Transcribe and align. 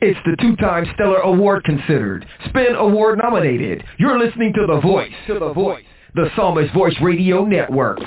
It's 0.00 0.20
the 0.24 0.36
two-time 0.40 0.86
Stellar 0.94 1.18
Award 1.18 1.64
considered, 1.64 2.24
Spin 2.48 2.76
Award 2.76 3.18
nominated. 3.18 3.82
You're 3.98 4.24
listening 4.24 4.52
to 4.54 4.66
The 4.66 4.78
Voice. 4.80 5.12
To 5.26 5.40
The 5.40 5.52
Voice 5.52 5.82
the 6.14 6.28
Psalmist 6.36 6.74
Voice 6.74 6.94
Radio 7.02 7.44
Network. 7.46 7.98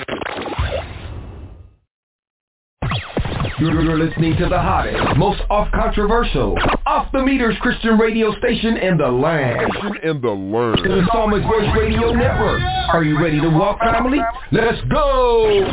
You're 3.58 3.98
listening 3.98 4.36
to 4.36 4.48
the 4.48 4.58
hottest, 4.60 5.16
most 5.16 5.40
off-controversial, 5.50 6.56
off-the-meters 6.84 7.56
Christian 7.60 7.98
radio 7.98 8.32
station 8.38 8.76
in 8.76 8.96
the 8.96 9.08
land. 9.08 9.72
In 10.04 10.20
the 10.20 10.28
land. 10.28 10.78
The 10.84 11.02
Psalmist 11.10 11.44
Voice 11.46 11.68
Radio 11.76 12.12
Network. 12.12 12.60
Are 12.92 13.02
you 13.02 13.20
ready 13.20 13.40
to 13.40 13.48
walk, 13.48 13.80
family? 13.80 14.20
Let's 14.52 14.80
go! 14.88 15.66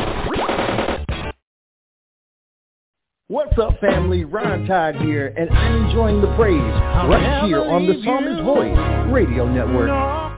What's 3.27 3.57
up, 3.59 3.79
family? 3.79 4.23
Ron 4.23 4.65
Todd 4.65 4.95
here, 4.95 5.33
and 5.37 5.51
I'm 5.51 5.85
enjoying 5.85 6.19
the 6.21 6.33
praise 6.35 6.55
right 6.57 7.45
here 7.45 7.63
on 7.63 7.85
the 7.85 8.01
Psalmist 8.03 8.43
Voice 8.43 9.11
Radio 9.11 9.47
Network. 9.47 10.32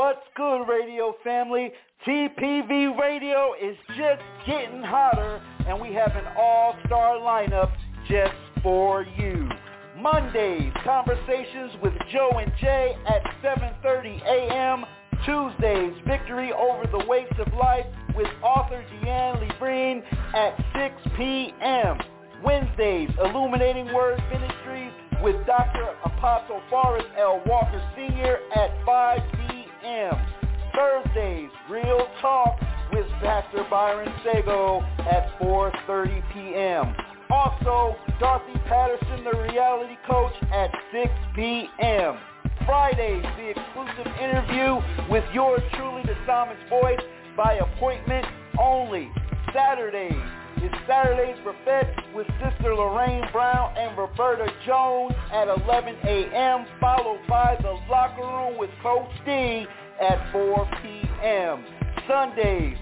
What's 0.00 0.26
good, 0.34 0.64
radio 0.64 1.14
family? 1.22 1.70
TPV 2.06 2.98
Radio 2.98 3.52
is 3.62 3.76
just 3.88 4.22
getting 4.46 4.82
hotter, 4.82 5.42
and 5.68 5.78
we 5.78 5.92
have 5.92 6.12
an 6.16 6.24
all-star 6.38 7.16
lineup 7.16 7.70
just 8.08 8.32
for 8.62 9.04
you. 9.18 9.46
Mondays, 9.98 10.72
conversations 10.84 11.72
with 11.82 11.92
Joe 12.10 12.30
and 12.38 12.50
Jay 12.62 12.96
at 13.06 13.22
7.30 13.44 14.22
a.m. 14.22 14.86
Tuesdays, 15.26 15.92
victory 16.06 16.50
over 16.54 16.86
the 16.90 17.04
weights 17.06 17.34
of 17.38 17.52
life 17.52 17.84
with 18.16 18.28
author 18.42 18.82
Deanne 19.04 19.46
Lebrine 19.46 20.02
at 20.34 20.56
6 21.04 21.14
p.m. 21.18 21.98
Wednesdays, 22.42 23.10
Illuminating 23.22 23.92
Word 23.92 24.18
Ministries 24.32 24.92
with 25.22 25.36
Dr. 25.44 25.94
Apostle 26.06 26.62
Forrest 26.70 27.08
L. 27.18 27.42
Walker 27.44 27.86
Sr. 27.94 28.38
at 28.56 28.70
5 28.86 29.20
p.m 29.32 29.60
p.m. 29.90 30.14
Thursdays, 30.72 31.50
Real 31.68 32.06
Talk 32.20 32.60
with 32.92 33.06
Pastor 33.20 33.66
Byron 33.68 34.12
Sago 34.24 34.82
at 34.98 35.36
4.30 35.40 36.22
p.m. 36.32 36.94
Also, 37.28 37.96
Dorothy 38.20 38.58
Patterson, 38.66 39.24
the 39.24 39.36
reality 39.52 39.96
coach, 40.06 40.32
at 40.52 40.70
6 40.92 41.10
p.m. 41.34 42.18
Fridays, 42.66 43.24
the 43.36 43.50
exclusive 43.50 44.12
interview 44.20 44.78
with 45.10 45.24
yours 45.34 45.62
truly, 45.74 46.02
the 46.02 46.14
Psalmist 46.24 46.60
Voice, 46.68 47.00
by 47.36 47.54
appointment 47.54 48.26
only. 48.60 49.10
Saturdays, 49.52 50.12
is 50.62 50.70
Saturdays 50.86 51.36
Buffet 51.42 52.14
with 52.14 52.26
Sister 52.42 52.74
Lorraine 52.74 53.24
Brown 53.32 53.74
and 53.78 53.96
Roberta 53.96 54.46
Jones 54.66 55.14
at 55.32 55.48
11 55.48 55.96
a.m., 56.04 56.66
followed 56.78 57.20
by 57.28 57.56
The 57.62 57.78
Locker 57.90 58.20
Room 58.20 58.58
with 58.58 58.70
Coach 58.82 59.08
D 59.24 59.66
at 60.00 60.32
4 60.32 60.68
p.m. 60.82 61.64
Sundays, 62.08 62.76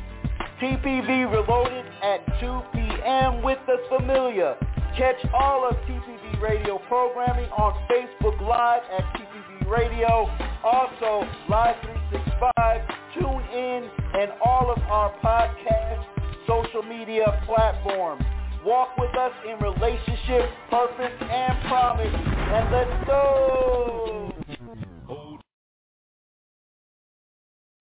TPV 0.60 1.30
Reloaded 1.30 1.84
at 2.02 2.24
2 2.40 2.60
p.m. 2.72 3.42
with 3.42 3.58
The 3.66 3.76
Familiar. 3.88 4.56
Catch 4.96 5.24
all 5.32 5.68
of 5.68 5.76
TPV 5.86 6.40
Radio 6.40 6.78
programming 6.88 7.50
on 7.50 7.74
Facebook 7.90 8.40
Live 8.40 8.82
at 8.96 9.04
TPV 9.14 9.68
Radio. 9.68 10.28
Also, 10.64 11.28
Live 11.48 11.76
365, 11.82 12.80
Tune 13.14 13.56
In, 13.56 13.90
and 14.14 14.32
all 14.44 14.70
of 14.70 14.78
our 14.84 15.12
podcasts 15.22 16.18
social 16.48 16.82
media 16.82 17.40
platforms. 17.46 18.24
Walk 18.64 18.96
with 18.98 19.14
us 19.16 19.32
in 19.46 19.58
relationship, 19.60 20.50
purpose, 20.70 21.12
and 21.20 21.60
promise. 21.68 22.14
And 22.14 22.72
let's 22.72 23.06
go! 23.06 24.37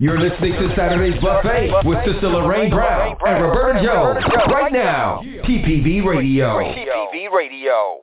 You're 0.00 0.18
listening 0.18 0.54
to 0.54 0.74
Saturday's 0.74 1.20
Buffet 1.20 1.70
with 1.84 1.98
Sister 2.06 2.28
Lorraine 2.28 2.70
Brown 2.70 3.18
and 3.20 3.44
Roberta 3.44 3.84
Jones 3.84 4.24
right 4.50 4.72
now. 4.72 5.20
TPV 5.44 6.02
Radio. 6.02 6.58
TPV 6.58 7.30
Radio. 7.30 8.00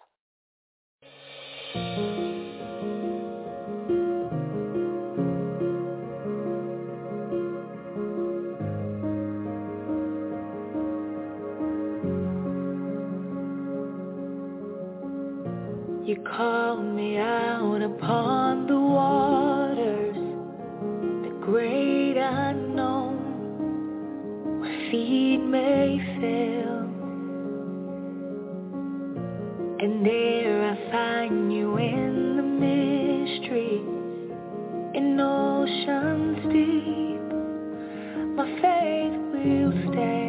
You 16.05 16.15
called 16.23 16.85
me 16.85 17.17
out 17.17 17.81
upon 17.81 18.46
may 25.47 25.97
fail. 26.19 26.79
And 29.79 30.05
there 30.05 30.71
I 30.71 30.91
find 30.91 31.53
you 31.53 31.77
in 31.77 32.37
the 32.37 32.43
mystery 32.43 33.77
in 34.97 35.19
oceans 35.19 36.37
deep. 36.51 37.27
My 38.35 38.47
faith 38.61 39.17
will 39.33 39.71
stand 39.93 40.26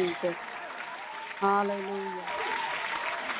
Jesus. 0.00 0.34
Hallelujah. 1.40 2.24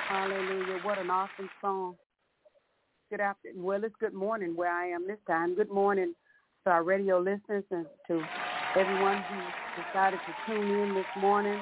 Hallelujah. 0.09 0.79
What 0.85 0.99
an 0.99 1.11
awesome 1.11 1.49
song. 1.63 1.95
Good 3.11 3.21
afternoon. 3.21 3.63
Well, 3.63 3.83
it's 3.83 3.95
good 3.99 4.13
morning 4.13 4.55
where 4.55 4.71
I 4.71 4.89
am 4.89 5.07
this 5.07 5.19
time. 5.27 5.55
Good 5.55 5.71
morning 5.71 6.15
to 6.65 6.71
our 6.71 6.83
radio 6.83 7.19
listeners 7.19 7.65
and 7.71 7.87
to 8.09 8.23
everyone 8.79 9.25
who 9.29 9.83
decided 9.83 10.19
to 10.27 10.53
tune 10.53 10.71
in 10.83 10.95
this 10.95 11.07
morning 11.23 11.59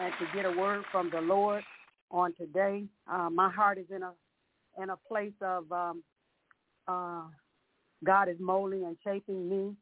and 0.00 0.12
to 0.18 0.26
get 0.34 0.46
a 0.46 0.50
word 0.50 0.82
from 0.90 1.10
the 1.10 1.20
Lord 1.20 1.62
on 2.10 2.34
today. 2.34 2.84
Uh, 3.10 3.30
my 3.30 3.50
heart 3.50 3.78
is 3.78 3.86
in 3.94 4.02
a 4.02 4.12
in 4.82 4.90
a 4.90 4.96
place 5.08 5.32
of 5.40 5.70
um, 5.70 6.02
uh, 6.88 7.22
God 8.04 8.28
is 8.28 8.36
molding 8.40 8.84
and 8.84 8.96
shaping 9.04 9.48
me, 9.48 9.74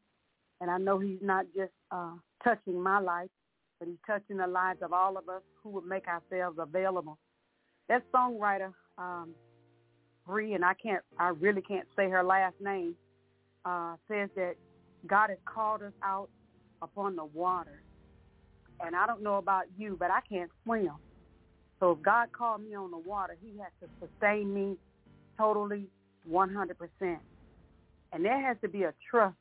and 0.61 0.69
I 0.69 0.77
know 0.77 0.99
He's 0.99 1.21
not 1.21 1.45
just 1.55 1.73
uh, 1.91 2.13
touching 2.43 2.79
my 2.79 2.99
life, 2.99 3.29
but 3.79 3.87
he's 3.87 3.97
touching 4.05 4.37
the 4.37 4.47
lives 4.47 4.79
of 4.81 4.93
all 4.93 5.17
of 5.17 5.29
us 5.29 5.41
who 5.61 5.69
would 5.69 5.85
make 5.85 6.05
ourselves 6.07 6.57
available. 6.59 7.17
That 7.89 8.03
songwriter, 8.11 8.73
um, 8.97 9.33
Bree, 10.25 10.53
and 10.53 10.65
I 10.65 10.73
can't, 10.73 11.03
I 11.19 11.29
really 11.29 11.61
can't 11.61 11.87
say 11.95 12.09
her 12.09 12.23
last 12.23 12.55
name, 12.59 12.95
uh, 13.65 13.95
says 14.07 14.29
that 14.35 14.55
God 15.05 15.29
has 15.29 15.39
called 15.45 15.83
us 15.83 15.93
out 16.03 16.29
upon 16.81 17.15
the 17.15 17.25
water. 17.25 17.81
And 18.79 18.95
I 18.95 19.07
don't 19.07 19.23
know 19.23 19.37
about 19.37 19.65
you, 19.77 19.95
but 19.99 20.11
I 20.11 20.19
can't 20.29 20.51
swim. 20.63 20.91
So 21.79 21.91
if 21.91 22.01
God 22.01 22.31
called 22.31 22.61
me 22.61 22.75
on 22.75 22.91
the 22.91 22.97
water, 22.97 23.37
he 23.41 23.57
has 23.59 23.71
to 23.81 23.87
sustain 23.99 24.53
me 24.53 24.77
totally 25.37 25.85
100%. 26.29 27.17
And 28.13 28.25
there 28.25 28.41
has 28.41 28.57
to 28.61 28.67
be 28.67 28.83
a 28.83 28.93
trust 29.09 29.35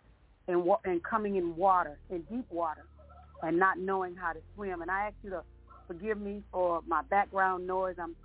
in, 0.49 0.65
in 0.85 1.01
coming 1.01 1.37
in 1.37 1.57
water, 1.57 1.99
in 2.11 2.23
deep 2.23 2.47
water 2.51 2.87
and 3.43 3.59
not 3.59 3.79
knowing 3.79 4.15
how 4.15 4.33
to 4.33 4.41
swim. 4.55 4.83
And 4.83 4.91
I 4.91 5.07
ask 5.07 5.15
you 5.23 5.31
to 5.31 5.43
forgive 5.87 6.21
me 6.21 6.43
for 6.53 6.83
my 6.87 7.03
background 7.03 7.67
noise. 7.67 7.97
I'm 8.01 8.17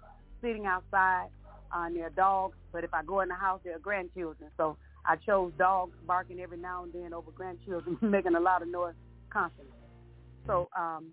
sitting 0.42 0.66
outside 0.66 1.28
uh, 1.72 1.90
near 1.90 2.10
dogs, 2.10 2.58
but 2.72 2.84
if 2.84 2.94
I 2.94 3.04
go 3.04 3.22
in 3.22 3.30
the 3.30 3.36
house, 3.36 3.62
there 3.64 3.76
are 3.76 3.80
grandchildren. 3.80 4.50
So 4.58 4.78
I 5.06 5.16
chose 5.16 5.52
dogs 5.58 5.94
barking 6.06 6.40
every 6.40 6.58
now 6.58 6.84
and 6.84 6.94
then 6.94 7.14
over 7.14 7.32
grandchildren, 7.32 7.98
making 8.02 8.36
a 8.36 8.40
lot 8.40 8.62
of 8.62 8.68
noise 8.68 8.96
constantly. 9.32 9.74
So 10.48 10.70
um, 10.78 11.08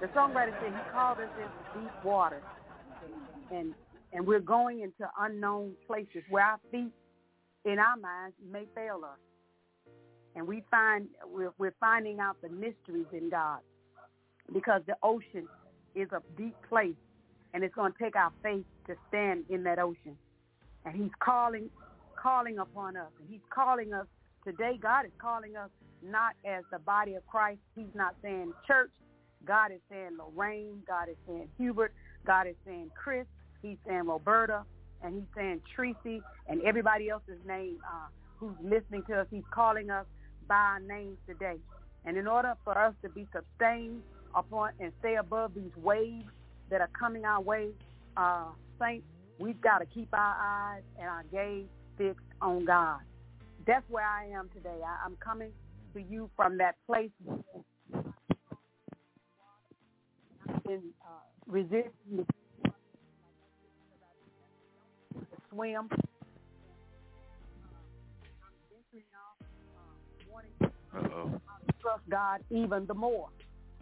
the 0.00 0.06
songwriter 0.08 0.52
said 0.60 0.72
he 0.72 0.92
called 0.92 1.18
us 1.18 1.28
into 1.36 1.84
deep 1.84 2.04
water, 2.04 2.42
and 3.50 3.74
and 4.12 4.26
we're 4.26 4.40
going 4.40 4.80
into 4.80 5.10
unknown 5.18 5.72
places 5.86 6.22
where 6.28 6.44
our 6.44 6.60
feet, 6.70 6.92
in 7.64 7.78
our 7.78 7.96
minds, 7.96 8.36
may 8.50 8.64
fail 8.74 9.00
us 9.04 9.18
and 10.34 10.46
we 10.46 10.62
find 10.70 11.08
we're, 11.26 11.52
we're 11.58 11.74
finding 11.80 12.20
out 12.20 12.36
the 12.42 12.48
mysteries 12.48 13.06
in 13.12 13.30
God. 13.30 13.60
Because 14.52 14.82
the 14.86 14.96
ocean 15.02 15.46
is 15.94 16.08
a 16.12 16.20
deep 16.36 16.56
place 16.68 16.94
and 17.54 17.62
it's 17.62 17.74
going 17.74 17.92
to 17.92 17.98
take 17.98 18.16
our 18.16 18.32
faith 18.42 18.64
to 18.86 18.94
stand 19.08 19.44
in 19.48 19.62
that 19.64 19.78
ocean. 19.78 20.16
And 20.84 20.94
he's 20.94 21.12
calling 21.22 21.70
calling 22.20 22.58
upon 22.58 22.96
us. 22.96 23.10
And 23.20 23.28
he's 23.28 23.44
calling 23.54 23.92
us 23.92 24.06
today. 24.44 24.78
God 24.80 25.06
is 25.06 25.12
calling 25.20 25.56
us 25.56 25.70
not 26.02 26.34
as 26.44 26.64
the 26.70 26.78
body 26.78 27.14
of 27.14 27.26
Christ. 27.26 27.60
He's 27.74 27.94
not 27.94 28.14
saying 28.22 28.52
church. 28.66 28.90
God 29.46 29.72
is 29.72 29.80
saying 29.90 30.18
Lorraine. 30.18 30.82
God 30.86 31.08
is 31.08 31.16
saying 31.26 31.48
Hubert. 31.58 31.92
God 32.26 32.46
is 32.46 32.54
saying 32.64 32.90
Chris. 32.94 33.26
He's 33.60 33.78
saying 33.86 34.06
Roberta. 34.06 34.64
And 35.02 35.14
he's 35.14 35.28
saying 35.36 35.60
Tracy. 35.74 36.22
And 36.48 36.62
everybody 36.62 37.08
else's 37.08 37.38
name 37.46 37.78
uh, 37.86 38.08
who's 38.38 38.56
listening 38.62 39.02
to 39.08 39.20
us 39.20 39.26
he's 39.30 39.44
calling 39.52 39.90
us 39.90 40.06
by 40.48 40.54
our 40.54 40.80
names 40.80 41.18
today. 41.26 41.56
And 42.04 42.16
in 42.16 42.26
order 42.26 42.54
for 42.64 42.76
us 42.76 42.94
to 43.02 43.08
be 43.08 43.26
sustained 43.32 44.02
upon 44.34 44.70
and 44.80 44.92
stay 45.00 45.16
above 45.16 45.54
these 45.54 45.74
waves 45.76 46.28
that 46.70 46.80
are 46.80 46.90
coming 46.98 47.24
our 47.24 47.40
way, 47.40 47.68
uh, 48.16 48.46
saints, 48.80 49.06
we've 49.38 49.60
got 49.60 49.78
to 49.78 49.86
keep 49.86 50.08
our 50.12 50.36
eyes 50.40 50.82
and 50.98 51.08
our 51.08 51.24
gaze 51.32 51.66
fixed 51.96 52.26
on 52.40 52.64
God. 52.64 53.00
That's 53.66 53.88
where 53.88 54.06
I 54.06 54.26
am 54.26 54.48
today. 54.54 54.80
I, 54.84 55.04
I'm 55.04 55.16
coming 55.16 55.52
to 55.94 56.00
you 56.00 56.30
from 56.36 56.58
that 56.58 56.76
place 56.86 57.10
in 60.68 60.82
uh, 61.04 61.52
the 61.52 61.84
swim 65.50 65.88
Uh-oh. 70.96 71.40
trust 71.80 72.02
God 72.10 72.40
even 72.50 72.86
the 72.86 72.94
more. 72.94 73.28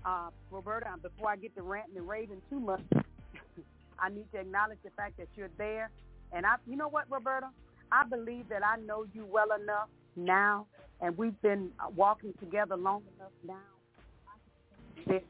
Uh, 0.05 0.31
Roberta, 0.51 0.95
before 1.03 1.31
I 1.31 1.37
get 1.37 1.55
to 1.57 1.63
ranting 1.63 1.97
and 1.99 2.09
raving 2.09 2.41
too 2.49 2.61
much, 2.61 2.81
I 3.99 4.09
need 4.09 4.31
to 4.33 4.41
acknowledge 4.41 4.79
the 4.83 4.91
fact 4.91 5.19
that 5.19 5.29
you're 5.37 5.51
there. 5.59 5.91
And 6.33 6.47
I, 6.47 6.57
you 6.67 6.77
know 6.77 6.89
what, 6.89 7.05
Roberta? 7.11 7.49
I 7.93 8.05
believe 8.07 8.49
that 8.49 8.65
I 8.65 8.77
know 8.77 9.05
you 9.13 9.27
well 9.27 9.49
enough 9.61 9.89
now, 10.17 10.67
and 11.01 11.19
we've 11.19 11.41
been 11.43 11.71
uh, 11.81 11.91
walking 11.95 12.33
together 12.41 12.77
long 12.77 13.03
enough 13.17 13.33
now. 13.47 13.55
You 15.07 15.21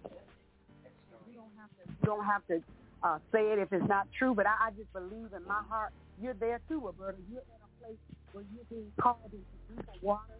don't 2.04 2.24
have 2.24 2.46
to, 2.48 2.62
uh, 3.02 3.18
say 3.32 3.52
it 3.52 3.58
if 3.58 3.72
it's 3.72 3.88
not 3.88 4.06
true, 4.18 4.34
but 4.34 4.46
I, 4.46 4.68
I 4.68 4.70
just 4.76 4.92
believe 4.92 5.32
in 5.34 5.44
my 5.48 5.62
heart 5.68 5.92
you're 6.20 6.34
there 6.34 6.60
too, 6.68 6.80
Roberta. 6.84 7.16
You're 7.30 7.40
in 7.40 7.60
a 7.64 7.82
place 7.82 7.98
where 8.32 8.44
you're 8.52 8.68
being 8.68 8.92
called 9.00 9.32
into 9.32 9.38
deeper 9.68 9.92
water. 10.02 10.36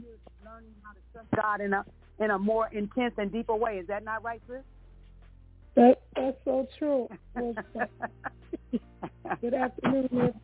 You're 0.00 0.18
learning 0.44 0.74
how 0.82 0.92
to 0.92 1.00
trust 1.12 1.28
God 1.36 1.60
in 1.60 1.72
a 1.72 1.84
in 2.18 2.30
a 2.30 2.38
more 2.38 2.68
intense 2.72 3.14
and 3.18 3.32
deeper 3.32 3.54
way. 3.54 3.78
Is 3.78 3.86
that 3.88 4.04
not 4.04 4.22
right, 4.22 4.40
sis? 4.48 4.62
That 5.76 6.02
that's 6.14 6.36
so 6.44 6.66
true. 6.78 7.08
Good 9.40 9.54
afternoon, 9.54 10.08
good. 10.10 10.34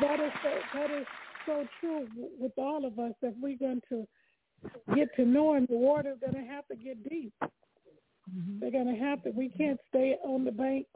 That 0.00 0.20
is 0.20 0.32
so, 0.42 0.50
that 0.74 0.90
is 0.90 1.06
so 1.44 1.64
true 1.80 2.06
with 2.38 2.52
all 2.56 2.84
of 2.84 2.98
us. 2.98 3.12
If 3.22 3.34
we're 3.40 3.58
going 3.58 3.82
to 3.88 4.06
get 4.94 5.14
to 5.16 5.24
know 5.24 5.54
Him, 5.54 5.66
the 5.68 5.76
water's 5.76 6.18
going 6.20 6.34
to 6.34 6.50
have 6.50 6.66
to 6.68 6.76
get 6.76 7.08
deep. 7.08 7.32
Mm-hmm. 7.42 8.58
They're 8.60 8.70
going 8.70 8.92
to 8.92 9.00
have 9.00 9.22
to. 9.24 9.30
We 9.30 9.48
can't 9.50 9.78
stay 9.88 10.16
on 10.24 10.44
the 10.44 10.52
bank 10.52 10.86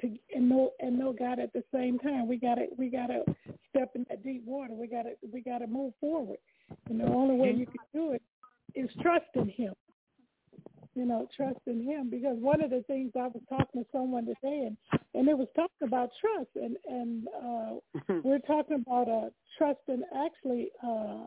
to 0.00 0.16
and 0.34 0.48
know 0.48 0.72
and 0.80 0.98
know 0.98 1.12
God 1.12 1.38
at 1.38 1.52
the 1.52 1.62
same 1.72 1.98
time. 1.98 2.28
We 2.28 2.36
got 2.36 2.56
to 2.56 2.66
we 2.76 2.88
got 2.88 3.08
to 3.08 3.24
step 3.68 3.90
in 3.94 4.06
that 4.08 4.24
deep 4.24 4.44
water. 4.46 4.74
We 4.74 4.86
got 4.86 5.02
to 5.02 5.12
we 5.32 5.40
got 5.42 5.58
to 5.58 5.66
move 5.66 5.92
forward. 6.00 6.38
And 6.88 7.00
the 7.00 7.06
only 7.06 7.36
way 7.36 7.52
you 7.52 7.66
can 7.66 7.76
do 7.92 8.12
it 8.12 8.22
is 8.74 8.88
trusting 9.02 9.52
Him. 9.56 9.74
You 10.94 11.06
know, 11.06 11.28
trusting 11.36 11.84
Him 11.84 12.10
because 12.10 12.36
one 12.38 12.62
of 12.62 12.70
the 12.70 12.82
things 12.86 13.12
I 13.16 13.28
was 13.28 13.42
talking 13.48 13.82
to 13.82 13.86
someone 13.92 14.26
today, 14.26 14.66
and 14.66 14.76
and 15.14 15.28
it 15.28 15.36
was 15.36 15.48
talking 15.54 15.86
about 15.86 16.10
trust, 16.20 16.50
and 16.56 16.76
and 16.88 17.28
uh, 17.28 18.20
we're 18.24 18.40
talking 18.40 18.84
about 18.86 19.08
uh, 19.08 19.30
trusting 19.58 20.02
actually. 20.16 20.70
Uh, 20.82 21.24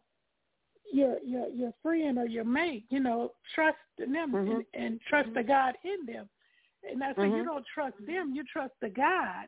your 0.92 1.18
your 1.26 1.48
your 1.50 1.74
friend 1.82 2.20
or 2.20 2.28
your 2.28 2.44
mate, 2.44 2.86
you 2.90 3.00
know, 3.00 3.32
trust 3.56 3.78
in 3.98 4.14
them 4.14 4.32
mm-hmm. 4.32 4.52
and, 4.52 4.66
and 4.74 5.00
trust 5.10 5.30
the 5.34 5.42
God 5.42 5.74
in 5.84 6.14
them. 6.14 6.30
And 6.90 7.04
I 7.04 7.10
said, 7.10 7.18
mm-hmm. 7.18 7.38
you 7.38 7.46
don't 7.46 7.66
trust 7.74 7.96
them, 8.06 8.34
you 8.34 8.44
trust 8.52 8.74
the 8.82 8.90
God. 8.90 9.48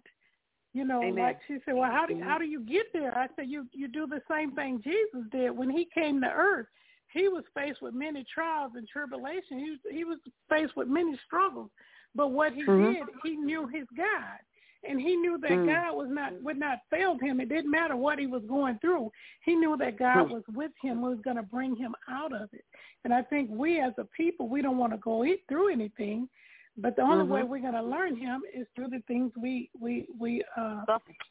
You 0.73 0.83
know, 0.83 1.01
Amen. 1.01 1.23
like 1.23 1.39
she 1.47 1.57
said, 1.63 1.75
well, 1.75 1.89
how 1.89 2.05
do 2.05 2.19
how 2.21 2.37
do 2.37 2.45
you 2.45 2.59
get 2.59 2.87
there? 2.91 3.17
I 3.17 3.27
said, 3.35 3.47
you 3.47 3.65
you 3.71 3.87
do 3.87 4.07
the 4.07 4.21
same 4.29 4.51
thing 4.51 4.81
Jesus 4.83 5.27
did 5.31 5.51
when 5.51 5.69
he 5.69 5.87
came 5.93 6.19
to 6.21 6.27
earth. 6.27 6.67
He 7.13 7.29
was 7.29 7.43
faced 7.53 7.81
with 7.81 7.93
many 7.93 8.25
trials 8.33 8.73
and 8.75 8.85
tribulations. 8.87 9.43
He 9.49 9.69
was, 9.69 9.79
he 9.89 10.03
was 10.03 10.17
faced 10.49 10.75
with 10.75 10.89
many 10.89 11.17
struggles. 11.25 11.69
But 12.13 12.31
what 12.31 12.53
he 12.53 12.63
mm-hmm. 12.63 12.93
did, 12.93 13.03
he 13.23 13.37
knew 13.37 13.67
his 13.67 13.87
God 13.95 14.39
and 14.87 14.99
he 14.99 15.15
knew 15.15 15.37
that 15.41 15.51
mm. 15.51 15.65
God 15.65 15.95
was 15.95 16.07
not 16.09 16.41
would 16.43 16.57
not 16.57 16.79
fail 16.89 17.17
him. 17.19 17.39
It 17.39 17.49
didn't 17.49 17.71
matter 17.71 17.95
what 17.95 18.19
he 18.19 18.27
was 18.27 18.43
going 18.47 18.77
through. 18.79 19.11
He 19.43 19.55
knew 19.55 19.75
that 19.77 19.97
God 19.97 20.27
mm. 20.27 20.31
was 20.31 20.43
with 20.53 20.71
him, 20.81 21.01
was 21.01 21.17
going 21.23 21.37
to 21.37 21.43
bring 21.43 21.75
him 21.75 21.95
out 22.09 22.33
of 22.33 22.49
it. 22.53 22.65
And 23.03 23.13
I 23.13 23.21
think 23.23 23.49
we 23.51 23.79
as 23.79 23.93
a 23.97 24.05
people, 24.05 24.47
we 24.47 24.61
don't 24.61 24.77
want 24.77 24.93
to 24.93 24.97
go 24.97 25.25
through 25.49 25.71
anything, 25.71 26.29
but 26.77 26.95
the 26.95 27.01
only 27.01 27.23
mm-hmm. 27.23 27.33
way 27.33 27.43
we're 27.43 27.61
going 27.61 27.73
to 27.73 27.83
learn 27.83 28.17
him 28.17 28.41
is 28.53 28.67
through 28.75 28.89
the 28.89 29.01
things 29.07 29.31
we 29.41 29.69
we 29.79 30.07
we 30.19 30.43
uh, 30.57 30.83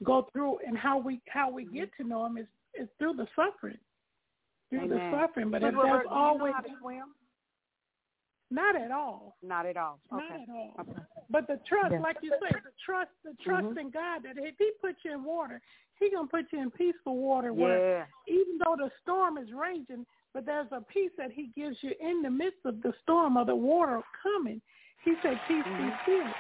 go 0.03 0.29
through, 0.33 0.59
and 0.67 0.77
how 0.77 0.99
we 0.99 1.21
how 1.29 1.51
we 1.51 1.67
get 1.67 1.91
to 2.01 2.07
know 2.07 2.25
him 2.27 2.39
is 2.39 2.47
is 2.75 2.89
through 2.99 3.15
the 3.15 3.27
suffering, 3.37 3.79
through 4.71 4.85
Amen. 4.85 5.11
the 5.13 5.19
suffering. 5.19 5.51
But, 5.51 5.63
but 5.63 5.69
if 5.69 5.75
that's 5.75 6.07
always 6.11 6.41
you 6.41 6.47
know 6.47 6.53
how 6.55 6.61
to 6.61 6.69
swim? 6.81 7.15
Not 8.51 8.77
at 8.77 8.91
all. 8.91 9.37
Not 9.43 9.67
at 9.67 9.77
all. 9.77 9.99
Okay. 10.13 10.23
Not 10.23 10.41
at 10.41 10.49
all. 10.49 10.75
Okay. 10.81 11.01
But 11.31 11.47
the 11.47 11.59
trust, 11.69 11.93
yeah. 11.93 12.01
like 12.01 12.17
you 12.23 12.31
say, 12.31 12.55
the 12.63 12.71
trust, 12.85 13.11
the 13.25 13.33
trust 13.43 13.67
mm-hmm. 13.67 13.79
in 13.79 13.91
God 13.91 14.23
that 14.25 14.37
if 14.37 14.55
He 14.59 14.71
puts 14.81 14.99
you 15.05 15.13
in 15.13 15.25
water, 15.25 15.61
He 15.99 16.11
gonna 16.11 16.29
put 16.29 16.47
you 16.53 16.61
in 16.61 16.71
peaceful 16.71 17.17
water 17.17 17.53
where 17.53 17.99
yeah. 17.99 18.05
even 18.29 18.59
though 18.65 18.77
the 18.77 18.91
storm 19.03 19.39
is 19.39 19.49
raging, 19.53 20.07
but 20.33 20.47
there's 20.47 20.69
a 20.73 20.81
peace 20.81 21.11
that 21.19 21.33
He 21.33 21.51
gives 21.55 21.77
you 21.83 21.93
in 22.01 22.23
the 22.23 22.31
midst 22.31 22.61
of 22.65 22.81
the 22.83 22.93
storm 23.03 23.37
or 23.37 23.45
the 23.45 23.57
water 23.57 24.01
coming. 24.23 24.61
He 25.05 25.13
said, 25.23 25.39
"Peace 25.47 25.65
mm-hmm. 25.65 25.89
be 25.89 25.95
still." 26.03 26.33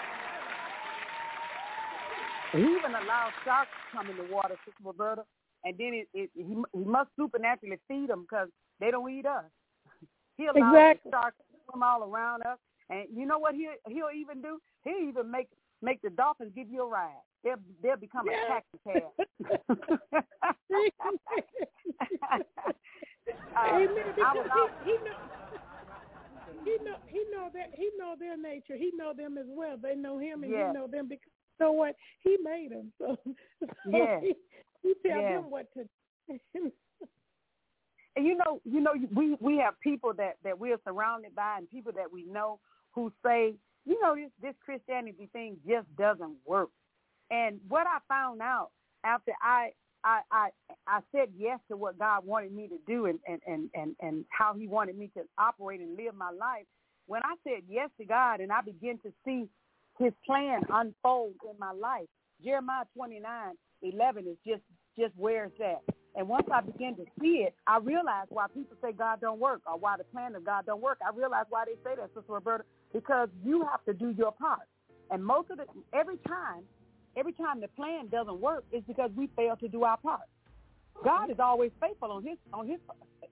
He 2.52 2.60
even 2.60 2.94
allows 2.94 3.32
sharks 3.44 3.70
to 3.70 3.96
come 3.96 4.10
in 4.10 4.16
the 4.16 4.32
water, 4.32 4.56
Sister 4.64 4.78
Roberta, 4.84 5.24
and 5.64 5.76
then 5.76 5.92
it, 5.92 6.08
it, 6.14 6.30
he, 6.36 6.54
he 6.72 6.84
must 6.84 7.10
supernaturally 7.18 7.78
feed 7.88 8.08
them 8.08 8.22
because 8.22 8.48
they 8.80 8.90
don't 8.90 9.10
eat 9.10 9.26
us. 9.26 9.44
He 10.36 10.46
allows 10.46 10.74
exactly. 10.74 11.10
the 11.10 11.16
sharks 11.16 11.36
to 11.38 11.44
swim 11.70 11.82
all 11.84 12.02
around 12.02 12.42
us, 12.42 12.58
and 12.90 13.06
you 13.14 13.24
know 13.24 13.38
what 13.38 13.54
he'll 13.54 13.70
he'll 13.86 14.10
even 14.12 14.42
do? 14.42 14.58
He'll 14.82 15.08
even 15.08 15.30
make 15.30 15.46
make 15.80 16.02
the 16.02 16.10
dolphins 16.10 16.50
give 16.56 16.68
you 16.68 16.82
a 16.82 16.88
ride. 16.88 17.22
They'll 17.44 17.54
they'll 17.80 17.96
become 17.96 18.26
a 18.28 18.32
taxi 18.48 18.78
cab. 18.82 19.02
uh, 22.32 22.40
Amen. 23.56 24.14
I 24.18 24.34
was 24.34 24.48
out. 24.50 24.70
He, 24.84 24.90
he 24.90 24.96
know, 25.04 25.14
he 26.64 26.76
know 26.84 26.96
he 27.06 27.24
know 27.32 27.48
that 27.52 27.70
he 27.74 27.90
know 27.98 28.14
their 28.18 28.36
nature. 28.36 28.76
He 28.76 28.90
know 28.96 29.12
them 29.16 29.38
as 29.38 29.46
well. 29.48 29.76
They 29.80 29.94
know 29.94 30.18
him, 30.18 30.42
and 30.42 30.52
yeah. 30.52 30.68
he 30.68 30.74
know 30.74 30.86
them 30.86 31.08
because 31.08 31.30
you 31.58 31.66
know 31.66 31.72
what 31.72 31.96
he 32.20 32.36
made 32.42 32.70
them. 32.72 32.92
So, 32.98 33.18
so 33.60 33.68
yeah. 33.90 34.20
he, 34.20 34.34
he 34.82 34.94
tell 35.06 35.20
yeah. 35.20 35.32
them 35.34 35.50
what 35.50 35.66
to. 35.74 35.84
do. 36.28 36.72
and 38.16 38.26
you 38.26 38.36
know, 38.36 38.60
you 38.64 38.80
know, 38.80 38.92
we 39.14 39.36
we 39.40 39.58
have 39.58 39.78
people 39.80 40.12
that 40.16 40.36
that 40.44 40.58
we're 40.58 40.78
surrounded 40.84 41.34
by, 41.34 41.58
and 41.58 41.70
people 41.70 41.92
that 41.92 42.12
we 42.12 42.24
know 42.24 42.58
who 42.92 43.12
say, 43.24 43.54
you 43.84 44.00
know, 44.02 44.14
this 44.14 44.30
this 44.40 44.54
Christianity 44.64 45.28
thing 45.32 45.56
just 45.68 45.86
doesn't 45.96 46.36
work. 46.46 46.70
And 47.30 47.60
what 47.68 47.86
I 47.86 47.98
found 48.08 48.40
out 48.40 48.70
after 49.04 49.32
I 49.42 49.70
I 50.04 50.20
I, 50.30 50.48
I 50.86 51.00
said 51.12 51.30
yes 51.36 51.58
to 51.70 51.76
what 51.76 51.98
God 51.98 52.26
wanted 52.26 52.52
me 52.52 52.68
to 52.68 52.78
do, 52.86 53.06
and 53.06 53.18
and 53.26 53.40
and 53.46 53.70
and 53.74 53.96
and 54.00 54.24
how 54.28 54.54
He 54.54 54.68
wanted 54.68 54.96
me 54.98 55.10
to 55.16 55.22
operate 55.38 55.80
and 55.80 55.96
live 55.96 56.14
my 56.14 56.30
life. 56.30 56.66
When 57.06 57.22
I 57.24 57.34
said 57.44 57.64
yes 57.68 57.90
to 57.98 58.04
God, 58.04 58.40
and 58.40 58.52
I 58.52 58.60
began 58.60 58.98
to 58.98 59.12
see 59.24 59.48
His 59.98 60.12
plan 60.26 60.62
unfold 60.68 61.34
in 61.50 61.58
my 61.58 61.72
life, 61.72 62.06
Jeremiah 62.44 62.84
twenty 62.94 63.20
nine 63.20 63.54
eleven 63.82 64.26
is 64.26 64.36
just 64.46 64.62
just 64.98 65.12
where 65.16 65.46
it's 65.46 65.60
at. 65.60 65.94
And 66.16 66.28
once 66.28 66.46
I 66.52 66.60
began 66.60 66.94
to 66.96 67.04
see 67.20 67.44
it, 67.46 67.54
I 67.66 67.78
realized 67.78 68.28
why 68.30 68.46
people 68.54 68.76
say 68.80 68.92
God 68.92 69.20
don't 69.20 69.40
work 69.40 69.62
or 69.66 69.76
why 69.76 69.96
the 69.96 70.04
plan 70.04 70.36
of 70.36 70.44
God 70.46 70.64
don't 70.66 70.80
work. 70.80 70.98
I 71.04 71.16
realized 71.16 71.48
why 71.50 71.64
they 71.66 71.74
say 71.82 71.96
that, 71.96 72.10
Sister 72.14 72.32
Roberta, 72.32 72.62
because 72.92 73.28
you 73.44 73.66
have 73.68 73.84
to 73.86 73.94
do 73.94 74.14
your 74.16 74.30
part. 74.30 74.60
And 75.10 75.24
most 75.24 75.50
of 75.50 75.58
the 75.58 75.64
every 75.92 76.18
time, 76.18 76.62
every 77.16 77.32
time 77.32 77.60
the 77.60 77.68
plan 77.68 78.08
doesn't 78.08 78.40
work 78.40 78.64
is 78.72 78.82
because 78.86 79.10
we 79.16 79.28
fail 79.36 79.56
to 79.56 79.68
do 79.68 79.84
our 79.84 79.96
part. 79.96 80.22
God 81.02 81.30
is 81.30 81.38
always 81.38 81.70
faithful 81.80 82.12
on 82.12 82.22
his 82.22 82.38
on 82.52 82.68
his 82.68 82.78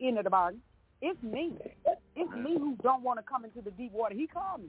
end 0.01 0.19
of 0.19 0.25
the 0.25 0.31
bargain. 0.31 0.61
It's 1.01 1.21
me. 1.23 1.55
It's 2.17 2.33
me 2.33 2.57
who 2.59 2.77
don't 2.83 3.03
want 3.03 3.19
to 3.19 3.25
come 3.25 3.45
into 3.45 3.61
the 3.61 3.71
deep 3.73 3.93
water. 3.93 4.15
He 4.15 4.27
called 4.27 4.63
me. 4.63 4.69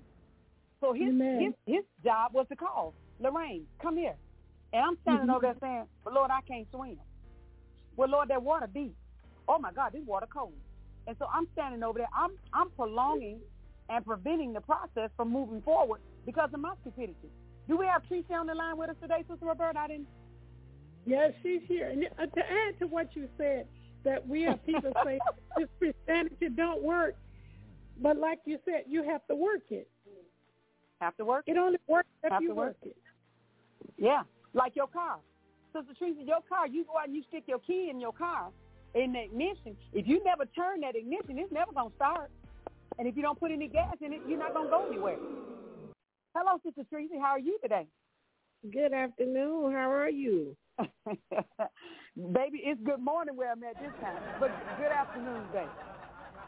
So 0.82 0.94
his 0.94 1.14
his 1.40 1.54
his 1.66 1.84
job 2.04 2.34
was 2.34 2.46
to 2.50 2.56
call 2.56 2.94
Lorraine, 3.20 3.66
come 3.82 3.98
here. 3.98 4.16
And 4.74 4.84
I'm 4.84 4.98
standing 5.04 5.28
mm-hmm. 5.28 5.36
over 5.36 5.42
there 5.42 5.56
saying, 5.62 5.86
But 6.04 6.14
Lord, 6.14 6.32
I 6.32 6.42
can't 6.48 6.68
swim. 6.72 6.98
Well, 7.96 8.10
Lord, 8.10 8.30
that 8.30 8.42
water 8.42 8.68
deep. 8.74 8.96
Oh 9.48 9.60
my 9.60 9.72
God, 9.72 9.94
this 9.94 10.02
water 10.06 10.28
cold. 10.32 10.54
And 11.06 11.16
so 11.20 11.28
I'm 11.34 11.48
standing 11.54 11.84
over 11.84 12.00
there. 12.00 12.10
I'm 12.16 12.32
I'm 12.54 12.70
prolonging 12.72 13.40
and 13.90 14.06
preventing 14.06 14.54
the 14.54 14.62
process 14.62 15.10
from 15.16 15.32
moving 15.32 15.62
forward 15.62 16.02
because 16.26 16.50
of 16.54 16.60
my 16.60 16.74
stupidity. 16.82 17.30
Do 17.68 17.78
we 17.78 17.86
have 17.86 18.04
Tricia 18.04 18.40
on 18.40 18.48
the 18.48 18.54
line 18.54 18.78
with 18.78 18.90
us 18.90 18.96
today, 19.02 19.24
Sister 19.30 19.46
Roberta? 19.46 19.80
I 19.80 19.88
didn't. 19.88 20.08
Yes, 21.06 21.32
she's 21.42 21.62
here. 21.68 21.90
And 21.90 22.06
uh, 22.18 22.26
to 22.26 22.42
add 22.42 22.80
to 22.80 22.88
what 22.88 23.16
you 23.16 23.28
said, 23.38 23.68
that 24.04 24.28
we 24.28 24.42
have 24.44 24.66
people 24.66 24.92
say 25.06 25.20
this 25.58 25.68
Christianity 25.80 26.50
don't 26.56 26.84
work, 26.84 27.16
but 28.02 28.18
like 28.18 28.40
you 28.46 28.58
said, 28.66 28.84
you 28.88 29.04
have 29.04 29.26
to 29.28 29.36
work 29.36 29.64
it. 29.70 29.90
Have 31.00 31.16
to 31.18 31.26
work. 31.26 31.44
It 31.48 31.52
it. 31.52 31.58
only 31.58 31.80
works 31.88 32.10
if 32.24 32.32
have 32.32 32.42
you 32.42 32.50
to 32.50 32.56
work. 32.56 32.78
work 32.84 32.92
it. 32.92 32.98
Yeah, 33.98 34.24
like 34.54 34.76
your 34.76 34.88
car. 34.88 35.18
Sister 35.74 35.94
Teresa, 35.98 36.22
your 36.24 36.40
car, 36.48 36.68
you 36.68 36.86
go 36.86 36.98
out 37.00 37.08
and 37.08 37.16
you 37.16 37.24
stick 37.28 37.44
your 37.48 37.60
key 37.60 37.90
in 37.90 38.00
your 38.00 38.14
car 38.14 38.50
in 38.94 39.14
the 39.14 39.24
ignition. 39.24 39.76
If 39.92 40.08
you 40.08 40.24
never 40.24 40.46
turn 40.46 40.82
that 40.82 40.96
ignition, 40.96 41.40
it's 41.40 41.52
never 41.52 41.72
going 41.72 41.90
to 41.90 41.96
start. 41.96 42.30
And 43.00 43.08
if 43.08 43.16
you 43.16 43.24
don't 43.24 43.40
put 43.40 43.52
any 43.52 43.68
gas 43.68 43.96
in 44.02 44.14
it, 44.14 44.22
you're 44.28 44.38
not 44.38 44.54
going 44.54 44.68
to 44.68 44.72
go 44.72 44.86
anywhere. 44.88 45.18
Hello, 46.36 46.60
Sister 46.66 46.82
Teresa. 46.90 47.14
How 47.22 47.32
are 47.32 47.40
you 47.40 47.60
today? 47.62 47.86
Good 48.72 48.92
afternoon. 48.92 49.72
How 49.72 49.92
are 49.92 50.10
you? 50.10 50.58
Baby, 50.80 52.62
it's 52.64 52.82
good 52.84 53.00
morning 53.00 53.36
where 53.36 53.52
I'm 53.52 53.64
at 53.64 53.80
this 53.80 53.92
time, 54.02 54.20
but 54.40 54.50
good 54.80 54.92
afternoon 54.92 55.46
today. 55.48 55.68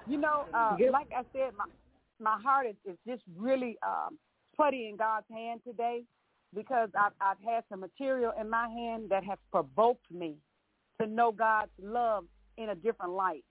You 0.07 0.17
know, 0.17 0.45
uh, 0.55 0.75
like 0.91 1.09
I 1.15 1.21
said, 1.33 1.51
my 1.55 1.65
my 2.19 2.41
heart 2.41 2.65
is, 2.65 2.75
is 2.85 2.97
just 3.07 3.21
really 3.37 3.77
um, 3.85 4.17
putty 4.57 4.87
in 4.89 4.95
God's 4.95 5.27
hand 5.31 5.61
today 5.67 6.01
because 6.55 6.89
I've, 6.97 7.11
I've 7.21 7.37
had 7.45 7.63
some 7.69 7.81
material 7.81 8.31
in 8.39 8.49
my 8.49 8.67
hand 8.67 9.09
that 9.09 9.23
has 9.23 9.37
provoked 9.51 10.09
me 10.11 10.35
to 10.99 11.05
know 11.05 11.31
God's 11.31 11.71
love 11.79 12.23
in 12.57 12.69
a 12.69 12.75
different 12.75 13.13
light, 13.13 13.43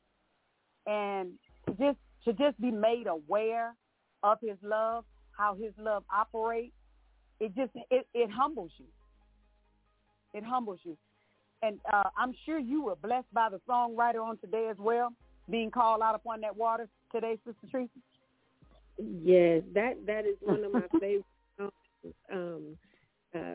and 0.86 1.32
to 1.66 1.74
just 1.74 1.98
to 2.24 2.32
just 2.32 2.60
be 2.60 2.72
made 2.72 3.06
aware 3.06 3.74
of 4.24 4.38
His 4.40 4.56
love, 4.62 5.04
how 5.36 5.54
His 5.54 5.72
love 5.78 6.04
operates. 6.14 6.74
It 7.40 7.54
just 7.54 7.72
it, 7.90 8.06
it 8.14 8.30
humbles 8.30 8.70
you. 8.78 8.86
It 10.32 10.44
humbles 10.44 10.80
you, 10.82 10.96
and 11.62 11.78
uh, 11.92 12.08
I'm 12.16 12.32
sure 12.44 12.58
you 12.58 12.82
were 12.82 12.96
blessed 12.96 13.32
by 13.32 13.48
the 13.50 13.60
songwriter 13.68 14.22
on 14.24 14.38
today 14.38 14.68
as 14.70 14.76
well, 14.78 15.10
being 15.50 15.70
called 15.70 16.02
out 16.02 16.14
upon 16.14 16.40
that 16.40 16.56
water 16.56 16.88
today, 17.12 17.38
Sister 17.46 17.66
Tracy. 17.70 17.90
Yes, 18.98 19.62
that 19.74 19.94
that 20.06 20.26
is 20.26 20.36
one 20.40 20.64
of 20.64 20.72
my 20.72 20.86
favorite 21.00 21.24
songs. 21.58 21.72
Um, 22.32 22.76
uh, 23.34 23.54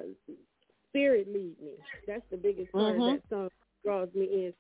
Spirit 0.90 1.28
lead 1.28 1.56
me. 1.62 1.74
That's 2.08 2.24
the 2.32 2.38
biggest 2.38 2.72
part 2.72 2.96
Mhm. 2.96 3.00
of 3.00 3.06
that 3.06 3.22
song 3.30 3.50
draws 3.86 4.10
me 4.14 4.26
in. 4.26 4.54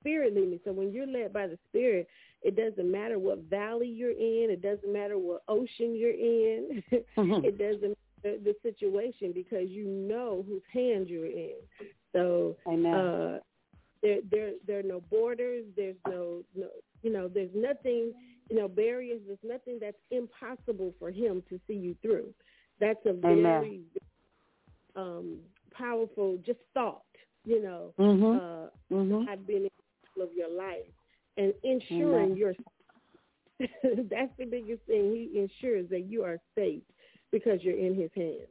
Spirit 0.00 0.34
lead 0.34 0.48
me. 0.50 0.60
So 0.64 0.72
when 0.72 0.92
you're 0.92 1.06
led 1.06 1.32
by 1.32 1.46
the 1.46 1.58
Spirit, 1.68 2.08
it 2.44 2.56
doesn't 2.56 2.90
matter 2.90 3.18
what 3.18 3.38
valley 3.48 3.88
you're 3.88 4.10
in. 4.10 4.48
It 4.50 4.60
doesn't 4.60 4.92
matter 4.92 5.18
what 5.18 5.42
ocean 5.48 5.96
you're 5.96 6.10
in. 6.10 6.82
it 7.16 7.58
doesn't 7.58 7.96
matter 8.22 8.38
the 8.38 8.54
situation 8.62 9.32
because 9.34 9.70
you 9.70 9.86
know 9.86 10.44
whose 10.46 10.62
hand 10.70 11.08
you're 11.08 11.26
in. 11.26 11.56
So 12.12 12.56
uh, 12.66 13.38
there 14.02 14.20
there 14.30 14.52
there 14.66 14.78
are 14.80 14.82
no 14.82 15.00
borders. 15.10 15.64
There's 15.74 15.96
no 16.06 16.42
no 16.54 16.66
you 17.02 17.10
know 17.10 17.28
there's 17.28 17.50
nothing 17.54 18.12
you 18.50 18.56
know 18.56 18.68
barriers. 18.68 19.20
There's 19.26 19.38
nothing 19.42 19.78
that's 19.80 19.96
impossible 20.10 20.92
for 20.98 21.10
him 21.10 21.42
to 21.48 21.58
see 21.66 21.74
you 21.74 21.96
through. 22.02 22.28
That's 22.78 23.00
a 23.06 23.14
very 23.14 23.40
Amen. 23.40 23.80
um, 24.96 25.38
powerful 25.72 26.38
just 26.44 26.60
thought. 26.74 27.02
You 27.46 27.62
know, 27.62 27.94
Mhm. 27.98 28.36
uh, 28.36 28.70
Mhm. 28.94 29.28
I've 29.28 29.46
been 29.46 29.64
in 29.64 29.70
of 30.22 30.32
your 30.32 30.48
life 30.48 30.86
and 31.36 31.52
ensuring 31.62 32.32
Amen. 32.32 32.36
your. 32.36 32.54
that's 34.10 34.32
the 34.38 34.44
biggest 34.44 34.82
thing. 34.86 35.28
He 35.32 35.38
ensures 35.38 35.88
that 35.90 36.06
you 36.08 36.24
are 36.24 36.38
safe 36.56 36.82
because 37.30 37.62
you're 37.62 37.78
in 37.78 37.94
his 37.94 38.10
hands. 38.16 38.48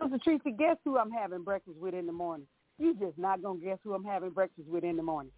Sister 0.00 0.18
Tracy, 0.22 0.52
guess 0.56 0.76
who 0.84 0.98
I'm 0.98 1.10
having 1.10 1.42
breakfast 1.42 1.78
with 1.78 1.94
in 1.94 2.06
the 2.06 2.12
morning? 2.12 2.46
You 2.78 2.94
just 2.94 3.16
not 3.16 3.42
gonna 3.42 3.60
guess 3.60 3.78
who 3.82 3.94
I'm 3.94 4.04
having 4.04 4.30
breakfast 4.30 4.68
with 4.68 4.84
in 4.84 4.96
the 4.96 5.02
morning. 5.02 5.32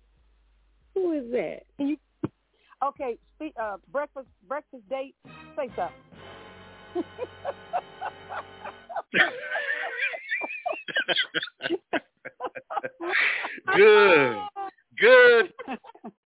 Who 0.94 1.12
is 1.12 1.30
that? 1.30 1.60
You? 1.78 1.96
Okay, 2.84 3.18
speak, 3.36 3.54
uh, 3.60 3.76
breakfast 3.92 4.26
breakfast 4.48 4.88
date. 4.88 5.14
Say 5.56 5.70
something. 5.76 5.94
Good. 13.76 14.36
Good 15.00 15.52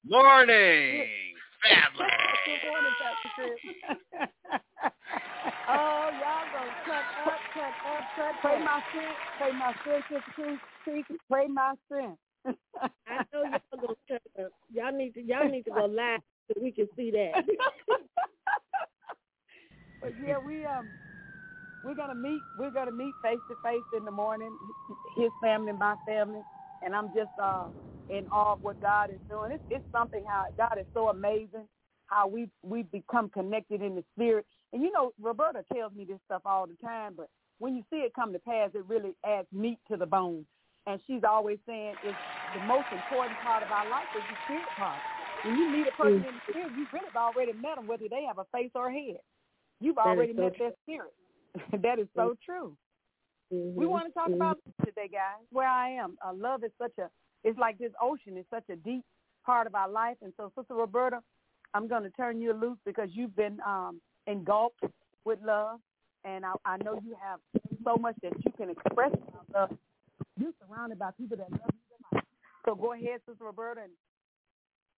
morning, 0.09 1.07
family. 1.63 2.11
Good 2.47 2.63
morning, 2.69 2.95
Pastor 2.99 3.31
Chris. 3.37 3.59
oh, 5.69 6.11
y'all 6.19 6.47
gonna 6.53 6.75
cut 6.85 7.07
up, 7.27 7.41
cut 7.55 7.75
up, 7.87 8.05
cut. 8.17 8.35
Pray 8.41 8.59
my 8.65 8.83
sin, 8.93 9.13
pray 9.39 9.53
my 9.53 9.73
sin, 9.85 10.01
Sister 10.11 10.59
Tracy. 10.85 11.15
Pray 11.31 11.47
my 11.47 11.75
sin. 11.91 12.17
I 12.47 13.25
know 13.33 13.43
y'all 13.45 13.81
gonna 13.81 13.95
shut 14.09 14.23
up. 14.45 14.53
Y'all 14.73 14.93
need 14.93 15.15
to 15.15 15.23
y'all 15.23 15.49
need 15.49 15.65
to 15.65 15.71
go 15.71 15.87
live 15.87 16.21
so 16.49 16.61
we 16.61 16.73
can 16.73 16.89
see 16.97 17.11
that. 17.13 17.45
but 20.01 20.13
yeah, 20.21 20.39
we 20.39 20.65
um 20.65 20.89
we're 21.85 21.95
gonna 21.95 22.15
meet 22.15 22.43
we're 22.59 22.71
gonna 22.71 22.91
meet 22.93 23.15
face 23.23 23.39
to 23.49 23.57
face 23.63 23.83
in 23.97 24.05
the 24.05 24.11
morning, 24.11 24.51
his 25.17 25.31
family 25.41 25.71
and 25.71 25.79
my 25.79 25.95
family, 26.07 26.41
and 26.85 26.95
I'm 26.95 27.13
just 27.15 27.31
uh 27.43 27.69
in 28.09 28.27
awe 28.33 28.55
of 28.55 28.63
what 28.63 28.81
God 28.81 29.11
is 29.11 29.21
doing. 29.29 29.53
It's 29.53 29.65
it's 29.71 29.85
something 29.93 30.25
how 30.27 30.45
God 30.57 30.79
is 30.79 30.87
so 30.95 31.09
amazing 31.09 31.67
how 32.07 32.27
we 32.29 32.49
we 32.63 32.83
become 32.85 33.29
connected 33.31 33.83
in 33.83 33.95
the 33.95 34.05
spirit. 34.15 34.47
And 34.73 34.83
you 34.83 34.93
know, 34.93 35.13
Roberta 35.21 35.65
tells 35.73 35.93
me 35.95 36.05
this 36.05 36.19
stuff 36.27 36.43
all 36.45 36.67
the 36.67 36.77
time, 36.87 37.15
but 37.17 37.29
when 37.59 37.77
you 37.77 37.83
see 37.91 37.99
it 37.99 38.15
come 38.15 38.33
to 38.33 38.39
pass, 38.39 38.71
it 38.75 38.85
really 38.89 39.15
adds 39.25 39.47
meat 39.53 39.79
to 39.91 39.97
the 39.97 40.07
bone. 40.07 40.45
And 40.87 41.01
she's 41.07 41.23
always 41.29 41.59
saying 41.67 41.97
it's 42.03 42.19
the 42.53 42.61
most 42.61 42.89
important 42.91 43.41
part 43.41 43.63
of 43.63 43.71
our 43.71 43.87
life 43.87 44.09
is 44.15 44.25
the 44.29 44.37
spirit 44.45 44.75
part. 44.77 45.03
When 45.43 45.57
you 45.57 45.71
meet 45.71 45.87
a 45.87 45.93
person 45.93 46.25
in 46.25 46.35
the 46.35 46.41
spirit, 46.51 46.73
you've 46.75 46.93
really 46.93 47.09
already 47.15 47.53
met 47.53 47.77
them, 47.77 47.87
whether 47.87 48.09
they 48.11 48.25
have 48.25 48.39
a 48.39 48.47
face 48.53 48.71
or 48.75 48.89
a 48.89 48.93
head. 48.93 49.19
You've 49.81 49.97
That 49.97 50.07
already 50.07 50.33
so 50.37 50.43
met 50.43 50.55
their 50.59 50.73
spirit. 50.85 51.13
that 51.83 51.99
is 51.99 52.09
so 52.17 52.37
true. 52.45 52.77
We 53.53 53.85
want 53.87 54.07
to 54.07 54.13
talk 54.13 54.29
Mhm. 54.29 54.37
about 54.37 54.59
today, 54.85 55.09
guys. 55.09 55.45
Where 55.51 55.69
I 55.69 55.91
am, 55.91 56.17
uh, 56.25 56.33
love 56.33 56.65
is 56.65 56.73
such 56.79 56.97
a. 56.99 57.11
It's 57.45 57.59
like 57.59 57.77
this 57.79 57.93
ocean. 58.01 58.37
is 58.39 58.47
such 58.49 58.69
a 58.71 58.77
deep 58.77 59.05
part 59.45 59.67
of 59.67 59.75
our 59.75 59.89
life. 59.89 60.17
And 60.23 60.33
so, 60.37 60.51
Sister 60.57 60.75
Roberta, 60.75 61.23
I'm 61.75 61.87
going 61.87 62.03
to 62.03 62.11
turn 62.11 62.41
you 62.41 62.53
loose 62.55 62.79
because 62.87 63.11
you've 63.13 63.37
been 63.37 63.61
um, 63.61 64.01
engulfed 64.27 64.83
with 65.25 65.41
love, 65.43 65.81
and 66.25 66.47
I, 66.47 66.55
I 66.65 66.77
know 66.79 66.99
you 67.05 67.15
have 67.21 67.41
so 67.85 67.97
much 67.97 68.17
that 68.23 68.33
you 68.45 68.53
can 68.53 68.71
express 68.71 69.13
about 69.13 69.47
love. 69.71 69.79
You're 70.39 70.53
surrounded 70.67 70.99
by 70.99 71.11
people 71.13 71.37
that 71.37 71.51
love 71.51 71.71
you 71.75 71.81
so. 72.13 72.21
So 72.65 72.75
go 72.75 72.93
ahead, 72.93 73.21
Sister 73.27 73.45
Roberta, 73.45 73.83
and 73.83 73.93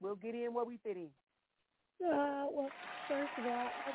we'll 0.01 0.17
get 0.17 0.35
in 0.35 0.53
where 0.55 0.65
we 0.65 0.77
fit 0.79 0.97
in. 0.97 1.11
Uh, 2.07 2.47
well, 2.53 2.71
first 3.09 3.33
of 3.39 3.47
all, 3.47 3.53
I, 3.53 3.93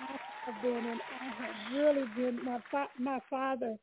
I 0.00 0.37
have 0.48 0.62
been 0.62 0.86
and 0.86 1.00
I 1.20 1.24
have 1.42 1.72
really 1.74 2.04
been. 2.16 2.44
My 2.44 2.58
fa- 2.70 2.88
my 2.98 3.20
father 3.28 3.76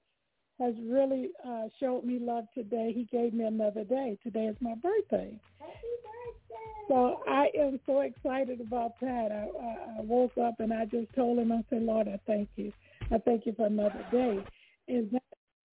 has 0.60 0.73
really 0.84 1.30
uh, 1.45 1.65
showed 1.80 2.06
me 2.06 2.19
love 2.19 2.45
today. 2.54 2.91
He 2.93 3.04
gave 3.12 3.34
me 3.34 3.45
another 3.45 3.84
day. 3.84 4.17
Today 4.23 4.45
is 4.45 4.56
my 4.62 4.73
birthday. 4.75 5.38
Happy 5.60 5.73
birthday. 6.04 6.86
So 6.88 7.21
I 7.28 7.49
am 7.60 7.80
so 7.86 7.99
excited 8.01 8.62
about 8.62 8.99
that. 9.01 9.32
I, 9.32 9.49
I, 9.63 9.99
I 9.99 10.01
woke 10.01 10.38
up 10.38 10.60
and 10.60 10.73
I 10.73 10.86
just 10.86 11.13
told 11.13 11.39
him, 11.39 11.51
I 11.51 11.63
said, 11.69 11.82
Lord, 11.82 12.08
I 12.08 12.19
thank 12.25 12.47
you. 12.56 12.71
I 13.12 13.17
thank 13.17 13.45
you 13.45 13.54
for 13.54 13.65
another 13.65 14.06
day. 14.12 14.41
And 14.88 15.12
that, 15.12 15.23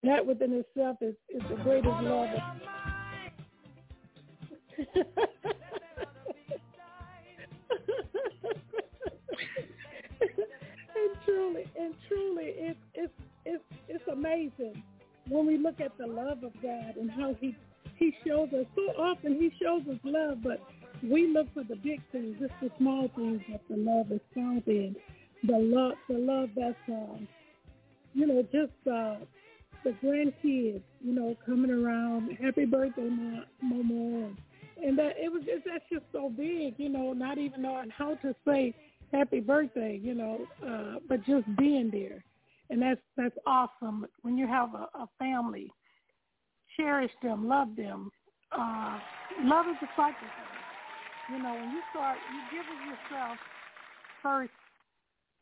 that 0.03 0.27
within 0.27 0.53
itself 0.53 0.97
is, 1.01 1.15
is 1.29 1.43
the 1.49 1.63
greatest 1.63 1.95
love. 2.03 2.31
truly, 11.33 11.65
and 11.79 11.95
truly, 12.09 12.53
it's 12.57 12.79
it's 12.95 13.13
it's 13.45 13.65
it's 13.89 14.09
amazing 14.11 14.83
when 15.29 15.47
we 15.47 15.57
look 15.59 15.81
at 15.81 15.97
the 15.99 16.07
love 16.07 16.43
of 16.45 16.53
God 16.63 16.97
and 17.01 17.11
how 17.11 17.35
He 17.41 17.57
He 17.97 18.15
shows 18.27 18.49
us. 18.53 18.67
So 18.75 18.83
often 19.01 19.35
He 19.35 19.53
shows 19.63 19.83
us 19.89 19.99
love, 20.05 20.39
but 20.43 20.61
we 21.03 21.27
look 21.27 21.53
for 21.55 21.65
the 21.65 21.77
big 21.77 22.01
things. 22.13 22.37
It's 22.41 22.53
the 22.61 22.71
small 22.79 23.09
things 23.17 23.43
that 23.51 23.63
the 23.69 23.77
love 23.77 24.13
is 24.13 24.21
found 24.35 24.63
in. 24.67 24.97
The 25.45 25.59
love, 25.59 25.95
the 26.09 26.19
love 26.19 26.51
that's, 26.55 26.77
uh, 26.89 27.19
you 28.15 28.27
know, 28.27 28.43
just 28.53 28.73
uh, 28.87 29.17
the 29.83 29.91
grandkids, 30.05 30.83
you 31.01 31.13
know, 31.13 31.37
coming 31.45 31.71
around. 31.71 32.31
Happy 32.41 32.65
birthday, 32.65 33.09
Ma- 33.09 33.45
Mama. 33.61 34.31
And 34.85 34.99
that 34.99 35.15
it 35.17 35.33
was 35.33 35.43
just 35.45 35.65
that's 35.65 35.85
just 35.93 36.05
so 36.13 36.29
big, 36.29 36.75
you 36.79 36.89
know, 36.89 37.13
not 37.13 37.39
even 37.39 37.63
knowing 37.63 37.91
how 37.91 38.15
to 38.17 38.35
say 38.47 38.75
happy 39.13 39.41
birthday, 39.41 40.01
you 40.03 40.15
know, 40.15 40.47
uh, 40.67 40.95
but 41.09 41.25
just 41.25 41.45
being 41.57 41.91
there. 41.91 42.25
And 42.71 42.81
that's 42.81 43.01
that's 43.17 43.37
awesome. 43.47 44.07
When 44.23 44.39
you 44.39 44.47
have 44.47 44.75
a, 44.75 44.89
a 44.99 45.09
family, 45.19 45.71
cherish 46.77 47.11
them, 47.23 47.49
love 47.49 47.77
them. 47.77 48.11
Uh, 48.51 48.99
love 49.45 49.67
is 49.69 49.77
a 49.83 49.89
sacrifice. 49.97 50.53
You 51.31 51.43
know, 51.43 51.53
when 51.53 51.71
you 51.71 51.81
start, 51.91 52.19
you 52.33 52.59
give 52.59 52.67
it 52.67 52.81
yourself 52.87 53.39
first 54.23 54.53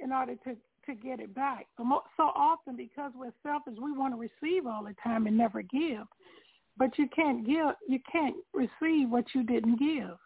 in 0.01 0.13
order 0.13 0.35
to 0.45 0.57
to 0.87 0.95
get 0.95 1.21
it 1.21 1.35
back. 1.35 1.67
So 1.79 2.23
often, 2.35 2.77
because 2.77 3.13
we're 3.15 3.33
selfish, 3.43 3.75
we 3.81 3.93
want 3.93 4.15
to 4.15 4.19
receive 4.19 4.67
all 4.67 4.83
the 4.83 4.95
time 5.03 5.27
and 5.27 5.37
never 5.37 5.63
give. 5.63 6.07
But 6.77 6.99
you 6.99 7.09
can't 7.15 7.47
give, 7.47 7.75
you 7.87 7.99
can't 8.11 8.37
receive 8.55 9.11
what 9.11 9.27
you 9.35 9.43
didn't 9.43 9.79
give. 9.79 10.17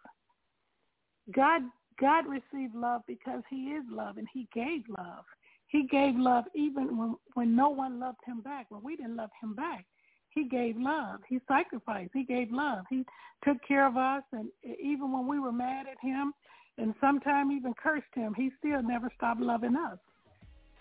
God 1.33 1.61
God 1.99 2.25
received 2.27 2.75
love 2.75 3.01
because 3.07 3.41
He 3.49 3.71
is 3.71 3.83
love, 3.89 4.17
and 4.17 4.27
He 4.33 4.47
gave 4.53 4.83
love. 4.97 5.25
He 5.67 5.87
gave 5.87 6.15
love 6.15 6.45
even 6.53 6.97
when 6.97 7.15
when 7.33 7.55
no 7.55 7.69
one 7.69 7.99
loved 7.99 8.19
Him 8.25 8.41
back. 8.41 8.67
When 8.69 8.83
we 8.83 8.95
didn't 8.95 9.15
love 9.15 9.31
Him 9.41 9.53
back, 9.55 9.85
He 10.29 10.47
gave 10.47 10.77
love. 10.77 11.19
He 11.27 11.39
sacrificed. 11.47 12.11
He 12.13 12.23
gave 12.23 12.51
love. 12.51 12.85
He 12.89 13.05
took 13.43 13.57
care 13.67 13.87
of 13.87 13.97
us, 13.97 14.23
and 14.31 14.49
even 14.81 15.11
when 15.11 15.27
we 15.27 15.39
were 15.39 15.51
mad 15.51 15.85
at 15.91 15.97
Him, 16.01 16.33
and 16.77 16.93
sometimes 16.99 17.51
even 17.53 17.73
cursed 17.81 18.13
Him, 18.13 18.33
He 18.35 18.51
still 18.59 18.83
never 18.83 19.09
stopped 19.15 19.41
loving 19.41 19.75
us. 19.75 19.97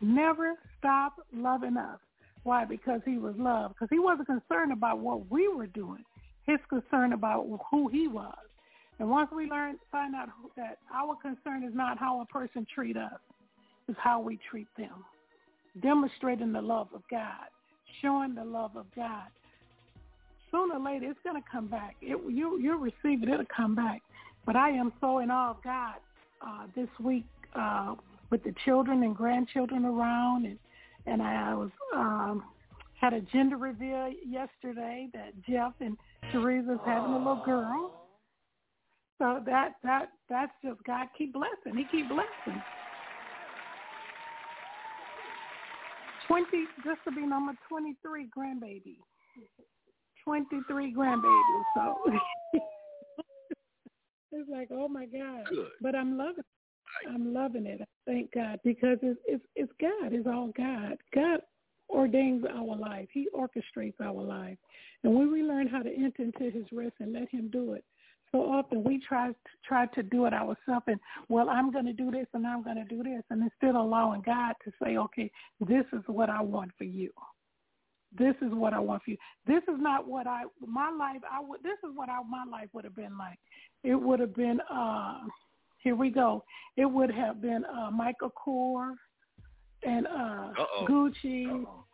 Never 0.01 0.55
stopped 0.79 1.21
loving 1.33 1.77
us. 1.77 1.99
Why? 2.43 2.65
Because 2.65 3.01
He 3.05 3.19
was 3.19 3.35
love. 3.39 3.73
Because 3.73 3.89
He 3.91 3.99
wasn't 3.99 4.27
concerned 4.27 4.73
about 4.73 4.99
what 4.99 5.31
we 5.31 5.49
were 5.49 5.69
doing. 5.69 6.05
His 6.47 6.59
concern 6.69 7.13
about 7.13 7.47
who 7.71 7.89
He 7.89 8.09
was. 8.09 8.35
And 8.99 9.11
once 9.11 9.31
we 9.35 9.47
learn, 9.51 9.77
find 9.91 10.15
out 10.15 10.29
who, 10.41 10.51
that 10.57 10.79
our 10.95 11.17
concern 11.17 11.65
is 11.65 11.75
not 11.75 11.99
how 11.99 12.21
a 12.21 12.27
person 12.27 12.67
treat 12.73 12.97
us, 12.97 13.19
it's 13.89 13.99
how 14.01 14.21
we 14.21 14.39
treat 14.51 14.69
them. 14.79 15.05
demonstrating 15.83 16.53
the 16.53 16.63
love 16.63 16.89
of 16.95 17.03
God, 17.11 17.49
showing 18.01 18.35
the 18.35 18.45
love 18.45 18.77
of 18.77 18.87
God. 18.95 19.27
Sooner 20.51 20.75
or 20.75 20.81
later, 20.81 21.11
it's 21.11 21.19
going 21.25 21.41
to 21.41 21.49
come 21.51 21.67
back. 21.67 21.97
It, 22.01 22.19
you, 22.31 22.61
you'll 22.61 22.79
receive 22.79 23.23
it. 23.23 23.29
It'll 23.29 23.45
come 23.55 23.75
back. 23.75 24.03
But 24.47 24.57
I 24.57 24.71
am 24.71 24.93
so 25.01 25.19
in 25.19 25.31
awe 25.31 25.51
of 25.51 25.57
God 25.65 25.95
uh, 26.47 26.67
this 26.77 26.89
week 27.03 27.27
uh, 27.55 27.95
with 28.31 28.45
the 28.45 28.55
children 28.65 29.03
and 29.03 29.17
grandchildren 29.17 29.85
around, 29.85 30.47
and 30.47 30.59
and 31.07 31.21
I 31.21 31.55
was 31.55 31.71
um, 31.95 32.45
had 32.99 33.13
a 33.13 33.21
gender 33.21 33.57
reveal 33.59 34.11
yesterday 34.27 35.09
that 35.13 35.33
Jeff 35.47 35.73
and 35.81 35.99
Teresa's 36.33 36.79
having 36.87 37.13
a 37.13 37.19
little 37.19 37.43
girl. 37.45 38.04
So 39.19 39.41
that 39.47 39.75
that 39.83 40.09
that's 40.29 40.53
just 40.63 40.83
God 40.85 41.07
keep 41.17 41.33
blessing. 41.33 41.77
He 41.77 41.85
keep 41.91 42.09
blessing. 42.09 42.63
Twenty 46.27 46.65
this 46.85 46.97
will 47.07 47.15
be 47.15 47.27
number 47.27 47.53
twenty 47.69 47.95
three 48.03 48.29
grandbaby. 48.37 48.97
Twenty 50.25 50.61
three 50.67 50.93
grandbaby. 50.93 51.65
So 51.75 51.97
it's 54.33 54.51
like, 54.51 54.69
oh 54.73 54.89
my 54.89 55.07
God. 55.07 55.49
Good. 55.49 55.69
But 55.81 55.95
I'm 55.95 56.19
loving 56.19 56.39
it. 56.39 57.09
I'm 57.09 57.35
loving 57.35 57.67
it. 57.67 57.87
Thank 58.07 58.33
God 58.33 58.59
because 58.65 58.99
it's 59.03 59.21
it's 59.27 59.45
it's 59.55 59.73
God. 59.81 60.13
It's 60.13 60.27
all 60.27 60.51
God. 60.57 60.97
God 61.15 61.41
ordains 61.89 62.45
our 62.53 62.77
life. 62.77 63.09
He 63.13 63.29
orchestrates 63.35 64.01
our 64.03 64.23
life. 64.23 64.57
And 65.03 65.15
when 65.15 65.31
we 65.31 65.43
learn 65.43 65.69
how 65.69 65.83
to 65.83 65.95
enter 65.95 66.23
into 66.23 66.51
his 66.51 66.65
rest 66.73 66.95
and 66.99 67.13
let 67.13 67.29
him 67.29 67.51
do 67.53 67.75
it, 67.75 67.85
so 68.35 68.41
often 68.41 68.83
we 68.83 69.01
try 69.07 69.29
to 69.29 69.35
try 69.65 69.87
to 69.87 70.03
do 70.03 70.27
it 70.27 70.35
ourselves 70.35 70.85
and 70.89 70.99
well 71.29 71.49
I'm 71.49 71.71
going 71.71 71.87
to 71.87 71.93
do 71.93 72.11
this 72.11 72.27
and 72.35 72.45
I'm 72.45 72.65
going 72.65 72.77
to 72.77 72.85
do 72.85 73.03
this 73.03 73.23
and 73.31 73.43
instead 73.43 73.71
of 73.71 73.77
allowing 73.77 74.23
God 74.23 74.55
to 74.65 74.73
say 74.83 74.97
okay 74.97 75.31
this 75.61 75.85
is 75.93 76.03
what 76.09 76.29
I 76.29 76.43
want 76.43 76.73
for 76.77 76.83
you 76.85 77.11
this 78.19 78.35
is 78.43 78.53
what 78.53 78.75
I 78.75 78.81
want 78.81 79.05
for 79.05 79.13
you 79.13 79.17
this 79.47 79.63
is 79.63 79.79
not 79.79 80.09
what 80.09 80.27
I 80.27 80.43
my 80.67 80.91
life 80.91 81.21
I 81.31 81.41
would 81.41 81.63
this 81.63 81.79
is 81.89 81.95
what 81.95 82.09
I, 82.09 82.19
my 82.29 82.45
life 82.51 82.69
would 82.73 82.85
have 82.85 82.97
been 82.97 83.17
like 83.17 83.39
it 83.85 83.95
would 83.95 84.19
have 84.19 84.35
been 84.35 84.59
uh 84.63 85.19
here 85.79 85.95
we 85.95 86.11
go 86.11 86.43
it 86.77 86.87
would 86.87 87.13
have 87.13 87.41
been 87.41 87.65
uh 87.67 87.93
Michael 87.93 88.33
Kors 88.45 88.97
and 89.85 90.09
uh 90.09 90.51
Uh-oh. 90.59 90.87
Gucci 90.89 91.47
Uh-oh. 91.47 91.85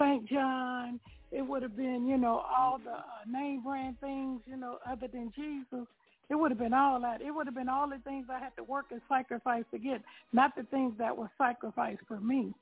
St. 0.00 0.28
John 0.28 0.98
it 1.34 1.42
would 1.42 1.62
have 1.62 1.76
been, 1.76 2.06
you 2.06 2.16
know, 2.16 2.44
all 2.56 2.78
the 2.82 2.92
uh, 2.92 3.02
name 3.28 3.62
brand 3.62 3.98
things, 4.00 4.40
you 4.46 4.56
know, 4.56 4.78
other 4.86 5.08
than 5.12 5.32
Jesus. 5.34 5.86
It 6.30 6.36
would 6.36 6.50
have 6.50 6.58
been 6.58 6.72
all 6.72 7.00
that. 7.00 7.20
It 7.20 7.32
would 7.32 7.46
have 7.46 7.54
been 7.54 7.68
all 7.68 7.88
the 7.88 7.98
things 8.04 8.26
I 8.30 8.38
had 8.38 8.54
to 8.56 8.62
work 8.62 8.86
and 8.90 9.00
sacrifice 9.08 9.64
to 9.72 9.78
get, 9.78 10.00
not 10.32 10.56
the 10.56 10.62
things 10.64 10.94
that 10.98 11.16
were 11.16 11.30
sacrificed 11.36 12.00
for 12.06 12.20
me. 12.20 12.54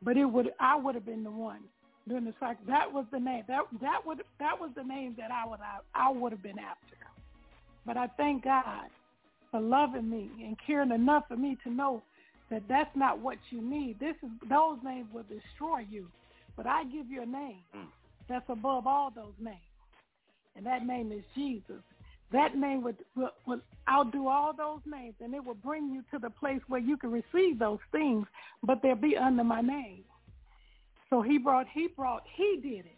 But 0.00 0.16
it 0.16 0.24
would, 0.24 0.50
I 0.60 0.76
would 0.76 0.94
have 0.94 1.04
been 1.04 1.24
the 1.24 1.30
one 1.30 1.60
doing 2.08 2.24
the 2.24 2.34
sac. 2.38 2.58
That 2.66 2.92
was 2.92 3.04
the 3.10 3.18
name. 3.18 3.44
That 3.48 3.62
that 3.80 4.06
would 4.06 4.22
that 4.38 4.58
was 4.58 4.70
the 4.76 4.84
name 4.84 5.14
that 5.18 5.30
I 5.30 5.46
would 5.48 5.60
I, 5.60 5.78
I 5.94 6.10
would 6.10 6.32
have 6.32 6.42
been 6.42 6.58
after. 6.58 6.96
But 7.86 7.96
I 7.96 8.06
thank 8.16 8.44
God 8.44 8.88
for 9.50 9.60
loving 9.60 10.08
me 10.08 10.30
and 10.42 10.56
caring 10.66 10.92
enough 10.92 11.24
for 11.28 11.36
me 11.36 11.56
to 11.64 11.70
know 11.70 12.02
that 12.50 12.62
that's 12.68 12.94
not 12.94 13.18
what 13.20 13.38
you 13.50 13.60
need. 13.60 13.98
This 14.00 14.16
is 14.22 14.30
those 14.48 14.78
names 14.84 15.08
will 15.12 15.24
destroy 15.24 15.80
you. 15.90 16.08
But 16.56 16.66
I 16.66 16.84
give 16.84 17.10
you 17.10 17.22
a 17.22 17.26
name 17.26 17.62
Mm. 17.74 17.86
That's 18.28 18.48
above 18.48 18.86
all 18.86 19.10
those 19.14 19.34
names. 19.40 19.56
And 20.56 20.64
that 20.66 20.86
name 20.86 21.12
is 21.12 21.22
Jesus. 21.34 21.82
That 22.32 22.56
name 22.56 22.82
would, 22.82 22.96
would, 23.16 23.30
would 23.46 23.60
outdo 23.88 24.28
all 24.28 24.52
those 24.56 24.80
names, 24.86 25.14
and 25.20 25.34
it 25.34 25.44
will 25.44 25.54
bring 25.54 25.90
you 25.90 26.02
to 26.12 26.18
the 26.18 26.30
place 26.30 26.60
where 26.68 26.80
you 26.80 26.96
can 26.96 27.10
receive 27.10 27.58
those 27.58 27.78
things, 27.92 28.26
but 28.62 28.80
they'll 28.82 28.94
be 28.94 29.16
under 29.16 29.44
my 29.44 29.60
name. 29.60 30.04
So 31.10 31.22
he 31.22 31.38
brought, 31.38 31.66
he 31.72 31.88
brought, 31.88 32.24
he 32.34 32.58
did 32.62 32.86
it. 32.86 32.93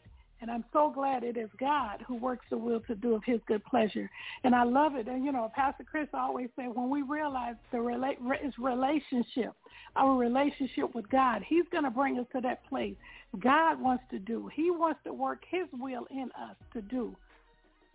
I'm 0.57 0.65
so 0.73 0.91
glad 0.91 1.23
it 1.23 1.37
is 1.37 1.51
God 1.61 2.03
who 2.09 2.15
works 2.15 2.47
the 2.49 2.57
will 2.57 2.81
to 2.87 2.95
do 2.95 3.15
of 3.15 3.23
his 3.27 3.41
good 3.47 3.63
pleasure. 3.67 4.09
And 4.43 4.55
I 4.55 4.63
love 4.65 4.95
it. 4.95 5.07
And, 5.07 5.23
you 5.23 5.31
know, 5.31 5.53
Pastor 5.55 5.85
Chris 5.85 6.09
always 6.15 6.49
said 6.57 6.75
when 6.75 6.89
we 6.89 7.03
realize 7.03 7.57
the 7.73 7.77
rela- 7.77 8.17
it's 8.43 8.59
relationship, 8.59 9.53
our 9.97 10.17
relationship 10.17 10.95
with 10.95 11.07
God, 11.11 11.43
he's 11.47 11.67
going 11.71 11.85
to 11.85 11.91
bring 11.91 12.19
us 12.19 12.25
to 12.35 12.41
that 12.41 12.67
place 12.71 12.95
God 13.39 13.79
wants 13.79 14.05
to 14.11 14.19
do. 14.19 14.49
He 14.55 14.71
wants 14.71 15.01
to 15.05 15.13
work 15.13 15.43
his 15.47 15.67
will 15.75 16.07
in 16.11 16.31
us 16.41 16.57
to 16.73 16.81
do 16.81 17.15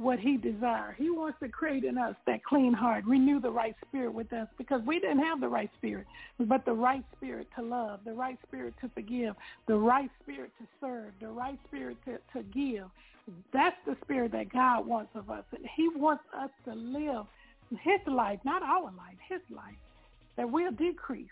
what 0.02 0.20
he 0.20 0.38
desires. 0.38 0.96
He 0.98 1.10
wants 1.10 1.38
to 1.42 1.50
create 1.50 1.84
in 1.84 1.98
us 1.98 2.16
that 2.26 2.44
clean 2.44 2.74
heart, 2.74 3.06
renew 3.06 3.40
the 3.40 3.52
right 3.52 3.76
spirit 3.88 4.14
with 4.14 4.32
us 4.34 4.48
because 4.58 4.82
we 4.86 5.00
didn't 5.00 5.20
have 5.20 5.40
the 5.40 5.48
right 5.48 5.70
spirit, 5.78 6.06
but 6.40 6.66
the 6.66 6.74
right 6.74 7.04
spirit 7.16 7.48
to 7.58 7.64
love, 7.64 8.00
the 8.06 8.14
right 8.14 8.38
spirit 8.48 8.74
to 8.82 8.90
forgive, 8.90 9.36
the 9.68 9.76
right 9.76 10.10
spirit 10.24 10.52
to 10.60 10.68
serve, 10.80 11.14
the 11.20 11.28
right 11.28 11.60
spirit 11.68 11.98
to, 12.06 12.18
to 12.34 12.44
give. 12.50 12.86
That's 13.54 13.76
the 13.86 13.96
spirit 14.04 14.32
that 14.34 14.52
God 14.52 14.86
wants 14.86 15.12
of 15.16 15.30
us. 15.30 15.44
And 15.56 15.66
he 15.76 15.90
wants 15.96 16.24
us 16.38 16.50
to 16.66 16.74
live 16.74 17.26
his 17.70 18.00
life, 18.08 18.40
not 18.44 18.64
our 18.64 18.84
life, 18.84 19.18
his 19.30 19.42
life, 19.56 19.76
that 20.38 20.50
we'll 20.50 20.72
decrease. 20.72 21.28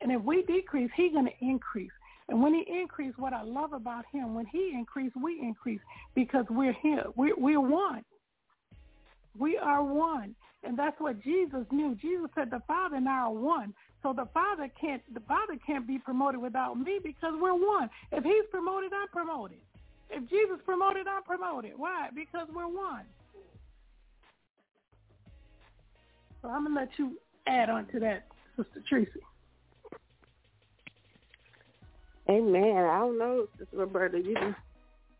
And 0.00 0.10
if 0.10 0.22
we 0.22 0.42
decrease, 0.42 0.90
he's 0.96 1.12
going 1.12 1.26
to 1.26 1.44
increase. 1.44 1.90
And 2.30 2.40
when 2.40 2.54
he 2.54 2.64
increased, 2.80 3.18
what 3.18 3.32
I 3.32 3.42
love 3.42 3.72
about 3.72 4.04
him, 4.12 4.34
when 4.34 4.46
he 4.46 4.72
increased, 4.72 5.16
we 5.20 5.40
increase 5.42 5.80
because 6.14 6.46
we're 6.48 6.76
here. 6.80 7.04
We're, 7.16 7.36
we're 7.36 7.60
one. 7.60 8.04
We 9.36 9.58
are 9.58 9.82
one. 9.82 10.36
And 10.62 10.78
that's 10.78 10.98
what 11.00 11.20
Jesus 11.22 11.64
knew. 11.72 11.96
Jesus 12.00 12.30
said 12.36 12.50
the 12.50 12.62
Father 12.68 12.96
and 12.96 13.08
I 13.08 13.22
are 13.22 13.32
one. 13.32 13.74
So 14.02 14.12
the 14.12 14.28
Father 14.32 14.70
can't 14.80 15.02
the 15.12 15.20
Father 15.20 15.58
can't 15.66 15.86
be 15.86 15.98
promoted 15.98 16.40
without 16.40 16.78
me 16.78 17.00
because 17.02 17.34
we're 17.40 17.54
one. 17.54 17.90
If 18.12 18.24
he's 18.24 18.44
promoted, 18.50 18.92
I'm 18.92 19.08
promoted. 19.08 19.58
If 20.10 20.28
Jesus 20.30 20.58
promoted, 20.64 21.06
I'm 21.06 21.22
promoted. 21.22 21.72
Why? 21.76 22.08
Because 22.14 22.46
we're 22.54 22.68
one. 22.68 23.04
So 26.42 26.48
I'm 26.48 26.64
gonna 26.64 26.80
let 26.80 26.90
you 26.98 27.18
add 27.46 27.70
on 27.70 27.86
to 27.88 28.00
that, 28.00 28.26
Sister 28.56 28.82
Tracy. 28.88 29.20
Amen. 32.30 32.76
I 32.78 33.00
don't 33.00 33.18
know, 33.18 33.46
Sister 33.58 33.78
Roberta. 33.78 34.18
You 34.18 34.34
done, 34.34 34.56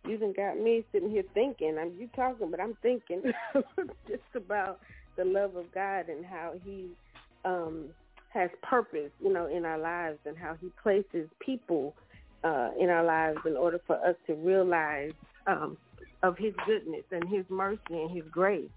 you 0.07 0.19
done 0.19 0.35
got 0.37 0.59
me 0.59 0.85
sitting 0.93 1.11
here 1.11 1.25
thinking. 1.35 1.77
I'm 1.81 1.93
you 1.99 2.09
talking, 2.17 2.51
but 2.51 2.61
I'm 2.61 2.77
thinking 2.83 3.23
just 4.09 4.23
about 4.37 4.81
the 5.19 5.25
love 5.25 5.57
of 5.57 5.73
God 5.75 6.09
and 6.09 6.25
how 6.25 6.55
He 6.65 6.89
um, 7.45 7.87
has 8.33 8.51
purpose, 8.63 9.11
you 9.21 9.33
know, 9.33 9.49
in 9.49 9.67
our 9.67 9.79
lives, 9.79 10.19
and 10.27 10.39
how 10.39 10.57
He 10.61 10.71
places 10.83 11.29
people 11.41 11.95
uh, 12.45 12.71
in 12.81 12.91
our 12.91 13.05
lives 13.05 13.41
in 13.47 13.57
order 13.57 13.81
for 13.87 13.97
us 14.07 14.17
to 14.29 14.35
realize 14.35 15.13
um, 15.49 15.77
of 16.23 16.39
His 16.39 16.55
goodness 16.67 17.05
and 17.11 17.29
His 17.29 17.45
mercy 17.51 17.81
and 17.91 18.11
His 18.11 18.25
grace. 18.31 18.71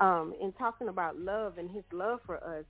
Um, 0.00 0.34
in 0.40 0.52
talking 0.52 0.88
about 0.88 1.18
love 1.18 1.58
and 1.58 1.70
His 1.70 1.84
love 1.92 2.20
for 2.26 2.36
us, 2.36 2.64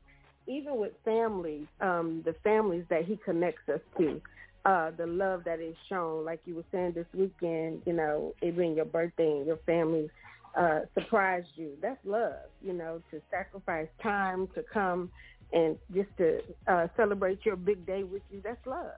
even 0.48 0.78
with 0.78 0.92
families, 1.04 1.66
um, 1.80 2.22
the 2.24 2.34
families 2.42 2.84
that 2.90 3.04
He 3.04 3.18
connects 3.24 3.68
us 3.68 3.80
to 3.98 4.20
uh, 4.64 4.90
the 4.96 5.06
love 5.06 5.42
that 5.44 5.60
is 5.60 5.74
shown. 5.88 6.24
Like 6.24 6.40
you 6.44 6.56
were 6.56 6.64
saying 6.72 6.92
this 6.94 7.06
weekend, 7.14 7.82
you 7.86 7.92
know, 7.92 8.34
it 8.42 8.56
being 8.56 8.74
your 8.76 8.84
birthday 8.84 9.30
and 9.30 9.46
your 9.46 9.58
family 9.66 10.10
uh, 10.56 10.80
surprised 10.94 11.48
you. 11.54 11.72
That's 11.80 11.98
love, 12.04 12.34
you 12.62 12.72
know, 12.72 13.02
to 13.10 13.20
sacrifice 13.30 13.88
time 14.02 14.48
to 14.54 14.64
come 14.72 15.10
and 15.52 15.76
just 15.94 16.10
to 16.18 16.40
uh, 16.66 16.88
celebrate 16.96 17.44
your 17.44 17.56
big 17.56 17.86
day 17.86 18.02
with 18.02 18.22
you. 18.30 18.40
That's 18.42 18.64
love. 18.66 18.92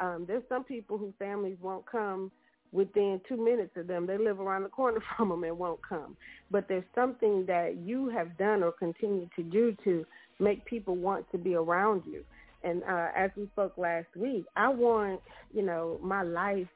Um, 0.00 0.24
there's 0.26 0.42
some 0.48 0.64
people 0.64 0.98
whose 0.98 1.12
families 1.18 1.56
won't 1.60 1.84
come 1.86 2.30
within 2.72 3.20
two 3.28 3.36
minutes 3.36 3.76
of 3.76 3.86
them. 3.86 4.06
They 4.06 4.18
live 4.18 4.40
around 4.40 4.62
the 4.62 4.68
corner 4.70 5.00
from 5.16 5.28
them 5.28 5.44
and 5.44 5.58
won't 5.58 5.80
come. 5.86 6.16
But 6.50 6.68
there's 6.68 6.84
something 6.94 7.44
that 7.46 7.76
you 7.76 8.08
have 8.08 8.36
done 8.38 8.62
or 8.62 8.72
continue 8.72 9.28
to 9.36 9.42
do 9.42 9.76
to 9.84 10.04
make 10.40 10.64
people 10.64 10.96
want 10.96 11.30
to 11.32 11.38
be 11.38 11.54
around 11.54 12.02
you. 12.06 12.24
And 12.64 12.82
uh, 12.84 13.08
as 13.16 13.30
we 13.36 13.46
spoke 13.52 13.76
last 13.76 14.06
week, 14.16 14.44
I 14.56 14.68
want, 14.68 15.20
you 15.52 15.62
know, 15.62 15.98
my 16.02 16.22
life 16.22 16.68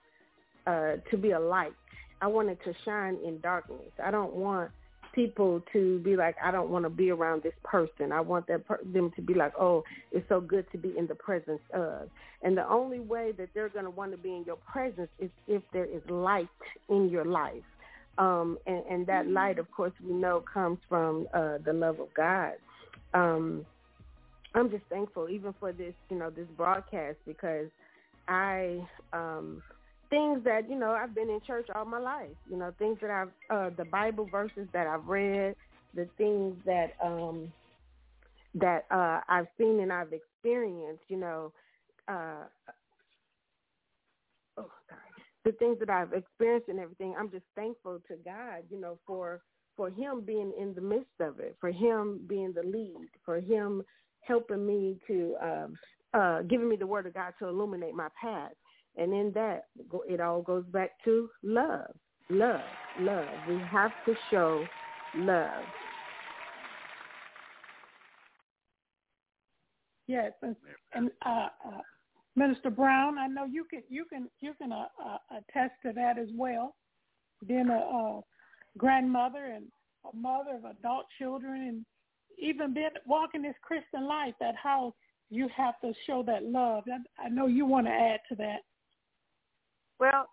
uh, 0.66 0.96
to 1.11 1.16
be 1.16 1.31
a 1.31 1.40
light. 1.40 1.75
I 2.20 2.27
want 2.27 2.49
it 2.49 2.59
to 2.64 2.72
shine 2.85 3.18
in 3.25 3.40
darkness. 3.40 3.92
I 4.03 4.11
don't 4.11 4.35
want 4.35 4.70
people 5.14 5.62
to 5.72 5.99
be 6.01 6.14
like, 6.14 6.37
I 6.44 6.51
don't 6.51 6.68
want 6.68 6.85
to 6.85 6.90
be 6.90 7.11
around 7.11 7.42
this 7.42 7.55
person. 7.64 8.12
I 8.12 8.20
want 8.20 8.46
that 8.49 8.66
per- 8.66 8.85
them 8.85 9.11
to 9.16 9.22
be 9.22 9.35
like, 9.35 9.53
oh, 9.59 9.83
it's 10.12 10.29
so 10.29 10.40
good 10.40 10.66
to 10.72 10.79
be 10.79 10.96
in 10.96 11.07
the 11.07 11.14
presence 11.14 11.61
of. 11.72 12.09
And 12.42 12.57
the 12.57 12.68
only 12.68 13.01
way 13.01 13.33
that 13.38 13.49
they're 13.55 13.70
going 13.70 13.87
to 13.87 13.90
want 13.90 14.12
to 14.12 14.18
be 14.18 14.29
in 14.29 14.44
your 14.44 14.57
presence 14.57 15.09
is 15.18 15.31
if 15.49 15.62
there 15.72 15.87
is 15.87 16.03
light 16.11 16.49
in 16.90 17.09
your 17.09 17.25
life. 17.25 17.64
Um, 18.18 18.59
and, 18.66 18.83
and 18.90 19.07
that 19.07 19.27
light, 19.27 19.59
of 19.59 19.70
course, 19.70 19.92
we 20.05 20.12
know 20.12 20.42
comes 20.53 20.79
from 20.88 21.27
uh, 21.35 21.59
the 21.64 21.72
love 21.72 21.99
of 21.99 22.09
God. 22.14 22.53
Um, 23.14 23.64
I'm 24.57 24.71
just 24.71 24.87
thankful 24.90 25.31
even 25.31 25.55
for 25.61 25.73
this, 25.73 25.95
you 26.11 26.19
know, 26.19 26.31
this 26.31 26.49
broadcast 26.57 27.19
because 27.27 27.69
I 28.29 28.88
um 29.14 29.62
things 30.11 30.45
that, 30.45 30.71
you 30.71 30.79
know, 30.79 30.92
I've 30.92 31.14
been 31.14 31.31
in 31.31 31.40
church 31.47 31.69
all 31.75 31.87
my 31.87 32.01
life, 32.01 32.37
you 32.51 32.59
know, 32.59 32.73
things 32.79 32.99
that 33.03 33.11
I've 33.11 33.33
uh 33.51 33.71
the 33.77 33.87
Bible 33.87 34.27
verses 34.27 34.69
that 34.75 34.88
I've 34.88 35.07
read, 35.07 35.57
the 35.95 36.11
things 36.19 36.57
that 36.66 36.92
um 37.05 37.53
that 38.55 38.87
uh 38.90 39.21
I've 39.29 39.49
seen 39.59 39.81
and 39.81 39.92
I've 39.92 40.12
experienced, 40.14 41.05
you 41.09 41.19
know, 41.19 41.53
uh 42.09 42.47
oh 44.59 44.71
sorry 44.90 45.01
the 45.45 45.53
things 45.53 45.79
that 45.81 45.90
I've 45.90 46.12
experienced 46.14 46.69
and 46.69 46.81
everything, 46.81 47.14
I'm 47.19 47.31
just 47.31 47.47
thankful 47.57 48.01
to 48.09 48.16
God, 48.25 48.64
you 48.71 48.81
know, 48.81 48.99
for 49.07 49.42
for 49.77 49.90
him 49.90 50.23
being 50.27 50.53
in 50.61 50.75
the 50.75 50.83
midst 50.83 51.21
of 51.21 51.40
it, 51.40 51.57
for 51.61 51.71
him 51.71 52.21
being 52.29 52.53
the 52.53 52.62
lead, 52.64 53.09
for 53.25 53.40
him 53.40 53.83
helping 54.27 54.67
me 54.67 54.99
to 55.07 55.35
um 55.43 55.75
uh 56.15 56.43
giving 56.43 56.69
me 56.69 56.77
the 56.77 56.87
word 56.87 57.07
of 57.07 57.15
God 57.15 57.35
to 57.39 57.49
illuminate 57.49 57.95
my 57.95 58.09
path. 58.21 58.53
And 58.97 59.12
in 59.12 59.33
that 59.35 59.67
it 60.09 60.21
all 60.21 60.43
goes 60.43 60.65
back 60.67 60.93
to 61.05 61.29
love. 61.43 61.95
Love. 62.31 62.61
Love. 63.01 63.29
We 63.49 63.59
have 63.71 63.93
to 64.07 64.15
show 64.31 64.65
love. 65.17 65.62
Yes, 70.09 70.33
and, 70.43 70.55
and 70.95 71.11
uh, 71.25 71.49
uh, 71.67 71.81
Minister 72.37 72.71
Brown, 72.71 73.19
I 73.19 73.27
know 73.27 73.45
you 73.45 73.65
can 73.69 73.83
you 73.89 74.05
can 74.05 74.29
you 74.41 74.55
can 74.55 74.73
uh, 74.73 74.87
uh, 75.05 75.19
attest 75.31 75.73
to 75.85 75.93
that 75.95 76.19
as 76.19 76.29
well. 76.35 76.77
Being 77.47 77.69
a, 77.71 78.21
grandmother 78.79 79.47
and 79.47 79.67
a 80.11 80.17
mother 80.17 80.57
of 80.57 80.65
adult 80.65 81.07
children, 81.19 81.61
and 81.62 81.87
even 82.38 82.75
being 82.75 82.90
walking 83.07 83.42
this 83.42 83.55
Christian 83.62 84.07
life, 84.07 84.35
that 84.40 84.55
how 84.62 84.94
you 85.31 85.49
have 85.57 85.81
to 85.81 85.92
show 86.07 86.22
that 86.27 86.44
love. 86.44 86.85
I, 86.88 87.27
I 87.27 87.29
know 87.29 87.46
you 87.46 87.66
want 87.66 87.87
to 87.87 87.92
add 87.92 88.20
to 88.29 88.35
that. 88.37 88.61
Well, 89.99 90.29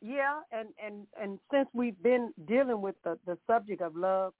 yeah, 0.00 0.40
and 0.52 0.68
and 0.84 1.06
and 1.20 1.38
since 1.50 1.68
we've 1.72 2.00
been 2.02 2.32
dealing 2.46 2.80
with 2.80 2.94
the 3.02 3.18
the 3.26 3.36
subject 3.46 3.82
of 3.82 3.96
love, 3.96 4.32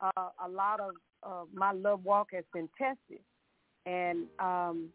uh, 0.00 0.28
a 0.44 0.48
lot 0.48 0.80
of 0.80 0.90
uh, 1.22 1.44
my 1.54 1.72
love 1.72 2.04
walk 2.04 2.28
has 2.32 2.44
been 2.52 2.68
tested, 2.76 3.22
and 3.86 4.26
um, 4.38 4.88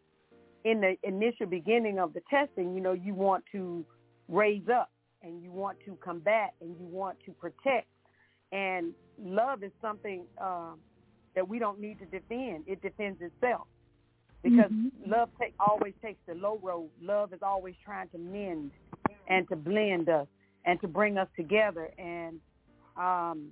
in 0.63 0.81
the 0.81 0.95
initial 1.03 1.47
beginning 1.47 1.97
of 1.97 2.13
the 2.13 2.21
testing, 2.29 2.75
you 2.75 2.81
know, 2.81 2.93
you 2.93 3.15
want 3.15 3.43
to 3.51 3.83
raise 4.27 4.67
up 4.71 4.91
and 5.23 5.41
you 5.41 5.51
want 5.51 5.77
to 5.85 5.97
combat 6.03 6.53
and 6.61 6.75
you 6.79 6.85
want 6.85 7.17
to 7.25 7.31
protect, 7.31 7.87
and 8.51 8.93
love 9.19 9.63
is 9.63 9.71
something 9.81 10.25
uh, 10.39 10.73
that 11.35 11.47
we 11.47 11.59
don't 11.59 11.79
need 11.79 11.99
to 11.99 12.05
defend; 12.05 12.63
it 12.67 12.81
defends 12.81 13.21
itself 13.21 13.67
because 14.43 14.71
mm-hmm. 14.71 15.11
love 15.11 15.29
take, 15.39 15.53
always 15.59 15.93
takes 16.01 16.19
the 16.27 16.33
low 16.33 16.59
road. 16.61 16.89
Love 17.01 17.33
is 17.33 17.39
always 17.41 17.75
trying 17.85 18.09
to 18.09 18.17
mend 18.17 18.71
and 19.27 19.47
to 19.49 19.55
blend 19.55 20.09
us 20.09 20.27
and 20.65 20.79
to 20.81 20.87
bring 20.87 21.17
us 21.17 21.27
together. 21.35 21.89
And 21.97 22.39
um, 22.97 23.49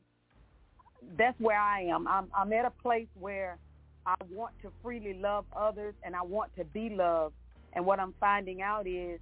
that's 1.17 1.39
where 1.39 1.59
I 1.59 1.81
am. 1.81 2.07
I'm, 2.07 2.27
I'm 2.35 2.51
at 2.53 2.65
a 2.65 2.71
place 2.71 3.07
where 3.19 3.57
I 4.05 4.15
want 4.31 4.53
to 4.63 4.71
freely 4.81 5.13
love 5.13 5.45
others 5.55 5.93
and 6.03 6.15
I 6.15 6.23
want 6.23 6.55
to 6.57 6.63
be 6.65 6.89
loved. 6.89 7.35
And 7.73 7.85
what 7.85 7.99
I'm 7.99 8.13
finding 8.19 8.61
out 8.61 8.87
is 8.87 9.19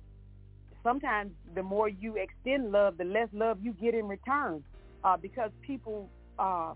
sometimes 0.84 1.32
the 1.54 1.64
more 1.64 1.90
you 1.90 2.16
extend 2.16 2.72
love, 2.72 2.98
the 2.98 3.04
less 3.04 3.28
love 3.34 3.58
you 3.62 3.74
get 3.74 3.94
in 3.94 4.08
return 4.08 4.64
uh, 5.04 5.18
because 5.18 5.52
people 5.62 6.10
uh, 6.40 6.74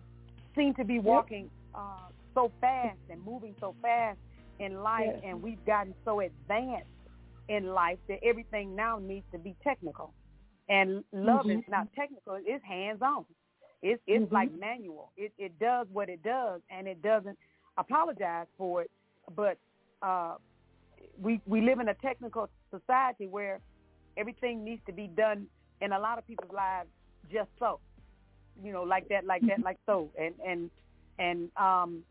seem 0.55 0.73
to 0.73 0.83
be 0.83 0.99
walking 0.99 1.49
uh, 1.73 2.09
so 2.33 2.51
fast 2.61 2.99
and 3.09 3.21
moving 3.23 3.55
so 3.59 3.75
fast 3.81 4.19
in 4.59 4.81
life 4.83 5.13
Yes. 5.13 5.23
and 5.23 5.41
we've 5.41 5.63
gotten 5.65 5.95
so 6.05 6.19
advanced 6.21 6.87
in 7.49 7.67
life 7.67 7.99
that 8.07 8.19
everything 8.23 8.75
now 8.75 8.97
needs 8.99 9.25
to 9.31 9.37
be 9.39 9.55
technical. 9.63 10.13
And 10.69 11.03
love 11.13 11.49
is 11.49 11.59
Mhm. 11.59 11.67
not 11.67 11.87
technical, 11.95 12.37
it's 12.39 12.63
hands 12.63 13.01
on. 13.01 13.25
It's 13.81 14.01
it's 14.07 14.31
Mhm. 14.31 14.31
like 14.31 14.51
manual. 14.53 15.11
It 15.17 15.33
it 15.37 15.59
does 15.59 15.87
what 15.91 16.09
it 16.09 16.23
does 16.23 16.61
and 16.69 16.87
it 16.87 17.01
doesn't 17.01 17.37
apologize 17.77 18.47
for 18.57 18.83
it. 18.83 18.91
But 19.35 19.57
uh 20.01 20.35
we 21.19 21.41
we 21.45 21.61
live 21.61 21.79
in 21.79 21.89
a 21.89 21.95
technical 21.95 22.49
society 22.71 23.27
where 23.27 23.61
everything 24.17 24.63
needs 24.63 24.81
to 24.87 24.93
be 24.93 25.07
done 25.07 25.47
in 25.81 25.91
a 25.93 25.99
lot 25.99 26.17
of 26.17 26.27
people's 26.27 26.51
lives 26.51 26.89
just 27.31 27.49
so. 27.59 27.79
You 28.61 28.71
know, 28.73 28.83
like 28.83 29.07
that, 29.09 29.25
like 29.25 29.45
that, 29.47 29.61
like 29.63 29.77
so. 29.85 30.11
And 30.19 30.35
and 30.45 30.69
and 31.19 31.49
um 31.57 32.03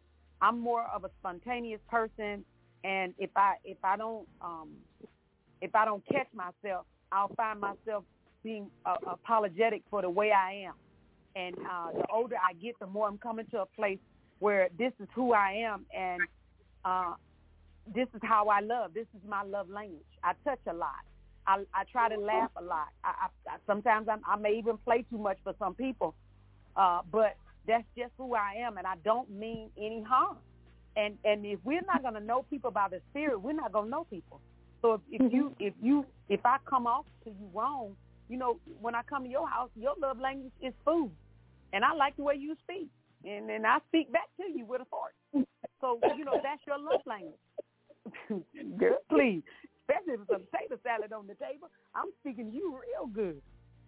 I'm 0.43 0.59
more 0.59 0.87
of 0.95 1.05
a 1.05 1.11
spontaneous 1.21 1.81
person 1.89 2.45
and 2.85 3.15
if 3.19 3.31
I 3.37 3.55
if 3.65 3.79
I 3.85 3.97
don't 3.97 4.27
um 4.41 4.71
if 5.61 5.75
I 5.75 5.85
don't 5.85 6.05
catch 6.07 6.29
myself, 6.35 6.87
I'll 7.13 7.35
find 7.37 7.61
myself 7.61 8.05
being 8.43 8.71
uh, 8.87 8.97
apologetic 9.07 9.83
for 9.91 10.03
the 10.03 10.11
way 10.11 10.33
I 10.33 10.67
am. 10.67 10.75
And 11.37 11.55
uh, 11.59 11.93
the 11.93 12.05
older 12.13 12.37
I 12.37 12.55
get, 12.55 12.79
the 12.81 12.87
more 12.87 13.07
I'm 13.09 13.19
coming 13.19 13.47
to 13.53 13.63
a 13.63 13.67
place 13.67 13.99
where 14.39 14.69
this 14.79 14.93
is 15.01 15.09
who 15.15 15.33
I 15.33 15.53
am, 15.67 15.85
and 15.97 16.23
uh, 16.85 17.15
this 17.95 18.09
is 18.15 18.21
how 18.23 18.49
I 18.49 18.61
love. 18.61 18.95
This 18.95 19.07
is 19.15 19.29
my 19.29 19.43
love 19.43 19.69
language. 19.69 20.03
I 20.25 20.33
touch 20.45 20.61
a 20.67 20.73
lot. 20.73 21.05
I, 21.47 21.65
I 21.75 21.85
try 21.91 22.09
to 22.09 22.19
laugh 22.19 22.51
a 22.57 22.63
lot. 22.63 22.89
I, 23.05 23.09
I, 23.09 23.55
I 23.55 23.57
sometimes 23.67 24.09
I'm, 24.11 24.21
I 24.27 24.37
may 24.37 24.59
even 24.59 24.79
play 24.79 25.05
too 25.11 25.19
much 25.19 25.39
for 25.45 25.55
some 25.59 25.75
people, 25.75 26.15
uh, 26.77 27.01
but 27.11 27.37
that's 27.71 27.85
just 27.97 28.11
who 28.19 28.35
I 28.35 28.55
am, 28.67 28.79
and 28.79 28.87
I 28.87 28.95
don't 29.05 29.31
mean 29.31 29.71
any 29.79 30.03
harm. 30.03 30.39
And 30.97 31.17
and 31.25 31.47
if 31.47 31.61
we're 31.65 31.87
not 31.87 32.03
going 32.03 32.15
to 32.15 32.21
know 32.21 32.45
people 32.51 32.73
by 32.73 32.89
the 32.89 33.01
spirit, 33.11 33.41
we're 33.41 33.53
not 33.53 33.73
going 33.73 33.85
to 33.87 33.91
know 33.91 34.05
people. 34.11 34.41
So 34.83 34.95
if, 34.95 35.01
if 35.13 35.33
you 35.33 35.45
mm-hmm. 35.51 35.65
if 35.65 35.75
you 35.81 36.05
if 36.29 36.41
I 36.45 36.57
come 36.69 36.87
off 36.87 37.07
to 37.25 37.31
you 37.31 37.49
wrong, 37.55 37.95
you 38.29 38.39
know, 38.39 38.59
when 38.81 38.95
I 38.97 39.03
come 39.09 39.23
to 39.23 39.31
your 39.31 39.49
house, 39.49 39.71
your 39.77 39.95
love 40.01 40.19
language 40.19 40.53
is 40.61 40.75
food, 40.85 41.13
and 41.73 41.85
I 41.85 41.95
like 41.95 42.17
the 42.17 42.25
way 42.25 42.35
you 42.37 42.57
speak, 42.65 42.89
and 43.25 43.49
then 43.49 43.65
I 43.65 43.79
speak 43.89 44.13
back 44.13 44.29
to 44.39 44.47
you 44.53 44.67
with 44.67 44.83
a 44.83 44.87
fork. 44.87 45.15
So 45.81 45.99
you 46.17 46.25
know 46.25 46.41
that's 46.43 46.61
your 46.67 46.79
love 46.79 47.03
language. 47.07 47.39
Girl, 48.79 48.99
please, 49.09 49.43
especially 49.87 50.15
if 50.15 50.21
some 50.29 50.43
potato 50.51 50.77
salad 50.83 51.13
on 51.13 51.27
the 51.29 51.35
table, 51.35 51.69
I'm 51.95 52.11
speaking 52.21 52.51
to 52.51 52.57
you 52.57 52.75
real 52.75 53.07
good. 53.07 53.41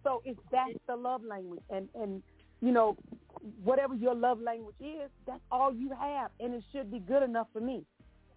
So 0.03 0.21
it's 0.25 0.39
that's 0.51 0.79
the 0.87 0.95
love 0.95 1.23
language, 1.23 1.61
and 1.69 1.89
and 1.95 2.23
you 2.63 2.71
know, 2.71 2.95
whatever 3.61 3.93
your 3.93 4.15
love 4.15 4.39
language 4.39 4.75
is, 4.79 5.09
that's 5.27 5.41
all 5.51 5.73
you 5.73 5.89
have, 5.99 6.31
and 6.39 6.53
it 6.53 6.63
should 6.71 6.89
be 6.89 6.99
good 6.99 7.21
enough 7.21 7.47
for 7.51 7.59
me. 7.59 7.83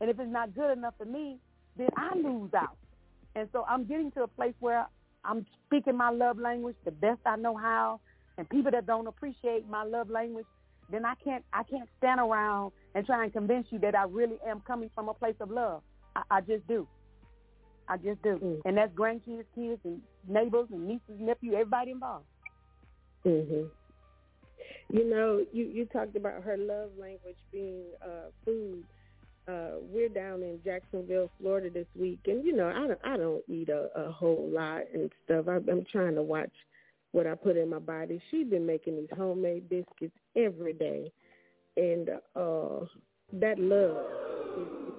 And 0.00 0.10
if 0.10 0.18
it's 0.18 0.30
not 0.30 0.52
good 0.52 0.76
enough 0.76 0.94
for 0.98 1.04
me, 1.04 1.38
then 1.78 1.88
I 1.96 2.16
lose 2.16 2.52
out. 2.52 2.76
And 3.36 3.48
so 3.52 3.64
I'm 3.68 3.84
getting 3.84 4.10
to 4.12 4.24
a 4.24 4.26
place 4.26 4.54
where 4.58 4.84
I'm 5.24 5.46
speaking 5.66 5.96
my 5.96 6.10
love 6.10 6.38
language 6.38 6.74
the 6.84 6.90
best 6.90 7.20
I 7.24 7.36
know 7.36 7.56
how, 7.56 8.00
and 8.36 8.48
people 8.48 8.72
that 8.72 8.84
don't 8.84 9.06
appreciate 9.06 9.68
my 9.68 9.84
love 9.84 10.10
language, 10.10 10.46
then 10.90 11.04
I 11.04 11.14
can't 11.22 11.44
I 11.52 11.62
can't 11.62 11.88
stand 11.98 12.20
around 12.20 12.72
and 12.94 13.06
try 13.06 13.22
and 13.22 13.32
convince 13.32 13.68
you 13.70 13.78
that 13.80 13.94
I 13.94 14.04
really 14.04 14.38
am 14.46 14.60
coming 14.66 14.90
from 14.94 15.08
a 15.08 15.14
place 15.14 15.36
of 15.40 15.50
love. 15.50 15.82
I, 16.16 16.22
I 16.30 16.40
just 16.40 16.66
do. 16.66 16.88
I 17.88 17.96
just 17.96 18.20
do. 18.22 18.40
Mm. 18.42 18.60
And 18.64 18.76
that's 18.76 18.92
grandkids, 18.92 19.44
kids, 19.54 19.80
and 19.84 20.00
neighbors, 20.28 20.66
and 20.72 20.86
nieces, 20.88 21.20
nephews, 21.20 21.54
everybody 21.54 21.92
involved. 21.92 22.26
Mhm. 23.24 23.68
You 24.90 25.08
know, 25.08 25.44
you 25.52 25.64
you 25.64 25.84
talked 25.86 26.16
about 26.16 26.42
her 26.42 26.56
love 26.56 26.90
language 26.98 27.36
being 27.52 27.84
uh 28.02 28.30
food. 28.44 28.84
Uh 29.48 29.78
we're 29.82 30.08
down 30.08 30.42
in 30.42 30.60
Jacksonville, 30.64 31.30
Florida 31.40 31.70
this 31.70 31.86
week 31.98 32.20
and 32.26 32.44
you 32.44 32.54
know, 32.54 32.68
I 32.68 32.86
don't 32.86 33.00
I 33.04 33.16
don't 33.16 33.42
eat 33.48 33.68
a, 33.68 33.88
a 33.96 34.10
whole 34.10 34.48
lot 34.52 34.82
and 34.94 35.10
stuff. 35.24 35.46
I 35.48 35.56
I'm 35.56 35.84
trying 35.90 36.14
to 36.14 36.22
watch 36.22 36.52
what 37.12 37.26
I 37.26 37.34
put 37.34 37.56
in 37.56 37.70
my 37.70 37.78
body. 37.78 38.20
She's 38.30 38.46
been 38.46 38.66
making 38.66 38.96
these 38.96 39.08
homemade 39.16 39.68
biscuits 39.68 40.16
every 40.36 40.72
day. 40.72 41.12
And 41.76 42.10
uh 42.34 42.86
that 43.32 43.58
love 43.58 44.04
is 44.60 44.96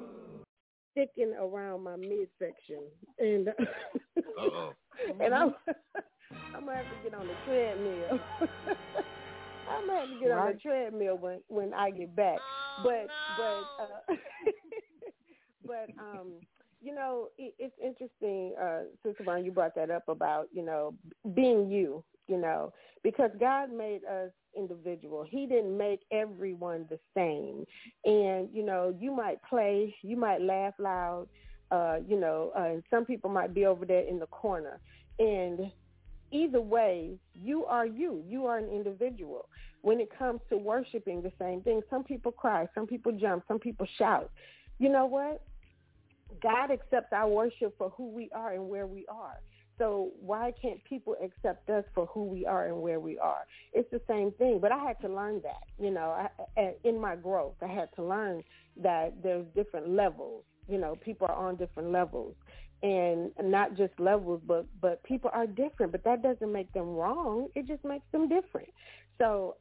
sticking 0.91 1.34
around 1.39 1.84
my 1.84 1.95
midsection 1.95 2.82
and 3.19 3.49
Uh-oh. 3.49 4.73
and 5.21 5.34
I'm 5.34 5.53
I'm 6.56 6.65
gonna 6.65 6.77
have 6.77 6.86
to 6.86 7.10
get 7.10 7.13
on 7.13 7.27
the 7.27 7.34
treadmill. 7.45 8.19
I'm 9.69 9.88
gonna 9.88 9.99
have 9.99 10.10
to 10.10 10.15
get 10.15 10.32
on 10.32 10.53
the 10.53 10.60
treadmill 10.60 11.17
when 11.17 11.41
when 11.47 11.73
I 11.73 11.91
get 11.91 12.15
back. 12.15 12.41
But 12.77 13.12
but 13.36 13.65
uh, 13.80 14.15
but 15.65 15.89
um, 15.99 16.34
you 16.82 16.93
know, 16.93 17.30
it, 17.38 17.53
it's 17.60 17.75
interesting, 17.84 18.53
uh, 18.62 18.84
Sister 19.03 19.23
Vaughn, 19.23 19.43
you 19.43 19.51
brought 19.51 19.75
that 19.75 19.89
up 19.89 20.08
about 20.08 20.47
you 20.53 20.63
know 20.63 20.93
being 21.34 21.69
you. 21.69 22.03
You 22.27 22.38
know, 22.38 22.73
because 23.03 23.32
God 23.39 23.71
made 23.71 24.03
us 24.03 24.32
individual. 24.56 25.25
He 25.30 25.45
didn't 25.45 25.77
make 25.77 26.01
everyone 26.12 26.86
the 26.89 26.99
same. 27.15 27.65
And 28.03 28.49
you 28.53 28.63
know, 28.63 28.93
you 28.99 29.15
might 29.15 29.41
play, 29.43 29.95
you 30.01 30.17
might 30.17 30.41
laugh 30.41 30.73
loud. 30.80 31.27
Uh, 31.71 31.97
you 32.08 32.19
know, 32.19 32.51
uh, 32.58 32.63
and 32.63 32.84
some 32.89 33.06
people 33.06 33.30
might 33.30 33.53
be 33.53 33.65
over 33.65 33.86
there 33.86 34.08
in 34.08 34.19
the 34.19 34.27
corner. 34.27 34.80
And 35.19 35.71
either 36.32 36.62
way, 36.62 37.16
you 37.42 37.66
are 37.66 37.86
you. 37.86 38.24
You 38.28 38.46
are 38.46 38.58
an 38.58 38.70
individual. 38.70 39.50
When 39.82 40.00
it 40.00 40.10
comes 40.18 40.42
to 40.50 40.58
worshiping, 40.58 41.22
the 41.22 41.32
same 41.40 41.62
thing. 41.62 41.82
Some 41.90 42.04
people 42.04 42.32
cry, 42.32 42.68
some 42.76 42.88
people 42.88 43.12
jump, 43.12 43.44
some 43.48 43.60
people 43.60 43.88
shout. 43.98 44.32
You 44.80 44.90
know 44.90 45.06
what? 45.06 45.42
God 46.42 46.72
accepts 46.72 47.13
our 47.13 47.30
worship 47.30 47.78
for 47.78 47.90
who 47.92 48.10
we 48.10 48.30
are 48.36 48.54
and 48.54 48.68
where 48.68 48.88
we 48.88 49.06
are. 49.08 49.40
So 49.78 50.10
why 50.20 50.54
can't 50.60 50.84
people 50.86 51.16
accept 51.24 51.70
us 51.70 51.84
for 51.94 52.08
who 52.08 52.24
we 52.24 52.46
are 52.46 52.68
and 52.68 52.82
where 52.82 53.00
we 53.00 53.18
are? 53.20 53.46
It's 53.74 53.90
the 53.92 54.02
same 54.08 54.32
thing, 54.32 54.60
but 54.60 54.72
I 54.72 54.78
had 54.78 55.00
to 55.02 55.08
learn 55.08 55.42
that. 55.44 55.63
You 55.80 55.92
know, 55.92 56.28
I, 56.58 56.74
in 56.84 57.00
my 57.00 57.16
growth, 57.16 57.54
I 57.62 57.68
had 57.68 57.90
to 57.96 58.04
learn 58.04 58.44
that 58.82 59.13
there's 59.22 59.46
different 59.56 59.90
levels. 59.90 60.44
You 60.68 60.80
know, 60.80 60.96
people 60.96 61.28
are 61.30 61.36
on 61.36 61.56
different 61.56 61.92
levels, 61.92 62.36
and 62.84 63.32
not 63.42 63.76
just 63.76 63.94
levels, 64.00 64.42
but 64.46 64.66
but 64.82 65.04
people 65.04 65.30
are 65.34 65.48
different. 65.48 65.92
But 65.92 66.04
that 66.04 66.22
doesn't 66.22 66.52
make 66.52 66.72
them 66.74 66.96
wrong. 66.96 67.48
It 67.56 67.68
just 67.68 67.84
makes 67.84 68.06
them 68.12 68.30
different. 68.30 68.70
So 69.18 69.56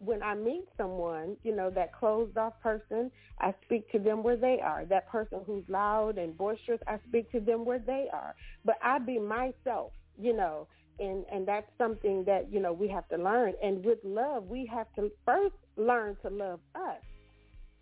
when 0.00 0.22
I 0.22 0.34
meet 0.34 0.64
someone, 0.76 1.36
you 1.42 1.54
know, 1.54 1.70
that 1.70 1.92
closed 1.92 2.36
off 2.36 2.54
person, 2.62 3.10
I 3.40 3.52
speak 3.64 3.90
to 3.92 3.98
them 3.98 4.22
where 4.22 4.36
they 4.36 4.60
are. 4.62 4.84
That 4.84 5.08
person 5.08 5.40
who's 5.46 5.64
loud 5.68 6.18
and 6.18 6.36
boisterous, 6.36 6.80
I 6.86 6.98
speak 7.08 7.30
to 7.32 7.40
them 7.40 7.64
where 7.64 7.80
they 7.80 8.06
are. 8.12 8.34
But 8.64 8.76
I 8.82 8.98
be 8.98 9.18
myself, 9.18 9.92
you 10.18 10.36
know, 10.36 10.68
and 11.00 11.24
and 11.32 11.46
that's 11.46 11.70
something 11.78 12.24
that 12.24 12.52
you 12.52 12.60
know 12.60 12.72
we 12.72 12.88
have 12.88 13.08
to 13.08 13.16
learn. 13.16 13.54
And 13.62 13.84
with 13.84 13.98
love, 14.04 14.44
we 14.44 14.66
have 14.66 14.86
to 14.96 15.10
first 15.24 15.56
learn 15.76 16.16
to 16.22 16.30
love 16.30 16.60
us. 16.74 17.02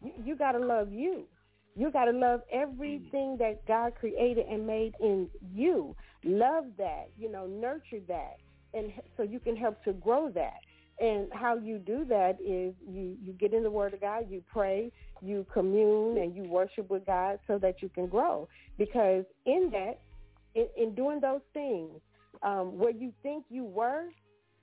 You, 0.02 0.12
you 0.24 0.36
got 0.36 0.52
to 0.52 0.58
love 0.58 0.92
you. 0.92 1.24
You 1.76 1.90
got 1.90 2.06
to 2.06 2.12
love 2.12 2.40
everything 2.50 3.36
that 3.38 3.66
God 3.68 3.94
created 4.00 4.46
and 4.46 4.66
made 4.66 4.94
in 4.98 5.28
you. 5.54 5.94
Love 6.24 6.64
that, 6.78 7.10
you 7.18 7.30
know, 7.30 7.46
nurture 7.46 8.00
that, 8.08 8.38
and 8.72 8.92
so 9.16 9.22
you 9.22 9.38
can 9.38 9.54
help 9.54 9.84
to 9.84 9.92
grow 9.92 10.30
that. 10.30 10.60
And 10.98 11.28
how 11.32 11.56
you 11.56 11.78
do 11.78 12.06
that 12.06 12.38
is 12.40 12.74
you, 12.88 13.16
you 13.22 13.32
get 13.38 13.52
in 13.52 13.62
the 13.62 13.70
Word 13.70 13.92
of 13.92 14.00
God, 14.00 14.24
you 14.30 14.42
pray, 14.50 14.90
you 15.20 15.44
commune, 15.52 16.16
and 16.16 16.34
you 16.34 16.44
worship 16.44 16.88
with 16.88 17.04
God 17.04 17.38
so 17.46 17.58
that 17.58 17.82
you 17.82 17.90
can 17.90 18.06
grow. 18.06 18.48
Because 18.78 19.24
in 19.44 19.70
that, 19.72 20.00
in, 20.54 20.66
in 20.76 20.94
doing 20.94 21.20
those 21.20 21.42
things, 21.52 22.00
um, 22.42 22.78
where 22.78 22.90
you 22.90 23.12
think 23.22 23.44
you 23.50 23.64
were, 23.64 24.04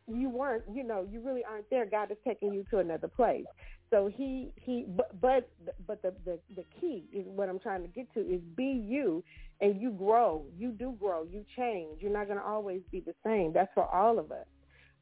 you 0.08 0.30
weren't. 0.30 0.64
You 0.72 0.84
know, 0.84 1.08
you 1.10 1.22
really 1.22 1.44
aren't 1.44 1.70
there. 1.70 1.86
God 1.86 2.12
is 2.12 2.18
taking 2.26 2.54
you 2.54 2.66
to 2.72 2.80
another 2.80 3.08
place. 3.08 3.46
So 3.90 4.10
he 4.14 4.52
he 4.56 4.86
but 4.88 5.20
but 5.22 5.50
but 5.86 6.02
the, 6.02 6.14
the 6.26 6.40
the 6.56 6.66
key 6.80 7.06
is 7.14 7.26
what 7.28 7.48
I'm 7.48 7.60
trying 7.60 7.84
to 7.84 7.88
get 7.88 8.12
to 8.16 8.22
is 8.22 8.42
be 8.56 8.84
you 8.86 9.24
and 9.62 9.80
you 9.80 9.92
grow. 9.92 10.46
You 10.58 10.72
do 10.72 10.96
grow. 11.00 11.24
You 11.24 11.46
change. 11.56 12.02
You're 12.02 12.12
not 12.12 12.26
going 12.28 12.40
to 12.40 12.46
always 12.46 12.82
be 12.92 13.02
the 13.02 13.14
same. 13.24 13.54
That's 13.54 13.72
for 13.74 13.86
all 13.86 14.20
of 14.20 14.32
us. 14.32 14.48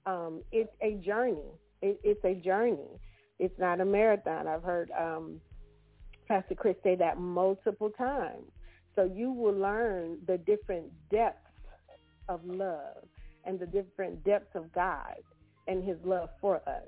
Um, 0.05 0.41
it's 0.51 0.71
a 0.81 0.95
journey. 0.95 1.53
It, 1.81 1.99
it's 2.03 2.23
a 2.25 2.35
journey. 2.35 2.99
It's 3.39 3.57
not 3.57 3.79
a 3.79 3.85
marathon. 3.85 4.47
I've 4.47 4.63
heard 4.63 4.91
um, 4.91 5.39
Pastor 6.27 6.55
Chris 6.55 6.75
say 6.83 6.95
that 6.95 7.17
multiple 7.17 7.89
times. 7.91 8.45
So 8.95 9.03
you 9.03 9.31
will 9.31 9.55
learn 9.55 10.17
the 10.27 10.37
different 10.37 10.85
depths 11.09 11.37
of 12.27 12.41
love 12.45 13.07
and 13.45 13.59
the 13.59 13.65
different 13.65 14.23
depths 14.23 14.55
of 14.55 14.71
God 14.73 15.15
and 15.67 15.83
His 15.83 15.97
love 16.03 16.29
for 16.39 16.57
us. 16.67 16.87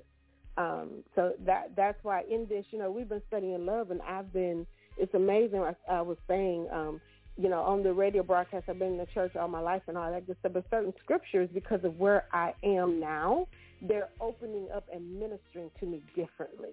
Um, 0.58 1.04
so 1.16 1.34
that 1.46 1.72
that's 1.76 1.98
why 2.04 2.24
in 2.30 2.46
this, 2.48 2.66
you 2.72 2.80
know, 2.80 2.92
we've 2.92 3.10
been 3.10 3.22
studying 3.28 3.66
love, 3.66 3.92
and 3.92 4.02
I've 4.02 4.32
been. 4.32 4.66
It's 4.96 5.14
amazing. 5.16 5.60
I, 5.60 5.74
I 5.92 6.02
was 6.02 6.18
saying, 6.28 6.68
um, 6.72 7.02
you 7.36 7.50
know, 7.50 7.62
on 7.62 7.82
the 7.82 7.92
radio 7.92 8.22
broadcast, 8.22 8.66
I've 8.70 8.78
been 8.78 8.90
in 8.90 8.98
the 8.98 9.08
church 9.08 9.36
all 9.36 9.48
my 9.48 9.60
life 9.60 9.82
and 9.88 9.98
all 9.98 10.12
that 10.12 10.28
good 10.28 10.38
stuff. 10.40 10.54
But 10.54 10.66
certain 10.70 10.94
scriptures, 11.04 11.50
because 11.52 11.84
of 11.84 11.98
where 11.98 12.26
I 12.32 12.54
am 12.64 13.00
now, 13.00 13.48
they're 13.82 14.10
opening 14.22 14.68
up 14.74 14.86
and 14.94 15.20
ministering 15.20 15.72
to 15.80 15.86
me 15.88 16.02
differently 16.16 16.70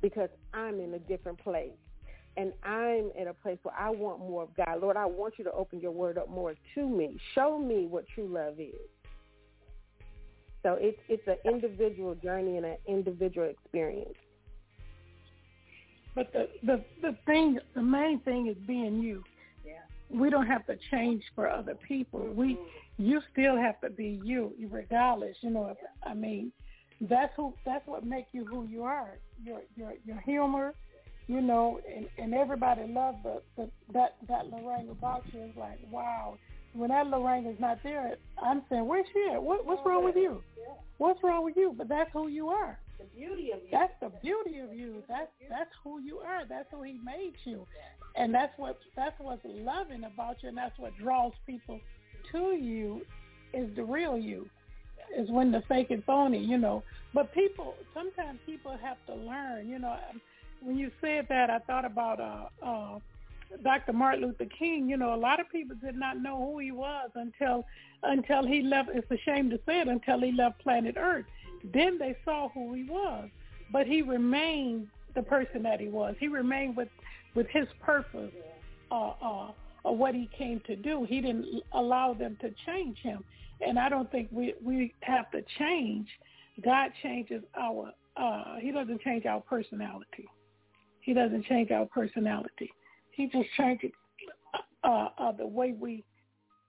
because 0.00 0.30
I'm 0.54 0.80
in 0.80 0.94
a 0.94 0.98
different 0.98 1.38
place. 1.38 1.72
And 2.36 2.52
I'm 2.62 3.10
at 3.20 3.26
a 3.26 3.34
place 3.34 3.58
where 3.64 3.74
I 3.74 3.90
want 3.90 4.20
more 4.20 4.44
of 4.44 4.56
God. 4.56 4.80
Lord, 4.80 4.96
I 4.96 5.06
want 5.06 5.34
you 5.38 5.44
to 5.44 5.52
open 5.52 5.80
your 5.80 5.90
word 5.90 6.18
up 6.18 6.30
more 6.30 6.54
to 6.74 6.88
me. 6.88 7.18
Show 7.34 7.58
me 7.58 7.86
what 7.86 8.04
true 8.14 8.28
love 8.28 8.60
is. 8.60 8.74
So 10.68 10.76
it's 10.78 10.98
it's 11.08 11.26
an 11.26 11.38
individual 11.50 12.14
journey 12.16 12.58
and 12.58 12.66
an 12.66 12.76
individual 12.86 13.48
experience. 13.48 14.18
But 16.14 16.30
the 16.34 16.50
the 16.62 16.84
the 17.00 17.16
thing, 17.24 17.58
the 17.74 17.80
main 17.80 18.20
thing 18.20 18.48
is 18.48 18.56
being 18.66 19.00
you. 19.00 19.24
Yeah. 19.64 19.78
We 20.10 20.28
don't 20.28 20.46
have 20.46 20.66
to 20.66 20.76
change 20.90 21.22
for 21.34 21.48
other 21.48 21.74
people. 21.74 22.20
We 22.20 22.56
mm-hmm. 22.56 23.02
you 23.02 23.22
still 23.32 23.56
have 23.56 23.80
to 23.80 23.88
be 23.88 24.20
you, 24.22 24.52
regardless. 24.70 25.36
You 25.40 25.48
know, 25.48 25.74
I 26.02 26.12
mean, 26.12 26.52
that's 27.00 27.32
who 27.34 27.54
that's 27.64 27.86
what 27.86 28.04
makes 28.04 28.28
you 28.32 28.44
who 28.44 28.66
you 28.66 28.82
are. 28.82 29.16
Your 29.42 29.60
your 29.74 29.94
your 30.04 30.20
humor, 30.20 30.74
you 31.28 31.40
know, 31.40 31.80
and 31.96 32.06
and 32.18 32.34
everybody 32.34 32.86
loves 32.86 33.16
the, 33.22 33.40
the 33.56 33.70
that 33.94 34.16
that 34.28 34.50
Lorraine 34.50 34.90
about 34.90 35.22
you. 35.32 35.44
Is 35.44 35.56
like, 35.56 35.78
wow, 35.90 36.36
when 36.72 36.90
that 36.90 37.06
Lorraine 37.06 37.46
is 37.46 37.58
not 37.58 37.78
there, 37.82 38.16
I'm 38.42 38.62
saying, 38.70 38.86
where's 38.86 39.06
she 39.12 39.30
at? 39.32 39.42
What, 39.42 39.64
what's 39.66 39.82
wrong 39.84 40.04
with 40.04 40.16
you? 40.16 40.42
What's 40.98 41.22
wrong 41.22 41.44
with 41.44 41.56
you? 41.56 41.74
But 41.76 41.88
that's 41.88 42.10
who 42.12 42.28
you 42.28 42.48
are. 42.48 42.78
The 42.98 43.04
beauty 43.16 43.52
of 43.52 43.60
you. 43.62 43.68
That's 43.70 43.92
the 44.00 44.10
beauty 44.20 44.58
of 44.58 44.74
you. 44.74 45.02
That's 45.08 45.30
that's 45.48 45.70
who 45.84 46.00
you 46.00 46.18
are. 46.18 46.44
That's 46.48 46.66
who 46.72 46.82
He 46.82 46.94
made 47.04 47.34
you, 47.44 47.64
and 48.16 48.34
that's 48.34 48.52
what 48.58 48.80
that's 48.96 49.14
what's 49.20 49.40
loving 49.44 50.02
about 50.02 50.42
you, 50.42 50.48
and 50.48 50.58
that's 50.58 50.76
what 50.78 50.96
draws 50.98 51.32
people 51.46 51.80
to 52.32 52.38
you. 52.56 53.02
Is 53.54 53.68
the 53.76 53.84
real 53.84 54.18
you. 54.18 54.50
Is 55.16 55.30
when 55.30 55.52
the 55.52 55.62
fake 55.68 55.90
and 55.92 56.04
phony, 56.04 56.44
you 56.44 56.58
know. 56.58 56.82
But 57.14 57.32
people 57.32 57.74
sometimes 57.94 58.40
people 58.44 58.76
have 58.82 58.96
to 59.06 59.14
learn. 59.14 59.68
You 59.68 59.78
know, 59.78 59.96
when 60.60 60.76
you 60.76 60.90
said 61.00 61.26
that, 61.28 61.50
I 61.50 61.60
thought 61.60 61.84
about 61.84 62.20
uh, 62.20 62.66
uh, 62.66 62.98
Dr. 63.62 63.92
Martin 63.92 64.22
Luther 64.22 64.46
King, 64.46 64.88
you 64.88 64.96
know, 64.96 65.14
a 65.14 65.16
lot 65.16 65.40
of 65.40 65.50
people 65.50 65.76
did 65.82 65.96
not 65.96 66.20
know 66.20 66.36
who 66.36 66.58
he 66.58 66.70
was 66.70 67.10
until 67.14 67.64
until 68.02 68.46
he 68.46 68.62
left. 68.62 68.90
It's 68.92 69.10
a 69.10 69.18
shame 69.24 69.50
to 69.50 69.58
say 69.66 69.80
it 69.80 69.88
until 69.88 70.20
he 70.20 70.32
left 70.32 70.60
planet 70.60 70.96
Earth. 70.98 71.26
Then 71.72 71.98
they 71.98 72.16
saw 72.24 72.48
who 72.50 72.74
he 72.74 72.84
was, 72.84 73.28
but 73.72 73.86
he 73.86 74.02
remained 74.02 74.88
the 75.14 75.22
person 75.22 75.62
that 75.62 75.80
he 75.80 75.88
was. 75.88 76.14
He 76.18 76.28
remained 76.28 76.76
with 76.76 76.88
with 77.34 77.48
his 77.48 77.66
purpose, 77.80 78.32
uh, 78.90 79.12
uh, 79.22 79.50
of 79.84 79.98
what 79.98 80.14
he 80.14 80.28
came 80.36 80.60
to 80.66 80.76
do. 80.76 81.04
He 81.08 81.20
didn't 81.20 81.62
allow 81.72 82.14
them 82.14 82.36
to 82.40 82.52
change 82.66 82.98
him, 82.98 83.24
and 83.60 83.78
I 83.78 83.88
don't 83.88 84.10
think 84.10 84.28
we 84.30 84.54
we 84.62 84.94
have 85.00 85.30
to 85.32 85.42
change. 85.58 86.08
God 86.62 86.90
changes 87.02 87.42
our. 87.58 87.92
Uh, 88.16 88.56
he 88.60 88.72
doesn't 88.72 89.00
change 89.02 89.26
our 89.26 89.40
personality. 89.40 90.28
He 91.00 91.14
doesn't 91.14 91.46
change 91.46 91.70
our 91.70 91.86
personality. 91.86 92.70
He 93.18 93.26
just 93.26 93.48
changes 93.56 93.90
uh, 94.84 95.08
uh, 95.18 95.32
the 95.32 95.46
way 95.46 95.74
we 95.76 96.04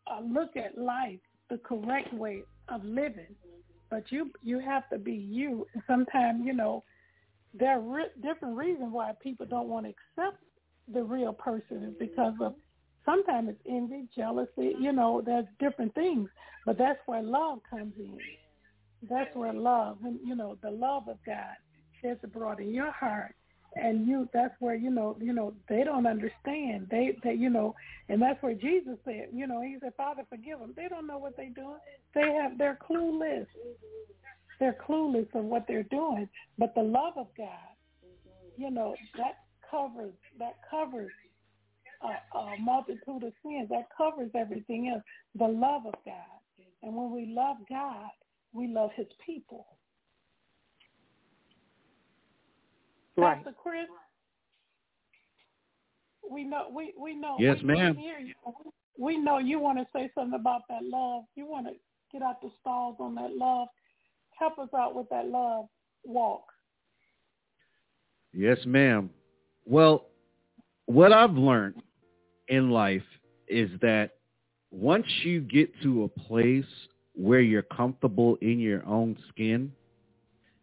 uh, 0.08 0.20
look 0.22 0.58
at 0.58 0.76
life, 0.80 1.20
the 1.52 1.60
correct 1.60 2.12
way 2.12 2.42
of 2.70 2.84
living. 2.84 3.36
But 3.92 4.12
you 4.12 4.32
you 4.42 4.58
have 4.58 4.90
to 4.90 4.98
be 4.98 5.14
you. 5.14 5.68
And 5.76 5.84
sometimes 5.86 6.42
you 6.44 6.54
know 6.54 6.84
there 7.54 7.78
are 7.78 7.82
re- 7.82 8.16
different 8.24 8.58
reasons 8.58 8.92
why 8.92 9.12
people 9.22 9.46
don't 9.46 9.68
want 9.68 9.86
to 9.86 9.92
accept 9.92 10.42
the 10.92 11.04
real 11.04 11.34
person 11.34 11.84
is 11.84 11.94
because 12.00 12.34
of 12.42 12.56
sometimes 13.06 13.50
it's 13.50 13.62
envy, 13.70 14.08
jealousy. 14.16 14.74
You 14.80 14.92
know, 14.92 15.22
there's 15.24 15.46
different 15.60 15.94
things. 15.94 16.30
But 16.66 16.80
that's 16.80 17.00
where 17.06 17.22
love 17.22 17.60
comes 17.70 17.94
in. 18.00 18.18
That's 19.08 19.36
where 19.36 19.54
love 19.54 20.00
you 20.24 20.36
know 20.36 20.58
the 20.64 20.72
love 20.72 21.08
of 21.10 21.18
God 21.28 21.56
is 22.04 22.18
brought 22.34 22.60
in 22.60 22.74
your 22.74 22.90
heart 22.90 23.36
and 23.76 24.08
you 24.08 24.28
that's 24.34 24.54
where 24.60 24.76
you 24.76 24.90
know 24.90 25.16
you 25.20 25.34
know 25.34 25.54
they 25.68 25.84
don't 25.84 26.08
understand. 26.08 26.88
They 26.90 27.18
they 27.24 27.34
you 27.34 27.50
know 27.50 27.76
and 28.08 28.22
that's 28.22 28.42
where 28.42 28.54
jesus 28.54 28.98
said 29.06 29.28
you 29.34 29.48
know 29.48 29.62
he 29.62 29.78
said 29.82 29.94
father 29.96 30.24
forgive 30.30 30.60
them 30.60 30.74
they 30.76 30.88
don't 30.88 31.08
know 31.08 31.18
what 31.18 31.36
they're 31.38 31.50
doing. 31.50 31.78
They 32.16 32.34
have 32.42 32.58
they're 32.58 32.80
clueless. 32.90 33.46
They're 34.60 34.78
clueless 34.88 35.34
of 35.36 35.46
what 35.46 35.66
they're 35.68 35.84
doing. 35.84 36.28
But 36.58 36.74
the 36.76 36.82
love 36.84 37.14
of 37.18 37.28
god 37.38 37.76
you 38.58 38.72
know 38.72 38.96
that 39.18 39.36
covers 39.70 40.14
that 40.40 40.56
covers 40.70 41.12
a, 42.02 42.38
a 42.38 42.58
multitude 42.60 43.24
of 43.24 43.34
sins. 43.44 43.70
That 43.70 43.88
covers 43.96 44.32
everything 44.34 44.90
else. 44.94 45.04
The 45.38 45.48
love 45.48 45.86
of 45.86 45.96
god. 46.06 46.40
And 46.82 46.96
when 46.96 47.12
we 47.12 47.34
love 47.36 47.58
god 47.70 48.10
we 48.54 48.68
love 48.68 48.90
his 48.96 49.08
people 49.26 49.68
Right. 53.20 53.38
Pastor 53.38 53.56
Chris, 53.62 53.88
we 56.30 56.44
know 56.44 56.68
we 56.74 56.94
we 57.00 57.16
know. 57.16 57.36
Yes, 57.40 57.58
we, 57.62 57.74
ma'am. 57.74 57.96
We, 57.96 58.02
hear 58.02 58.20
you. 58.20 58.34
we 58.98 59.18
know 59.18 59.40
you 59.40 59.60
want 59.60 59.78
to 59.80 59.86
say 59.94 60.10
something 60.16 60.40
about 60.40 60.62
that 60.70 60.84
love. 60.84 61.24
You 61.36 61.46
want 61.46 61.68
to 61.68 61.74
get 62.12 62.22
out 62.22 62.42
the 62.42 62.50
stalls 62.60 62.98
on 63.00 63.16
that 63.16 63.32
love. 63.36 63.68
Help 64.38 64.58
us 64.60 64.70
out 64.78 64.96
with 64.96 65.08
that 65.10 65.28
love 65.28 65.66
walk. 66.06 66.44
Yes, 68.34 68.58
ma'am. 68.66 69.10
Well, 69.66 70.06
what 70.86 71.12
I've 71.12 71.34
learned 71.34 71.82
in 72.48 72.70
life 72.70 73.04
is 73.48 73.70
that 73.82 74.12
once 74.72 75.06
you 75.24 75.42
get 75.42 75.70
to 75.82 76.04
a 76.04 76.08
place 76.08 76.66
where 77.14 77.42
you're 77.42 77.64
comfortable 77.64 78.38
in 78.42 78.60
your 78.60 78.86
own 78.86 79.18
skin, 79.30 79.72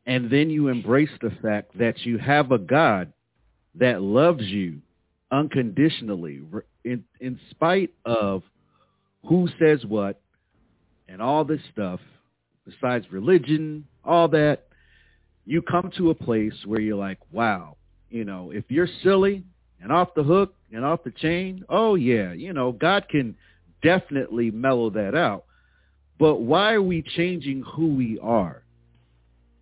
and 0.07 0.30
then 0.30 0.50
you 0.50 0.68
embrace 0.68 1.11
the 1.20 1.32
fact 1.42 1.76
that 1.78 2.00
you 2.04 2.18
have 2.18 2.52
a 2.52 2.59
God 2.59 3.12
that 3.74 4.00
loves 4.00 4.44
you 4.44 4.80
unconditionally 5.30 6.40
in, 6.84 7.04
in 7.20 7.38
spite 7.50 7.90
of 8.04 8.42
who 9.26 9.48
says 9.59 9.84
what 9.84 10.20
and 11.09 11.20
all 11.20 11.44
this 11.44 11.61
stuff, 11.72 12.00
besides 12.64 13.07
religion, 13.11 13.84
all 14.04 14.28
that, 14.28 14.66
you 15.44 15.62
come 15.62 15.90
to 15.96 16.11
a 16.11 16.14
place 16.14 16.54
where 16.64 16.80
you're 16.80 16.96
like, 16.96 17.18
wow, 17.32 17.76
you 18.11 18.24
know, 18.24 18.52
if 18.52 18.64
you're 18.68 18.88
silly 19.02 19.42
and 19.80 19.92
off 19.92 20.14
the 20.14 20.22
hook 20.22 20.54
and 20.72 20.84
off 20.84 21.04
the 21.04 21.11
chain, 21.11 21.64
oh 21.68 21.96
yeah, 21.96 22.32
you 22.32 22.52
know, 22.52 22.72
God 22.72 23.09
can 23.09 23.36
definitely 23.82 24.50
mellow 24.50 24.90
that 24.90 25.14
out. 25.14 25.44
But 26.18 26.36
why 26.36 26.72
are 26.72 26.82
we 26.82 27.02
changing 27.02 27.62
who 27.62 27.94
we 27.94 28.18
are? 28.20 28.62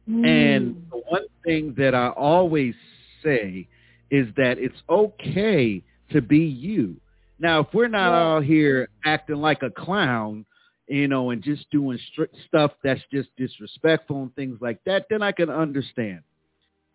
Mm. 0.09 0.27
And 0.27 0.87
the 0.91 0.99
one 1.09 1.27
thing 1.45 1.75
that 1.79 1.95
I 1.95 2.09
always 2.09 2.75
say 3.23 3.67
is 4.11 4.29
that 4.37 4.59
it's 4.59 4.83
okay 4.89 5.83
to 6.11 6.21
be 6.21 6.39
you. 6.39 6.97
Now, 7.39 7.61
if 7.61 7.67
we're 7.73 7.89
not 7.89 8.13
out 8.13 8.45
here 8.45 8.89
acting 9.05 9.37
like 9.37 9.63
a 9.63 9.71
clown, 9.71 10.45
you 10.89 11.09
know, 11.09 11.31
and 11.31 11.43
just 11.43 11.69
doing 11.71 11.99
stuff 12.47 12.73
that's 12.83 13.01
just 13.11 13.31
disrespectful 13.37 14.23
and 14.23 14.35
things 14.37 14.59
like 14.61 14.83
that, 14.85 15.07
then 15.09 15.23
I 15.23 15.33
can 15.33 15.49
understand. 15.51 16.21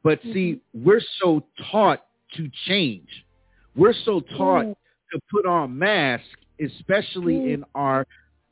But 0.04 0.22
see, 0.22 0.62
we're 0.74 1.02
so 1.22 1.44
taught 1.72 2.06
to 2.36 2.50
change. 2.68 3.10
We're 3.76 3.94
so 4.06 4.22
taught 4.22 4.66
Mm. 4.66 4.76
to 5.12 5.20
put 5.32 5.46
on 5.46 5.78
masks, 5.78 6.28
especially 6.60 7.36
Mm. 7.36 7.54
in 7.54 7.66
our 7.76 8.06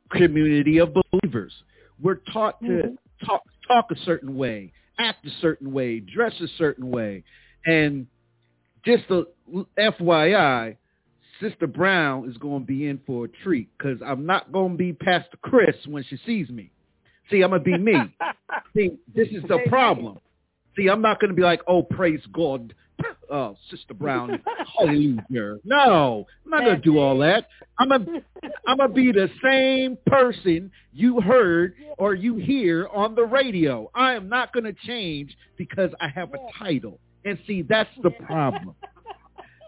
community 0.09 0.79
of 0.79 0.93
believers. 0.93 1.53
We're 2.01 2.15
taught 2.15 2.59
to 2.61 2.67
Mhm. 2.67 2.97
talk 3.25 3.43
talk 3.67 3.91
a 3.91 3.99
certain 4.05 4.35
way, 4.35 4.71
act 4.99 5.25
a 5.25 5.29
certain 5.41 5.71
way, 5.71 5.99
dress 5.99 6.33
a 6.41 6.47
certain 6.57 6.89
way. 6.89 7.23
And 7.65 8.07
just 8.85 9.03
a 9.09 9.23
FYI, 9.77 10.77
Sister 11.41 11.67
Brown 11.67 12.29
is 12.29 12.37
going 12.37 12.61
to 12.61 12.65
be 12.65 12.87
in 12.87 12.99
for 13.05 13.25
a 13.25 13.27
treat 13.27 13.69
because 13.77 13.99
I'm 14.05 14.25
not 14.25 14.51
going 14.51 14.71
to 14.71 14.77
be 14.77 14.93
Pastor 14.93 15.37
Chris 15.41 15.75
when 15.85 16.03
she 16.03 16.17
sees 16.25 16.49
me. 16.49 16.71
See, 17.29 17.41
I'm 17.41 17.49
going 17.49 17.63
to 17.63 17.65
be 17.65 17.77
me. 17.77 17.95
See, 18.75 18.91
this 19.13 19.27
is 19.29 19.43
the 19.47 19.59
problem. 19.67 20.19
See, 20.75 20.87
I'm 20.87 21.01
not 21.01 21.19
going 21.19 21.29
to 21.29 21.35
be 21.35 21.41
like, 21.41 21.61
oh, 21.67 21.83
praise 21.83 22.21
God, 22.31 22.73
uh, 23.31 23.53
Sister 23.69 23.93
Brown, 23.93 24.41
hallelujah. 24.79 25.57
No, 25.63 26.25
I'm 26.45 26.51
not 26.51 26.61
going 26.61 26.75
to 26.75 26.81
do 26.81 26.99
all 26.99 27.17
that. 27.19 27.47
I'm 27.79 27.89
going 27.89 28.23
I'm 28.67 28.77
to 28.77 28.87
be 28.87 29.11
the 29.11 29.29
same 29.43 29.97
person 30.07 30.71
you 30.93 31.21
heard 31.21 31.75
or 31.97 32.13
you 32.13 32.37
hear 32.37 32.87
on 32.93 33.15
the 33.15 33.23
radio. 33.23 33.89
I 33.95 34.13
am 34.13 34.29
not 34.29 34.53
going 34.53 34.65
to 34.65 34.73
change 34.85 35.35
because 35.57 35.91
I 35.99 36.07
have 36.09 36.33
a 36.33 36.37
title. 36.57 36.99
And 37.25 37.37
see, 37.45 37.61
that's 37.61 37.89
the 38.03 38.11
problem. 38.11 38.75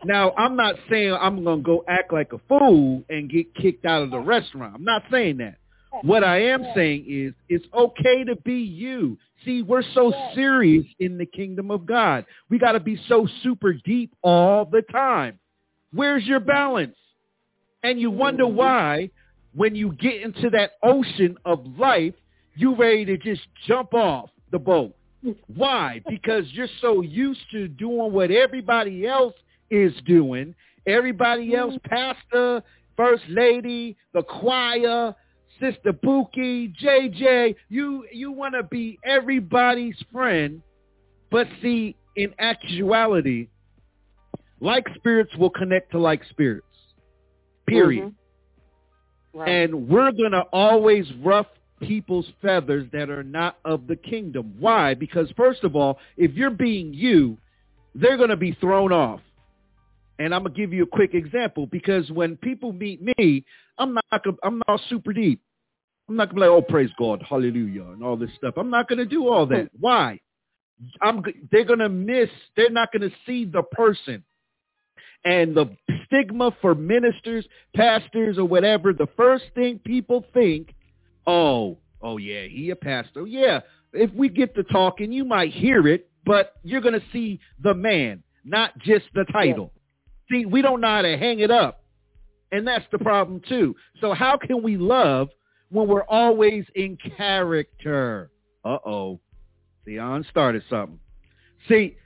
Now, 0.06 0.34
I'm 0.38 0.56
not 0.56 0.76
saying 0.90 1.14
I'm 1.14 1.44
going 1.44 1.60
to 1.60 1.64
go 1.64 1.84
act 1.88 2.14
like 2.14 2.32
a 2.32 2.40
fool 2.48 3.04
and 3.10 3.30
get 3.30 3.54
kicked 3.56 3.86
out 3.86 4.02
of 4.02 4.12
the 4.12 4.20
restaurant. 4.20 4.76
I'm 4.76 4.84
not 4.84 5.04
saying 5.12 5.38
that. 5.38 5.56
What 6.02 6.24
I 6.24 6.42
am 6.44 6.66
saying 6.76 7.06
is 7.08 7.34
it's 7.48 7.66
okay 7.74 8.24
to 8.24 8.36
be 8.36 8.60
you. 8.60 9.18
See, 9.46 9.64
we're 9.64 9.84
so 9.94 10.14
serious 10.36 10.86
in 11.00 11.18
the 11.18 11.26
kingdom 11.26 11.72
of 11.72 11.86
God. 11.86 12.26
We 12.50 12.60
got 12.60 12.74
to 12.74 12.80
be 12.80 13.02
so 13.08 13.28
super 13.44 13.74
deep 13.74 14.14
all 14.22 14.66
the 14.66 14.82
time. 14.92 15.40
Where's 15.94 16.26
your 16.26 16.40
balance? 16.40 16.96
And 17.84 18.00
you 18.00 18.12
wonder 18.12 18.46
why 18.46 19.10
when 19.56 19.76
you 19.76 19.94
get 19.94 20.22
into 20.22 20.50
that 20.52 20.74
ocean 20.84 21.38
of 21.46 21.66
life, 21.78 22.14
you 22.56 22.76
ready 22.76 23.06
to 23.06 23.18
just 23.18 23.42
jump 23.68 23.94
off 23.94 24.30
the 24.52 24.60
boat. 24.60 24.96
Why? 25.56 26.02
Because 26.08 26.46
you're 26.52 26.68
so 26.82 27.02
used 27.02 27.42
to 27.52 27.68
doing 27.68 28.12
what 28.14 28.32
everybody 28.32 29.06
else 29.06 29.34
is 29.70 29.94
doing. 30.06 30.56
Everybody 30.88 31.56
else, 31.56 31.74
mm-hmm. 31.76 31.90
pastor, 31.90 32.64
first 32.96 33.24
lady, 33.30 33.98
the 34.14 34.24
choir, 34.24 35.16
Sister 35.60 35.94
Pookie, 35.94 36.74
JJ, 36.76 37.56
you 37.70 38.06
you 38.12 38.32
want 38.32 38.56
to 38.56 38.64
be 38.64 39.00
everybody's 39.04 39.96
friend, 40.12 40.62
but 41.32 41.48
see, 41.62 41.96
in 42.16 42.34
actuality, 42.40 43.48
like 44.60 44.86
spirits 44.96 45.36
will 45.38 45.50
connect 45.50 45.92
to 45.92 46.00
like 46.00 46.22
spirits. 46.30 46.66
Period. 47.68 48.06
Mm-hmm. 48.06 49.40
Right. 49.40 49.50
And 49.50 49.88
we're 49.88 50.12
going 50.12 50.32
to 50.32 50.44
always 50.52 51.06
rough 51.24 51.48
people's 51.82 52.26
feathers 52.42 52.88
that 52.92 53.10
are 53.10 53.24
not 53.24 53.58
of 53.64 53.88
the 53.88 53.96
kingdom. 53.96 54.56
Why? 54.60 54.96
Because 54.96 55.30
first 55.38 55.64
of 55.64 55.76
all, 55.76 56.00
if 56.18 56.34
you're 56.34 56.50
being 56.50 56.94
you, 56.94 57.38
they're 57.96 58.18
going 58.18 58.30
to 58.30 58.38
be 58.38 58.54
thrown 58.60 58.92
off. 58.92 59.22
And 60.18 60.36
I'm 60.36 60.44
going 60.44 60.54
to 60.54 60.60
give 60.60 60.74
you 60.74 60.84
a 60.84 60.88
quick 60.88 61.14
example 61.14 61.66
because 61.68 62.12
when 62.12 62.36
people 62.36 62.74
meet 62.74 63.02
me, 63.02 63.46
I'm 63.78 63.94
not 63.94 64.26
I'm 64.44 64.62
not 64.68 64.82
super 64.90 65.14
deep. 65.14 65.42
I'm 66.10 66.16
not 66.16 66.30
going 66.30 66.42
to 66.42 66.42
be 66.42 66.42
like, 66.42 66.50
"Oh, 66.50 66.62
praise 66.62 66.90
God, 66.98 67.24
hallelujah," 67.28 67.84
and 67.84 68.04
all 68.04 68.18
this 68.18 68.32
stuff. 68.36 68.56
I'm 68.58 68.70
not 68.70 68.90
going 68.90 68.98
to 68.98 69.06
do 69.06 69.28
all 69.28 69.46
that. 69.48 69.70
Hmm. 69.72 69.78
Why? 69.80 70.20
I'm 71.02 71.24
they're 71.52 71.66
going 71.66 71.80
to 71.80 71.90
miss 71.90 72.30
they're 72.56 72.70
not 72.70 72.92
going 72.92 73.10
to 73.10 73.16
see 73.26 73.46
the 73.46 73.64
person. 73.64 74.24
And 75.26 75.54
the 75.54 75.76
stigma 76.06 76.56
for 76.62 76.74
ministers, 76.74 77.46
pastors, 77.76 78.38
or 78.38 78.46
whatever, 78.46 78.94
the 78.94 79.10
first 79.18 79.44
thing 79.54 79.80
people 79.80 80.24
think, 80.34 80.74
oh, 81.28 81.78
oh 82.02 82.18
yeah, 82.18 82.44
he 82.44 82.70
a 82.70 82.76
pastor. 82.76 83.28
Yeah, 83.28 83.60
if 83.92 84.12
we 84.14 84.30
get 84.30 84.56
to 84.56 84.64
talking, 84.64 85.12
you 85.12 85.26
might 85.26 85.52
hear 85.52 85.88
it, 85.88 86.10
but 86.26 86.54
you're 86.64 86.82
going 86.82 87.00
to 87.00 87.06
see 87.12 87.42
the 87.62 87.74
man, 87.74 88.24
not 88.46 88.78
just 88.80 89.06
the 89.14 89.26
title. 89.26 89.74
See, 90.32 90.46
we 90.46 90.62
don't 90.62 90.80
know 90.80 90.88
how 90.88 91.02
to 91.02 91.18
hang 91.18 91.40
it 91.40 91.52
up. 91.52 91.84
And 92.52 92.66
that's 92.66 92.86
the 92.92 93.00
problem 93.00 93.42
too. 93.48 93.76
So 94.00 94.14
how 94.14 94.38
can 94.38 94.64
we 94.64 94.78
love 94.78 95.30
when 95.72 95.88
we're 95.88 96.04
always 96.04 96.66
in 96.76 96.98
character? 97.18 98.32
Uh-oh. 98.64 99.20
Theon 99.86 100.26
started 100.30 100.64
something. 100.70 101.00
See, 101.68 101.98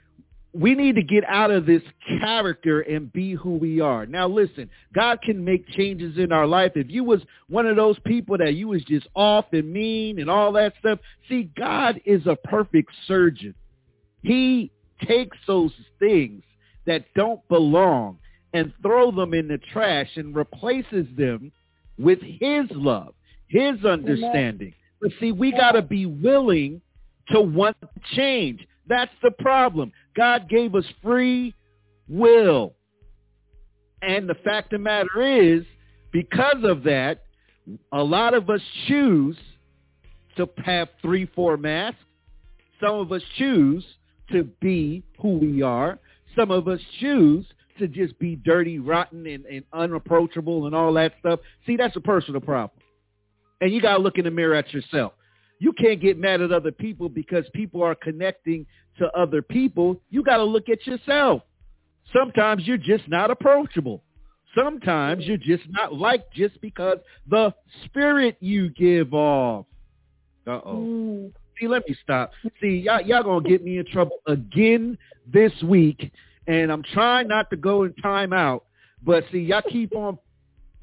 we 0.52 0.76
need 0.76 0.94
to 0.94 1.02
get 1.02 1.24
out 1.28 1.50
of 1.50 1.66
this 1.66 1.82
character 2.20 2.80
and 2.80 3.12
be 3.12 3.32
who 3.32 3.56
we 3.56 3.80
are. 3.80 4.06
Now 4.06 4.28
listen, 4.28 4.70
God 4.94 5.20
can 5.20 5.44
make 5.44 5.66
changes 5.68 6.16
in 6.16 6.30
our 6.30 6.46
life. 6.46 6.72
If 6.76 6.90
you 6.90 7.02
was 7.02 7.20
one 7.48 7.66
of 7.66 7.74
those 7.76 7.98
people 8.06 8.38
that 8.38 8.54
you 8.54 8.68
was 8.68 8.84
just 8.84 9.08
off 9.14 9.46
and 9.52 9.72
mean 9.72 10.20
and 10.20 10.30
all 10.30 10.52
that 10.52 10.74
stuff, 10.78 11.00
see, 11.28 11.50
God 11.56 12.00
is 12.04 12.26
a 12.26 12.36
perfect 12.36 12.92
surgeon. 13.08 13.54
He 14.22 14.70
takes 15.06 15.36
those 15.46 15.72
things 15.98 16.44
that 16.86 17.06
don't 17.16 17.46
belong 17.48 18.18
and 18.52 18.72
throw 18.80 19.10
them 19.10 19.34
in 19.34 19.48
the 19.48 19.58
trash 19.72 20.10
and 20.14 20.36
replaces 20.36 21.06
them 21.16 21.50
with 21.98 22.20
his 22.22 22.66
love, 22.70 23.14
his 23.54 23.84
understanding. 23.84 24.74
But 25.00 25.12
see, 25.20 25.30
we 25.30 25.52
got 25.52 25.72
to 25.72 25.82
be 25.82 26.06
willing 26.06 26.80
to 27.28 27.40
want 27.40 27.76
change. 28.16 28.66
That's 28.88 29.12
the 29.22 29.30
problem. 29.30 29.92
God 30.16 30.48
gave 30.48 30.74
us 30.74 30.84
free 31.02 31.54
will. 32.08 32.74
And 34.02 34.28
the 34.28 34.34
fact 34.34 34.72
of 34.72 34.80
the 34.80 34.84
matter 34.84 35.22
is, 35.22 35.64
because 36.12 36.64
of 36.64 36.82
that, 36.82 37.22
a 37.92 38.02
lot 38.02 38.34
of 38.34 38.50
us 38.50 38.60
choose 38.88 39.36
to 40.36 40.48
have 40.64 40.88
three, 41.00 41.26
four 41.26 41.56
masks. 41.56 42.00
Some 42.80 42.96
of 42.96 43.12
us 43.12 43.22
choose 43.38 43.84
to 44.32 44.44
be 44.60 45.04
who 45.22 45.38
we 45.38 45.62
are. 45.62 45.98
Some 46.36 46.50
of 46.50 46.66
us 46.66 46.80
choose 46.98 47.46
to 47.78 47.86
just 47.86 48.18
be 48.18 48.34
dirty, 48.34 48.80
rotten, 48.80 49.26
and, 49.26 49.46
and 49.46 49.64
unapproachable 49.72 50.66
and 50.66 50.74
all 50.74 50.92
that 50.94 51.12
stuff. 51.20 51.38
See, 51.66 51.76
that's 51.76 51.96
a 51.96 52.00
personal 52.00 52.40
problem. 52.40 52.80
And 53.60 53.72
you 53.72 53.80
got 53.80 53.96
to 53.96 54.02
look 54.02 54.18
in 54.18 54.24
the 54.24 54.30
mirror 54.30 54.54
at 54.54 54.72
yourself. 54.72 55.12
You 55.58 55.72
can't 55.72 56.00
get 56.00 56.18
mad 56.18 56.40
at 56.40 56.52
other 56.52 56.72
people 56.72 57.08
because 57.08 57.44
people 57.54 57.82
are 57.82 57.94
connecting 57.94 58.66
to 58.98 59.10
other 59.16 59.40
people. 59.40 60.00
You 60.10 60.22
got 60.22 60.38
to 60.38 60.44
look 60.44 60.68
at 60.68 60.86
yourself. 60.86 61.42
Sometimes 62.12 62.66
you're 62.66 62.76
just 62.76 63.08
not 63.08 63.30
approachable. 63.30 64.02
Sometimes 64.54 65.24
you're 65.24 65.36
just 65.36 65.64
not 65.70 65.94
liked 65.94 66.32
just 66.32 66.60
because 66.60 66.98
the 67.28 67.52
spirit 67.84 68.36
you 68.40 68.70
give 68.70 69.14
off. 69.14 69.66
Uh-oh. 70.46 70.76
Mm. 70.76 71.32
See, 71.58 71.68
let 71.68 71.88
me 71.88 71.96
stop. 72.02 72.32
See, 72.60 72.82
y'all, 72.84 73.00
y'all 73.00 73.22
going 73.22 73.44
to 73.44 73.48
get 73.48 73.64
me 73.64 73.78
in 73.78 73.86
trouble 73.86 74.18
again 74.26 74.98
this 75.32 75.52
week, 75.62 76.12
and 76.46 76.70
I'm 76.70 76.82
trying 76.92 77.28
not 77.28 77.48
to 77.50 77.56
go 77.56 77.84
in 77.84 77.94
timeout. 78.04 78.60
But 79.02 79.24
see, 79.32 79.38
y'all 79.38 79.62
keep 79.62 79.94
on 79.94 80.18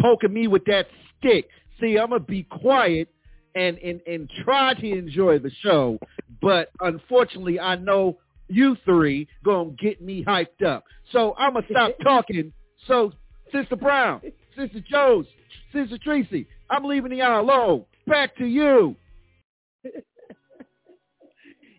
poking 0.01 0.33
me 0.33 0.47
with 0.47 0.65
that 0.65 0.87
stick. 1.19 1.47
See, 1.81 1.97
I'm 1.97 2.11
to 2.11 2.19
be 2.19 2.43
quiet 2.43 3.09
and, 3.55 3.77
and, 3.79 4.01
and 4.07 4.29
try 4.43 4.73
to 4.75 4.97
enjoy 4.97 5.39
the 5.39 5.51
show. 5.61 5.97
But 6.41 6.69
unfortunately, 6.79 7.59
I 7.59 7.75
know 7.75 8.17
you 8.47 8.77
three 8.85 9.27
going 9.43 9.75
to 9.75 9.83
get 9.83 10.01
me 10.01 10.23
hyped 10.23 10.63
up. 10.65 10.83
So 11.11 11.35
I'm 11.37 11.53
to 11.55 11.63
stop 11.69 11.91
talking. 12.03 12.53
So, 12.87 13.13
Sister 13.51 13.75
Brown, 13.75 14.21
Sister 14.57 14.79
Jones, 14.89 15.27
Sister 15.73 15.97
Tracy, 16.03 16.47
I'm 16.69 16.85
leaving 16.85 17.13
y'all 17.13 17.41
alone. 17.41 17.85
Back 18.07 18.35
to 18.37 18.45
you. 18.45 18.95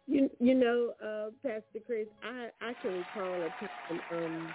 You 0.06 0.28
you 0.38 0.54
know, 0.54 0.92
uh, 1.02 1.30
Pastor 1.42 1.80
Chris, 1.86 2.06
I 2.22 2.48
I 2.60 2.74
can 2.82 2.92
recall 2.92 3.34
a 3.34 3.48
time 3.60 4.00
um 4.12 4.54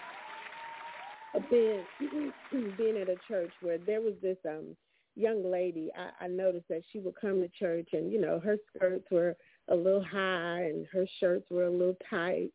a 1.35 1.39
being 1.49 1.83
being 2.77 2.97
at 2.97 3.09
a 3.09 3.15
church 3.27 3.51
where 3.61 3.79
there 3.79 4.01
was 4.01 4.13
this 4.21 4.37
um 4.47 4.75
young 5.17 5.49
lady. 5.49 5.89
I, 5.97 6.25
I 6.25 6.27
noticed 6.27 6.67
that 6.69 6.83
she 6.91 6.99
would 6.99 7.15
come 7.19 7.41
to 7.41 7.49
church 7.49 7.89
and 7.93 8.11
you 8.11 8.21
know 8.21 8.39
her 8.39 8.57
skirts 8.75 9.05
were 9.11 9.35
a 9.69 9.75
little 9.75 10.03
high 10.03 10.63
and 10.63 10.85
her 10.93 11.05
shirts 11.19 11.45
were 11.49 11.65
a 11.65 11.71
little 11.71 11.97
tight, 12.09 12.51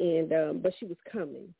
and 0.00 0.32
um 0.32 0.60
but 0.62 0.72
she 0.78 0.86
was 0.86 0.98
coming, 1.12 1.52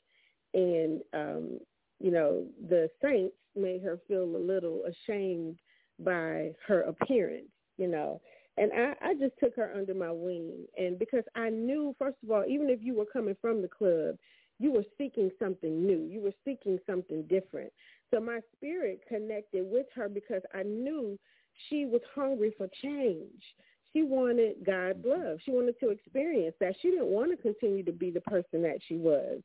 and 0.55 1.01
um 1.13 1.59
you 2.01 2.11
know, 2.11 2.45
the 2.69 2.91
saints 3.03 3.35
made 3.57 3.83
her 3.83 3.99
feel 4.09 4.25
a 4.25 4.39
little 4.39 4.83
ashamed 4.85 5.59
by 6.01 6.53
her 6.67 6.83
appearance, 6.83 7.49
you 7.79 7.89
know. 7.89 8.21
And 8.57 8.71
I, 8.73 8.95
I 9.01 9.15
just 9.15 9.35
took 9.41 9.57
her 9.57 9.73
under 9.75 9.95
my 9.95 10.13
wing. 10.13 10.67
And 10.77 10.99
because 10.99 11.25
I 11.35 11.51
knew, 11.51 11.95
first 11.99 12.17
of 12.23 12.31
all, 12.31 12.45
even 12.47 12.69
if 12.69 12.81
you 12.83 12.95
were 12.95 13.07
coming 13.07 13.37
from 13.41 13.63
the 13.63 13.69
club, 13.69 14.17
you 14.61 14.71
were 14.71 14.85
seeking 14.97 15.31
something 15.39 15.85
new. 15.85 16.07
You 16.09 16.21
were 16.21 16.35
seeking 16.45 16.79
something 16.87 17.23
different. 17.23 17.73
So 18.13 18.21
my 18.21 18.41
spirit 18.57 19.01
connected 19.09 19.65
with 19.67 19.87
her 19.95 20.09
because 20.09 20.43
I 20.55 20.63
knew 20.63 21.19
she 21.69 21.87
was 21.87 22.01
hungry 22.15 22.53
for 22.57 22.69
change. 22.83 23.43
She 23.93 24.03
wanted 24.03 24.65
God's 24.67 25.05
love. 25.05 25.39
She 25.45 25.53
wanted 25.53 25.79
to 25.81 25.91
experience 25.91 26.57
that. 26.61 26.75
She 26.83 26.91
didn't 26.91 27.07
want 27.07 27.31
to 27.31 27.37
continue 27.37 27.85
to 27.85 27.93
be 27.93 28.11
the 28.11 28.21
person 28.23 28.63
that 28.63 28.79
she 28.87 28.97
was. 28.97 29.41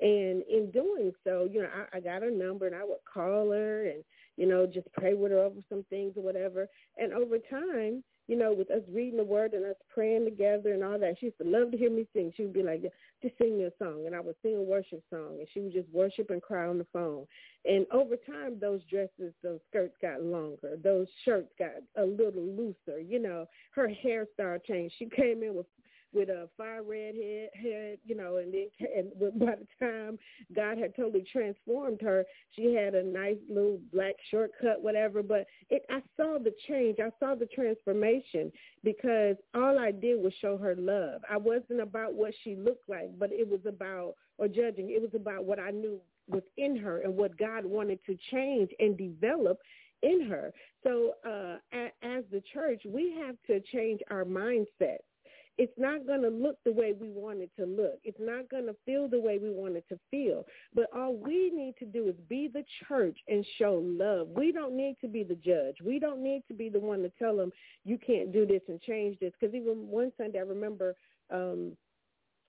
And 0.00 0.42
in 0.50 0.70
doing 0.72 1.12
so, 1.24 1.48
you 1.50 1.62
know, 1.62 1.68
I, 1.74 1.96
I 1.96 2.00
got 2.00 2.22
her 2.22 2.30
number 2.30 2.66
and 2.66 2.74
I 2.74 2.84
would 2.84 2.98
call 3.12 3.50
her 3.52 3.86
and, 3.86 4.04
you 4.36 4.46
know, 4.46 4.66
just 4.66 4.92
pray 4.92 5.14
with 5.14 5.32
her 5.32 5.38
over 5.38 5.60
some 5.68 5.84
things 5.88 6.14
or 6.16 6.22
whatever. 6.22 6.66
And 6.98 7.12
over 7.12 7.38
time, 7.38 8.02
you 8.26 8.36
know, 8.36 8.52
with 8.52 8.70
us 8.70 8.82
reading 8.90 9.18
the 9.18 9.24
word 9.24 9.52
and 9.52 9.64
us 9.66 9.76
praying 9.92 10.24
together 10.24 10.72
and 10.72 10.82
all 10.82 10.98
that. 10.98 11.16
She 11.18 11.26
used 11.26 11.38
to 11.38 11.48
love 11.48 11.70
to 11.70 11.76
hear 11.76 11.90
me 11.90 12.06
sing. 12.14 12.32
She 12.36 12.44
would 12.44 12.54
be 12.54 12.62
like, 12.62 12.82
just 13.22 13.36
sing 13.38 13.58
me 13.58 13.64
a 13.64 13.72
song. 13.78 14.04
And 14.06 14.14
I 14.14 14.20
would 14.20 14.36
sing 14.42 14.56
a 14.56 14.62
worship 14.62 15.02
song. 15.10 15.36
And 15.38 15.48
she 15.52 15.60
would 15.60 15.72
just 15.72 15.88
worship 15.92 16.30
and 16.30 16.40
cry 16.40 16.66
on 16.66 16.78
the 16.78 16.86
phone. 16.92 17.26
And 17.66 17.86
over 17.92 18.16
time, 18.16 18.58
those 18.60 18.80
dresses, 18.90 19.34
those 19.42 19.60
skirts 19.68 19.96
got 20.00 20.22
longer. 20.22 20.76
Those 20.82 21.06
shirts 21.24 21.52
got 21.58 21.72
a 21.96 22.04
little 22.04 22.42
looser. 22.42 23.00
You 23.00 23.20
know, 23.20 23.46
her 23.72 23.88
hairstyle 23.88 24.64
changed. 24.64 24.94
She 24.98 25.06
came 25.06 25.42
in 25.42 25.54
with 25.54 25.66
with 26.14 26.28
a 26.28 26.48
fire 26.56 26.82
red 26.82 27.14
head, 27.14 27.50
head, 27.54 27.98
you 28.04 28.14
know, 28.16 28.36
and 28.36 28.52
then 28.54 28.68
and 28.96 29.38
by 29.38 29.56
the 29.56 29.66
time 29.84 30.18
God 30.54 30.78
had 30.78 30.94
totally 30.96 31.24
transformed 31.30 32.00
her, 32.02 32.24
she 32.52 32.74
had 32.74 32.94
a 32.94 33.02
nice 33.02 33.36
little 33.48 33.80
black 33.92 34.14
shortcut, 34.30 34.82
whatever. 34.82 35.22
But 35.22 35.46
it, 35.70 35.84
I 35.90 36.00
saw 36.16 36.38
the 36.38 36.54
change. 36.68 36.98
I 37.00 37.10
saw 37.18 37.34
the 37.34 37.46
transformation 37.46 38.52
because 38.82 39.36
all 39.54 39.78
I 39.78 39.90
did 39.90 40.22
was 40.22 40.32
show 40.40 40.56
her 40.58 40.74
love. 40.76 41.22
I 41.30 41.36
wasn't 41.36 41.80
about 41.80 42.14
what 42.14 42.32
she 42.42 42.56
looked 42.56 42.88
like, 42.88 43.18
but 43.18 43.30
it 43.32 43.48
was 43.48 43.60
about 43.66 44.14
or 44.38 44.48
judging. 44.48 44.90
It 44.90 45.00
was 45.00 45.14
about 45.14 45.44
what 45.44 45.58
I 45.58 45.70
knew 45.70 46.00
was 46.28 46.42
in 46.56 46.76
her 46.76 47.00
and 47.02 47.14
what 47.16 47.36
God 47.36 47.64
wanted 47.64 47.98
to 48.06 48.16
change 48.30 48.70
and 48.78 48.96
develop 48.96 49.58
in 50.02 50.26
her. 50.28 50.52
So 50.82 51.12
uh, 51.26 51.56
as 52.02 52.24
the 52.30 52.42
church, 52.52 52.82
we 52.86 53.14
have 53.20 53.36
to 53.46 53.60
change 53.72 54.00
our 54.10 54.24
mindset 54.24 54.98
it's 55.56 55.72
not 55.78 56.06
going 56.06 56.22
to 56.22 56.28
look 56.28 56.56
the 56.64 56.72
way 56.72 56.94
we 56.98 57.10
want 57.10 57.40
it 57.40 57.50
to 57.58 57.66
look. 57.66 57.98
It's 58.02 58.18
not 58.20 58.50
going 58.50 58.66
to 58.66 58.74
feel 58.84 59.08
the 59.08 59.20
way 59.20 59.38
we 59.38 59.50
want 59.50 59.76
it 59.76 59.84
to 59.88 59.98
feel. 60.10 60.44
But 60.74 60.86
all 60.94 61.16
we 61.16 61.50
need 61.54 61.74
to 61.78 61.84
do 61.84 62.08
is 62.08 62.14
be 62.28 62.48
the 62.52 62.64
church 62.88 63.18
and 63.28 63.46
show 63.58 63.80
love. 63.84 64.28
We 64.28 64.52
don't 64.52 64.76
need 64.76 64.96
to 65.00 65.08
be 65.08 65.22
the 65.22 65.36
judge. 65.36 65.76
We 65.84 65.98
don't 65.98 66.22
need 66.22 66.42
to 66.48 66.54
be 66.54 66.68
the 66.68 66.80
one 66.80 67.02
to 67.02 67.12
tell 67.18 67.36
them 67.36 67.52
you 67.84 67.98
can't 67.98 68.32
do 68.32 68.46
this 68.46 68.62
and 68.68 68.80
change 68.80 69.18
this. 69.20 69.32
Because 69.38 69.54
even 69.54 69.88
one 69.88 70.12
Sunday, 70.16 70.38
I 70.38 70.42
remember 70.42 70.96
um, 71.30 71.76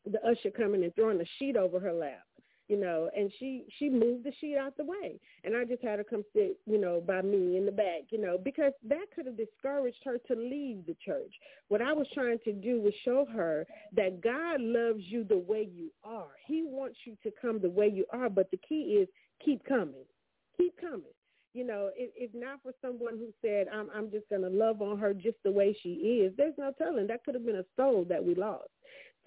the 0.05 0.19
usher 0.25 0.49
coming 0.49 0.83
and 0.83 0.93
throwing 0.95 1.21
a 1.21 1.25
sheet 1.37 1.57
over 1.57 1.79
her 1.79 1.93
lap 1.93 2.23
you 2.67 2.77
know, 2.77 3.09
and 3.15 3.31
she 3.39 3.65
she 3.77 3.89
moved 3.89 4.23
the 4.23 4.31
sheet 4.39 4.57
out 4.57 4.75
the 4.77 4.85
way, 4.85 5.19
and 5.43 5.55
I 5.55 5.65
just 5.65 5.83
had 5.83 5.99
her 5.99 6.03
come 6.03 6.23
sit, 6.33 6.57
you 6.65 6.79
know, 6.79 7.01
by 7.05 7.21
me 7.21 7.57
in 7.57 7.65
the 7.65 7.71
back, 7.71 8.03
you 8.09 8.19
know, 8.19 8.37
because 8.43 8.73
that 8.87 9.05
could 9.15 9.27
have 9.27 9.37
discouraged 9.37 9.99
her 10.03 10.17
to 10.27 10.35
leave 10.35 10.85
the 10.87 10.95
church. 11.05 11.31
What 11.67 11.81
I 11.81 11.93
was 11.93 12.07
trying 12.13 12.39
to 12.45 12.53
do 12.53 12.81
was 12.81 12.93
show 13.03 13.25
her 13.33 13.67
that 13.95 14.21
God 14.21 14.61
loves 14.61 15.03
you 15.03 15.23
the 15.23 15.37
way 15.37 15.69
you 15.71 15.91
are. 16.03 16.29
He 16.47 16.63
wants 16.63 16.97
you 17.05 17.15
to 17.23 17.31
come 17.39 17.59
the 17.59 17.69
way 17.69 17.87
you 17.87 18.05
are, 18.11 18.29
but 18.29 18.49
the 18.49 18.57
key 18.57 18.97
is 18.99 19.07
keep 19.43 19.63
coming, 19.65 20.05
keep 20.57 20.79
coming. 20.79 21.03
You 21.53 21.65
know, 21.65 21.89
if, 21.95 22.11
if 22.17 22.31
not 22.33 22.61
for 22.63 22.73
someone 22.81 23.17
who 23.17 23.27
said, 23.41 23.67
I'm, 23.73 23.89
I'm 23.95 24.11
just 24.11 24.27
going 24.27 24.41
to 24.41 24.49
love 24.49 24.81
on 24.81 24.97
her 24.99 25.13
just 25.13 25.37
the 25.45 25.51
way 25.51 25.73
she 25.81 25.89
is, 25.89 26.33
there's 26.35 26.57
no 26.57 26.73
telling. 26.77 27.07
That 27.07 27.23
could 27.23 27.33
have 27.33 27.45
been 27.45 27.55
a 27.55 27.65
soul 27.77 28.05
that 28.09 28.23
we 28.23 28.35
lost. 28.35 28.67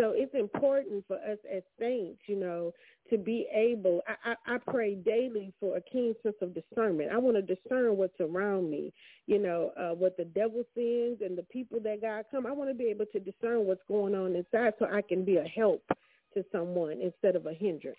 So 0.01 0.13
it's 0.15 0.33
important 0.33 1.05
for 1.09 1.17
us 1.17 1.39
as 1.53 1.65
saints, 1.79 2.21
you 2.27 2.37
know, 2.37 2.73
to 3.11 3.19
be 3.19 3.49
able, 3.53 4.01
I, 4.07 4.31
I, 4.31 4.55
I 4.55 4.59
pray 4.59 4.95
daily 4.95 5.53
for 5.59 5.77
a 5.77 5.81
keen 5.81 6.15
sense 6.23 6.37
of 6.41 6.55
discernment. 6.55 7.11
I 7.13 7.19
want 7.19 7.37
to 7.37 7.43
discern 7.43 7.97
what's 7.97 8.21
around 8.21 8.71
me, 8.71 8.93
you 9.27 9.41
know, 9.41 9.73
uh, 9.77 9.95
what 9.97 10.17
the 10.17 10.25
devil 10.25 10.63
sends 10.77 11.21
and 11.21 11.37
the 11.37 11.45
people 11.51 11.81
that 11.81 12.01
God 12.01 12.27
come. 12.31 12.47
I 12.47 12.53
want 12.53 12.71
to 12.71 12.75
be 12.75 12.85
able 12.85 13.07
to 13.07 13.19
discern 13.19 13.67
what's 13.67 13.83
going 13.89 14.15
on 14.15 14.37
inside 14.37 14.75
so 14.79 14.87
I 14.87 15.03
can 15.03 15.25
be 15.25 15.39
a 15.39 15.45
help 15.45 15.83
to 16.35 16.45
someone 16.53 17.01
instead 17.03 17.35
of 17.35 17.47
a 17.47 17.53
hindrance. 17.53 17.99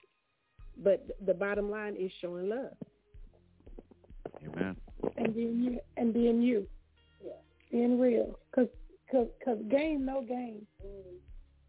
But 0.82 1.06
the 1.26 1.34
bottom 1.34 1.70
line 1.70 1.98
is 2.00 2.14
showing 2.22 2.48
love. 2.48 2.78
Amen. 4.48 4.78
And 5.18 5.36
being 5.36 5.60
you, 5.60 5.80
and 5.98 6.14
being 6.14 6.42
you, 6.42 6.66
yeah. 7.22 7.34
being 7.70 8.00
real, 8.00 8.40
cause, 8.56 8.68
cause, 9.12 9.28
cause 9.44 9.58
game 9.70 10.06
no 10.06 10.22
game. 10.22 10.66
Mm 10.86 11.20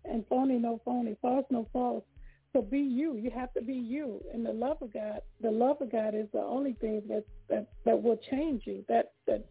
and 0.05 0.25
phony 0.29 0.59
no 0.59 0.81
phony, 0.85 1.17
false 1.21 1.47
no 1.51 1.67
false. 1.73 2.05
So 2.53 2.63
be 2.63 2.81
you. 2.81 3.17
You 3.17 3.31
have 3.31 3.53
to 3.55 3.63
be 3.63 3.75
you. 3.75 4.21
And 4.35 4.45
the 4.45 4.53
love 4.53 4.79
of 4.83 4.93
God, 4.93 5.21
the 5.41 5.51
love 5.51 5.81
of 5.81 5.93
God 5.93 6.15
is 6.15 6.27
the 6.33 6.41
only 6.41 6.73
thing 6.75 7.03
that 7.09 7.25
that 7.49 7.69
that 7.85 8.03
will 8.03 8.19
change 8.31 8.63
you. 8.67 8.85
That 8.89 9.13
that 9.27 9.45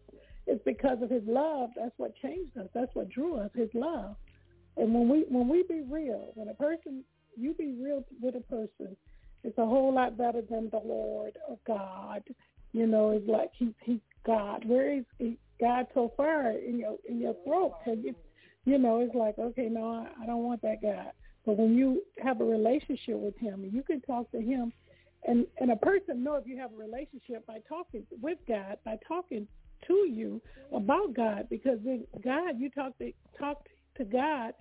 it's 0.47 0.63
because 0.65 1.01
of 1.01 1.09
His 1.09 1.23
love. 1.25 1.69
That's 1.77 1.93
what 1.97 2.15
changed 2.17 2.57
us. 2.57 2.67
That's 2.73 2.93
what 2.93 3.09
drew 3.09 3.37
us. 3.37 3.51
His 3.55 3.69
love. 3.73 4.15
And 4.75 4.93
when 4.93 5.07
we 5.07 5.25
when 5.29 5.47
we 5.47 5.63
be 5.63 5.81
real, 5.89 6.31
when 6.35 6.49
a 6.49 6.53
person 6.53 7.03
you 7.37 7.53
be 7.53 7.73
real 7.81 8.03
with 8.21 8.35
a 8.35 8.41
person, 8.41 8.97
it's 9.43 9.57
a 9.57 9.65
whole 9.65 9.93
lot 9.93 10.17
better 10.17 10.41
than 10.41 10.69
the 10.69 10.81
Lord 10.83 11.37
or 11.47 11.57
God. 11.65 12.23
You 12.73 12.85
know, 12.85 13.11
it's 13.11 13.27
like 13.27 13.51
he 13.57 13.73
He's 13.81 13.99
God. 14.25 14.65
Where 14.65 14.93
is 14.93 15.05
he, 15.17 15.37
God 15.59 15.87
so 15.93 16.11
far 16.17 16.51
in 16.51 16.77
your 16.79 16.97
in 17.07 17.19
your 17.19 17.35
throat? 17.45 17.75
You 17.85 18.15
you 18.65 18.77
know, 18.77 18.99
it's 18.99 19.15
like, 19.15 19.37
okay, 19.39 19.67
no, 19.69 19.89
I, 19.89 20.23
I 20.23 20.25
don't 20.25 20.43
want 20.43 20.61
that 20.61 20.81
guy. 20.81 21.11
But 21.45 21.57
when 21.57 21.75
you 21.75 22.03
have 22.21 22.41
a 22.41 22.45
relationship 22.45 23.15
with 23.15 23.37
him, 23.37 23.67
you 23.71 23.81
can 23.81 24.01
talk 24.01 24.29
to 24.31 24.41
him, 24.41 24.71
and 25.25 25.47
and 25.59 25.71
a 25.71 25.75
person 25.75 26.23
know 26.23 26.35
if 26.35 26.45
you 26.45 26.57
have 26.57 26.71
a 26.73 26.77
relationship 26.77 27.45
by 27.47 27.59
talking 27.67 28.05
with 28.21 28.37
God, 28.47 28.77
by 28.85 28.97
talking 29.07 29.47
to 29.87 29.93
you 29.93 30.41
about 30.73 31.13
God, 31.15 31.47
because 31.49 31.79
in 31.85 32.05
God, 32.23 32.59
you 32.59 32.69
talk 32.69 32.97
to 32.99 33.11
talk 33.37 33.67
to 33.97 34.05
God, 34.05 34.53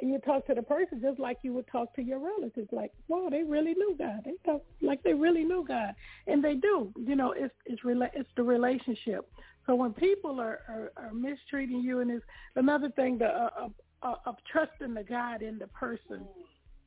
you 0.00 0.18
talk 0.18 0.46
to 0.46 0.54
the 0.54 0.62
person 0.62 1.00
just 1.00 1.18
like 1.18 1.38
you 1.42 1.52
would 1.52 1.66
talk 1.70 1.94
to 1.94 2.02
your 2.02 2.18
relatives. 2.18 2.68
Like, 2.72 2.92
wow, 3.08 3.28
they 3.30 3.42
really 3.42 3.74
knew 3.74 3.94
God. 3.98 4.22
They 4.24 4.34
talk 4.44 4.62
like 4.80 5.02
they 5.02 5.14
really 5.14 5.44
knew 5.44 5.64
God, 5.66 5.94
and 6.26 6.42
they 6.42 6.54
do. 6.54 6.92
You 6.96 7.16
know, 7.16 7.32
it's 7.32 7.54
it's 7.66 7.82
rela- 7.82 8.10
it's 8.14 8.28
the 8.36 8.42
relationship. 8.42 9.30
So 9.66 9.74
when 9.74 9.92
people 9.92 10.40
are, 10.40 10.60
are, 10.68 10.92
are 10.96 11.12
mistreating 11.12 11.82
you, 11.82 12.00
and 12.00 12.10
is 12.10 12.22
another 12.56 12.90
thing 12.90 13.18
the, 13.18 13.26
uh, 13.26 13.68
uh, 14.02 14.14
of 14.26 14.36
trusting 14.50 14.94
the 14.94 15.04
God 15.04 15.42
in 15.42 15.58
the 15.58 15.68
person, 15.68 16.26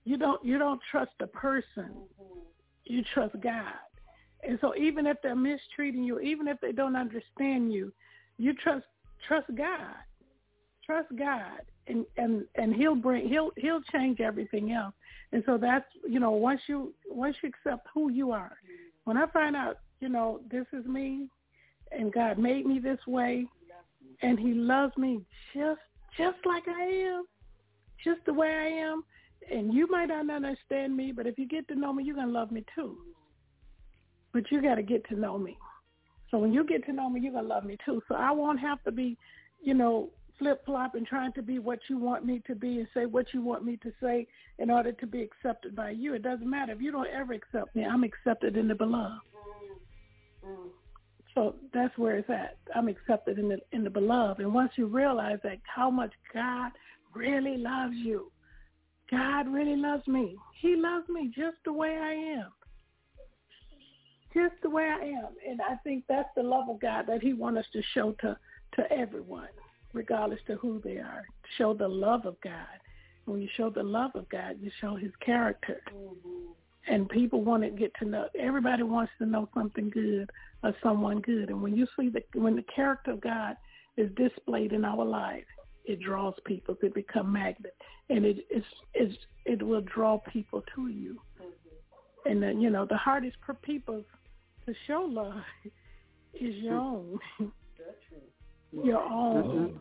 you 0.03 0.17
don't 0.17 0.43
you 0.43 0.57
don't 0.57 0.81
trust 0.91 1.11
the 1.19 1.27
person, 1.27 1.91
you 2.85 3.03
trust 3.13 3.35
God. 3.41 3.73
And 4.43 4.57
so 4.61 4.75
even 4.75 5.07
if 5.07 5.17
they're 5.23 5.35
mistreating 5.35 6.03
you, 6.03 6.19
even 6.19 6.47
if 6.47 6.59
they 6.59 6.71
don't 6.71 6.95
understand 6.95 7.71
you, 7.71 7.93
you 8.37 8.53
trust 8.53 8.85
trust 9.27 9.47
God, 9.55 9.95
trust 10.85 11.09
God, 11.17 11.61
and 11.87 12.05
and 12.17 12.45
and 12.55 12.75
He'll 12.75 12.95
bring 12.95 13.27
He'll 13.27 13.51
He'll 13.57 13.81
change 13.93 14.19
everything 14.19 14.71
else. 14.71 14.93
And 15.31 15.43
so 15.45 15.57
that's 15.57 15.85
you 16.07 16.19
know 16.19 16.31
once 16.31 16.61
you 16.67 16.93
once 17.09 17.35
you 17.41 17.49
accept 17.49 17.87
who 17.93 18.11
you 18.11 18.31
are, 18.31 18.57
when 19.03 19.17
I 19.17 19.27
find 19.27 19.55
out 19.55 19.79
you 19.99 20.09
know 20.09 20.41
this 20.51 20.65
is 20.73 20.85
me, 20.85 21.29
and 21.91 22.13
God 22.13 22.37
made 22.37 22.65
me 22.65 22.79
this 22.79 22.99
way, 23.07 23.45
and 24.21 24.39
He 24.39 24.53
loves 24.53 24.95
me 24.97 25.21
just 25.53 25.81
just 26.17 26.37
like 26.45 26.67
I 26.67 26.83
am, 26.83 27.25
just 28.03 28.19
the 28.25 28.33
way 28.33 28.49
I 28.49 28.67
am. 28.67 29.03
And 29.51 29.73
you 29.73 29.87
might 29.91 30.07
not 30.07 30.29
understand 30.29 30.97
me, 30.97 31.11
but 31.11 31.27
if 31.27 31.37
you 31.37 31.47
get 31.47 31.67
to 31.67 31.75
know 31.75 31.93
me, 31.93 32.03
you're 32.03 32.15
gonna 32.15 32.31
love 32.31 32.51
me 32.51 32.63
too. 32.73 32.97
But 34.33 34.51
you 34.51 34.61
got 34.61 34.75
to 34.75 34.83
get 34.83 35.07
to 35.09 35.15
know 35.15 35.37
me. 35.37 35.55
So 36.31 36.39
when 36.39 36.51
you 36.51 36.65
get 36.65 36.85
to 36.87 36.93
know 36.93 37.09
me, 37.09 37.21
you're 37.21 37.31
gonna 37.31 37.47
love 37.47 37.63
me 37.63 37.77
too. 37.85 38.01
So 38.07 38.15
I 38.15 38.31
won't 38.31 38.59
have 38.59 38.83
to 38.83 38.91
be, 38.91 39.17
you 39.61 39.73
know, 39.73 40.09
flip 40.37 40.65
flop 40.65 40.95
and 40.95 41.05
trying 41.05 41.33
to 41.33 41.41
be 41.41 41.59
what 41.59 41.79
you 41.89 41.97
want 41.97 42.25
me 42.25 42.41
to 42.47 42.55
be 42.55 42.79
and 42.79 42.87
say 42.93 43.05
what 43.05 43.33
you 43.33 43.41
want 43.41 43.63
me 43.63 43.77
to 43.77 43.91
say 44.01 44.27
in 44.59 44.69
order 44.69 44.91
to 44.91 45.07
be 45.07 45.21
accepted 45.21 45.75
by 45.75 45.91
you. 45.91 46.13
It 46.13 46.23
doesn't 46.23 46.49
matter 46.49 46.73
if 46.73 46.81
you 46.81 46.91
don't 46.91 47.07
ever 47.07 47.33
accept 47.33 47.75
me. 47.75 47.85
I'm 47.85 48.03
accepted 48.03 48.57
in 48.57 48.67
the 48.67 48.75
beloved. 48.75 49.21
So 51.33 51.55
that's 51.73 51.97
where 51.97 52.17
it's 52.17 52.29
at. 52.29 52.57
I'm 52.73 52.87
accepted 52.87 53.37
in 53.37 53.49
the 53.49 53.59
in 53.73 53.83
the 53.83 53.89
beloved. 53.89 54.39
And 54.39 54.53
once 54.53 54.71
you 54.75 54.87
realize 54.87 55.39
that 55.43 55.57
how 55.63 55.89
much 55.89 56.13
God 56.33 56.71
really 57.13 57.57
loves 57.57 57.95
you, 57.95 58.31
God 59.11 59.47
really 59.47 59.75
loves 59.75 60.07
me. 60.07 60.37
He 60.61 60.75
loves 60.75 61.07
me 61.09 61.31
just 61.35 61.57
the 61.65 61.73
way 61.73 61.97
I 61.97 62.13
am. 62.39 62.51
Just 64.33 64.55
the 64.63 64.69
way 64.69 64.83
I 64.83 65.05
am. 65.05 65.29
And 65.47 65.61
I 65.61 65.75
think 65.83 66.03
that's 66.07 66.29
the 66.35 66.43
love 66.43 66.69
of 66.69 66.79
God 66.79 67.05
that 67.07 67.21
he 67.21 67.33
wants 67.33 67.59
us 67.59 67.65
to 67.73 67.81
show 67.93 68.13
to, 68.21 68.37
to 68.75 68.91
everyone, 68.91 69.47
regardless 69.95 70.39
to 70.47 70.55
who 70.55 70.81
they 70.83 70.97
are. 70.97 71.25
Show 71.57 71.73
the 71.73 71.87
love 71.87 72.25
of 72.25 72.35
God. 72.41 72.79
When 73.25 73.41
you 73.41 73.47
show 73.57 73.69
the 73.71 73.81
love 73.81 74.11
of 74.13 74.29
God, 74.29 74.57
you 74.61 74.69
show 74.79 74.95
his 74.95 75.11
character. 75.25 75.81
Mm-hmm. 75.95 76.93
and 76.93 77.09
people 77.09 77.43
want 77.43 77.63
to 77.63 77.71
get 77.71 77.91
to 77.99 78.05
know. 78.05 78.27
Everybody 78.37 78.83
wants 78.83 79.11
to 79.17 79.25
know 79.25 79.49
something 79.55 79.89
good 79.89 80.29
or 80.63 80.75
someone 80.83 81.21
good, 81.21 81.49
and 81.49 81.61
when 81.61 81.75
you 81.75 81.87
see 81.97 82.09
the 82.09 82.21
when 82.39 82.55
the 82.55 82.65
character 82.75 83.11
of 83.11 83.21
God 83.21 83.55
is 83.97 84.11
displayed 84.15 84.73
in 84.73 84.85
our 84.85 85.03
life, 85.03 85.45
it 85.85 85.99
draws 86.01 86.35
people 86.45 86.75
to 86.75 86.89
become 86.89 87.33
magnet, 87.33 87.75
and 88.09 88.25
it 88.25 88.45
is 88.51 88.63
it's, 88.93 89.15
it 89.45 89.63
will 89.63 89.81
draw 89.81 90.19
people 90.31 90.63
to 90.75 90.87
you. 90.89 91.19
Mm-hmm. 91.41 92.31
And 92.31 92.43
then 92.43 92.61
you 92.61 92.69
know 92.69 92.85
the 92.85 92.97
hardest 92.97 93.37
for 93.43 93.55
people 93.55 94.03
to 94.67 94.73
show 94.85 95.01
love 95.01 95.41
is 96.35 96.55
your 96.57 96.77
own. 96.77 97.19
your 98.83 99.01
own. 99.01 99.79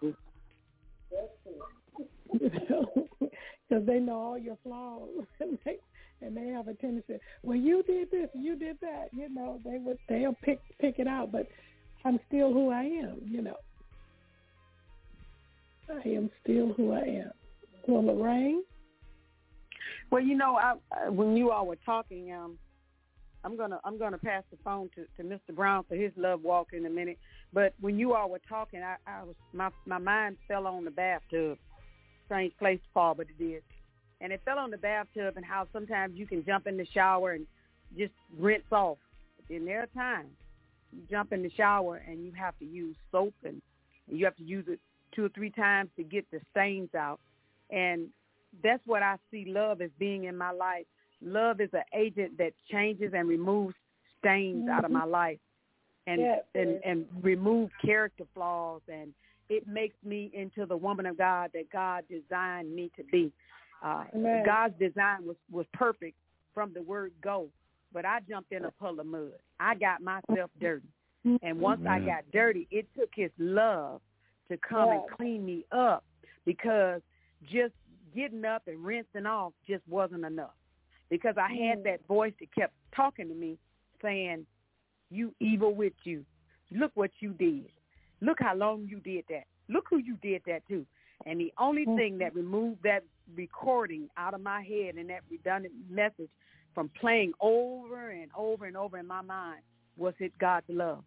Because 2.33 3.87
they 3.87 3.99
know 3.99 4.21
all 4.21 4.39
your 4.39 4.59
flaws, 4.63 5.09
and 5.41 5.59
they, 5.65 5.79
and 6.21 6.37
they 6.37 6.49
have 6.49 6.69
a 6.69 6.75
tendency. 6.75 7.19
Well, 7.43 7.57
you 7.57 7.83
did 7.83 8.11
this, 8.11 8.29
you 8.35 8.57
did 8.57 8.79
that. 8.81 9.09
You 9.13 9.29
know, 9.33 9.61
they 9.65 9.79
would 9.79 9.99
they'll 10.09 10.37
pick 10.43 10.61
pick 10.81 10.99
it 10.99 11.07
out, 11.07 11.33
but 11.33 11.49
I'm 12.05 12.21
still 12.29 12.53
who 12.53 12.71
I 12.71 12.83
am. 12.83 13.21
You 13.27 13.43
know, 13.43 13.57
I 15.89 16.09
am 16.09 16.31
still 16.43 16.73
who 16.75 16.93
I 16.93 17.01
am. 17.01 17.31
Well, 17.87 18.05
Lorraine. 18.05 18.63
Well, 20.11 20.23
you 20.23 20.37
know, 20.37 20.57
I, 20.57 21.09
when 21.09 21.37
you 21.37 21.51
all 21.51 21.67
were 21.67 21.79
talking, 21.85 22.33
um, 22.33 22.59
I'm 23.45 23.57
gonna 23.57 23.79
I'm 23.85 23.99
gonna 23.99 24.19
pass 24.19 24.43
the 24.51 24.57
phone 24.65 24.89
to, 24.95 25.05
to 25.17 25.29
Mr. 25.29 25.55
Brown 25.55 25.85
for 25.89 25.97
his 25.97 26.13
love 26.17 26.43
walk 26.43 26.69
in 26.73 26.87
a 26.87 26.91
minute. 26.91 27.19
But 27.53 27.75
when 27.81 27.99
you 27.99 28.15
all 28.15 28.31
were 28.31 28.41
talking, 28.49 28.83
I, 28.83 28.97
I 29.07 29.23
was 29.23 29.35
my 29.53 29.71
my 29.87 29.99
mind 29.99 30.39
fell 30.49 30.67
on 30.67 30.85
the 30.85 30.91
bathtub. 30.91 31.59
Strange 32.27 32.57
place 32.59 32.79
to 32.79 32.89
fall, 32.95 33.15
but 33.15 33.27
it 33.29 33.39
did. 33.39 33.63
And 34.21 34.33
it 34.33 34.41
fell 34.47 34.59
on 34.59 34.71
the 34.71 34.79
bathtub 34.79 35.37
and 35.37 35.45
how 35.45 35.69
sometimes 35.73 36.17
you 36.17 36.27
can 36.27 36.45
jump 36.45 36.67
in 36.67 36.79
the 36.79 36.87
shower 36.95 37.33
and 37.33 37.47
just 37.97 38.15
rinse 38.39 38.65
off. 38.73 38.97
But 39.37 39.45
then 39.51 39.67
there 39.67 39.83
are 39.83 39.87
times 39.95 40.31
you 40.91 41.03
jump 41.11 41.33
in 41.33 41.43
the 41.43 41.51
shower 41.51 41.97
and 42.09 42.25
you 42.25 42.33
have 42.33 42.59
to 42.61 42.65
use 42.65 42.97
soap 43.13 43.35
and 43.45 43.61
you 44.09 44.25
have 44.25 44.37
to 44.37 44.43
use 44.43 44.65
it 44.69 44.81
two 45.15 45.27
or 45.27 45.29
three 45.29 45.51
times 45.51 45.91
to 45.97 46.03
get 46.03 46.25
the 46.31 46.41
stains 46.51 46.95
out. 46.95 47.21
And 47.71 48.09
that's 48.63 48.83
what 48.87 49.03
I 49.03 49.17
see 49.31 49.45
love 49.47 49.83
as 49.83 49.91
being 49.99 50.25
in 50.25 50.37
my 50.39 50.53
life 50.53 50.87
love 51.25 51.61
is 51.61 51.71
an 51.73 51.83
agent 51.95 52.39
that 52.39 52.53
changes 52.71 53.13
and 53.15 53.29
removes 53.29 53.75
stains 54.19 54.63
mm-hmm. 54.63 54.71
out 54.71 54.85
of 54.85 54.91
mm-hmm. 54.91 55.01
my 55.01 55.05
life 55.05 55.39
and 56.07 56.21
yeah, 56.21 56.37
and 56.55 56.81
and 56.85 57.07
remove 57.23 57.71
character 57.85 58.25
flaws 58.35 58.83
and 58.89 59.13
it 59.49 59.67
makes 59.69 59.97
me 60.05 60.31
into 60.33 60.67
the 60.67 60.77
woman 60.77 61.07
of 61.07 61.19
God 61.19 61.51
that 61.53 61.71
God 61.71 62.05
designed 62.09 62.75
me 62.75 62.91
to 62.97 63.05
be. 63.05 63.31
Uh, 63.85 64.05
God's 64.45 64.75
design 64.79 65.27
was 65.27 65.37
was 65.51 65.67
perfect 65.75 66.17
from 66.55 66.73
the 66.73 66.83
word 66.83 67.13
go, 67.23 67.49
but 67.93 68.05
I 68.07 68.21
jumped 68.29 68.53
in 68.53 68.65
a 68.65 68.71
puddle 68.71 69.01
of 69.01 69.07
mud. 69.07 69.33
I 69.61 69.75
got 69.75 70.01
myself 70.01 70.51
dirty, 70.61 70.89
and 71.43 71.61
once 71.61 71.83
I 71.89 72.01
got 72.01 72.25
dirty, 72.33 72.67
it 72.71 72.87
took 72.99 73.11
His 73.15 73.31
love 73.39 74.01
to 74.49 74.57
come 74.57 74.89
yeah. 74.89 74.95
and 74.95 75.03
clean 75.17 75.45
me 75.45 75.65
up 75.73 76.05
because 76.47 77.03
just 77.53 77.75
getting 78.15 78.45
up 78.45 78.63
and 78.67 78.83
rinsing 78.83 79.27
off 79.27 79.53
just 79.69 79.83
wasn't 79.89 80.25
enough 80.25 80.55
because 81.11 81.35
I 81.37 81.49
had 81.49 81.81
mm. 81.81 81.85
that 81.85 82.07
voice 82.07 82.33
that 82.41 82.55
kept 82.55 82.75
talking 82.95 83.29
to 83.29 83.35
me 83.35 83.59
saying, 84.03 84.47
you 85.11 85.35
evil 85.41 85.75
with 85.75 85.93
you. 86.05 86.25
Look 86.71 86.93
what 86.95 87.11
you 87.21 87.33
did. 87.33 87.69
Look 88.21 88.39
how 88.41 88.55
long 88.55 88.87
you 88.89 89.01
did 89.01 89.25
that. 89.29 89.45
Look 89.69 89.85
who 89.89 89.99
you 89.99 90.17
did 90.23 90.43
that 90.47 90.67
to. 90.69 90.85
And 91.27 91.41
the 91.41 91.53
only 91.59 91.87
mm. 91.87 91.97
thing 91.97 92.19
that 92.19 92.35
removed 92.35 92.83
that 92.85 93.05
recording 93.35 94.09
out 94.17 94.35
of 94.35 94.41
my 94.41 94.63
head 94.63 94.97
and 94.97 95.09
that 95.11 95.21
redundant 95.31 95.75
message 95.89 96.31
from 96.75 96.91
playing 97.01 97.33
over 97.41 98.11
and 98.11 98.31
over 98.37 98.67
and 98.67 98.77
over 98.77 98.99
in 98.99 99.07
my 99.07 99.23
mind 99.23 99.61
was 99.97 100.15
it 100.19 100.33
God's 100.39 100.67
love. 100.69 101.05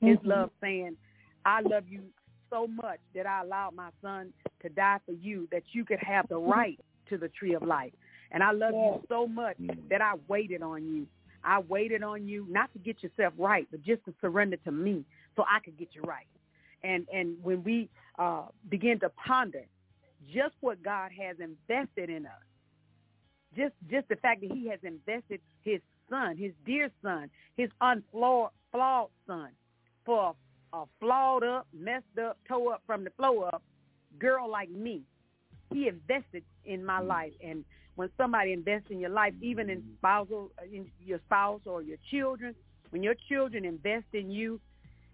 His 0.00 0.16
mm-hmm. 0.18 0.28
love 0.28 0.50
saying, 0.60 0.96
I 1.44 1.60
love 1.60 1.84
you 1.88 2.02
so 2.50 2.66
much 2.66 2.98
that 3.14 3.26
I 3.26 3.42
allowed 3.42 3.74
my 3.74 3.90
son 4.02 4.32
to 4.62 4.68
die 4.68 4.98
for 5.06 5.12
you 5.12 5.48
that 5.52 5.62
you 5.72 5.84
could 5.84 6.00
have 6.00 6.28
the 6.28 6.38
right 6.38 6.78
to 7.08 7.16
the 7.16 7.28
tree 7.28 7.54
of 7.54 7.62
life. 7.62 7.92
And 8.32 8.42
I 8.42 8.52
love 8.52 8.72
you 8.72 9.02
so 9.08 9.26
much 9.26 9.56
mm. 9.60 9.76
that 9.88 10.00
I 10.00 10.14
waited 10.26 10.62
on 10.62 10.84
you. 10.84 11.06
I 11.44 11.60
waited 11.60 12.02
on 12.02 12.26
you 12.26 12.46
not 12.48 12.72
to 12.72 12.78
get 12.78 13.02
yourself 13.02 13.34
right, 13.36 13.66
but 13.70 13.82
just 13.82 14.04
to 14.06 14.14
surrender 14.20 14.56
to 14.58 14.72
me 14.72 15.04
so 15.36 15.44
I 15.48 15.60
could 15.60 15.78
get 15.78 15.88
you 15.92 16.02
right. 16.02 16.26
And 16.82 17.06
and 17.12 17.36
when 17.42 17.62
we 17.62 17.88
uh, 18.18 18.46
begin 18.68 18.98
to 19.00 19.08
ponder 19.10 19.64
just 20.32 20.54
what 20.60 20.82
God 20.82 21.10
has 21.18 21.36
invested 21.40 22.10
in 22.10 22.26
us, 22.26 22.32
just 23.56 23.74
just 23.90 24.08
the 24.08 24.16
fact 24.16 24.40
that 24.40 24.52
He 24.52 24.68
has 24.68 24.80
invested 24.82 25.40
His 25.62 25.80
Son, 26.08 26.36
His 26.36 26.52
dear 26.64 26.90
Son, 27.02 27.30
His 27.56 27.70
unflawed 27.80 28.50
flawed 28.72 29.10
Son, 29.26 29.50
for 30.04 30.34
a, 30.72 30.76
a 30.76 30.84
flawed 31.00 31.44
up, 31.44 31.66
messed 31.72 32.18
up, 32.24 32.38
tore 32.48 32.74
up 32.74 32.82
from 32.86 33.04
the 33.04 33.10
flow 33.10 33.42
up 33.42 33.62
girl 34.18 34.50
like 34.50 34.70
me, 34.70 35.02
He 35.72 35.88
invested 35.88 36.44
in 36.64 36.84
my 36.84 37.00
mm. 37.00 37.06
life 37.06 37.32
and 37.42 37.64
when 37.96 38.08
somebody 38.16 38.52
invests 38.52 38.90
in 38.90 38.98
your 38.98 39.10
life, 39.10 39.34
even 39.40 39.68
in 39.68 39.82
spousal, 39.98 40.50
in 40.72 40.86
your 41.04 41.18
spouse 41.26 41.60
or 41.66 41.82
your 41.82 41.98
children, 42.10 42.54
when 42.90 43.02
your 43.02 43.14
children 43.28 43.64
invest 43.64 44.06
in 44.12 44.30
you, 44.30 44.60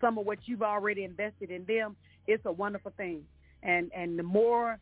some 0.00 0.18
of 0.18 0.26
what 0.26 0.38
you've 0.46 0.62
already 0.62 1.04
invested 1.04 1.50
in 1.50 1.64
them, 1.64 1.96
it's 2.26 2.44
a 2.46 2.52
wonderful 2.52 2.92
thing. 2.96 3.22
And 3.62 3.90
and 3.94 4.18
the 4.18 4.22
more 4.22 4.78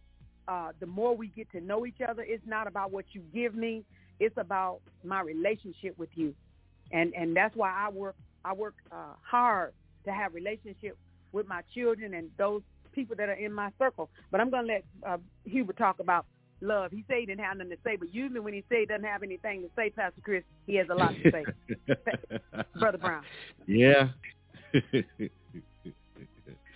uh, 0.49 0.73
the 0.79 0.87
more 0.87 1.17
we 1.17 1.29
get 1.29 1.51
to 1.53 1.61
know 1.61 1.87
each 1.87 2.01
other, 2.07 2.23
it's 2.23 2.47
not 2.47 2.67
about 2.67 2.93
what 2.93 3.07
you 3.13 3.23
give 3.33 3.55
me. 3.55 3.85
It's 4.21 4.37
about 4.37 4.81
my 5.05 5.21
relationship 5.21 5.99
with 5.99 6.11
you, 6.15 6.35
and 6.93 7.15
and 7.15 7.35
that's 7.35 7.57
why 7.57 7.73
I 7.73 7.91
work 7.91 8.17
I 8.45 8.53
work 8.53 8.75
uh, 8.93 9.15
hard 9.23 9.73
to 10.05 10.13
have 10.13 10.35
relationship 10.35 10.97
with 11.33 11.49
my 11.49 11.63
children 11.75 12.15
and 12.15 12.31
those 12.39 12.63
people 12.93 13.17
that 13.17 13.29
are 13.29 13.35
in 13.35 13.53
my 13.53 13.71
circle. 13.79 14.09
But 14.31 14.41
I'm 14.41 14.51
going 14.51 14.67
to 14.67 14.73
let 14.73 14.85
uh, 15.07 15.19
Hubert 15.45 15.77
talk 15.77 15.99
about 16.01 16.27
love. 16.61 16.91
He 16.91 17.05
say 17.09 17.21
he 17.21 17.27
didn't 17.27 17.45
have 17.45 17.57
nothing 17.57 17.71
to 17.71 17.79
say, 17.85 17.97
but 17.97 18.15
usually 18.15 18.41
when 18.41 18.55
he 18.55 18.65
say 18.69 18.81
he 18.81 18.87
doesn't 18.87 19.05
have 19.05 19.23
anything 19.23 19.63
to 19.63 19.69
say, 19.77 19.91
Pastor 19.91 20.21
Chris, 20.23 20.45
he 20.67 20.77
has 20.77 20.89
a 20.91 20.95
lot 20.95 21.15
to 21.23 21.31
say. 21.31 21.45
Brother 22.79 22.99
Brown. 22.99 23.23
Yeah. 23.67 24.09
yeah, 24.93 25.03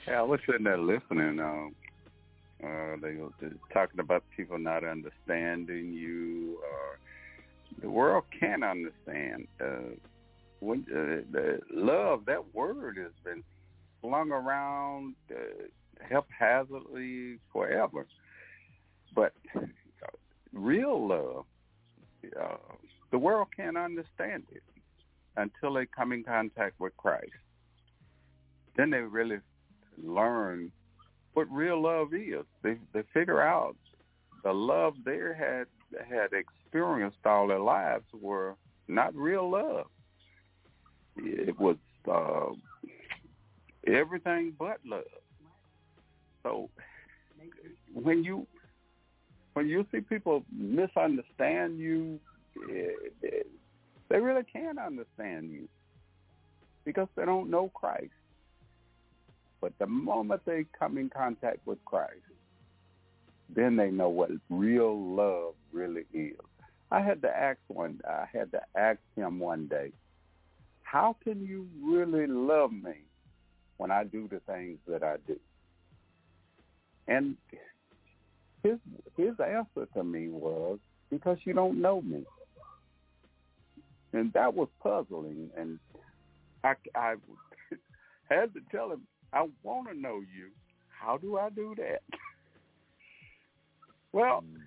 I 0.09 0.23
was 0.23 0.41
sitting 0.47 0.65
there 0.65 0.79
listening. 0.79 1.41
Um, 1.41 1.75
uh, 2.63 2.97
they 3.01 3.15
were 3.15 3.31
talking 3.73 4.01
about 4.01 4.23
people 4.37 4.59
not 4.59 4.85
understanding 4.85 5.93
you. 5.93 6.59
Or 6.63 6.99
the 7.81 7.91
world 7.91 8.25
can't 8.39 8.65
understand. 8.65 9.47
Uh, 9.61 9.95
when 10.61 10.85
uh, 10.91 11.25
the 11.33 11.61
love, 11.73 12.27
that 12.27 12.55
word 12.55 12.99
has 12.99 13.13
been 13.25 13.43
flung 14.03 14.31
around 14.31 15.15
uh, 15.31 15.35
haphazardly 16.07 17.39
forever. 17.53 18.07
But 19.15 19.33
real 20.53 21.07
love, 21.07 21.45
uh, 22.41 22.57
the 23.11 23.19
world 23.19 23.49
can't 23.57 23.77
understand 23.77 24.45
it 24.53 24.63
until 25.37 25.75
they 25.75 25.87
come 25.87 26.13
in 26.13 26.25
contact 26.25 26.79
with 26.79 26.97
Christ. 26.97 27.31
Then 28.77 28.91
they 28.91 28.99
really 28.99 29.39
learn 30.03 30.71
what 31.35 31.51
real 31.51 31.81
love 31.83 32.15
is. 32.15 32.45
They 32.63 32.77
they 32.93 33.03
figure 33.13 33.41
out 33.41 33.77
the 34.43 34.53
love 34.53 34.95
they 35.05 35.19
had 35.37 35.67
had 36.09 36.31
experienced 36.33 37.19
all 37.25 37.49
their 37.49 37.61
lives 37.61 38.05
were 38.13 38.57
not 38.89 39.15
real 39.15 39.51
love. 39.51 39.87
It 41.17 41.59
was 41.59 41.77
uh, 42.11 42.53
everything 43.87 44.55
but 44.59 44.79
love. 44.85 45.03
So 46.43 46.71
when 47.93 48.25
you 48.25 48.47
when 49.61 49.69
you 49.69 49.85
see 49.93 50.01
people 50.01 50.43
misunderstand 50.51 51.79
you, 51.79 52.19
eh, 52.71 53.27
eh, 53.27 53.43
they 54.09 54.19
really 54.19 54.43
can't 54.51 54.79
understand 54.79 55.51
you 55.51 55.69
because 56.87 57.09
they 57.15 57.27
don't 57.27 57.51
know 57.51 57.69
Christ. 57.75 58.15
But 59.61 59.75
the 59.79 59.87
moment 59.87 60.41
they 60.47 60.65
come 60.79 60.97
in 60.97 61.11
contact 61.11 61.59
with 61.67 61.77
Christ, 61.85 62.23
then 63.55 63.77
they 63.77 63.91
know 63.91 64.09
what 64.09 64.31
real 64.49 64.99
love 64.99 65.53
really 65.75 66.07
is. 66.15 66.41
I 66.91 67.03
had 67.03 67.21
to 67.21 67.29
ask 67.29 67.59
one. 67.69 68.01
I 68.09 68.25
had 68.33 68.51
to 68.53 68.63
ask 68.75 69.01
him 69.15 69.41
one 69.41 69.67
day, 69.67 69.93
"How 70.85 71.17
can 71.23 71.45
you 71.45 71.69
really 71.83 72.27
love 72.27 72.73
me 72.73 73.05
when 73.77 73.91
I 73.91 74.05
do 74.05 74.27
the 74.27 74.41
things 74.41 74.79
that 74.87 75.03
I 75.03 75.19
do?" 75.19 75.39
And 77.07 77.37
his 78.63 78.79
his 79.17 79.35
answer 79.41 79.87
to 79.95 80.05
me 80.05 80.29
was 80.29 80.79
because 81.11 81.39
you 81.45 81.53
don't 81.53 81.81
know 81.81 82.03
me, 82.03 82.25
and 84.13 84.33
that 84.33 84.55
was 84.55 84.69
puzzling. 84.83 85.51
And 85.57 85.79
I, 86.65 86.75
I 86.95 87.15
had 88.29 88.53
to 88.55 88.61
tell 88.71 88.93
him 88.93 89.03
I 89.33 89.47
want 89.63 89.89
to 89.89 89.99
know 89.99 90.21
you. 90.21 90.51
How 90.89 91.17
do 91.17 91.39
I 91.39 91.49
do 91.51 91.75
that? 91.79 92.03
well, 94.13 94.43
mm. 94.43 94.61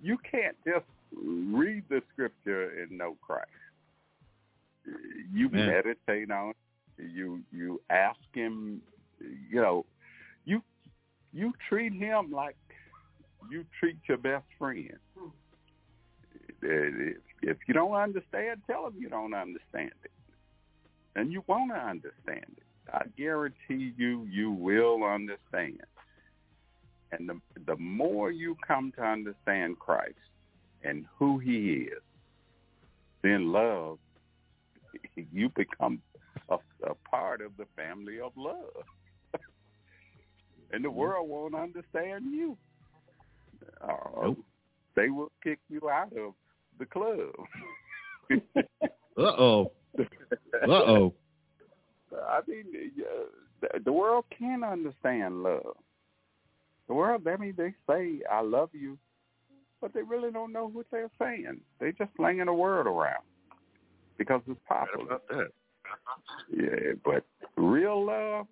you 0.00 0.18
can't 0.30 0.56
just 0.64 0.86
read 1.12 1.84
the 1.88 2.00
scripture 2.12 2.70
and 2.80 2.96
know 2.96 3.16
Christ. 3.20 3.48
You 5.32 5.48
Man. 5.48 5.66
meditate 5.66 6.30
on 6.30 6.50
it. 6.50 7.10
You 7.12 7.40
you 7.52 7.80
ask 7.90 8.18
him. 8.32 8.80
You 9.50 9.62
know, 9.62 9.86
you 10.44 10.62
you 11.32 11.52
treat 11.68 11.92
him 11.92 12.30
like 12.30 12.56
you 13.50 13.64
treat 13.78 13.98
your 14.08 14.18
best 14.18 14.46
friend. 14.58 14.92
If 16.62 17.58
you 17.66 17.74
don't 17.74 17.94
understand, 17.94 18.62
tell 18.66 18.86
him 18.86 18.94
you 18.98 19.08
don't 19.08 19.34
understand 19.34 19.92
it, 20.02 20.10
and 21.14 21.32
you 21.32 21.44
want 21.46 21.70
to 21.72 21.78
understand 21.78 22.46
it. 22.56 22.62
I 22.92 23.04
guarantee 23.16 23.92
you, 23.96 24.26
you 24.30 24.50
will 24.50 25.04
understand. 25.04 25.80
And 27.12 27.28
the 27.28 27.40
the 27.66 27.76
more 27.76 28.30
you 28.30 28.56
come 28.66 28.92
to 28.96 29.02
understand 29.02 29.78
Christ 29.78 30.14
and 30.82 31.06
who 31.18 31.38
He 31.38 31.88
is, 31.88 32.02
then 33.22 33.52
love, 33.52 33.98
you 35.32 35.48
become 35.50 36.00
a, 36.48 36.58
a 36.84 36.94
part 37.08 37.40
of 37.40 37.56
the 37.56 37.66
family 37.76 38.20
of 38.20 38.32
love. 38.36 38.84
and 40.72 40.84
the 40.84 40.90
world 40.90 41.28
won't 41.28 41.54
understand 41.54 42.32
you. 42.32 42.56
Uh, 43.80 44.20
Nope. 44.22 44.38
They 44.96 45.08
will 45.08 45.32
kick 45.42 45.58
you 45.68 45.90
out 45.90 46.12
of 46.16 46.34
the 46.78 46.86
club. 46.86 47.30
Uh-oh. 49.18 49.72
Uh-oh. 49.98 51.12
I 52.28 52.40
mean, 52.46 52.64
uh, 53.00 53.78
the- 53.84 53.92
world 53.92 54.24
can 54.36 54.62
understand 54.62 55.42
love. 55.42 55.76
The 56.86 56.94
world, 56.94 57.26
I 57.26 57.36
mean, 57.36 57.54
they 57.56 57.74
say 57.88 58.20
"I 58.30 58.40
love 58.42 58.70
you," 58.72 58.98
but 59.80 59.92
they 59.94 60.02
really 60.02 60.30
don't 60.30 60.52
know 60.52 60.68
what 60.68 60.86
they're 60.90 61.10
saying. 61.18 61.60
They 61.80 61.92
just 61.92 62.10
slinging 62.16 62.48
a 62.48 62.54
word 62.54 62.86
around 62.86 63.24
because 64.18 64.42
it's 64.46 64.60
popular. 64.68 65.18
that? 65.30 65.50
Yeah, 66.50 66.92
but 67.04 67.24
real 67.56 68.04
love, 68.06 68.46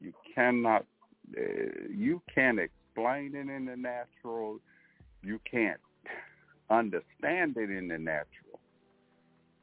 you 0.00 0.12
cannot. 0.34 0.86
Uh, 1.36 1.88
you 1.90 2.22
can't 2.34 2.58
explain 2.98 3.34
it 3.34 3.50
in 3.54 3.64
the 3.66 3.76
natural. 3.76 4.58
You 5.22 5.40
can't 5.50 5.80
understand 6.70 7.56
it 7.56 7.70
in 7.70 7.88
the 7.88 7.98
natural. 7.98 8.60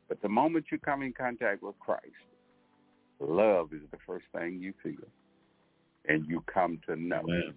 But 0.07 0.21
the 0.21 0.29
moment 0.29 0.65
you 0.71 0.77
come 0.77 1.01
in 1.01 1.13
contact 1.13 1.63
with 1.63 1.79
Christ, 1.79 2.03
love 3.19 3.73
is 3.73 3.81
the 3.91 3.97
first 4.05 4.25
thing 4.33 4.59
you 4.59 4.73
feel, 4.83 5.07
and 6.07 6.27
you 6.27 6.43
come 6.51 6.79
to 6.88 6.95
know. 6.95 7.23
Man. 7.23 7.53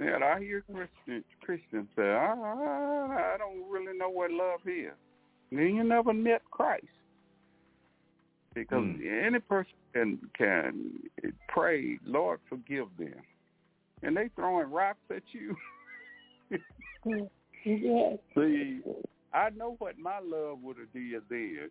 And 0.00 0.22
I 0.22 0.38
hear 0.38 0.62
Christians 0.62 1.24
Christians 1.42 1.88
say, 1.96 2.02
I, 2.02 2.32
I, 2.32 3.34
I 3.34 3.36
don't 3.38 3.68
really 3.68 3.96
know 3.98 4.10
what 4.10 4.30
love 4.30 4.60
is. 4.66 4.92
Then 5.50 5.74
you 5.74 5.84
never 5.84 6.12
met 6.12 6.42
Christ. 6.50 6.86
Because 8.54 8.84
Hmm. 8.84 9.06
any 9.06 9.40
person 9.40 9.72
can 9.92 10.18
can 10.36 11.10
pray, 11.48 11.98
Lord, 12.04 12.40
forgive 12.48 12.88
them, 12.98 13.14
and 14.02 14.16
they 14.16 14.30
throwing 14.34 14.70
rocks 14.70 14.98
at 15.10 15.22
you. 15.32 15.56
Yes. 17.64 18.18
See, 18.34 18.80
I 19.32 19.50
know 19.50 19.76
what 19.78 19.98
my 19.98 20.20
love 20.24 20.58
would 20.62 20.76
have 20.78 20.92
did 20.92 21.22
then. 21.28 21.70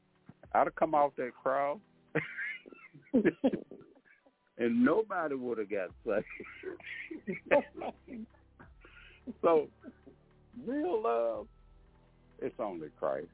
I'd 0.54 0.68
have 0.68 0.76
come 0.76 0.94
off 0.94 1.14
that 1.18 1.32
crowd, 1.42 1.80
and 3.14 4.86
nobody 4.86 5.36
would 5.36 5.58
have 5.58 5.70
got 5.70 5.90
saved. 6.06 6.26
so, 9.42 9.68
real 10.66 11.02
love, 11.04 11.48
it's 12.40 12.56
only 12.60 12.90
Christ. 13.00 13.28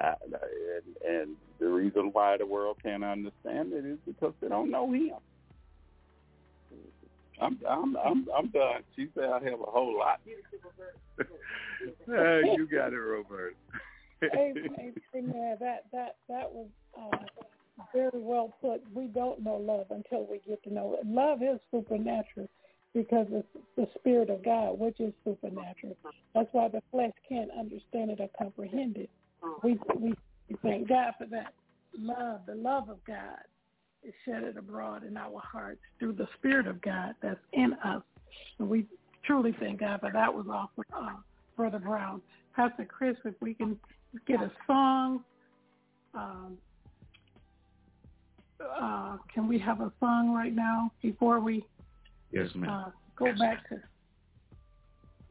I, 0.00 0.14
and, 0.26 0.96
and 1.08 1.36
the 1.58 1.68
reason 1.68 2.10
why 2.12 2.36
the 2.36 2.46
world 2.46 2.76
can't 2.82 3.04
understand 3.04 3.72
it 3.72 3.86
is 3.86 3.98
because 4.06 4.34
they 4.40 4.48
don't 4.48 4.70
know 4.70 4.92
Him. 4.92 5.14
I'm 7.40 7.58
I'm 7.68 7.96
I'm 7.96 8.26
I'm 8.36 8.48
done. 8.48 8.82
She 8.96 9.08
said 9.14 9.24
I 9.24 9.42
have 9.44 9.60
a 9.60 9.70
whole 9.70 9.98
lot. 9.98 10.20
Uh, 12.08 12.38
you 12.56 12.66
got 12.70 12.92
it, 12.92 12.96
Robert. 12.96 13.56
Amen. 14.22 14.94
Amen. 15.14 15.56
That 15.60 15.84
that 15.92 16.16
that 16.28 16.50
was 16.50 16.68
uh, 16.98 17.16
very 17.92 18.10
well 18.14 18.54
put. 18.60 18.82
We 18.94 19.06
don't 19.08 19.42
know 19.42 19.56
love 19.56 19.86
until 19.90 20.26
we 20.30 20.40
get 20.46 20.62
to 20.64 20.72
know 20.72 20.96
it. 20.98 21.06
Love 21.06 21.42
is 21.42 21.60
supernatural 21.70 22.48
because 22.94 23.26
it's 23.30 23.48
the 23.76 23.86
spirit 23.98 24.30
of 24.30 24.44
God, 24.44 24.78
which 24.78 25.00
is 25.00 25.12
supernatural. 25.24 25.96
That's 26.34 26.48
why 26.52 26.68
the 26.68 26.82
flesh 26.90 27.12
can't 27.28 27.50
understand 27.58 28.10
it 28.10 28.20
or 28.20 28.28
comprehend 28.38 28.96
it. 28.96 29.10
We 29.62 29.78
we 29.98 30.14
we 30.48 30.56
thank 30.62 30.88
God 30.88 31.14
for 31.18 31.26
that 31.26 31.52
love. 31.98 32.40
The 32.46 32.54
love 32.54 32.88
of 32.88 33.04
God 33.04 33.40
is 34.06 34.14
shedded 34.24 34.56
abroad 34.56 35.04
in 35.04 35.16
our 35.16 35.40
hearts 35.40 35.80
through 35.98 36.12
the 36.12 36.28
spirit 36.36 36.66
of 36.66 36.80
God 36.82 37.14
that's 37.22 37.40
in 37.52 37.74
us. 37.84 38.02
And 38.58 38.68
we 38.68 38.86
truly 39.24 39.54
thank 39.58 39.80
God 39.80 40.00
for 40.00 40.10
that 40.12 40.32
was 40.32 40.46
awesome, 40.50 40.84
uh, 40.92 41.16
Brother 41.56 41.78
Brown. 41.78 42.20
Pastor 42.54 42.84
Chris, 42.84 43.16
if 43.24 43.34
we 43.40 43.54
can 43.54 43.78
get 44.26 44.40
a 44.40 44.50
song. 44.66 45.24
Um, 46.14 46.58
uh, 48.80 49.16
can 49.32 49.48
we 49.48 49.58
have 49.58 49.80
a 49.80 49.92
song 50.00 50.32
right 50.32 50.54
now 50.54 50.90
before 51.02 51.40
we 51.40 51.64
Yes, 52.30 52.48
ma'am. 52.54 52.70
uh, 52.70 52.90
go 53.16 53.26
back 53.38 53.68
to 53.68 53.80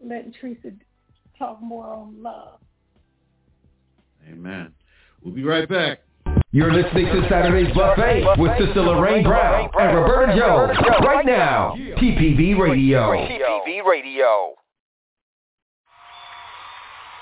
letting 0.03 0.33
Teresa 0.33 0.71
talk 1.37 1.61
more 1.61 1.87
on 1.87 2.21
love? 2.21 2.59
Amen. 4.29 4.73
We'll 5.21 5.33
be 5.33 5.43
right 5.43 5.67
back. 5.67 5.99
You're 6.53 6.71
listening 6.71 7.07
to 7.07 7.27
Saturday's 7.29 7.73
Buffet 7.73 8.37
with 8.37 8.51
Sister 8.59 8.81
Lorraine 8.81 9.23
Brown 9.23 9.71
and 9.73 9.97
Roberta 9.97 10.37
Jones 10.37 10.77
right 11.03 11.25
now. 11.25 11.73
TPV 11.97 12.55
Radio. 12.55 13.09
TPV 13.09 13.83
Radio. 13.83 14.53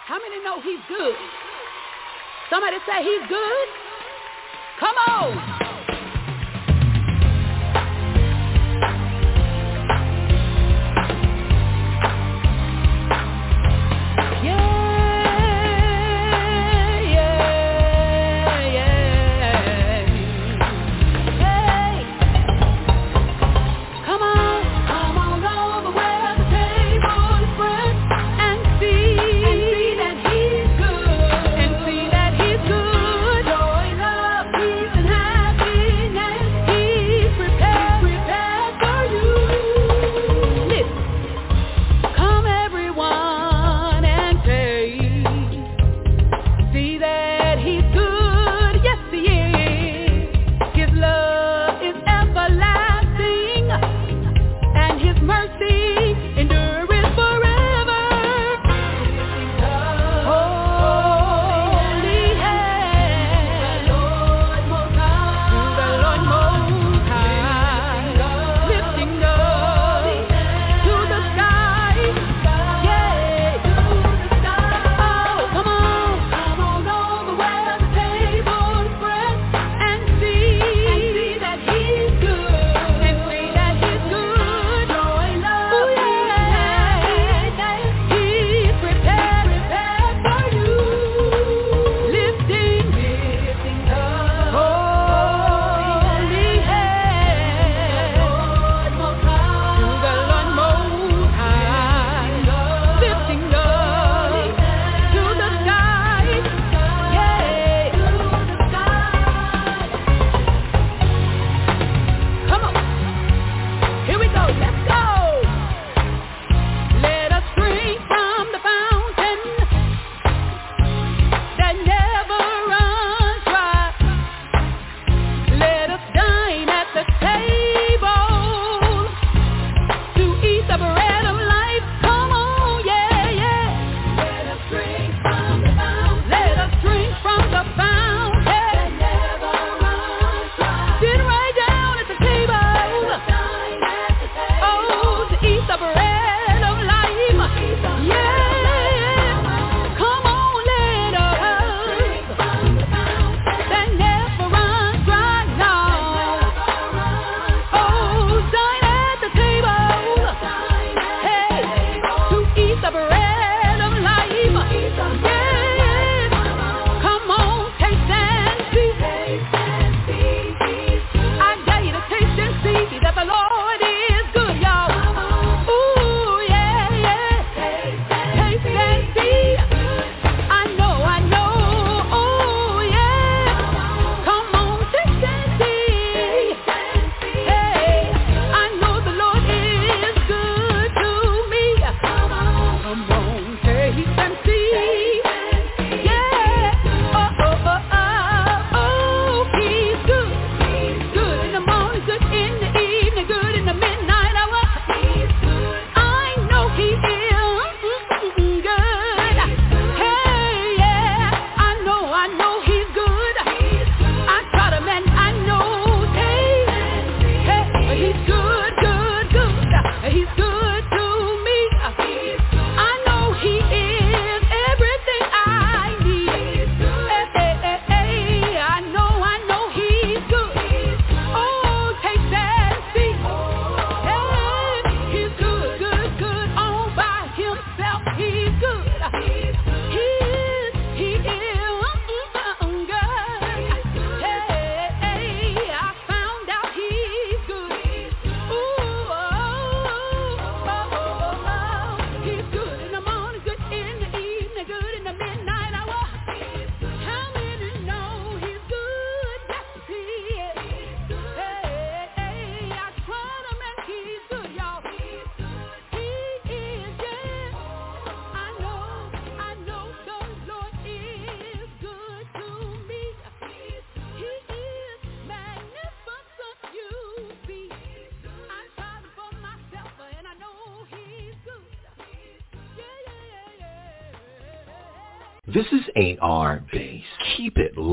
How 0.05 0.19
many 0.19 0.43
know 0.43 0.59
he's 0.59 0.83
good? 0.89 1.15
Somebody 2.49 2.75
say 2.85 3.03
he's 3.03 3.29
good? 3.29 3.67
Come 4.81 4.95
on. 5.07 5.70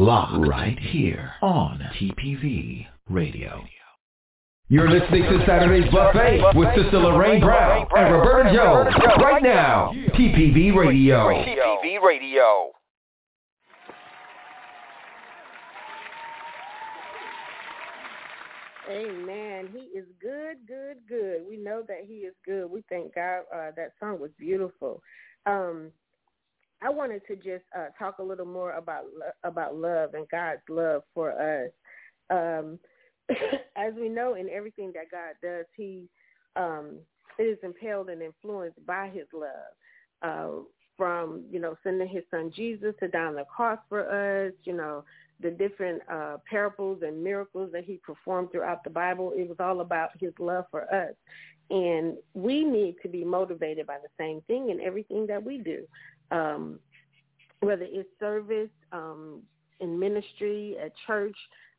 Locked 0.09 0.49
right 0.49 0.79
here 0.79 1.33
on 1.43 1.79
TPV 2.01 2.87
Radio. 3.11 3.63
You're 4.71 4.89
listening 4.89 5.23
to 5.25 5.45
Saturday's 5.45 5.93
Buffet 5.93 6.41
with 6.55 6.75
Sister 6.75 6.99
Lorraine 6.99 7.43
Brown 7.43 7.87
and 7.95 8.15
Roberta 8.15 8.51
Jones 8.55 8.89
right 9.23 9.43
now. 9.43 9.93
TPV 10.15 10.75
Radio. 10.75 11.29
TPV 11.29 12.03
Radio. 12.03 12.71
Amen. 18.91 19.69
He 19.75 19.99
is 19.99 20.07
good, 20.23 20.57
good, 20.67 21.01
good. 21.07 21.43
We 21.47 21.59
know 21.59 21.83
that 21.87 22.05
he 22.07 22.21
is 22.21 22.35
good. 22.47 22.71
We 22.71 22.83
thank 22.89 23.15
God. 23.15 23.41
Uh, 23.55 23.73
that 23.77 23.93
song 24.01 24.19
was 24.19 24.31
beautiful. 24.39 25.03
Um, 25.45 25.93
I 26.83 26.91
wanted 26.91 27.23
to 27.27 27.37
just 27.37 27.65
uh, 27.77 27.87
talk 27.99 28.19
a 28.19 28.23
little 28.23 28.47
more 28.47 28.73
about 28.73 29.05
about 29.45 29.77
love 29.77 30.15
and 30.15 30.29
God's 30.31 30.63
love 30.69 31.03
for 31.15 31.33
us. 31.33 31.71
Um, 32.31 32.79
as 33.77 33.95
we 33.99 34.09
know, 34.09 34.35
in 34.35 34.49
everything 34.49 34.93
that 34.95 35.11
God 35.11 35.35
does, 35.43 35.67
He 35.77 36.09
um, 36.57 36.97
is 37.39 37.59
impelled 37.63 38.11
and 38.11 38.23
influenced 38.23 38.85
by 38.87 39.11
His 39.13 39.27
love. 39.33 39.51
Uh, 40.21 40.63
from 40.97 41.45
you 41.51 41.61
know 41.61 41.77
sending 41.85 42.09
His 42.09 42.25
Son 42.31 42.53
Jesus 42.55 42.95
to 43.01 43.09
die 43.09 43.25
on 43.25 43.37
the 43.37 43.45
cross 43.45 43.79
for 43.89 44.47
us, 44.47 44.53
you 44.65 44.73
know 44.73 45.05
the 45.41 45.51
different 45.51 46.03
uh, 46.11 46.37
parables 46.49 47.03
and 47.03 47.23
miracles 47.23 47.71
that 47.73 47.85
he 47.85 47.97
performed 47.99 48.51
throughout 48.51 48.83
the 48.85 48.91
Bible. 48.91 49.33
It 49.37 49.49
was 49.49 49.59
all 49.61 49.81
about 49.81 50.11
his 50.19 50.33
love 50.39 50.65
for 50.71 50.83
us. 50.93 51.15
And 51.71 52.17
we 52.35 52.65
need 52.65 52.97
to 53.03 53.09
be 53.09 53.25
motivated 53.25 53.87
by 53.87 53.99
the 54.03 54.09
same 54.19 54.41
thing 54.47 54.71
in 54.71 54.81
everything 54.81 55.27
that 55.27 55.43
we 55.43 55.59
do, 55.59 55.85
um, 56.31 56.79
whether 57.61 57.87
it's 57.89 58.09
service, 58.21 58.71
um, 58.93 59.43
in 59.81 59.99
ministry, 59.99 60.77
at 60.83 60.93
church, 61.07 61.37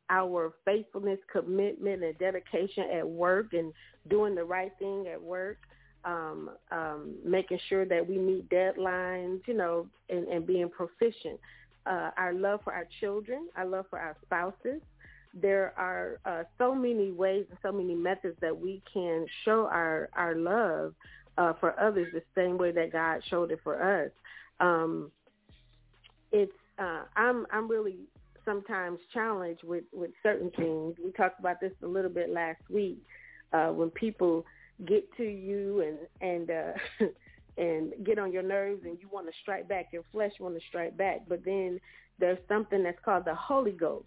our 0.08 0.52
faithfulness, 0.64 1.18
commitment, 1.30 2.02
and 2.02 2.18
dedication 2.18 2.84
at 2.92 3.08
work 3.08 3.52
and 3.52 3.72
doing 4.08 4.34
the 4.34 4.44
right 4.44 4.72
thing 4.78 5.06
at 5.06 5.20
work, 5.20 5.58
um, 6.04 6.50
um, 6.72 7.14
making 7.24 7.58
sure 7.68 7.84
that 7.84 8.06
we 8.06 8.18
meet 8.18 8.48
deadlines, 8.48 9.40
you 9.46 9.54
know, 9.54 9.86
and, 10.08 10.26
and 10.28 10.46
being 10.46 10.68
proficient 10.68 11.38
uh, 11.86 12.10
our 12.16 12.32
love 12.32 12.60
for 12.64 12.72
our 12.72 12.86
children, 13.00 13.48
our 13.56 13.66
love 13.66 13.86
for 13.90 13.98
our 13.98 14.16
spouses. 14.22 14.80
There 15.32 15.72
are 15.76 16.18
uh, 16.24 16.44
so 16.58 16.74
many 16.74 17.12
ways 17.12 17.46
and 17.50 17.58
so 17.62 17.72
many 17.72 17.94
methods 17.94 18.36
that 18.40 18.58
we 18.58 18.82
can 18.92 19.26
show 19.44 19.68
our 19.70 20.08
our 20.14 20.34
love 20.34 20.94
uh, 21.38 21.52
for 21.60 21.78
others 21.78 22.08
the 22.12 22.22
same 22.34 22.58
way 22.58 22.72
that 22.72 22.92
God 22.92 23.22
showed 23.28 23.52
it 23.52 23.60
for 23.62 23.80
us. 23.80 24.10
Um, 24.60 25.10
it's 26.32 26.52
uh, 26.78 27.02
I'm 27.16 27.46
I'm 27.52 27.68
really 27.68 27.98
sometimes 28.44 28.98
challenged 29.12 29.62
with 29.64 29.84
with 29.92 30.10
certain 30.22 30.50
things. 30.50 30.96
We 31.02 31.12
talked 31.12 31.40
about 31.40 31.60
this 31.60 31.72
a 31.82 31.86
little 31.86 32.10
bit 32.10 32.30
last 32.30 32.62
week 32.68 32.98
uh, 33.52 33.68
when 33.68 33.90
people 33.90 34.44
get 34.86 35.04
to 35.16 35.24
you 35.24 35.82
and 35.82 35.98
and 36.20 36.50
uh, 36.50 37.06
and 37.58 37.92
get 38.04 38.18
on 38.18 38.32
your 38.32 38.42
nerves 38.42 38.82
and 38.84 38.98
you 39.00 39.08
want 39.10 39.26
to 39.26 39.32
strike 39.42 39.68
back, 39.68 39.88
your 39.92 40.04
flesh 40.12 40.32
want 40.40 40.54
to 40.54 40.66
strike 40.68 40.96
back. 40.96 41.22
But 41.28 41.44
then 41.44 41.80
there's 42.18 42.38
something 42.48 42.82
that's 42.82 42.98
called 43.04 43.24
the 43.24 43.34
Holy 43.34 43.72
Ghost. 43.72 44.06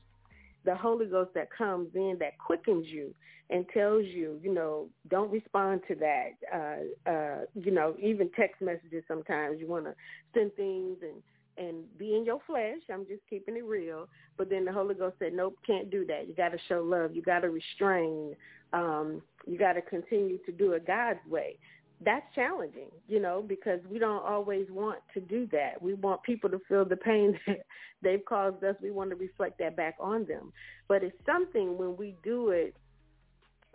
The 0.65 0.75
Holy 0.75 1.05
Ghost 1.05 1.31
that 1.35 1.49
comes 1.51 1.89
in 1.95 2.17
that 2.19 2.37
quickens 2.37 2.87
you 2.87 3.13
and 3.49 3.65
tells 3.73 4.05
you, 4.05 4.39
you 4.41 4.53
know, 4.53 4.87
don't 5.09 5.31
respond 5.31 5.81
to 5.87 5.95
that. 5.95 6.29
Uh, 6.53 7.09
uh, 7.09 7.37
you 7.53 7.71
know, 7.71 7.95
even 8.01 8.29
text 8.35 8.61
messages 8.61 9.03
sometimes 9.07 9.59
you 9.59 9.67
want 9.67 9.85
to 9.85 9.93
send 10.33 10.53
things 10.55 10.97
and 11.01 11.21
and 11.55 11.83
be 11.99 12.15
in 12.15 12.25
your 12.25 12.39
flesh. 12.47 12.79
I'm 12.91 13.05
just 13.05 13.21
keeping 13.29 13.55
it 13.55 13.63
real. 13.63 14.07
But 14.37 14.49
then 14.49 14.65
the 14.65 14.71
Holy 14.71 14.95
Ghost 14.95 15.17
said, 15.19 15.33
nope, 15.33 15.55
can't 15.67 15.91
do 15.91 16.03
that. 16.07 16.27
You 16.27 16.33
got 16.33 16.49
to 16.49 16.57
show 16.67 16.81
love. 16.81 17.15
You 17.15 17.21
got 17.21 17.41
to 17.41 17.51
restrain. 17.51 18.35
Um, 18.73 19.21
you 19.45 19.59
got 19.59 19.73
to 19.73 19.81
continue 19.83 20.39
to 20.47 20.51
do 20.51 20.71
it 20.71 20.87
God's 20.87 21.19
way 21.29 21.59
that's 22.01 22.25
challenging, 22.35 22.89
you 23.07 23.19
know, 23.19 23.43
because 23.45 23.79
we 23.89 23.99
don't 23.99 24.23
always 24.23 24.67
want 24.69 24.99
to 25.13 25.21
do 25.21 25.47
that. 25.51 25.81
We 25.81 25.93
want 25.93 26.23
people 26.23 26.49
to 26.49 26.59
feel 26.67 26.85
the 26.85 26.97
pain 26.97 27.39
that 27.47 27.65
they've 28.01 28.23
caused 28.25 28.63
us. 28.63 28.75
We 28.81 28.91
want 28.91 29.09
to 29.11 29.15
reflect 29.15 29.59
that 29.59 29.75
back 29.75 29.95
on 29.99 30.25
them. 30.25 30.51
But 30.87 31.03
it's 31.03 31.17
something 31.25 31.77
when 31.77 31.95
we 31.95 32.15
do 32.23 32.49
it 32.49 32.75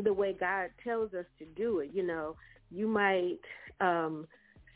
the 0.02 0.12
way 0.12 0.36
God 0.38 0.70
tells 0.84 1.14
us 1.14 1.26
to 1.38 1.44
do 1.56 1.80
it. 1.80 1.90
You 1.92 2.04
know, 2.04 2.36
you 2.70 2.86
might 2.86 3.38
um 3.80 4.26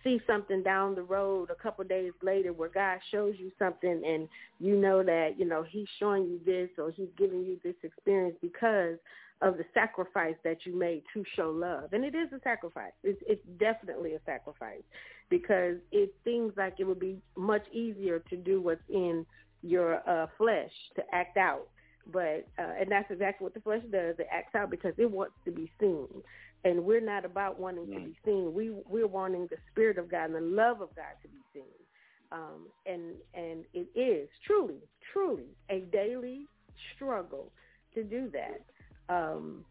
see 0.02 0.20
something 0.26 0.62
down 0.62 0.94
the 0.94 1.02
road 1.02 1.50
a 1.50 1.54
couple 1.54 1.84
days 1.84 2.12
later 2.22 2.52
where 2.52 2.68
God 2.68 2.98
shows 3.10 3.34
you 3.38 3.52
something 3.58 4.02
and 4.04 4.28
you 4.58 4.76
know 4.76 5.02
that, 5.02 5.38
you 5.38 5.44
know, 5.44 5.62
he's 5.62 5.86
showing 5.98 6.24
you 6.24 6.40
this 6.44 6.70
or 6.76 6.90
he's 6.90 7.08
giving 7.16 7.44
you 7.44 7.58
this 7.62 7.76
experience 7.82 8.36
because 8.42 8.96
of 9.42 9.56
the 9.58 9.64
sacrifice 9.74 10.36
that 10.44 10.64
you 10.64 10.78
made 10.78 11.02
to 11.12 11.24
show 11.36 11.50
love. 11.50 11.92
And 11.92 12.04
it 12.04 12.14
is 12.14 12.32
a 12.32 12.40
sacrifice. 12.42 12.92
It's, 13.02 13.20
it's 13.26 13.42
definitely 13.58 14.14
a 14.14 14.20
sacrifice 14.24 14.82
because 15.28 15.76
it 15.90 16.14
seems 16.24 16.52
like 16.56 16.74
it 16.78 16.84
would 16.84 17.00
be 17.00 17.18
much 17.36 17.64
easier 17.72 18.20
to 18.30 18.36
do 18.36 18.62
what's 18.62 18.80
in 18.88 19.26
your 19.62 20.08
uh, 20.08 20.28
flesh 20.38 20.70
to 20.96 21.02
act 21.12 21.36
out. 21.36 21.68
But 22.12 22.46
uh, 22.58 22.72
and 22.80 22.90
that's 22.90 23.10
exactly 23.10 23.44
what 23.44 23.54
the 23.54 23.60
flesh 23.60 23.82
does. 23.90 24.16
It 24.18 24.26
acts 24.32 24.54
out 24.54 24.70
because 24.70 24.92
it 24.98 25.08
wants 25.08 25.34
to 25.44 25.52
be 25.52 25.70
seen, 25.78 26.08
and 26.64 26.84
we're 26.84 27.00
not 27.00 27.24
about 27.24 27.60
wanting 27.60 27.86
to 27.86 28.00
be 28.00 28.16
seen. 28.24 28.52
We 28.52 28.72
we're 28.88 29.06
wanting 29.06 29.46
the 29.50 29.56
spirit 29.70 29.98
of 29.98 30.10
God 30.10 30.24
and 30.24 30.34
the 30.34 30.40
love 30.40 30.80
of 30.80 30.88
God 30.96 31.14
to 31.22 31.28
be 31.28 31.38
seen. 31.54 31.62
Um, 32.32 32.66
and 32.86 33.14
and 33.34 33.64
it 33.72 33.86
is 33.96 34.28
truly, 34.44 34.80
truly 35.12 35.46
a 35.70 35.80
daily 35.92 36.48
struggle 36.96 37.52
to 37.94 38.02
do 38.02 38.28
that 38.32 38.62
um, 39.12 39.64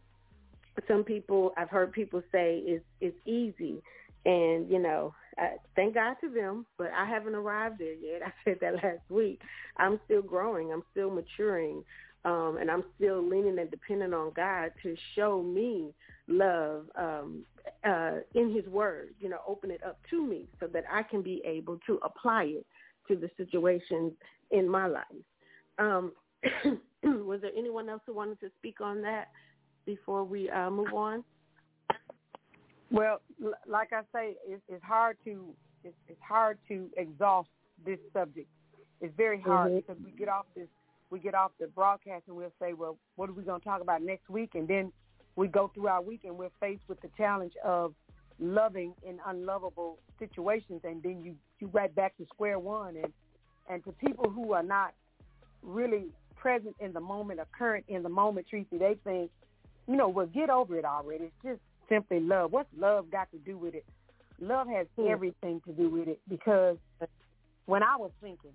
some 0.87 1.03
people 1.03 1.53
I've 1.57 1.69
heard 1.69 1.91
people 1.91 2.21
say 2.31 2.57
is 2.59 2.81
is 2.99 3.13
easy, 3.25 3.81
and 4.25 4.69
you 4.69 4.79
know, 4.79 5.13
I, 5.37 5.55
thank 5.75 5.95
God 5.95 6.15
to 6.21 6.29
them, 6.29 6.65
but 6.77 6.91
I 6.95 7.05
haven't 7.05 7.35
arrived 7.35 7.79
there 7.79 7.93
yet. 7.93 8.21
I 8.25 8.31
said 8.43 8.57
that 8.61 8.75
last 8.75 9.09
week. 9.09 9.41
I'm 9.77 9.99
still 10.05 10.21
growing. 10.21 10.71
I'm 10.71 10.83
still 10.91 11.09
maturing, 11.09 11.83
um, 12.25 12.57
and 12.59 12.69
I'm 12.69 12.83
still 12.95 13.21
leaning 13.27 13.59
and 13.59 13.71
depending 13.71 14.13
on 14.13 14.31
God 14.35 14.71
to 14.83 14.95
show 15.15 15.41
me 15.41 15.93
love 16.27 16.85
um, 16.95 17.43
uh, 17.83 18.17
in 18.35 18.53
His 18.53 18.65
Word. 18.67 19.13
You 19.19 19.29
know, 19.29 19.39
open 19.47 19.71
it 19.71 19.83
up 19.83 19.99
to 20.09 20.25
me 20.25 20.45
so 20.59 20.67
that 20.67 20.85
I 20.91 21.03
can 21.03 21.21
be 21.21 21.41
able 21.45 21.79
to 21.87 21.99
apply 22.03 22.43
it 22.45 22.65
to 23.07 23.15
the 23.15 23.29
situations 23.37 24.13
in 24.51 24.69
my 24.69 24.87
life. 24.87 25.05
Um, 25.79 26.13
was 27.03 27.41
there 27.41 27.51
anyone 27.57 27.89
else 27.89 28.01
who 28.05 28.13
wanted 28.13 28.39
to 28.41 28.49
speak 28.59 28.81
on 28.81 29.01
that 29.01 29.29
before 29.85 30.23
we 30.23 30.49
uh, 30.49 30.69
move 30.69 30.93
on? 30.93 31.23
Well, 32.91 33.21
like 33.67 33.93
I 33.93 34.01
say, 34.13 34.35
it's, 34.47 34.61
it's 34.67 34.83
hard 34.83 35.17
to 35.25 35.53
it's, 35.83 35.95
it's 36.07 36.21
hard 36.21 36.59
to 36.67 36.89
exhaust 36.97 37.49
this 37.85 37.97
subject. 38.13 38.47
It's 38.99 39.15
very 39.17 39.41
hard 39.41 39.71
mm-hmm. 39.71 39.77
because 39.77 39.97
we 40.03 40.11
get 40.11 40.27
off 40.27 40.45
this 40.55 40.67
we 41.09 41.19
get 41.19 41.33
off 41.33 41.51
the 41.59 41.67
broadcast 41.67 42.23
and 42.27 42.35
we'll 42.35 42.53
say, 42.59 42.73
well, 42.73 42.97
what 43.15 43.29
are 43.29 43.33
we 43.33 43.43
going 43.43 43.59
to 43.59 43.65
talk 43.65 43.81
about 43.81 44.01
next 44.01 44.29
week? 44.29 44.51
And 44.53 44.67
then 44.67 44.91
we 45.35 45.47
go 45.47 45.69
through 45.73 45.87
our 45.87 46.01
week 46.01 46.21
and 46.23 46.37
we're 46.37 46.49
faced 46.59 46.83
with 46.87 47.01
the 47.01 47.09
challenge 47.17 47.53
of 47.63 47.93
loving 48.39 48.93
in 49.07 49.19
unlovable 49.27 49.99
situations, 50.19 50.81
and 50.83 51.01
then 51.03 51.21
you 51.23 51.35
you 51.59 51.69
right 51.73 51.93
back 51.93 52.17
to 52.17 52.25
square 52.25 52.59
one. 52.59 52.95
And 52.95 53.13
and 53.69 53.83
to 53.85 53.91
people 53.93 54.29
who 54.29 54.53
are 54.53 54.63
not 54.63 54.93
really 55.61 56.07
present 56.41 56.75
in 56.79 56.91
the 56.91 56.99
moment 56.99 57.39
or 57.39 57.47
current 57.57 57.85
in 57.87 58.03
the 58.03 58.09
moment, 58.09 58.47
Tracy, 58.49 58.77
they 58.77 58.97
think, 59.03 59.29
you 59.87 59.95
know, 59.95 60.09
well, 60.09 60.25
get 60.25 60.49
over 60.49 60.77
it 60.77 60.85
already. 60.85 61.25
It's 61.25 61.33
just 61.43 61.59
simply 61.87 62.19
love. 62.19 62.51
What's 62.51 62.69
love 62.77 63.11
got 63.11 63.31
to 63.31 63.37
do 63.37 63.57
with 63.57 63.75
it? 63.75 63.85
Love 64.39 64.67
has 64.67 64.87
hmm. 64.97 65.07
everything 65.07 65.61
to 65.65 65.71
do 65.71 65.89
with 65.89 66.07
it 66.07 66.19
because 66.27 66.77
when 67.67 67.83
I 67.83 67.95
was 67.97 68.11
thinking, 68.21 68.51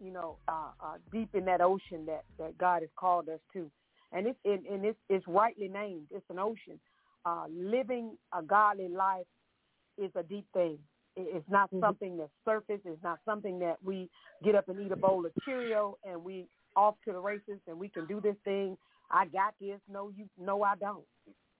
you 0.00 0.10
know, 0.10 0.36
uh, 0.48 0.70
uh, 0.80 0.94
deep 1.12 1.34
in 1.34 1.44
that 1.44 1.60
ocean 1.60 2.06
that, 2.06 2.24
that 2.38 2.56
God 2.56 2.82
has 2.82 2.90
called 2.96 3.28
us 3.28 3.40
to, 3.52 3.70
and 4.12 4.26
it's 4.26 4.38
it, 4.44 4.62
and 4.70 4.84
it's, 4.84 4.98
it's 5.10 5.26
rightly 5.26 5.68
named. 5.68 6.06
It's 6.10 6.24
an 6.30 6.38
ocean. 6.38 6.80
Uh, 7.26 7.44
living 7.50 8.16
a 8.32 8.42
godly 8.42 8.88
life 8.88 9.26
is 9.98 10.10
a 10.14 10.22
deep 10.22 10.46
thing. 10.54 10.78
It's 11.16 11.44
not 11.50 11.68
mm-hmm. 11.68 11.80
something 11.80 12.16
that's 12.16 12.30
surface. 12.44 12.80
It's 12.84 13.02
not 13.02 13.18
something 13.24 13.58
that 13.58 13.76
we 13.84 14.08
get 14.44 14.54
up 14.54 14.68
and 14.68 14.80
eat 14.80 14.92
a 14.92 14.96
bowl 14.96 15.26
of 15.26 15.32
Cheerio 15.44 15.98
and 16.08 16.22
we 16.22 16.46
off 16.78 16.94
to 17.04 17.12
the 17.12 17.18
races 17.18 17.58
and 17.66 17.76
we 17.76 17.88
can 17.88 18.06
do 18.06 18.20
this 18.20 18.36
thing. 18.44 18.78
I 19.10 19.26
got 19.26 19.54
this. 19.60 19.80
No, 19.90 20.12
you. 20.16 20.26
No, 20.40 20.62
I 20.62 20.76
don't. 20.76 21.04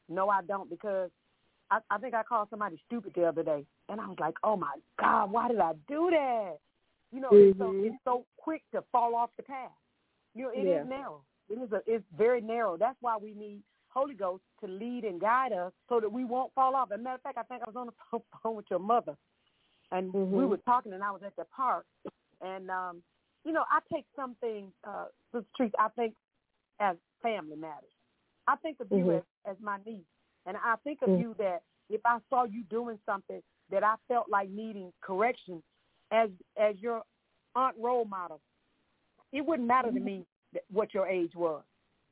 No, 0.08 0.28
I 0.28 0.42
don't 0.42 0.70
because 0.70 1.10
I, 1.70 1.78
I 1.90 1.98
think 1.98 2.14
I 2.14 2.22
called 2.22 2.48
somebody 2.50 2.80
stupid 2.86 3.12
the 3.14 3.24
other 3.24 3.42
day, 3.42 3.64
and 3.88 4.00
I 4.00 4.06
was 4.06 4.16
like, 4.20 4.34
oh 4.44 4.56
my 4.56 4.72
god, 5.00 5.32
why 5.32 5.48
did 5.48 5.58
I 5.58 5.72
do 5.88 6.08
that? 6.10 6.56
You 7.12 7.20
know, 7.20 7.30
mm-hmm. 7.30 7.50
it's 7.50 7.58
so 7.58 7.64
mm-hmm. 7.64 7.86
it's 7.86 8.04
so 8.04 8.24
quick 8.36 8.62
to 8.74 8.84
fall 8.92 9.14
off 9.14 9.30
the 9.36 9.42
path. 9.42 9.70
You 10.34 10.44
know, 10.44 10.50
it 10.50 10.66
yeah. 10.66 10.82
is 10.82 10.88
narrow. 10.88 11.22
It 11.50 11.54
is 11.54 11.72
a 11.72 11.80
it's 11.86 12.04
very 12.16 12.40
narrow. 12.40 12.76
That's 12.76 12.96
why 13.00 13.16
we 13.20 13.34
need 13.34 13.62
Holy 13.88 14.14
Ghost 14.14 14.42
to 14.60 14.70
lead 14.70 15.04
and 15.04 15.20
guide 15.20 15.52
us 15.52 15.72
so 15.88 16.00
that 16.00 16.12
we 16.12 16.24
won't 16.24 16.52
fall 16.54 16.76
off. 16.76 16.92
As 16.92 17.00
a 17.00 17.02
matter 17.02 17.16
of 17.16 17.22
fact, 17.22 17.38
I 17.38 17.42
think 17.42 17.62
I 17.62 17.70
was 17.70 17.76
on 17.76 17.86
the 17.86 18.20
phone 18.42 18.56
with 18.56 18.66
your 18.70 18.78
mother, 18.78 19.16
and 19.90 20.12
mm-hmm. 20.12 20.36
we 20.36 20.46
were 20.46 20.58
talking, 20.58 20.92
and 20.92 21.02
I 21.02 21.10
was 21.10 21.22
at 21.24 21.34
the 21.36 21.44
park, 21.56 21.86
And 22.42 22.70
um, 22.70 23.02
you 23.44 23.52
know, 23.52 23.64
I 23.70 23.80
take 23.92 24.04
some 24.14 24.34
things, 24.40 24.72
uh, 24.86 25.06
Sister 25.32 25.48
Trees, 25.56 25.72
I 25.78 25.88
think 25.88 26.14
as 26.80 26.96
family 27.22 27.56
matters. 27.56 27.90
I 28.46 28.56
think 28.56 28.80
of 28.80 28.90
you 28.90 29.10
Mhm. 29.10 29.16
as, 29.16 29.22
as 29.44 29.56
my 29.60 29.78
niece, 29.84 30.06
and 30.46 30.56
I 30.56 30.76
think 30.76 31.02
of 31.02 31.10
Mhm. 31.10 31.20
you 31.20 31.34
that 31.34 31.62
if 31.88 32.00
I 32.04 32.18
saw 32.28 32.44
you 32.44 32.62
doing 32.64 32.98
something 33.06 33.42
that 33.70 33.82
I 33.84 33.96
felt 34.08 34.28
like 34.28 34.48
needing 34.48 34.92
correction, 35.00 35.62
as 36.10 36.30
as 36.56 36.78
your 36.80 37.02
aunt 37.54 37.76
role 37.78 38.04
model, 38.04 38.40
it 39.32 39.44
wouldn't 39.44 39.68
matter 39.68 39.90
to 39.92 40.00
me 40.00 40.26
that, 40.52 40.64
what 40.70 40.94
your 40.94 41.06
age 41.06 41.34
was. 41.34 41.62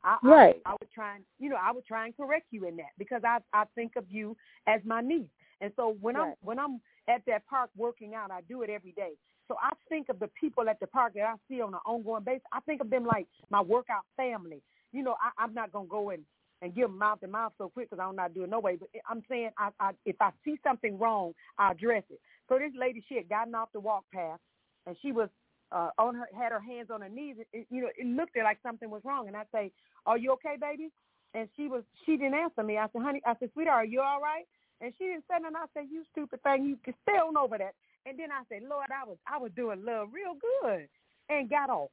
I, 0.02 0.18
Right. 0.22 0.62
I, 0.64 0.70
I 0.70 0.76
would 0.80 0.90
try 0.92 1.16
and 1.16 1.24
you 1.38 1.48
know 1.48 1.56
I 1.56 1.72
would 1.72 1.86
try 1.86 2.04
and 2.06 2.16
correct 2.16 2.46
you 2.50 2.66
in 2.66 2.76
that 2.76 2.92
because 2.98 3.22
I 3.24 3.38
I 3.52 3.64
think 3.74 3.96
of 3.96 4.04
you 4.10 4.36
as 4.66 4.84
my 4.84 5.00
niece, 5.00 5.30
and 5.60 5.72
so 5.76 5.96
when 6.00 6.16
I'm 6.16 6.34
when 6.42 6.58
I'm 6.58 6.80
at 7.08 7.24
that 7.26 7.46
park 7.46 7.70
working 7.76 8.14
out, 8.14 8.30
I 8.30 8.40
do 8.42 8.62
it 8.62 8.70
every 8.70 8.92
day. 8.92 9.12
So 9.48 9.56
I 9.62 9.72
think 9.88 10.08
of 10.08 10.18
the 10.18 10.28
people 10.40 10.68
at 10.68 10.80
the 10.80 10.86
park 10.86 11.14
that 11.14 11.22
I 11.22 11.34
see 11.48 11.60
on 11.60 11.74
an 11.74 11.80
ongoing 11.86 12.24
basis. 12.24 12.42
I 12.52 12.60
think 12.60 12.80
of 12.80 12.90
them 12.90 13.04
like 13.04 13.26
my 13.50 13.60
workout 13.60 14.04
family. 14.16 14.62
You 14.92 15.02
know, 15.02 15.16
I, 15.20 15.42
I'm 15.42 15.54
not 15.54 15.72
gonna 15.72 15.88
go 15.88 16.10
and 16.10 16.22
and 16.62 16.74
give 16.74 16.88
them 16.88 16.98
mouth 16.98 17.20
to 17.20 17.28
mouth 17.28 17.52
so 17.58 17.68
quick 17.68 17.90
because 17.90 18.02
I'm 18.02 18.16
not 18.16 18.34
doing 18.34 18.50
no 18.50 18.60
way. 18.60 18.76
But 18.76 18.88
I'm 19.08 19.22
saying 19.28 19.50
I, 19.58 19.70
I 19.78 19.90
if 20.04 20.16
I 20.20 20.30
see 20.44 20.58
something 20.64 20.98
wrong, 20.98 21.32
I 21.58 21.72
address 21.72 22.04
it. 22.10 22.20
So 22.48 22.58
this 22.58 22.72
lady, 22.78 23.04
she 23.08 23.16
had 23.16 23.28
gotten 23.28 23.54
off 23.54 23.68
the 23.72 23.80
walk 23.80 24.04
path, 24.12 24.40
and 24.86 24.96
she 25.02 25.12
was 25.12 25.28
uh, 25.72 25.90
on 25.98 26.14
her 26.14 26.28
had 26.36 26.52
her 26.52 26.60
hands 26.60 26.88
on 26.92 27.02
her 27.02 27.08
knees. 27.08 27.36
It, 27.38 27.48
it, 27.52 27.66
you 27.70 27.82
know, 27.82 27.88
it 27.96 28.06
looked 28.06 28.36
like 28.36 28.58
something 28.62 28.90
was 28.90 29.02
wrong, 29.04 29.28
and 29.28 29.36
I 29.36 29.42
say, 29.52 29.72
"Are 30.06 30.18
you 30.18 30.32
okay, 30.32 30.56
baby?" 30.60 30.90
And 31.34 31.48
she 31.56 31.68
was 31.68 31.82
she 32.04 32.16
didn't 32.16 32.34
answer 32.34 32.62
me. 32.62 32.78
I 32.78 32.86
said, 32.92 33.02
"Honey," 33.02 33.20
I 33.26 33.34
said, 33.38 33.50
"Sweetheart, 33.52 33.84
are 33.84 33.84
you 33.84 34.00
all 34.00 34.20
right?" 34.20 34.46
And 34.80 34.92
she 34.98 35.04
didn't 35.04 35.24
say 35.30 35.36
nothing. 35.40 35.56
I 35.56 35.66
said, 35.74 35.88
"You 35.90 36.04
stupid 36.12 36.42
thing, 36.42 36.64
you 36.66 36.78
can 36.84 36.94
stay 37.02 37.18
on 37.18 37.36
over 37.36 37.58
that." 37.58 37.74
And 38.06 38.18
then 38.18 38.30
I 38.30 38.42
said, 38.48 38.62
"Lord, 38.68 38.86
I 38.90 39.04
was 39.04 39.18
I 39.26 39.38
was 39.38 39.50
doing 39.56 39.84
love 39.84 40.08
real 40.12 40.34
good," 40.38 40.88
and 41.28 41.50
got 41.50 41.70
off, 41.70 41.90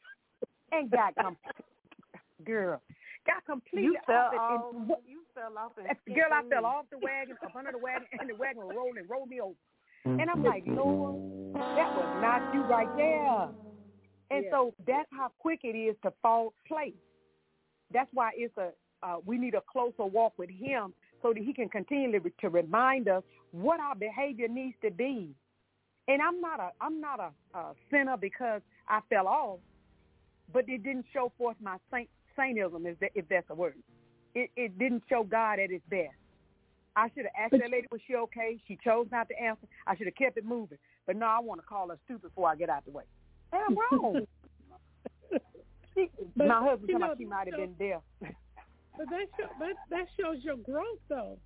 and 0.72 0.90
got 0.92 1.16
com- 1.16 1.38
girl, 2.46 2.82
got 3.26 3.44
completely 3.46 3.90
You 3.90 3.98
fell 4.06 4.16
off. 4.16 4.34
it, 4.34 4.38
off. 4.38 4.74
and, 4.74 4.90
You 5.08 5.24
fell 5.34 5.58
off. 5.58 5.72
And 5.78 5.88
girl, 6.16 6.30
I 6.32 6.44
fell 6.50 6.66
off 6.66 6.86
the 6.92 7.00
wagon, 7.00 7.36
up 7.44 7.56
under 7.56 7.72
the 7.72 7.80
wagon, 7.80 8.08
and 8.20 8.30
the 8.30 8.36
wagon 8.36 8.62
rolled 8.62 8.98
and 8.98 9.10
rolled 9.10 9.30
me 9.30 9.42
over. 9.42 9.56
And 10.06 10.30
I'm 10.30 10.44
like, 10.44 10.64
Lord, 10.68 11.16
that 11.56 11.90
was 11.96 12.22
not 12.22 12.54
you 12.54 12.62
right 12.64 12.90
there. 12.98 13.50
And 14.30 14.44
Yeah. 14.46 14.52
so 14.52 14.74
that's 14.86 15.10
how 15.12 15.32
quick 15.40 15.62
it 15.64 15.76
is 15.76 15.96
to 16.04 16.12
fall 16.22 16.54
place. 16.68 16.94
That's 17.92 18.10
why 18.14 18.32
it's 18.36 18.56
a 18.58 18.72
uh, 19.02 19.18
we 19.26 19.38
need 19.38 19.54
a 19.54 19.62
closer 19.62 20.06
walk 20.06 20.34
with 20.38 20.50
Him 20.50 20.94
so 21.22 21.34
that 21.34 21.42
He 21.44 21.54
can 21.54 21.68
continually 21.70 22.20
to 22.40 22.50
remind 22.50 23.08
us 23.10 23.24
what 23.52 23.80
our 23.80 23.96
behavior 23.96 24.48
needs 24.48 24.76
to 24.82 24.92
be. 24.92 25.34
And 26.08 26.22
I'm 26.22 26.42
not 26.42 26.60
a 26.60 26.72
I'm 26.82 27.00
not 27.00 27.20
a, 27.20 27.58
a 27.58 27.74
sinner 27.90 28.18
because 28.18 28.62
I 28.88 29.00
fell 29.10 29.28
off, 29.28 29.60
but 30.52 30.68
it 30.68 30.84
didn't 30.84 31.06
show 31.14 31.32
forth 31.38 31.56
my 31.62 31.78
saint 31.92 32.10
saintism, 32.38 32.86
if, 32.86 33.00
that, 33.00 33.12
if 33.16 33.28
that's 33.30 33.50
a 33.50 33.56
word. 33.56 33.76
It, 34.36 34.50
it 34.56 34.78
didn't 34.80 35.04
show 35.08 35.24
God 35.24 35.60
at 35.60 35.70
His 35.70 35.82
best. 35.90 36.16
I 36.96 37.08
should 37.10 37.26
have 37.26 37.34
asked 37.40 37.52
But- 37.52 37.62
that 37.62 37.72
lady 37.72 37.88
was 37.92 38.02
she 38.08 38.16
okay. 38.16 38.58
She 38.68 38.78
chose 38.84 39.08
not 39.12 39.28
to 39.30 39.40
answer. 39.42 39.68
I 39.88 39.96
should 39.96 40.08
have 40.08 40.16
kept 40.16 40.38
it 40.38 40.46
moving. 40.46 40.78
But 41.06 41.16
no, 41.16 41.26
I 41.28 41.40
want 41.40 41.62
to 41.62 41.68
call 41.68 41.90
her 41.90 41.98
stupid 42.06 42.30
before 42.30 42.50
I 42.50 42.56
get 42.56 42.70
out 42.70 42.86
the 42.86 42.92
way. 42.92 43.04
And 43.52 43.62
I'm 43.68 44.00
wrong. 44.00 44.28
she, 45.96 46.10
But, 46.36 46.48
my 46.48 46.62
husband 46.64 46.90
you 46.90 47.00
told 47.00 47.20
me 47.20 47.26
she 47.26 47.30
might 47.30 47.48
have 47.48 47.58
been 47.58 47.76
there. 47.78 48.00
But 48.22 49.10
that 49.10 49.26
show, 49.40 49.48
that 49.60 49.76
that 49.90 50.06
shows 50.20 50.38
your 50.44 50.58
growth, 50.58 51.00
though. 51.10 51.38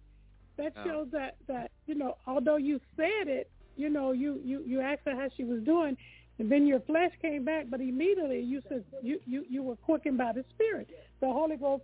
That 0.58 0.74
Yeah. 0.76 0.84
shows 0.86 1.08
that 1.12 1.36
that 1.48 1.72
you 1.86 1.96
know, 1.96 2.18
although 2.26 2.58
you 2.58 2.80
said 2.96 3.28
it, 3.28 3.50
you 3.78 3.90
know, 3.90 4.12
you 4.12 4.40
you 4.44 4.64
you 4.66 4.82
asked 4.82 5.02
her 5.06 5.16
how 5.16 5.28
she 5.36 5.44
was 5.44 5.62
doing, 5.64 5.98
and 6.40 6.52
then 6.52 6.68
your 6.68 6.80
flesh 6.82 7.12
came 7.22 7.46
back, 7.46 7.66
but 7.70 7.80
immediately 7.80 8.42
you 8.42 8.62
said 8.70 8.84
you 9.02 9.20
you 9.26 9.46
you 9.50 9.64
were 9.64 9.76
quickened 9.76 10.18
by 10.18 10.34
the 10.34 10.44
Spirit. 10.54 10.90
The 11.22 11.28
Holy 11.28 11.58
Ghost 11.58 11.84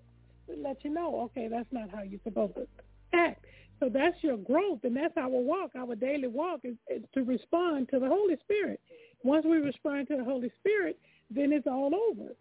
let 0.58 0.84
you 0.84 0.90
know, 0.90 1.22
okay, 1.22 1.48
that's 1.48 1.72
not 1.72 1.90
how 1.90 2.02
you're 2.04 2.20
supposed 2.24 2.56
to 2.56 2.68
act. 3.14 3.46
So 3.80 3.90
that's 3.90 4.16
your 4.22 4.38
growth, 4.38 4.80
and 4.84 4.96
that's 4.96 5.18
our 5.18 5.30
walk. 5.30 5.72
Our 5.76 5.96
daily 5.96 6.28
walk 6.28 6.62
is, 6.64 6.76
is 6.90 7.04
to 7.14 7.24
respond 7.24 7.90
to 7.90 8.00
the 8.00 8.08
Holy 8.08 8.38
Spirit. 8.44 8.80
Once 9.24 9.46
we 9.46 9.58
respond 9.58 10.08
to 10.10 10.18
the 10.18 10.24
Holy 10.24 10.52
Spirit, 10.60 11.00
then 11.30 11.54
it's 11.54 11.68
all 11.68 11.92
over 11.96 12.34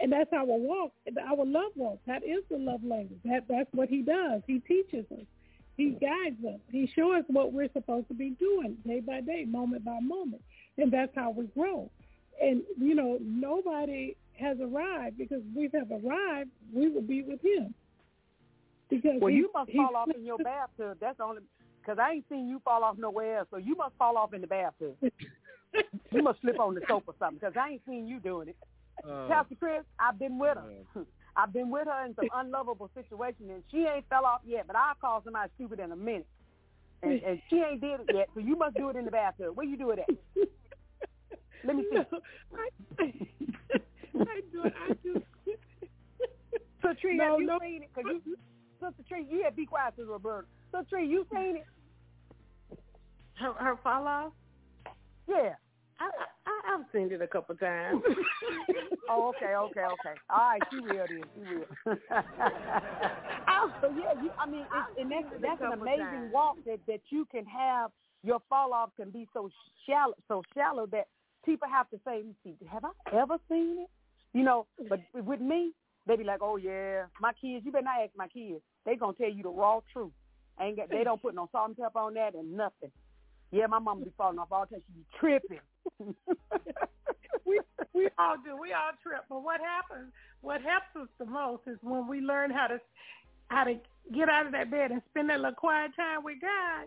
and 0.00 0.12
that's 0.12 0.32
our 0.32 0.44
walk, 0.44 0.92
our 1.28 1.44
love 1.44 1.72
walk. 1.74 1.98
That 2.06 2.22
is 2.22 2.42
the 2.50 2.58
love 2.58 2.84
language. 2.84 3.20
That 3.24 3.44
that's 3.48 3.68
what 3.72 3.88
he 3.88 4.02
does. 4.02 4.42
He 4.46 4.60
teaches 4.60 5.06
us. 5.12 5.24
He 5.76 5.90
guides 5.90 6.42
us. 6.46 6.60
He 6.70 6.88
shows 6.96 7.18
us 7.20 7.24
what 7.28 7.52
we're 7.52 7.70
supposed 7.72 8.08
to 8.08 8.14
be 8.14 8.30
doing 8.30 8.76
day 8.86 9.00
by 9.00 9.20
day, 9.20 9.44
moment 9.44 9.84
by 9.84 9.98
moment, 10.00 10.42
and 10.78 10.90
that's 10.92 11.12
how 11.14 11.30
we 11.30 11.46
grow. 11.48 11.90
And 12.40 12.62
you 12.78 12.94
know, 12.94 13.18
nobody 13.20 14.16
has 14.38 14.58
arrived 14.60 15.18
because 15.18 15.42
if 15.50 15.56
we 15.56 15.70
have 15.78 15.90
arrived, 15.90 16.50
we 16.72 16.88
will 16.88 17.02
be 17.02 17.22
with 17.22 17.40
him. 17.42 17.74
Because 18.88 19.20
Well, 19.20 19.30
he- 19.30 19.38
you 19.38 19.50
must 19.54 19.70
he- 19.70 19.78
fall 19.78 19.96
off 19.96 20.08
in 20.14 20.24
your 20.24 20.38
bathtub. 20.44 20.98
That's 21.00 21.18
the 21.18 21.24
only 21.24 21.42
because 21.80 21.98
I 21.98 22.12
ain't 22.12 22.28
seen 22.28 22.48
you 22.48 22.58
fall 22.64 22.82
off 22.82 22.98
nowhere 22.98 23.38
else. 23.38 23.48
So 23.50 23.58
you 23.58 23.74
must 23.76 23.94
fall 23.96 24.16
off 24.16 24.32
in 24.34 24.40
the 24.40 24.46
bathtub. 24.46 24.96
you 26.10 26.22
must 26.22 26.40
slip 26.40 26.58
on 26.58 26.74
the 26.74 26.80
soap 26.88 27.04
or 27.06 27.14
something 27.18 27.38
because 27.38 27.54
I 27.56 27.70
ain't 27.72 27.82
seen 27.86 28.06
you 28.08 28.18
doing 28.20 28.48
it. 28.48 28.56
Uh, 29.08 29.28
Pastor 29.28 29.54
Chris, 29.56 29.82
I've 29.98 30.18
been 30.18 30.38
with 30.38 30.56
her. 30.56 31.04
I've 31.36 31.52
been 31.52 31.70
with 31.70 31.86
her 31.86 32.06
in 32.06 32.14
some 32.14 32.28
unlovable 32.34 32.90
situations, 32.94 33.50
and 33.52 33.62
she 33.70 33.86
ain't 33.86 34.08
fell 34.08 34.24
off 34.24 34.40
yet. 34.44 34.66
But 34.66 34.76
I'll 34.76 34.94
call 35.00 35.22
somebody 35.22 35.50
stupid 35.56 35.80
in 35.80 35.92
a 35.92 35.96
minute, 35.96 36.26
and, 37.02 37.20
and 37.22 37.40
she 37.50 37.56
ain't 37.56 37.80
did 37.80 38.00
it 38.00 38.06
yet. 38.12 38.28
So 38.34 38.40
you 38.40 38.56
must 38.56 38.76
do 38.76 38.88
it 38.88 38.96
in 38.96 39.04
the 39.04 39.10
bathtub. 39.10 39.54
Where 39.54 39.66
you 39.66 39.76
do 39.76 39.90
it 39.90 39.98
at? 39.98 40.08
Let 41.64 41.76
me 41.76 41.84
see. 41.90 41.96
No, 41.96 42.04
I, 42.54 43.02
I 44.20 44.40
do. 44.52 44.62
I 44.64 44.92
do. 45.02 45.22
So 46.82 46.88
Tree, 47.00 47.16
No, 47.16 47.32
have 47.32 47.40
you 47.40 47.46
no. 47.46 47.58
seen 47.60 47.82
it? 47.82 47.90
Cause 47.94 48.04
you, 48.06 48.36
Sister 48.80 49.02
Tree, 49.08 49.26
you 49.28 49.42
had 49.42 49.56
be 49.56 49.66
quiet, 49.66 49.94
Sister 49.96 50.10
Roberta. 50.10 50.46
Sister 50.70 50.86
Tree, 50.88 51.08
you 51.08 51.26
seen 51.34 51.56
it? 51.56 52.78
Her, 53.34 53.52
her 53.54 53.76
fall 53.82 54.06
off. 54.06 54.32
Yeah. 55.28 55.54
I, 55.98 56.04
I 56.46 56.74
I've 56.74 56.84
seen 56.92 57.10
it 57.12 57.22
a 57.22 57.26
couple 57.26 57.54
times. 57.56 58.02
Oh, 59.08 59.28
okay, 59.28 59.54
okay, 59.54 59.82
okay. 59.82 60.14
All 60.30 60.38
right, 60.38 60.60
she 60.68 60.80
will 60.80 61.06
then. 61.08 61.22
She 61.36 61.54
will. 61.54 61.66
oh, 63.48 63.70
so 63.80 63.90
yeah, 63.90 64.20
you, 64.20 64.30
I 64.36 64.50
mean, 64.50 64.62
it's, 64.62 65.00
and 65.00 65.12
that's 65.12 65.40
that's 65.40 65.60
an 65.60 65.80
amazing 65.80 66.04
times. 66.04 66.32
walk 66.32 66.56
that 66.66 66.80
that 66.88 67.00
you 67.10 67.24
can 67.30 67.44
have. 67.46 67.92
Your 68.24 68.40
fall 68.48 68.72
off 68.72 68.90
can 68.96 69.10
be 69.10 69.28
so 69.32 69.48
shallow, 69.86 70.14
so 70.26 70.42
shallow 70.54 70.86
that 70.86 71.06
people 71.44 71.68
have 71.68 71.88
to 71.90 72.00
say, 72.04 72.24
see, 72.42 72.56
"Have 72.68 72.84
I 72.84 73.16
ever 73.16 73.36
seen 73.48 73.78
it?" 73.78 73.90
You 74.36 74.42
know. 74.42 74.66
But 74.88 75.00
with 75.14 75.40
me, 75.40 75.72
they 76.08 76.16
be 76.16 76.24
like, 76.24 76.40
"Oh 76.42 76.56
yeah, 76.56 77.04
my 77.20 77.32
kids. 77.32 77.64
You 77.64 77.70
better 77.70 77.84
not 77.84 78.02
ask 78.02 78.10
my 78.16 78.26
kids. 78.26 78.60
They 78.84 78.96
gonna 78.96 79.12
tell 79.12 79.30
you 79.30 79.44
the 79.44 79.50
raw 79.50 79.80
truth. 79.92 80.12
Ain't 80.60 80.78
got, 80.78 80.88
they 80.88 81.04
don't 81.04 81.22
put 81.22 81.34
no 81.34 81.48
salt 81.52 81.68
and 81.68 81.76
pepper 81.76 81.98
on 81.98 82.14
that 82.14 82.34
and 82.34 82.56
nothing. 82.56 82.90
Yeah, 83.52 83.66
my 83.66 83.78
mama 83.78 84.04
be 84.04 84.12
falling 84.16 84.38
off 84.38 84.52
all 84.52 84.66
the 84.66 84.76
time. 84.76 84.82
She 84.86 84.92
be 84.94 85.06
tripping. 85.20 85.60
we 87.46 87.60
we 87.94 88.08
all 88.18 88.36
do. 88.44 88.56
We 88.60 88.72
all 88.72 88.92
trip. 89.02 89.24
But 89.28 89.42
what 89.42 89.60
happens? 89.60 90.12
What 90.42 90.62
helps 90.62 90.94
us 91.00 91.08
the 91.18 91.26
most 91.26 91.62
is 91.66 91.78
when 91.82 92.08
we 92.08 92.20
learn 92.20 92.50
how 92.50 92.66
to 92.68 92.80
how 93.48 93.64
to 93.64 93.74
get 94.14 94.28
out 94.28 94.46
of 94.46 94.52
that 94.52 94.70
bed 94.70 94.90
and 94.90 95.02
spend 95.10 95.30
that 95.30 95.40
little 95.40 95.54
quiet 95.54 95.92
time 95.96 96.24
with 96.24 96.40
God. 96.40 96.86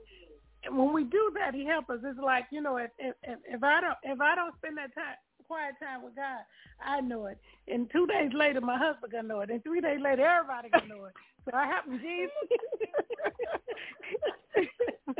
And 0.66 0.78
when 0.78 0.94
we 0.94 1.06
do 1.06 1.32
that, 1.36 1.56
He 1.56 1.66
helps 1.66 1.90
us. 1.90 2.00
It's 2.04 2.20
like 2.20 2.46
you 2.52 2.62
know, 2.62 2.78
if 2.78 2.92
if 3.00 3.16
if 3.48 3.64
I 3.64 3.82
don't 3.82 3.98
if 4.04 4.22
I 4.22 4.36
don't 4.36 4.56
spend 4.58 4.78
that 4.78 4.94
time 4.96 5.16
quiet 5.48 5.76
time 5.82 6.04
with 6.04 6.16
God, 6.16 6.42
I 6.84 7.02
know 7.02 7.28
it. 7.28 7.40
And 7.68 7.90
two 7.92 8.08
days 8.08 8.32
later, 8.34 8.62
my 8.62 8.78
husband 8.78 9.12
gonna 9.14 9.28
know 9.28 9.42
it. 9.42 9.50
And 9.52 9.64
three 9.64 9.82
days 9.82 10.00
later, 10.02 10.26
everybody 10.26 10.70
gonna 10.70 10.88
know 10.88 11.06
it. 11.06 11.14
So 11.46 11.52
I 11.58 11.66
happen, 11.68 12.00
Jesus. 12.00 12.34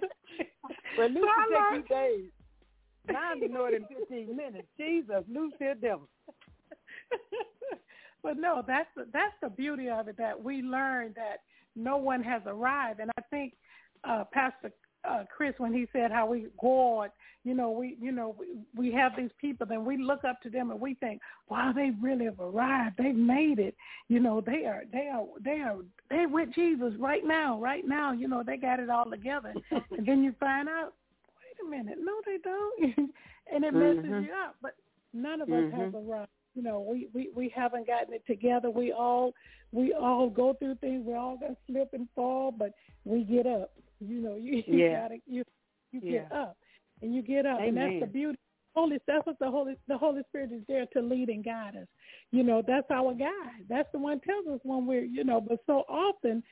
Well, 1.00 1.08
at 1.08 1.14
least 1.14 1.26
So 1.26 1.30
I 1.30 1.46
it 1.50 1.82
take 1.82 1.90
you 1.90 1.96
days. 1.96 2.32
Mine 3.08 3.40
be 3.40 3.48
it 3.48 3.74
in 3.74 3.86
15 3.88 4.36
minutes. 4.36 4.68
Jesus, 4.78 5.24
the 5.60 5.74
devil. 5.82 6.08
but 8.24 8.38
no, 8.38 8.64
that's 8.68 8.90
the, 8.96 9.08
that's 9.12 9.34
the 9.42 9.50
beauty 9.50 9.90
of 9.90 10.08
it 10.08 10.18
that 10.18 10.42
we 10.42 10.62
learn 10.62 11.14
that 11.16 11.38
no 11.76 11.98
one 11.98 12.22
has 12.24 12.42
arrived, 12.46 13.00
and 13.00 13.10
I 13.18 13.22
think 13.30 13.54
uh, 14.04 14.26
Pastor 14.32 14.72
uh, 15.08 15.24
Chris 15.36 15.54
when 15.58 15.74
he 15.74 15.88
said 15.94 16.12
how 16.12 16.26
we 16.26 16.48
God, 16.62 17.12
you 17.44 17.54
know, 17.54 17.72
we 17.72 17.98
you 18.02 18.12
know 18.12 18.36
we, 18.38 18.48
we 18.76 18.92
have 18.94 19.14
these 19.18 19.32
people, 19.40 19.68
and 19.70 19.86
we 19.86 19.98
look 19.98 20.26
up 20.26 20.42
to 20.42 20.50
them 20.50 20.72
and 20.72 20.80
we 20.80 20.94
think, 20.96 21.22
wow, 21.50 21.72
they 21.74 21.92
really 22.02 22.26
have 22.26 22.40
arrived, 22.40 22.96
they've 22.98 23.16
made 23.16 23.60
it, 23.60 23.76
you 24.08 24.20
know, 24.20 24.42
they 24.42 24.66
are 24.66 24.84
they 24.92 25.08
are 25.08 25.26
they 25.44 25.62
are 25.62 25.78
they 26.10 26.26
with 26.26 26.54
Jesus 26.54 26.94
right 27.00 27.26
now, 27.26 27.60
right 27.62 27.88
now, 27.88 28.12
you 28.12 28.28
know, 28.28 28.44
they 28.46 28.58
got 28.58 28.80
it 28.80 28.90
all 28.90 29.10
together, 29.10 29.54
and 29.98 30.06
then 30.06 30.24
you 30.24 30.34
find 30.40 30.68
out, 30.68 30.94
wait 31.38 31.66
a 31.66 31.70
minute, 31.70 31.98
no, 32.02 32.14
they 32.26 32.38
don't, 32.44 32.98
and 33.54 33.64
it 33.64 33.74
messes 33.74 34.04
Mhm. 34.04 34.26
you 34.26 34.32
up, 34.46 34.56
but 34.62 34.76
none 35.14 35.42
of 35.42 35.50
us 35.50 35.64
Mhm. 35.64 35.72
have 35.72 35.96
arrived. 35.96 36.30
You 36.56 36.64
know 36.64 36.80
we, 36.82 37.08
we 37.14 37.30
we 37.36 37.48
haven't 37.56 37.88
gotten 37.88 38.14
it 38.14 38.26
together. 38.26 38.70
We 38.70 38.92
all 38.92 39.34
we 39.72 39.94
all 39.94 40.30
go 40.30 40.54
through 40.56 40.76
things. 40.76 41.06
We 41.06 41.14
all 41.14 41.38
gonna 41.38 41.56
slip 41.68 41.94
and 41.94 42.10
fall 42.16 42.52
but 42.52 42.74
we 43.06 43.24
get 43.24 43.46
up 43.46 43.72
you 44.00 44.22
know 44.22 44.36
you, 44.36 44.64
you 44.68 44.80
Yeah. 44.80 45.02
gotta 45.02 45.18
you 45.26 45.44
you 45.92 46.02
Yeah. 46.04 46.20
get 46.22 46.32
up 46.32 46.58
and 47.02 47.14
you 47.14 47.22
get 47.22 47.46
up 47.46 47.60
and 47.60 47.78
that's 47.78 48.00
the 48.00 48.08
beauty 48.08 48.38
Holy, 48.76 49.00
that's 49.08 49.26
what 49.26 49.38
the 49.40 49.50
Holy 49.50 49.76
the 49.88 49.98
Holy 49.98 50.22
Spirit 50.30 50.52
is 50.54 50.62
there 50.68 50.86
to 50.94 51.02
lead 51.02 51.30
and 51.30 51.44
guide 51.44 51.76
us. 51.76 51.88
You 52.32 52.44
know, 52.44 52.62
that's 52.66 52.90
our 52.92 53.14
guide. 53.14 53.66
That's 53.68 53.90
the 53.92 53.98
one 53.98 54.20
tells 54.22 54.48
us 54.48 54.60
when 54.64 54.86
we're, 54.86 55.04
you 55.04 55.24
know. 55.24 55.42
But 55.42 55.60
so 55.66 55.84
often, 55.90 56.44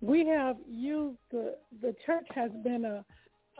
we 0.00 0.26
have 0.26 0.56
used 0.66 1.18
the 1.30 1.56
the 1.82 1.94
church 2.04 2.26
has 2.34 2.50
been 2.64 2.84
a 2.86 3.04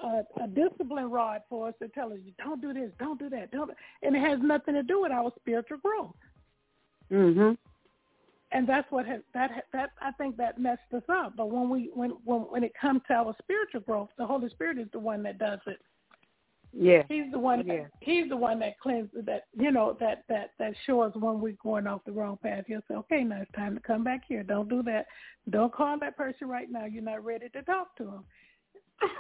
a, 0.03 0.23
a 0.43 0.47
discipline 0.49 1.11
rod 1.11 1.43
for 1.49 1.69
us 1.69 1.75
to 1.81 1.89
tell 1.89 2.13
us, 2.13 2.19
don't 2.39 2.61
do 2.61 2.73
this, 2.73 2.91
don't 2.99 3.19
do 3.19 3.31
that, 3.31 3.51
don't, 3.51 3.71
and 4.03 4.15
it 4.15 4.21
has 4.21 4.39
nothing 4.43 4.75
to 4.75 4.83
do 4.83 5.03
with 5.03 5.13
our 5.13 5.33
spiritual 5.39 5.79
growth. 5.79 6.15
Mhm. 7.11 7.57
And 8.53 8.69
that's 8.69 8.91
what 8.91 9.07
has 9.07 9.21
that 9.35 9.65
that 9.73 9.91
I 10.01 10.13
think 10.13 10.37
that 10.37 10.61
messed 10.61 10.93
us 10.95 11.03
up. 11.09 11.35
But 11.37 11.51
when 11.51 11.69
we 11.69 11.91
when 11.95 12.11
when 12.25 12.43
when 12.43 12.65
it 12.65 12.73
comes 12.81 13.03
to 13.09 13.15
our 13.15 13.35
spiritual 13.43 13.81
growth, 13.81 14.09
the 14.19 14.27
Holy 14.27 14.49
Spirit 14.51 14.79
is 14.79 14.87
the 14.93 15.01
one 15.01 15.23
that 15.25 15.39
does 15.39 15.59
it. 15.67 15.79
Yeah. 16.73 17.03
He's 17.09 17.31
the 17.33 17.39
one. 17.39 17.67
Yeah. 17.67 17.83
That, 17.83 17.91
he's 18.01 18.29
the 18.29 18.37
one 18.37 18.59
that 18.61 18.79
cleanses 18.79 19.25
that. 19.25 19.45
You 19.59 19.73
know 19.73 19.97
that 19.99 20.25
that 20.29 20.51
that 20.59 20.75
shows 20.87 21.13
when 21.15 21.41
we're 21.41 21.57
going 21.63 21.87
off 21.87 22.03
the 22.05 22.13
wrong 22.13 22.39
path. 22.43 22.65
He'll 22.67 22.83
say, 22.89 22.95
"Okay, 22.95 23.25
now 23.25 23.43
it's 23.43 23.53
time 23.53 23.75
to 23.75 23.81
come 23.81 24.05
back 24.05 24.23
here. 24.29 24.43
Don't 24.43 24.69
do 24.69 24.83
that. 24.85 25.07
Don't 25.51 25.73
call 25.73 25.99
that 25.99 26.17
person 26.17 26.49
right 26.49 26.71
now. 26.71 26.85
You're 26.85 27.03
not 27.03 27.25
ready 27.25 27.49
to 27.49 27.63
talk 27.63 27.97
to 27.97 28.05
him." 28.05 28.25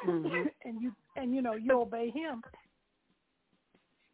Mhm. 0.06 0.50
and 0.64 0.80
you 0.80 0.92
and 1.16 1.34
you 1.34 1.42
know 1.42 1.54
you 1.54 1.80
obey 1.80 2.10
him. 2.10 2.42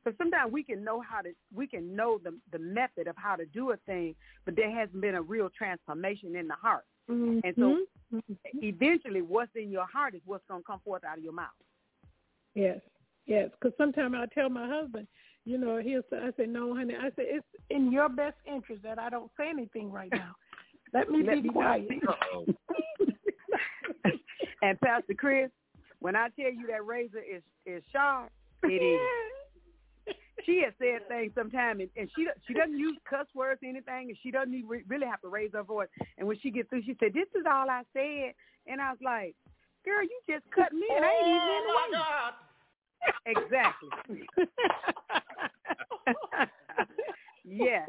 Because 0.02 0.18
sometimes 0.18 0.52
we 0.52 0.64
can 0.64 0.82
know 0.82 1.00
how 1.00 1.20
to, 1.20 1.30
we 1.54 1.66
can 1.66 1.94
know 1.94 2.18
the 2.22 2.34
the 2.50 2.58
method 2.58 3.06
of 3.06 3.16
how 3.16 3.36
to 3.36 3.46
do 3.46 3.70
a 3.70 3.76
thing, 3.78 4.14
but 4.44 4.56
there 4.56 4.70
hasn't 4.70 5.00
been 5.00 5.14
a 5.14 5.22
real 5.22 5.48
transformation 5.56 6.36
in 6.36 6.48
the 6.48 6.54
heart. 6.54 6.84
And 7.08 7.54
so, 7.58 7.76
Mm-hmm. 8.14 8.34
eventually, 8.62 9.22
what's 9.22 9.50
in 9.56 9.70
your 9.70 9.86
heart 9.86 10.14
is 10.14 10.20
what's 10.26 10.44
going 10.46 10.60
to 10.60 10.66
come 10.66 10.80
forth 10.84 11.02
out 11.02 11.16
of 11.16 11.24
your 11.24 11.32
mouth. 11.32 11.48
Yes, 12.54 12.78
yes. 13.26 13.48
Because 13.52 13.74
sometimes 13.78 14.14
I 14.18 14.26
tell 14.34 14.50
my 14.50 14.68
husband, 14.68 15.08
you 15.46 15.56
know, 15.56 15.78
he'll 15.78 16.02
say, 16.10 16.18
I 16.18 16.30
say, 16.36 16.46
no, 16.46 16.74
honey. 16.74 16.94
I 16.94 17.08
say 17.10 17.24
it's 17.24 17.46
in 17.70 17.90
your 17.90 18.10
best 18.10 18.36
interest 18.46 18.82
that 18.82 18.98
I 18.98 19.08
don't 19.08 19.30
say 19.38 19.48
anything 19.48 19.90
right 19.90 20.12
now. 20.12 20.34
Let 20.92 21.08
me 21.08 21.22
Let 21.22 21.36
be 21.36 21.42
me 21.42 21.50
quiet. 21.50 21.88
and 24.62 24.80
Pastor 24.80 25.14
Chris, 25.14 25.50
when 26.00 26.14
I 26.14 26.28
tell 26.38 26.52
you 26.52 26.66
that 26.66 26.84
razor 26.84 27.20
is 27.20 27.42
is 27.64 27.82
sharp, 27.92 28.30
it 28.64 28.82
is. 28.82 29.00
She 30.44 30.62
has 30.64 30.74
said 30.78 31.06
things 31.08 31.32
sometimes, 31.34 31.80
and, 31.80 31.90
and 31.96 32.10
she 32.14 32.26
she 32.46 32.54
doesn't 32.54 32.78
use 32.78 32.96
cuss 33.08 33.26
words 33.34 33.60
or 33.62 33.68
anything, 33.68 34.08
and 34.08 34.18
she 34.22 34.30
doesn't 34.30 34.54
even 34.54 34.68
re- 34.68 34.84
really 34.88 35.06
have 35.06 35.20
to 35.22 35.28
raise 35.28 35.52
her 35.52 35.62
voice. 35.62 35.88
And 36.18 36.26
when 36.26 36.38
she 36.40 36.50
gets 36.50 36.68
through, 36.68 36.82
she 36.82 36.96
said, 36.98 37.14
"This 37.14 37.28
is 37.34 37.44
all 37.46 37.70
I 37.70 37.82
said," 37.92 38.34
and 38.66 38.80
I 38.80 38.90
was 38.90 39.00
like, 39.02 39.34
"Girl, 39.84 40.02
you 40.02 40.20
just 40.28 40.44
cut 40.50 40.72
me, 40.72 40.86
and 40.94 41.04
I 41.04 41.08
ain't 41.08 41.28
even 41.28 41.48
in 41.48 41.64
the 41.64 41.72
oh, 41.72 41.76
way." 41.76 41.90
Exactly. 43.26 43.88
yes. 47.44 47.88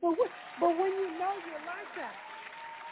But 0.00 0.18
when, 0.18 0.28
but 0.60 0.70
when 0.78 0.90
you 0.90 1.18
know 1.18 1.34
you're 1.46 1.66
like 1.66 1.90
that, 1.96 2.14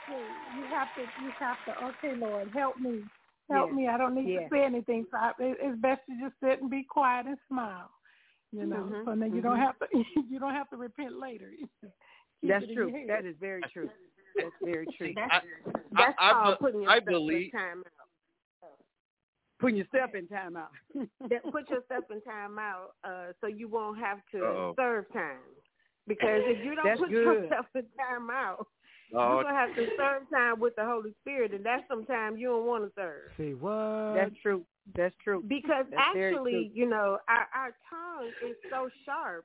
so 0.07 0.15
you 0.57 0.65
have 0.71 0.89
to 0.95 1.03
you 1.03 1.31
have 1.39 1.59
to 1.67 1.73
okay, 1.87 2.15
Lord, 2.21 2.49
help 2.55 2.79
me, 2.79 3.03
help 3.51 3.71
Yeah. 3.71 3.77
me. 3.77 3.89
I 3.89 3.99
don't 3.99 4.15
need 4.15 4.33
Yeah. 4.33 4.41
to 4.43 4.49
say 4.51 4.65
anything. 4.65 5.07
So 5.11 5.17
I, 5.17 5.33
it, 5.41 5.59
it's 5.61 5.81
best 5.81 6.03
to 6.09 6.17
just 6.21 6.39
sit 6.41 6.61
and 6.61 6.71
be 6.71 6.85
quiet 6.85 7.27
and 7.27 7.39
smile. 7.49 7.91
You 8.53 8.67
know, 8.67 8.77
Mhm, 8.91 9.05
so 9.05 9.15
then 9.17 9.35
you 9.35 9.41
don't 9.43 9.57
mhm. 9.59 9.67
have 9.67 9.79
to 9.79 9.87
you 10.31 10.39
don't 10.41 10.55
have 10.55 10.69
to 10.71 10.77
repent 10.77 11.19
later. 11.19 11.51
That's 12.43 12.65
true. 12.75 12.93
That 13.07 13.25
is 13.27 13.37
very 13.41 13.63
true. 13.73 13.89
That's 14.37 14.55
very 14.65 14.87
true. 14.97 15.13
That's, 15.15 15.31
I- 15.33 15.71
that's 15.93 16.17
I 16.19 16.33
called 16.33 16.59
be- 16.59 16.65
putting 16.65 16.81
I 16.89 16.95
yourself 16.97 17.05
believe- 17.07 17.51
in 17.53 17.59
time 17.61 17.79
out. 17.87 18.79
Putting 19.61 19.77
yourself 19.77 20.15
in 20.15 20.27
timeout. 20.27 20.73
that 21.29 21.43
put 21.53 21.69
yourself 21.69 22.05
in 22.11 22.23
time 22.23 22.59
out 22.59 22.95
uh, 23.05 23.33
so 23.43 23.47
you 23.47 23.69
won't 23.69 23.99
have 23.99 24.19
to 24.33 24.39
Uh-oh. 24.39 24.75
serve 24.75 25.05
time. 25.13 25.37
Because 26.09 26.41
if 26.47 26.65
you 26.65 26.75
don't 26.75 26.87
That's 26.87 26.99
put 27.01 27.11
good. 27.11 27.25
yourself 27.45 27.67
in 27.75 27.83
time 27.99 28.31
out, 28.33 28.67
You're 29.13 29.43
gonna 29.43 29.55
have 29.55 29.75
to 29.77 29.87
serve 29.97 30.29
time 30.31 30.61
with 30.61 30.77
the 30.77 30.85
Holy 30.85 31.15
Spirit, 31.21 31.53
and 31.53 31.65
that's 31.65 31.87
sometimes 31.89 32.39
you 32.39 32.49
don't 32.49 32.67
want 32.67 32.85
to 32.85 32.93
serve. 32.95 33.31
See 33.37 33.55
what? 33.55 34.15
That's 34.15 34.35
true. 34.43 34.65
That's 34.97 35.15
true. 35.23 35.43
Because 35.47 35.87
That's 35.91 36.03
very 36.15 36.35
actually, 36.35 36.71
you 36.75 36.89
know, 36.89 37.19
our 37.29 37.47
our 37.55 37.75
tongue 37.89 38.33
is 38.49 38.57
so 38.71 38.89
sharp. 39.05 39.45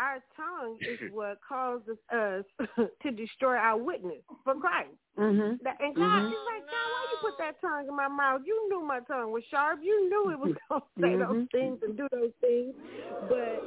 Our 0.00 0.18
tongue 0.36 0.78
is 0.86 0.98
what 1.12 1.38
causes 1.46 1.98
us 2.12 2.44
to 3.02 3.10
destroy 3.10 3.56
our 3.56 3.76
witness 3.76 4.22
for 4.42 4.54
Christ. 4.54 4.90
Mhm. 5.18 5.58
That, 5.62 5.76
and 5.80 5.94
God, 5.94 6.22
Mhm. 6.24 6.28
he's 6.28 6.44
like, 6.44 6.64
God, 6.66 6.88
why 6.90 7.04
you 7.12 7.16
put 7.20 7.38
that 7.38 7.60
tongue 7.60 7.86
in 7.88 7.94
my 7.94 8.08
mouth? 8.08 8.42
You 8.44 8.68
knew 8.68 8.82
my 8.82 9.00
tongue 9.00 9.30
was 9.30 9.44
sharp. 9.50 9.78
You 9.82 10.08
knew 10.08 10.30
it 10.32 10.38
was 10.38 10.54
going 10.68 10.82
to 10.82 11.00
say 11.00 11.16
those 11.16 11.36
Mhm. 11.36 11.50
things 11.52 11.78
and 11.82 11.96
do 11.96 12.08
those 12.10 12.32
things. 12.40 12.74
But 13.28 13.62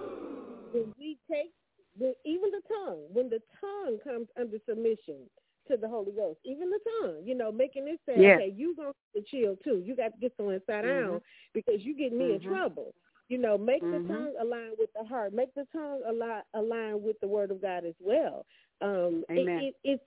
when 0.71 0.93
we 0.99 1.17
take, 1.31 1.53
the, 1.99 2.13
even 2.25 2.51
the 2.51 2.61
tongue, 2.67 3.03
when 3.11 3.29
the 3.29 3.41
tongue 3.59 3.97
comes 4.03 4.27
under 4.39 4.57
submission 4.67 5.29
to 5.67 5.77
the 5.77 5.87
Holy 5.87 6.11
Ghost, 6.11 6.39
even 6.45 6.69
the 6.69 6.79
tongue, 7.01 7.21
you 7.23 7.35
know, 7.35 7.51
making 7.51 7.87
it 7.87 7.99
say, 8.05 8.21
Yeah. 8.21 8.35
okay, 8.35 8.53
you 8.55 8.75
going 8.75 8.93
to 9.15 9.21
chill 9.21 9.55
too. 9.63 9.81
You 9.83 9.95
got 9.95 10.13
to 10.13 10.19
get 10.19 10.33
some 10.37 10.49
inside 10.49 10.85
Mhm. 10.85 11.03
down 11.03 11.21
because 11.53 11.83
you 11.83 11.93
get 11.95 12.13
me 12.13 12.33
in 12.33 12.39
Mhm. 12.39 12.47
trouble. 12.47 12.93
You 13.29 13.37
know, 13.37 13.57
make 13.57 13.83
Mhm. 13.83 14.07
the 14.07 14.13
tongue 14.13 14.35
align 14.39 14.71
with 14.77 14.91
the 14.93 15.03
heart. 15.03 15.33
Make 15.33 15.53
the 15.53 15.65
tongue 15.73 16.01
align, 16.05 16.43
align 16.53 17.03
with 17.03 17.19
the 17.19 17.27
Word 17.27 17.51
of 17.51 17.61
God 17.61 17.83
as 17.83 17.95
well. 17.99 18.45
Um, 18.81 19.25
Amen. 19.31 19.63
it, 19.63 19.75
it's 19.83 20.03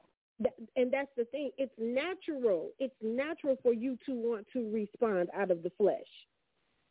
and 0.76 0.90
that's 0.90 1.14
the 1.16 1.26
thing. 1.26 1.50
It's 1.58 1.76
natural. 1.76 2.70
It's 2.78 2.94
natural 3.02 3.56
for 3.62 3.74
you 3.74 3.98
to 4.06 4.14
want 4.14 4.46
to 4.54 4.70
respond 4.72 5.28
out 5.34 5.50
of 5.50 5.62
the 5.62 5.68
flesh, 5.76 6.26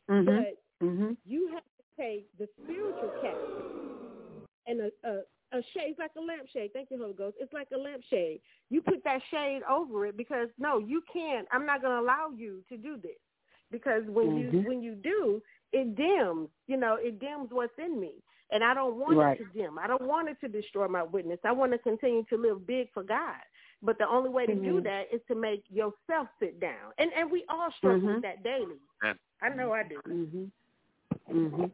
Mhm. 0.08 0.24
but 0.26 0.86
Mhm. 0.86 1.16
you 1.24 1.48
have 1.48 1.64
to 1.64 1.82
take 1.96 2.28
the 2.38 2.48
spiritual 2.62 3.10
cap 3.20 3.34
and 4.70 4.80
a, 4.82 5.08
a 5.08 5.12
a 5.52 5.62
shade, 5.74 5.90
it's 5.90 5.98
like 5.98 6.12
a 6.16 6.20
lampshade. 6.20 6.70
Thank 6.72 6.90
you, 6.92 6.98
Holy 6.98 7.12
Ghost. 7.12 7.36
It's 7.40 7.52
like 7.52 7.66
a 7.74 7.76
lampshade. 7.76 8.40
You 8.70 8.80
put 8.80 9.02
that 9.02 9.20
shade 9.32 9.62
over 9.68 10.06
it 10.06 10.16
because 10.16 10.48
no, 10.58 10.78
you 10.78 11.02
can't. 11.12 11.46
I'm 11.50 11.66
not 11.66 11.82
going 11.82 11.96
to 11.96 12.00
allow 12.00 12.30
you 12.36 12.62
to 12.68 12.76
do 12.76 12.96
this 12.96 13.18
because 13.72 14.04
when 14.06 14.36
you 14.36 14.50
Mhm. 14.52 14.64
when 14.66 14.82
you 14.82 14.94
do, 14.94 15.42
it 15.72 15.96
dims. 15.96 16.48
You 16.68 16.76
know, 16.76 16.94
it 16.94 17.18
dims 17.18 17.48
what's 17.50 17.76
in 17.78 17.98
me, 17.98 18.12
and 18.52 18.62
I 18.62 18.74
don't 18.74 18.96
want 18.96 19.18
Right. 19.18 19.40
it 19.40 19.44
to 19.44 19.58
dim. 19.58 19.76
I 19.78 19.88
don't 19.88 20.02
want 20.02 20.28
it 20.28 20.38
to 20.40 20.48
destroy 20.48 20.86
my 20.86 21.02
witness. 21.02 21.40
I 21.44 21.50
want 21.52 21.72
to 21.72 21.78
continue 21.78 22.24
to 22.26 22.36
live 22.36 22.64
big 22.66 22.88
for 22.92 23.02
God. 23.02 23.40
But 23.82 23.98
the 23.98 24.06
only 24.06 24.30
way 24.30 24.46
to 24.46 24.54
do 24.54 24.74
Mhm. 24.80 24.84
that 24.84 25.12
is 25.12 25.20
to 25.26 25.34
make 25.34 25.64
yourself 25.68 26.28
sit 26.38 26.60
down, 26.60 26.92
and 26.98 27.12
and 27.14 27.28
we 27.28 27.44
all 27.48 27.72
struggle 27.72 28.08
Mhm. 28.08 28.14
with 28.14 28.22
that 28.22 28.42
daily. 28.44 28.78
I 29.42 29.48
know 29.48 29.72
I 29.72 29.82
do. 29.82 30.00
Mhm. 30.02 30.50
Mhm. 31.28 31.70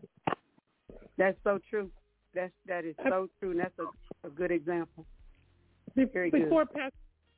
That's 1.18 1.42
so 1.42 1.58
true. 1.58 1.90
That's 2.36 2.52
that 2.68 2.84
is 2.84 2.94
so 3.08 3.28
true, 3.40 3.52
and 3.52 3.60
that's 3.60 3.78
a, 3.78 4.26
a 4.26 4.30
good 4.30 4.50
example. 4.50 5.06
Very 5.96 6.30
good. 6.30 6.44
before 6.44 6.66
Pastor, 6.66 6.92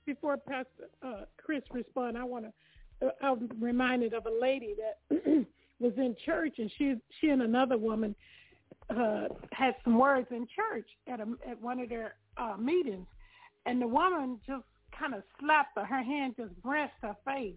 before 0.04 0.36
Pastor 0.36 0.90
uh, 1.06 1.24
Chris 1.36 1.62
respond, 1.72 2.18
I 2.18 2.24
want 2.24 2.46
to. 2.46 3.06
Uh, 3.06 3.10
I'm 3.22 3.48
reminded 3.60 4.12
of 4.12 4.26
a 4.26 4.40
lady 4.42 4.74
that 4.76 5.22
was 5.78 5.92
in 5.96 6.16
church, 6.26 6.56
and 6.58 6.68
she 6.76 6.96
she 7.20 7.28
and 7.28 7.42
another 7.42 7.78
woman 7.78 8.16
uh, 8.90 9.28
had 9.52 9.76
some 9.84 10.00
words 10.00 10.26
in 10.32 10.48
church 10.54 10.88
at 11.06 11.20
a 11.20 11.26
at 11.48 11.62
one 11.62 11.78
of 11.78 11.88
their 11.88 12.14
uh, 12.36 12.56
meetings, 12.58 13.06
and 13.66 13.80
the 13.80 13.86
woman 13.86 14.40
just 14.48 14.64
kind 14.98 15.14
of 15.14 15.22
slapped 15.38 15.78
her. 15.78 15.84
Her 15.84 16.02
hand 16.02 16.34
just 16.36 16.60
brushed 16.60 16.94
her 17.02 17.14
face. 17.24 17.54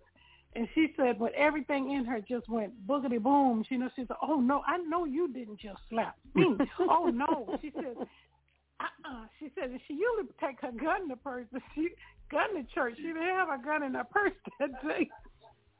And 0.53 0.67
she 0.75 0.93
said, 0.97 1.17
but 1.17 1.33
everything 1.33 1.91
in 1.91 2.03
her 2.05 2.19
just 2.19 2.49
went 2.49 2.73
boogity 2.85 3.21
boom. 3.21 3.63
She, 3.69 3.77
know, 3.77 3.89
she 3.95 4.01
said, 4.01 4.17
oh 4.21 4.41
no, 4.41 4.61
I 4.67 4.77
know 4.77 5.05
you 5.05 5.31
didn't 5.31 5.59
just 5.59 5.79
slap 5.89 6.17
me. 6.35 6.57
oh 6.79 7.05
no. 7.05 7.57
She 7.61 7.71
said, 7.73 7.95
uh-uh. 8.81 9.25
She 9.39 9.51
said 9.55 9.71
she 9.87 9.93
usually 9.93 10.33
take 10.41 10.59
her 10.61 10.71
gun 10.71 11.03
in 11.03 11.07
the 11.07 11.15
purse, 11.15 11.45
but 11.53 11.61
she 11.73 11.89
gun 12.29 12.57
in 12.57 12.67
church. 12.73 12.95
She 12.97 13.03
didn't 13.03 13.23
have 13.23 13.49
a 13.49 13.63
gun 13.63 13.83
in 13.83 13.93
her 13.93 14.03
purse 14.03 14.33
that 14.59 14.71
day. 14.85 15.09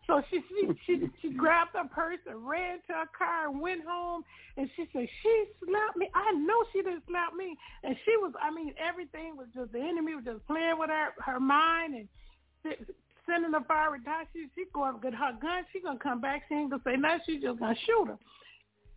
So 0.08 0.22
she 0.30 0.42
she 0.50 0.68
she, 0.86 1.10
she 1.22 1.30
grabbed 1.30 1.72
her 1.74 1.88
purse 1.88 2.20
and 2.26 2.48
ran 2.48 2.80
to 2.88 2.94
her 2.94 3.10
car 3.18 3.50
and 3.50 3.62
went 3.62 3.82
home. 3.86 4.24
And 4.58 4.70
she 4.76 4.86
said 4.94 5.08
she 5.22 5.46
slapped 5.66 5.98
me. 5.98 6.10
I 6.14 6.32
know 6.34 6.64
she 6.72 6.82
didn't 6.82 7.04
slap 7.08 7.34
me. 7.34 7.56
And 7.84 7.96
she 8.06 8.18
was, 8.18 8.34
I 8.42 8.52
mean, 8.52 8.74
everything 8.80 9.36
was 9.38 9.48
just 9.56 9.72
the 9.72 9.80
enemy 9.80 10.16
was 10.16 10.26
just 10.26 10.46
playing 10.48 10.80
with 10.80 10.90
her 10.90 11.10
her 11.20 11.40
mind 11.40 11.96
and 11.96 12.08
sending 13.32 13.54
her 13.54 13.64
fire 13.68 13.98
dart. 14.04 14.28
She 14.34 14.48
she 14.56 14.66
go 14.74 14.84
up 14.84 15.02
get 15.02 15.14
her 15.14 15.32
gun. 15.42 15.64
She 15.72 15.80
gonna 15.82 16.00
come 16.00 16.22
back. 16.22 16.44
She 16.48 16.56
ain't 16.56 16.72
gonna 16.72 16.84
say 16.86 16.98
nothing. 16.98 17.22
She 17.26 17.40
just 17.40 17.60
gonna 17.60 17.76
shoot 17.86 18.08
her. 18.08 18.18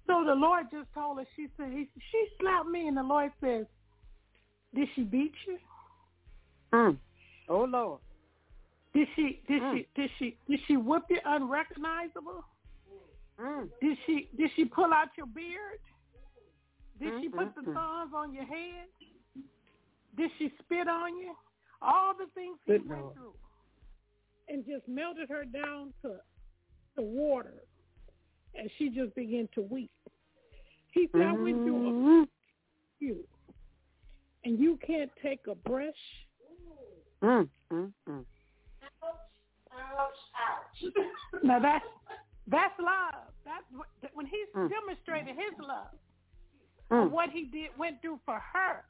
So 0.07 0.25
the 0.25 0.35
Lord 0.35 0.67
just 0.71 0.93
told 0.93 1.19
her. 1.19 1.27
She 1.37 1.47
said 1.57 1.73
he, 1.73 1.89
she 2.11 2.27
slapped 2.41 2.69
me, 2.69 2.89
and 2.89 2.97
the 2.97 3.03
Lord 3.03 3.33
says, 3.41 3.67
"Did 4.75 4.89
she 4.95 5.03
beat 5.03 5.33
you? 5.47 5.59
Mm. 6.73 6.99
Oh 7.49 7.65
Lord. 7.65 8.01
Did 8.93 9.09
she 9.17 9.41
did 9.49 9.63
Mm. 9.63 9.73
she 9.75 9.89
did 9.95 10.11
she 10.19 10.37
did 10.49 10.61
she 10.67 10.77
whip 10.77 11.05
you 11.09 11.19
unrecognizable? 11.25 12.45
Mm. 13.41 13.69
Did 13.81 13.99
she 14.07 14.29
did 14.37 14.51
she 14.57 14.65
pull 14.65 14.93
out 14.93 15.09
your 15.17 15.27
beard? 15.27 15.81
Did 17.01 17.13
she 17.21 17.29
Mm, 17.29 17.33
put 17.37 17.49
mm, 17.49 17.55
the 17.57 17.73
thorns 17.73 18.13
on 18.15 18.33
your 18.33 18.45
head? 18.45 18.87
Did 20.17 20.31
she 20.39 20.53
spit 20.63 20.87
on 20.89 21.17
you? 21.17 21.35
All 21.83 22.15
the 22.17 22.27
things 22.35 22.57
he 22.65 22.73
Good 22.73 22.89
went 22.89 23.03
Lord. 23.03 23.15
through, 23.15 23.35
and 24.49 24.65
just 24.67 24.87
melted 24.89 25.29
her 25.29 25.45
down 25.45 25.93
to 26.03 26.17
the 26.97 27.03
water, 27.03 27.55
and 28.55 28.71
she 28.79 28.91
just 28.91 29.15
began 29.15 29.49
to 29.55 29.63
weep. 29.63 29.91
He 30.93 31.09
said, 31.13 31.21
mm-hmm. 31.23 31.41
I 31.41 31.43
went 31.43 31.63
through 31.65 31.89
a 31.89 32.27
you, 33.01 33.25
and 34.45 34.59
you 34.59 34.79
can't 34.87 35.11
take 35.23 35.41
a 35.51 35.55
brush. 35.55 35.93
Mm, 37.23 37.49
mm, 37.73 37.93
now 41.43 41.59
that's 41.59 41.85
that's 42.47 42.75
love. 42.79 43.25
That's 43.45 43.65
what, 43.75 43.89
when 44.13 44.27
he's 44.27 44.49
Mm. 44.55 44.69
demonstrated 44.69 45.35
his 45.35 45.59
love, 45.59 45.89
Mm. 46.91 47.11
what 47.11 47.31
he 47.31 47.45
did 47.47 47.77
went 47.79 48.01
through 48.03 48.21
for 48.25 48.39
her, 48.39 48.85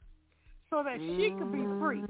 so 0.69 0.83
that 0.83 0.99
she 1.15 1.31
could 1.37 1.51
be 1.51 1.65
free. 1.79 2.03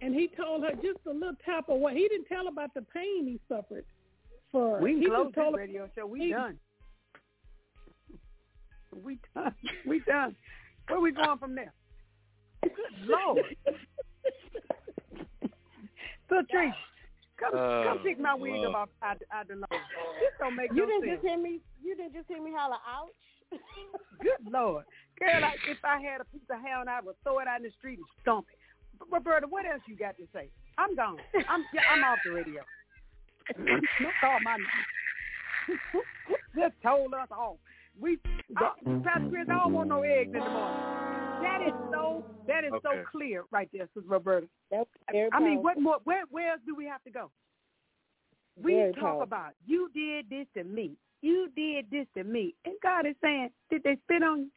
And 0.00 0.14
he 0.14 0.28
told 0.36 0.62
her 0.62 0.72
just 0.74 0.98
a 1.06 1.12
little 1.12 1.34
tap 1.44 1.68
of 1.68 1.78
what 1.80 1.94
he 1.94 2.06
didn't 2.08 2.26
tell 2.26 2.46
about 2.48 2.72
the 2.74 2.82
pain 2.82 3.26
he 3.26 3.40
suffered. 3.48 3.84
For 4.52 4.80
We 4.80 4.94
he 4.96 5.00
can 5.02 5.10
close 5.10 5.26
just 5.26 5.34
told 5.34 5.54
this 5.54 5.58
her, 5.60 5.66
radio 5.66 5.88
show. 5.96 6.06
We 6.06 6.20
he- 6.20 6.30
done. 6.32 6.58
We 9.04 9.18
done. 9.34 9.54
We 9.86 10.00
done. 10.00 10.34
Where 10.88 11.00
we 11.00 11.12
going 11.12 11.38
from 11.38 11.54
there? 11.54 11.72
Good 12.62 12.72
Lord. 13.06 13.44
so 16.28 16.42
Trish, 16.52 16.72
come 17.38 17.52
Oh, 17.54 17.84
come 17.86 17.98
pick 18.02 18.18
my 18.18 18.32
uh, 18.32 18.36
wig 18.36 18.52
Lord. 18.54 18.74
up 18.74 18.88
uh. 19.02 19.06
out, 19.06 19.22
out 19.32 19.48
the 19.48 19.54
nose. 19.56 19.66
This 20.20 20.30
don't 20.38 20.56
make 20.56 20.70
You 20.72 20.82
no 20.82 20.86
didn't 20.86 21.02
sense. 21.02 21.12
just 21.20 21.26
hear 21.26 21.38
me. 21.38 21.60
You 21.82 21.96
didn't 21.96 22.14
just 22.14 22.28
hear 22.28 22.42
me 22.42 22.52
holler, 22.56 22.76
"Ouch!" 22.88 23.10
Good 24.20 24.52
Lord. 24.52 24.84
Girl, 25.18 25.44
I, 25.44 25.54
if 25.70 25.78
I 25.84 26.00
had 26.00 26.20
a 26.20 26.24
piece 26.26 26.42
of 26.50 26.60
hair 26.60 26.80
and 26.80 26.88
I 26.90 27.00
would 27.00 27.16
throw 27.22 27.38
it 27.40 27.48
out 27.48 27.58
in 27.58 27.62
the 27.64 27.70
street 27.78 27.98
and 27.98 28.06
stomp 28.22 28.46
it. 28.52 28.58
But 28.98 29.10
Roberta, 29.10 29.46
what 29.46 29.64
else 29.66 29.82
you 29.86 29.96
got 29.96 30.16
to 30.16 30.24
say? 30.32 30.50
I'm 30.76 30.94
gone. 30.94 31.18
I'm 31.48 31.64
yeah, 31.72 31.82
I'm 31.92 32.04
off 32.04 32.18
the 32.24 32.32
radio. 32.32 32.62
Don't 33.56 34.14
call 34.20 34.38
my 34.42 34.56
name. 34.56 36.02
Just 36.56 36.74
told 36.82 37.14
us 37.14 37.28
off. 37.30 37.56
We 38.00 38.18
I, 38.56 38.70
Pastor 39.04 39.28
Chris, 39.30 39.46
I 39.50 39.58
don't 39.58 39.72
want 39.72 39.88
no 39.88 40.02
eggs 40.02 40.28
in 40.32 40.32
the 40.32 40.38
morning. 40.38 40.98
That 41.42 41.60
is 41.66 41.74
so 41.92 42.24
that 42.46 42.64
is 42.64 42.72
so 42.82 43.02
clear 43.10 43.44
right 43.50 43.68
there, 43.72 43.88
Sister 43.94 44.08
Roberta. 44.08 44.46
That's 44.70 44.88
I, 45.08 45.28
I 45.32 45.40
mean, 45.40 45.62
what 45.62 45.80
more 45.80 45.98
where 46.04 46.24
where 46.30 46.52
else 46.52 46.60
do 46.66 46.74
we 46.74 46.86
have 46.86 47.02
to 47.04 47.10
go? 47.10 47.30
We 48.56 48.72
Very 48.72 48.92
talk 48.94 49.02
powerful. 49.02 49.22
about 49.22 49.52
you 49.66 49.90
did 49.94 50.30
this 50.30 50.46
to 50.54 50.64
me. 50.64 50.92
You 51.20 51.48
did 51.56 51.86
this 51.90 52.06
to 52.16 52.24
me. 52.24 52.54
And 52.64 52.74
God 52.82 53.06
is 53.06 53.14
saying, 53.22 53.50
Did 53.70 53.82
they 53.82 53.96
spit 54.04 54.22
on 54.22 54.40
you? 54.40 54.50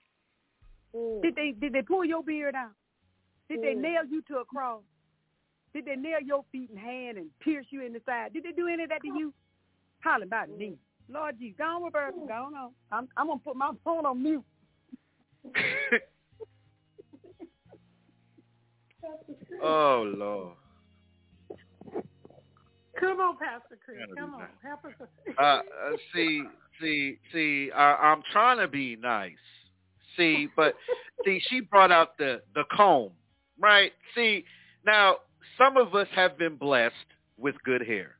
Mm. 0.95 1.21
Did 1.21 1.35
they 1.35 1.53
did 1.59 1.73
they 1.73 1.81
pull 1.81 2.05
your 2.05 2.23
beard 2.23 2.55
out? 2.55 2.71
Did 3.51 3.61
they 3.61 3.73
nail 3.73 4.05
you 4.09 4.21
to 4.29 4.37
a 4.37 4.45
cross? 4.45 4.81
Did 5.73 5.83
they 5.83 5.97
nail 5.97 6.21
your 6.23 6.45
feet 6.53 6.69
and 6.69 6.79
hand 6.79 7.17
and 7.17 7.27
pierce 7.41 7.65
you 7.69 7.85
in 7.85 7.91
the 7.91 7.99
side? 8.05 8.31
Did 8.31 8.43
they 8.43 8.53
do 8.53 8.69
any 8.69 8.83
of 8.83 8.89
that 8.89 9.01
to 9.01 9.09
you? 9.09 9.33
Holler 10.01 10.23
about 10.23 10.47
Mm. 10.49 10.57
me. 10.57 10.77
Lord 11.09 11.37
Jesus, 11.37 11.57
go 11.57 11.65
on, 11.65 11.83
Roberta. 11.83 12.17
Go 12.25 12.33
on. 12.33 12.73
I'm 12.93 13.09
I'm 13.17 13.27
gonna 13.27 13.39
put 13.41 13.57
my 13.57 13.73
phone 13.83 14.05
on 14.05 14.23
mute. 14.23 14.45
oh 19.61 20.03
Lord. 20.15 20.55
Come 22.97 23.19
on, 23.19 23.35
Pastor 23.37 23.77
Chris. 23.83 23.97
Gotta 23.99 24.15
Come 24.15 24.33
on, 24.35 24.39
nice. 24.39 24.49
help 24.63 24.85
us. 24.85 24.93
Uh, 25.37 25.41
uh, 25.41 25.61
see, 26.13 26.43
see, 26.79 27.17
see. 27.33 27.69
Uh, 27.71 27.77
I'm 27.97 28.21
trying 28.31 28.59
to 28.59 28.69
be 28.69 28.95
nice. 28.95 29.35
See, 30.15 30.47
but 30.55 30.75
see, 31.25 31.41
she 31.49 31.59
brought 31.59 31.91
out 31.91 32.17
the 32.17 32.41
the 32.55 32.63
comb, 32.71 33.11
right? 33.61 33.91
See, 34.15 34.45
now 34.85 35.17
some 35.57 35.77
of 35.77 35.93
us 35.95 36.07
have 36.15 36.37
been 36.37 36.55
blessed 36.55 36.95
with 37.37 37.55
good 37.63 37.85
hair. 37.85 38.15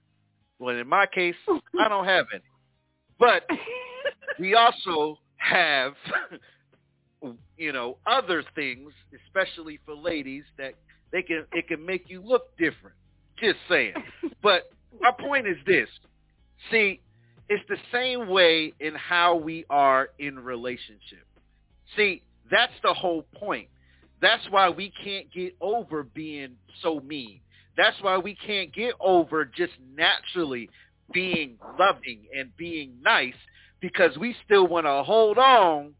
Well, 0.59 0.77
in 0.77 0.87
my 0.87 1.05
case, 1.07 1.35
I 1.79 1.89
don't 1.89 2.05
have 2.05 2.27
any. 2.33 2.43
But 3.19 3.47
we 4.39 4.55
also 4.55 5.17
have, 5.37 5.93
you 7.57 7.71
know, 7.71 7.97
other 8.05 8.43
things, 8.55 8.91
especially 9.25 9.79
for 9.85 9.95
ladies, 9.95 10.43
that 10.57 10.75
they 11.11 11.23
can 11.23 11.45
it 11.51 11.67
can 11.67 11.85
make 11.85 12.09
you 12.09 12.21
look 12.21 12.55
different. 12.57 12.95
Just 13.39 13.59
saying. 13.67 13.93
But 14.43 14.71
my 14.99 15.11
point 15.11 15.47
is 15.47 15.57
this. 15.65 15.89
See, 16.69 17.01
it's 17.49 17.63
the 17.67 17.77
same 17.91 18.27
way 18.29 18.73
in 18.79 18.93
how 18.95 19.35
we 19.35 19.65
are 19.69 20.09
in 20.19 20.39
relationship. 20.39 21.25
See, 21.95 22.21
that's 22.49 22.73
the 22.83 22.93
whole 22.93 23.23
point. 23.35 23.67
That's 24.21 24.43
why 24.49 24.69
we 24.69 24.91
can't 25.03 25.31
get 25.31 25.55
over 25.61 26.03
being 26.03 26.55
so 26.81 26.99
mean. 26.99 27.39
That's 27.77 27.97
why 28.01 28.17
we 28.17 28.35
can't 28.35 28.73
get 28.73 28.93
over 28.99 29.45
just 29.45 29.73
naturally 29.95 30.69
being 31.13 31.57
loving 31.79 32.19
and 32.37 32.55
being 32.57 32.93
nice 33.03 33.33
because 33.81 34.17
we 34.17 34.35
still 34.45 34.67
want 34.67 34.85
to 34.85 35.03
hold 35.03 35.37
on 35.37 35.93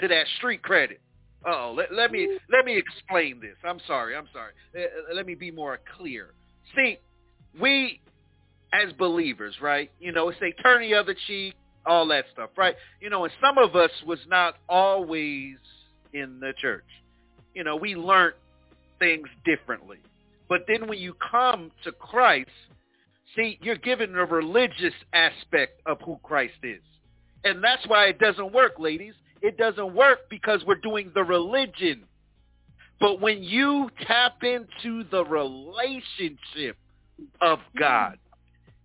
to 0.00 0.08
that 0.08 0.26
street 0.38 0.62
credit. 0.62 1.00
Oh, 1.46 1.74
let, 1.76 1.92
let 1.92 2.10
me 2.10 2.38
let 2.50 2.64
me 2.64 2.76
explain 2.76 3.40
this. 3.40 3.56
I'm 3.64 3.78
sorry. 3.86 4.16
I'm 4.16 4.26
sorry. 4.32 4.52
Uh, 4.76 5.14
Let 5.14 5.26
me 5.26 5.34
be 5.34 5.50
more 5.52 5.78
clear. 5.96 6.30
See, 6.74 6.98
we 7.60 8.00
as 8.72 8.92
believers, 8.94 9.54
right? 9.60 9.90
You 10.00 10.12
know, 10.12 10.32
say 10.40 10.52
turn 10.62 10.82
the 10.82 10.94
other 10.94 11.14
cheek, 11.26 11.54
all 11.84 12.06
that 12.08 12.24
stuff, 12.32 12.50
right? 12.56 12.74
You 13.00 13.10
know, 13.10 13.24
and 13.24 13.32
some 13.40 13.58
of 13.58 13.76
us 13.76 13.90
was 14.04 14.18
not 14.28 14.56
always 14.68 15.56
in 16.18 16.40
the 16.40 16.52
church. 16.58 16.84
You 17.54 17.64
know, 17.64 17.76
we 17.76 17.94
learned 17.94 18.34
things 18.98 19.28
differently. 19.44 19.98
But 20.48 20.64
then 20.68 20.88
when 20.88 20.98
you 20.98 21.14
come 21.14 21.70
to 21.84 21.92
Christ, 21.92 22.50
see, 23.34 23.58
you're 23.62 23.76
given 23.76 24.12
the 24.12 24.24
religious 24.24 24.94
aspect 25.12 25.80
of 25.86 26.00
who 26.04 26.18
Christ 26.22 26.54
is. 26.62 26.82
And 27.44 27.62
that's 27.62 27.86
why 27.86 28.06
it 28.06 28.18
doesn't 28.18 28.52
work, 28.52 28.78
ladies. 28.78 29.14
It 29.42 29.56
doesn't 29.56 29.94
work 29.94 30.30
because 30.30 30.64
we're 30.66 30.76
doing 30.76 31.10
the 31.14 31.24
religion. 31.24 32.04
But 32.98 33.20
when 33.20 33.42
you 33.42 33.90
tap 34.06 34.42
into 34.42 35.04
the 35.10 35.24
relationship 35.24 36.76
of 37.40 37.58
God, 37.78 38.18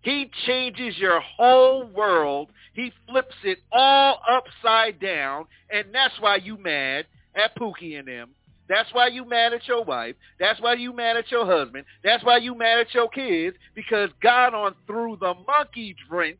he 0.01 0.29
changes 0.47 0.97
your 0.97 1.21
whole 1.21 1.85
world. 1.85 2.49
He 2.73 2.91
flips 3.07 3.35
it 3.43 3.59
all 3.71 4.19
upside 4.29 4.99
down. 4.99 5.45
And 5.69 5.87
that's 5.93 6.19
why 6.19 6.37
you 6.37 6.57
mad 6.57 7.05
at 7.35 7.55
Pookie 7.55 7.97
and 7.97 8.07
them. 8.07 8.29
That's 8.69 8.89
why 8.93 9.07
you 9.07 9.27
mad 9.27 9.53
at 9.53 9.67
your 9.67 9.83
wife. 9.83 10.15
That's 10.39 10.61
why 10.61 10.75
you 10.75 10.93
mad 10.93 11.17
at 11.17 11.29
your 11.29 11.45
husband. 11.45 11.83
That's 12.03 12.23
why 12.23 12.37
you 12.37 12.55
mad 12.55 12.79
at 12.79 12.93
your 12.93 13.09
kids 13.09 13.57
because 13.75 14.09
God 14.21 14.53
on 14.53 14.75
threw 14.87 15.17
the 15.19 15.33
monkey 15.45 15.95
wrench 16.09 16.39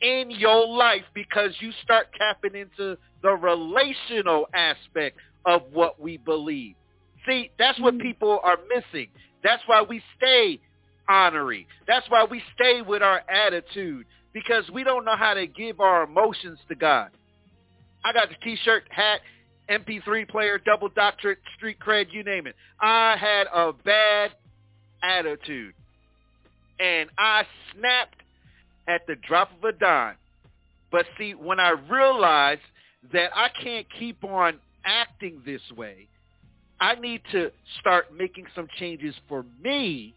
in 0.00 0.30
your 0.30 0.68
life 0.68 1.02
because 1.14 1.50
you 1.60 1.72
start 1.82 2.08
tapping 2.16 2.60
into 2.60 2.96
the 3.22 3.30
relational 3.30 4.46
aspect 4.54 5.18
of 5.44 5.62
what 5.72 6.00
we 6.00 6.16
believe. 6.16 6.74
See, 7.26 7.50
that's 7.58 7.78
what 7.80 7.94
mm-hmm. 7.94 8.02
people 8.02 8.40
are 8.42 8.58
missing. 8.68 9.08
That's 9.42 9.62
why 9.66 9.82
we 9.82 10.02
stay 10.16 10.60
honorary. 11.08 11.66
That's 11.86 12.08
why 12.08 12.24
we 12.24 12.42
stay 12.54 12.82
with 12.82 13.02
our 13.02 13.22
attitude 13.28 14.06
because 14.32 14.64
we 14.72 14.84
don't 14.84 15.04
know 15.04 15.16
how 15.16 15.34
to 15.34 15.46
give 15.46 15.80
our 15.80 16.04
emotions 16.04 16.58
to 16.68 16.74
God. 16.74 17.10
I 18.04 18.12
got 18.12 18.28
the 18.28 18.36
t-shirt, 18.42 18.84
hat, 18.90 19.20
MP3 19.70 20.28
player, 20.28 20.58
double 20.58 20.88
doctorate, 20.88 21.38
street 21.56 21.78
cred, 21.78 22.06
you 22.12 22.22
name 22.22 22.46
it. 22.46 22.56
I 22.80 23.16
had 23.16 23.46
a 23.52 23.72
bad 23.72 24.32
attitude. 25.02 25.74
And 26.80 27.10
I 27.16 27.44
snapped 27.72 28.20
at 28.88 29.06
the 29.06 29.14
drop 29.26 29.50
of 29.56 29.64
a 29.64 29.72
dime. 29.72 30.16
But 30.90 31.06
see, 31.18 31.32
when 31.32 31.60
I 31.60 31.74
realized 31.90 32.60
that 33.12 33.30
I 33.34 33.48
can't 33.62 33.86
keep 33.98 34.24
on 34.24 34.58
acting 34.84 35.42
this 35.46 35.62
way, 35.76 36.08
I 36.80 36.96
need 36.96 37.22
to 37.32 37.52
start 37.80 38.14
making 38.16 38.46
some 38.54 38.66
changes 38.78 39.14
for 39.28 39.44
me. 39.62 40.14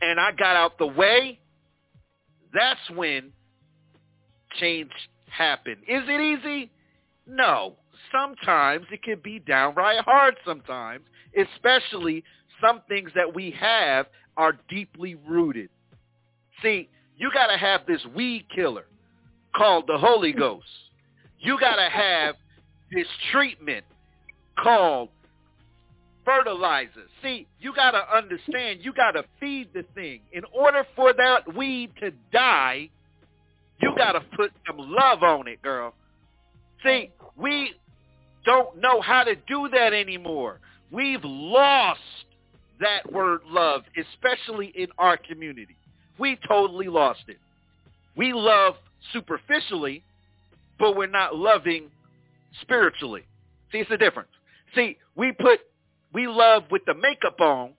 And 0.00 0.18
I 0.18 0.32
got 0.32 0.56
out 0.56 0.78
the 0.78 0.86
way. 0.86 1.38
That's 2.54 2.80
when 2.94 3.32
change 4.58 4.90
happened. 5.30 5.78
Is 5.86 6.02
it 6.06 6.20
easy? 6.20 6.70
No. 7.26 7.74
Sometimes 8.12 8.86
it 8.90 9.02
can 9.02 9.20
be 9.22 9.38
downright 9.38 10.00
hard 10.04 10.36
sometimes, 10.44 11.04
especially 11.36 12.24
some 12.60 12.82
things 12.88 13.10
that 13.14 13.34
we 13.34 13.54
have 13.58 14.06
are 14.36 14.58
deeply 14.68 15.14
rooted. 15.14 15.68
See, 16.62 16.88
you 17.16 17.30
got 17.32 17.48
to 17.48 17.58
have 17.58 17.86
this 17.86 18.04
weed 18.14 18.46
killer 18.54 18.86
called 19.54 19.84
the 19.86 19.98
Holy 19.98 20.32
Ghost. 20.32 20.66
You 21.40 21.58
got 21.58 21.76
to 21.76 21.88
have 21.90 22.36
this 22.92 23.06
treatment 23.32 23.84
called 24.58 25.10
fertilizer. 26.24 27.06
See, 27.22 27.46
you 27.60 27.74
got 27.74 27.92
to 27.92 28.16
understand, 28.16 28.80
you 28.82 28.92
got 28.92 29.12
to 29.12 29.24
feed 29.40 29.68
the 29.74 29.84
thing. 29.94 30.20
In 30.32 30.42
order 30.52 30.84
for 30.94 31.12
that 31.12 31.54
weed 31.56 31.90
to 32.00 32.12
die, 32.32 32.90
you 33.80 33.92
got 33.96 34.12
to 34.12 34.20
put 34.36 34.52
some 34.66 34.76
love 34.78 35.22
on 35.22 35.48
it, 35.48 35.62
girl. 35.62 35.94
See, 36.84 37.10
we 37.36 37.72
don't 38.44 38.80
know 38.80 39.00
how 39.00 39.24
to 39.24 39.34
do 39.34 39.68
that 39.72 39.92
anymore. 39.92 40.60
We've 40.90 41.24
lost 41.24 42.00
that 42.80 43.12
word 43.12 43.40
love, 43.46 43.82
especially 43.96 44.72
in 44.74 44.88
our 44.98 45.16
community. 45.16 45.76
We 46.18 46.38
totally 46.48 46.88
lost 46.88 47.22
it. 47.28 47.38
We 48.16 48.32
love 48.32 48.74
superficially 49.12 50.02
but 50.78 50.96
we're 50.96 51.06
not 51.06 51.36
loving 51.36 51.90
spiritually. 52.60 53.22
See, 53.72 53.78
it's 53.78 53.90
the 53.90 53.96
difference. 53.96 54.30
See, 54.74 54.98
we 55.16 55.32
put 55.32 55.60
we 56.12 56.26
love 56.26 56.64
with 56.70 56.82
the 56.86 56.94
makeup 56.94 57.40
on. 57.40 57.72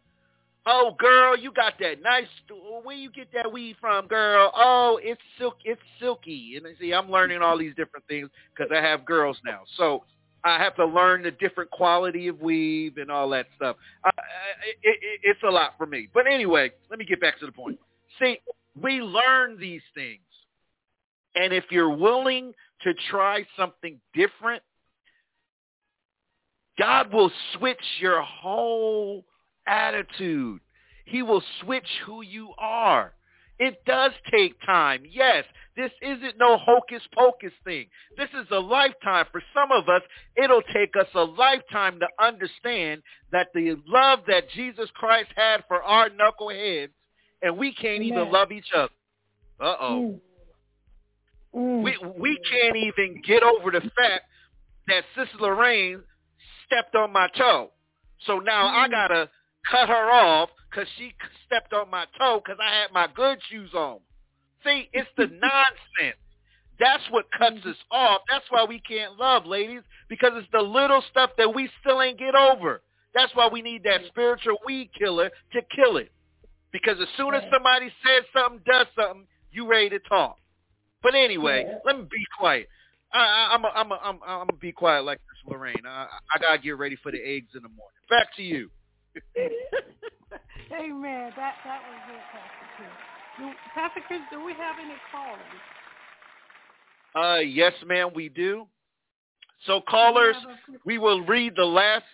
Oh, 0.65 0.95
girl, 0.99 1.35
you 1.35 1.51
got 1.51 1.73
that 1.79 2.03
nice. 2.03 2.27
Where 2.83 2.95
you 2.95 3.09
get 3.09 3.29
that 3.33 3.51
weed 3.51 3.77
from, 3.81 4.07
girl? 4.07 4.51
Oh, 4.53 4.99
it's 5.01 5.21
silk. 5.39 5.55
It's 5.65 5.81
silky. 5.99 6.57
And 6.57 6.65
see, 6.79 6.93
I'm 6.93 7.09
learning 7.09 7.41
all 7.41 7.57
these 7.57 7.73
different 7.75 8.05
things 8.07 8.29
because 8.55 8.71
I 8.71 8.81
have 8.81 9.05
girls 9.05 9.37
now. 9.43 9.61
So 9.77 10.03
I 10.43 10.57
have 10.57 10.75
to 10.75 10.85
learn 10.85 11.23
the 11.23 11.31
different 11.31 11.69
quality 11.71 12.27
of 12.27 12.41
weave 12.41 12.97
and 12.97 13.11
all 13.11 13.29
that 13.29 13.47
stuff. 13.55 13.75
I, 14.03 14.09
it, 14.09 14.77
it, 14.83 15.19
it's 15.23 15.43
a 15.43 15.49
lot 15.51 15.73
for 15.77 15.85
me. 15.85 16.07
But 16.13 16.27
anyway, 16.27 16.71
let 16.89 16.99
me 16.99 17.05
get 17.05 17.19
back 17.19 17.39
to 17.39 17.45
the 17.45 17.51
point. 17.51 17.79
See, 18.19 18.39
we 18.81 19.01
learn 19.01 19.59
these 19.59 19.81
things. 19.93 20.21
And 21.35 21.53
if 21.53 21.65
you're 21.69 21.95
willing 21.95 22.53
to 22.81 22.93
try 23.09 23.45
something 23.57 23.99
different, 24.13 24.63
God 26.77 27.11
will 27.13 27.31
switch 27.57 27.83
your 27.99 28.21
whole 28.21 29.25
attitude. 29.67 30.61
He 31.05 31.21
will 31.21 31.43
switch 31.61 31.87
who 32.05 32.21
you 32.21 32.53
are. 32.57 33.13
It 33.59 33.83
does 33.85 34.11
take 34.31 34.55
time. 34.65 35.03
Yes, 35.09 35.43
this 35.75 35.91
isn't 36.01 36.37
no 36.37 36.57
hocus 36.57 37.01
pocus 37.13 37.51
thing. 37.65 37.87
This 38.17 38.29
is 38.29 38.47
a 38.51 38.59
lifetime. 38.59 39.25
For 39.31 39.41
some 39.53 39.71
of 39.71 39.89
us, 39.89 40.01
it'll 40.41 40.61
take 40.73 40.95
us 40.97 41.07
a 41.13 41.23
lifetime 41.23 41.99
to 41.99 42.07
understand 42.25 43.01
that 43.33 43.47
the 43.53 43.77
love 43.85 44.19
that 44.27 44.49
Jesus 44.51 44.89
Christ 44.95 45.29
had 45.35 45.63
for 45.67 45.83
our 45.83 46.09
knuckleheads, 46.09 46.89
and 47.41 47.57
we 47.57 47.73
can't 47.73 48.01
even 48.03 48.31
love 48.31 48.51
each 48.51 48.71
other. 48.75 48.93
Uh-oh. 49.59 50.19
Mm. 51.55 51.59
Mm. 51.59 51.83
We, 51.83 51.97
we 52.17 52.39
can't 52.49 52.77
even 52.77 53.21
get 53.25 53.43
over 53.43 53.71
the 53.71 53.81
fact 53.81 54.23
that 54.87 55.03
Sister 55.15 55.37
Lorraine 55.39 56.01
stepped 56.65 56.95
on 56.95 57.11
my 57.11 57.27
toe. 57.37 57.71
So 58.25 58.39
now 58.39 58.65
mm. 58.65 58.85
I 58.85 58.87
got 58.87 59.07
to 59.07 59.29
cut 59.69 59.89
her 59.89 60.11
off 60.11 60.49
because 60.69 60.87
she 60.97 61.13
stepped 61.45 61.73
on 61.73 61.89
my 61.89 62.05
toe 62.17 62.41
because 62.43 62.59
I 62.61 62.81
had 62.81 62.91
my 62.93 63.07
good 63.13 63.39
shoes 63.49 63.71
on. 63.73 63.99
See, 64.63 64.89
it's 64.93 65.09
the 65.17 65.25
nonsense. 65.41 66.19
That's 66.79 67.03
what 67.09 67.25
cuts 67.37 67.57
mm. 67.57 67.71
us 67.71 67.75
off. 67.91 68.21
That's 68.29 68.45
why 68.49 68.65
we 68.67 68.79
can't 68.79 69.17
love, 69.17 69.45
ladies, 69.45 69.81
because 70.07 70.31
it's 70.35 70.47
the 70.51 70.61
little 70.61 71.03
stuff 71.11 71.31
that 71.37 71.53
we 71.53 71.69
still 71.81 72.01
ain't 72.01 72.19
get 72.19 72.35
over. 72.35 72.81
That's 73.13 73.33
why 73.35 73.49
we 73.51 73.61
need 73.61 73.83
that 73.83 74.01
spiritual 74.07 74.57
weed 74.65 74.91
killer 74.97 75.29
to 75.53 75.61
kill 75.75 75.97
it. 75.97 76.11
Because 76.71 76.97
as 77.01 77.07
soon 77.17 77.33
as 77.33 77.43
somebody 77.51 77.91
says 78.05 78.23
something, 78.33 78.61
does 78.65 78.85
something, 78.95 79.25
you 79.51 79.67
ready 79.67 79.89
to 79.89 79.99
talk. 79.99 80.37
But 81.01 81.15
anyway, 81.15 81.65
let 81.85 81.97
me 81.97 82.03
be 82.03 82.23
quiet. 82.37 82.67
I, 83.11 83.49
I'm 83.53 83.65
a, 83.65 83.67
I'm 83.69 83.91
a, 83.91 83.95
I'm 83.95 84.19
I'm 84.23 84.47
gonna 84.47 84.53
be 84.61 84.71
quiet 84.71 85.03
like 85.03 85.17
this, 85.17 85.51
Lorraine. 85.51 85.81
I, 85.87 86.05
I 86.35 86.39
gotta 86.39 86.59
get 86.59 86.77
ready 86.77 86.95
for 87.01 87.11
the 87.11 87.17
eggs 87.17 87.49
in 87.55 87.63
the 87.63 87.69
morning. 87.69 87.97
Back 88.07 88.35
to 88.35 88.43
you. 88.43 88.69
Amen. 90.73 91.31
That 91.35 91.55
that 91.65 91.81
was 91.89 92.01
it, 92.09 92.21
Pastor 92.31 92.67
Chris. 92.77 92.89
Do, 93.39 93.51
Pastor 93.73 94.01
Chris, 94.07 94.19
do 94.31 94.43
we 94.43 94.53
have 94.53 94.75
any 94.81 94.95
callers? 95.11 95.39
Uh, 97.15 97.39
yes, 97.39 97.73
ma'am, 97.85 98.09
we 98.13 98.29
do. 98.29 98.67
So 99.65 99.81
callers, 99.81 100.35
we 100.85 100.97
will 100.97 101.21
read 101.25 101.53
the 101.55 101.65
last 101.65 102.05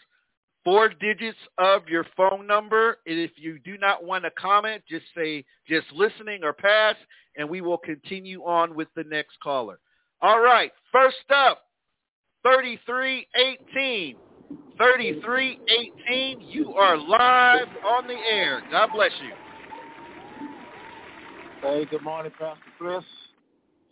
four 0.64 0.90
digits 0.90 1.38
of 1.58 1.88
your 1.88 2.06
phone 2.18 2.48
number. 2.48 2.98
And 3.06 3.20
if 3.20 3.32
you 3.36 3.60
do 3.60 3.78
not 3.78 4.04
want 4.04 4.24
to 4.24 4.32
comment, 4.32 4.84
just 4.90 5.06
say 5.16 5.46
just 5.68 5.86
listening 5.94 6.44
or 6.44 6.54
pass, 6.54 6.96
and 7.38 7.48
we 7.48 7.62
will 7.62 7.78
continue 7.78 8.42
on 8.44 8.76
with 8.76 8.88
the 8.96 9.04
next 9.04 9.38
caller. 9.44 9.80
All 10.22 10.40
right, 10.40 10.72
first 10.92 11.18
up, 11.30 11.64
3318. 12.44 14.16
3318, 14.78 16.42
you 16.42 16.74
are 16.74 16.98
live 16.98 17.68
on 17.86 18.08
the 18.08 18.14
air. 18.14 18.62
God 18.70 18.90
bless 18.94 19.12
you. 19.22 19.32
Hey, 21.62 21.86
good 21.86 22.04
morning, 22.04 22.32
Pastor 22.38 22.62
Chris, 22.78 23.04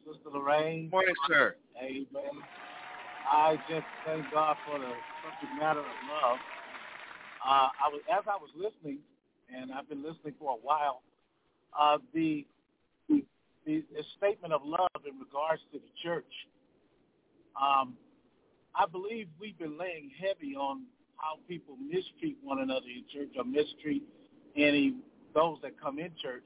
Sister 0.05 0.30
Lorraine. 0.34 0.85
Good 0.85 0.91
morning, 0.91 1.15
sir. 1.27 1.55
Amen. 1.81 2.43
I 3.31 3.55
just 3.69 3.85
thank 4.05 4.30
God 4.34 4.57
for 4.68 4.77
the 4.77 4.91
subject 5.23 5.57
matter 5.57 5.80
of 5.80 5.85
love. 5.85 6.38
Uh, 7.45 7.69
I 7.80 7.89
was 7.89 8.01
as 8.11 8.23
I 8.27 8.35
was 8.35 8.49
listening, 8.55 8.99
and 9.55 9.72
I've 9.72 9.88
been 9.88 10.03
listening 10.03 10.34
for 10.38 10.51
a 10.51 10.61
while. 10.61 11.01
Uh, 11.80 11.97
the, 12.14 12.45
the 13.10 13.23
the 13.65 14.03
statement 14.18 14.53
of 14.53 14.61
love 14.65 14.89
in 15.10 15.18
regards 15.18 15.61
to 15.72 15.80
the 15.80 15.88
church. 16.03 16.26
Um, 17.55 17.95
I 18.75 18.85
believe 18.87 19.27
we've 19.39 19.57
been 19.57 19.77
laying 19.77 20.11
heavy 20.19 20.55
on 20.55 20.83
how 21.17 21.37
people 21.47 21.77
mistreat 21.77 22.37
one 22.43 22.59
another 22.59 22.87
in 22.87 23.03
church 23.13 23.29
or 23.37 23.43
mistreat 23.43 24.03
any 24.55 24.95
those 25.33 25.57
that 25.63 25.79
come 25.81 25.99
in 25.99 26.11
church. 26.21 26.43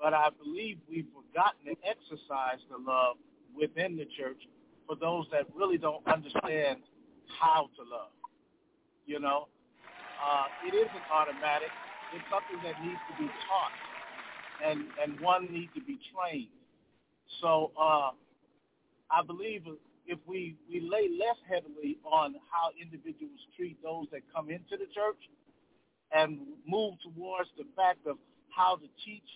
But 0.00 0.14
I 0.14 0.28
believe 0.42 0.78
we've 0.88 1.06
forgotten 1.14 1.66
to 1.66 1.76
exercise 1.88 2.60
the 2.70 2.76
love 2.78 3.16
within 3.56 3.96
the 3.96 4.06
church 4.18 4.42
for 4.86 4.96
those 4.96 5.26
that 5.32 5.46
really 5.54 5.78
don't 5.78 6.06
understand 6.06 6.80
how 7.40 7.68
to 7.76 7.82
love. 7.82 8.12
You 9.06 9.20
know, 9.20 9.48
uh, 10.20 10.46
it 10.66 10.74
isn't 10.74 11.06
automatic. 11.12 11.68
It's 12.14 12.24
something 12.30 12.62
that 12.64 12.82
needs 12.84 13.00
to 13.10 13.22
be 13.22 13.28
taught, 13.48 13.74
and 14.64 14.84
and 15.02 15.20
one 15.20 15.48
needs 15.50 15.72
to 15.74 15.80
be 15.80 15.98
trained. 16.14 16.48
So 17.40 17.72
uh, 17.78 18.10
I 19.10 19.22
believe 19.26 19.62
if 20.06 20.18
we, 20.26 20.56
lay 20.70 21.08
less 21.18 21.36
heavily 21.48 21.98
on 22.04 22.34
how 22.50 22.70
individuals 22.80 23.40
treat 23.56 23.82
those 23.82 24.06
that 24.12 24.20
come 24.34 24.50
into 24.50 24.76
the 24.76 24.86
church 24.94 25.18
and 26.12 26.38
move 26.66 26.94
towards 27.02 27.48
the 27.56 27.64
fact 27.76 28.06
of 28.06 28.16
how 28.50 28.76
to 28.76 28.86
teach, 29.04 29.26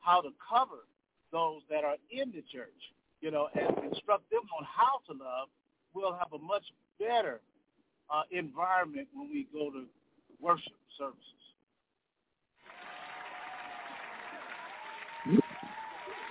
how 0.00 0.20
to 0.20 0.30
cover 0.40 0.86
those 1.32 1.62
that 1.70 1.84
are 1.84 1.96
in 2.10 2.30
the 2.30 2.42
church, 2.52 2.80
you 3.20 3.30
know, 3.30 3.48
and 3.54 3.92
instruct 3.92 4.28
them 4.30 4.42
on 4.58 4.64
how 4.64 5.00
to 5.06 5.12
love, 5.12 5.48
we'll 5.94 6.14
have 6.14 6.32
a 6.32 6.38
much 6.38 6.64
better 6.98 7.40
uh, 8.12 8.22
environment 8.30 9.08
when 9.14 9.28
we 9.30 9.46
go 9.52 9.70
to 9.70 9.84
worship 10.40 10.72
services. 10.98 11.20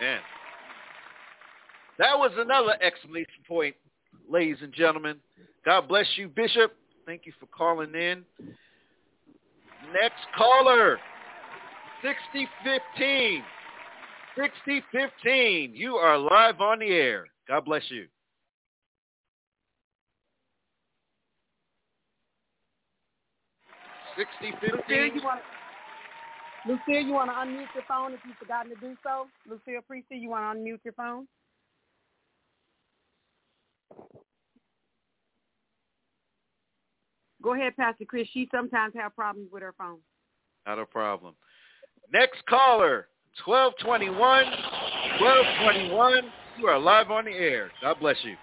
Man, 0.01 0.19
that 1.97 2.17
was 2.17 2.31
another 2.37 2.75
exclamation 2.81 3.43
point, 3.47 3.75
ladies 4.29 4.57
and 4.61 4.73
gentlemen. 4.73 5.17
God 5.65 5.87
bless 5.87 6.07
you, 6.15 6.27
Bishop. 6.27 6.73
Thank 7.05 7.25
you 7.25 7.33
for 7.39 7.47
calling 7.47 7.93
in. 7.95 8.23
Next 9.93 10.25
caller, 10.37 10.97
6015. 12.01 13.43
6015. 14.35 15.75
You 15.75 15.95
are 15.95 16.17
live 16.17 16.59
on 16.61 16.79
the 16.79 16.87
air. 16.87 17.25
God 17.47 17.65
bless 17.65 17.83
you. 17.89 18.07
Sixty 24.17 24.53
fifteen. 24.61 25.21
Lucille, 26.65 27.01
you 27.01 27.13
want 27.13 27.29
to 27.29 27.35
unmute 27.35 27.67
your 27.73 27.83
phone 27.87 28.13
if 28.13 28.19
you've 28.25 28.37
forgotten 28.37 28.71
to 28.73 28.79
do 28.79 28.95
so? 29.03 29.27
Lucille 29.49 29.81
Priestley, 29.85 30.17
you 30.17 30.29
want 30.29 30.55
to 30.55 30.59
unmute 30.59 30.79
your 30.83 30.93
phone? 30.93 31.27
Go 37.41 37.53
ahead, 37.53 37.75
Pastor 37.75 38.05
Chris. 38.05 38.27
She 38.33 38.47
sometimes 38.51 38.93
have 38.95 39.13
problems 39.15 39.49
with 39.51 39.63
her 39.63 39.75
phone. 39.77 39.99
Not 40.65 40.79
a 40.79 40.85
problem. 40.85 41.35
Next 42.11 42.45
caller, 42.47 43.07
1221. 43.45 44.15
1221. 45.19 46.23
You 46.57 46.67
are 46.67 46.79
live 46.79 47.11
on 47.11 47.25
the 47.25 47.31
air. 47.31 47.71
God 47.81 47.99
bless 47.99 48.15
you. 48.23 48.35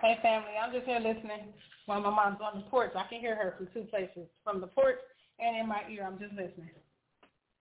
Hey, 0.00 0.18
family. 0.22 0.50
I'm 0.62 0.72
just 0.72 0.86
here 0.86 0.98
listening 0.98 1.52
while 1.86 2.00
my 2.00 2.10
mom's 2.10 2.38
on 2.42 2.62
the 2.62 2.68
porch. 2.68 2.92
I 2.96 3.04
can 3.08 3.20
hear 3.20 3.36
her 3.36 3.54
from 3.56 3.68
two 3.72 3.86
places, 3.88 4.26
from 4.42 4.60
the 4.60 4.66
porch 4.66 4.98
and 5.38 5.56
in 5.56 5.68
my 5.68 5.82
ear. 5.90 6.04
I'm 6.06 6.18
just 6.18 6.32
listening. 6.32 6.70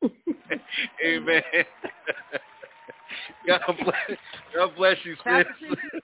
Amen. 1.05 1.41
God 3.47 3.61
bless, 3.83 4.19
God 4.55 4.71
bless 4.77 4.97
you, 5.03 5.15
sis. 5.23 5.45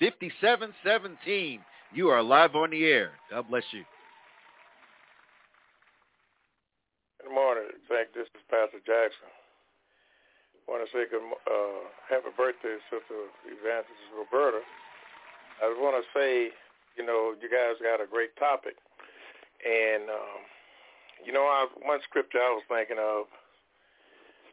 5717. 0.01 1.60
You 1.94 2.09
are 2.09 2.22
live 2.22 2.55
on 2.55 2.70
the 2.70 2.84
air. 2.84 3.10
God 3.30 3.48
bless 3.48 3.64
you. 3.72 3.84
Good 7.27 7.35
morning. 7.35 7.74
Thank 7.90 8.15
this 8.15 8.31
is 8.39 8.47
Pastor 8.47 8.78
Jackson. 8.86 9.27
I 9.27 10.62
want 10.70 10.86
to 10.86 10.90
say 10.94 11.11
good, 11.11 11.27
uh, 11.27 11.90
happy 12.07 12.31
birthday, 12.39 12.78
Sister 12.86 13.19
Evangelist 13.51 14.15
Roberta. 14.15 14.62
I 15.59 15.66
just 15.66 15.82
want 15.82 15.98
to 15.98 16.07
say, 16.15 16.55
you 16.94 17.03
know, 17.03 17.35
you 17.35 17.51
guys 17.51 17.82
got 17.82 17.98
a 17.98 18.07
great 18.07 18.31
topic. 18.39 18.78
And, 19.59 20.07
um, 20.07 20.39
you 21.27 21.35
know, 21.35 21.51
I, 21.51 21.66
one 21.82 21.98
scripture 22.07 22.39
I 22.39 22.55
was 22.55 22.62
thinking 22.70 23.03
of 23.03 23.27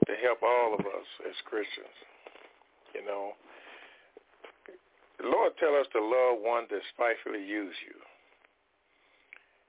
to 0.10 0.14
help 0.26 0.42
all 0.42 0.74
of 0.74 0.82
us 0.82 1.10
as 1.30 1.38
Christians, 1.46 1.94
you 2.98 3.06
know, 3.06 3.38
the 5.22 5.30
Lord 5.30 5.54
tell 5.62 5.78
us 5.78 5.86
to 5.94 6.02
love 6.02 6.42
one 6.42 6.66
that 6.74 6.82
spitefully 6.90 7.46
use 7.46 7.78
you. 7.86 7.94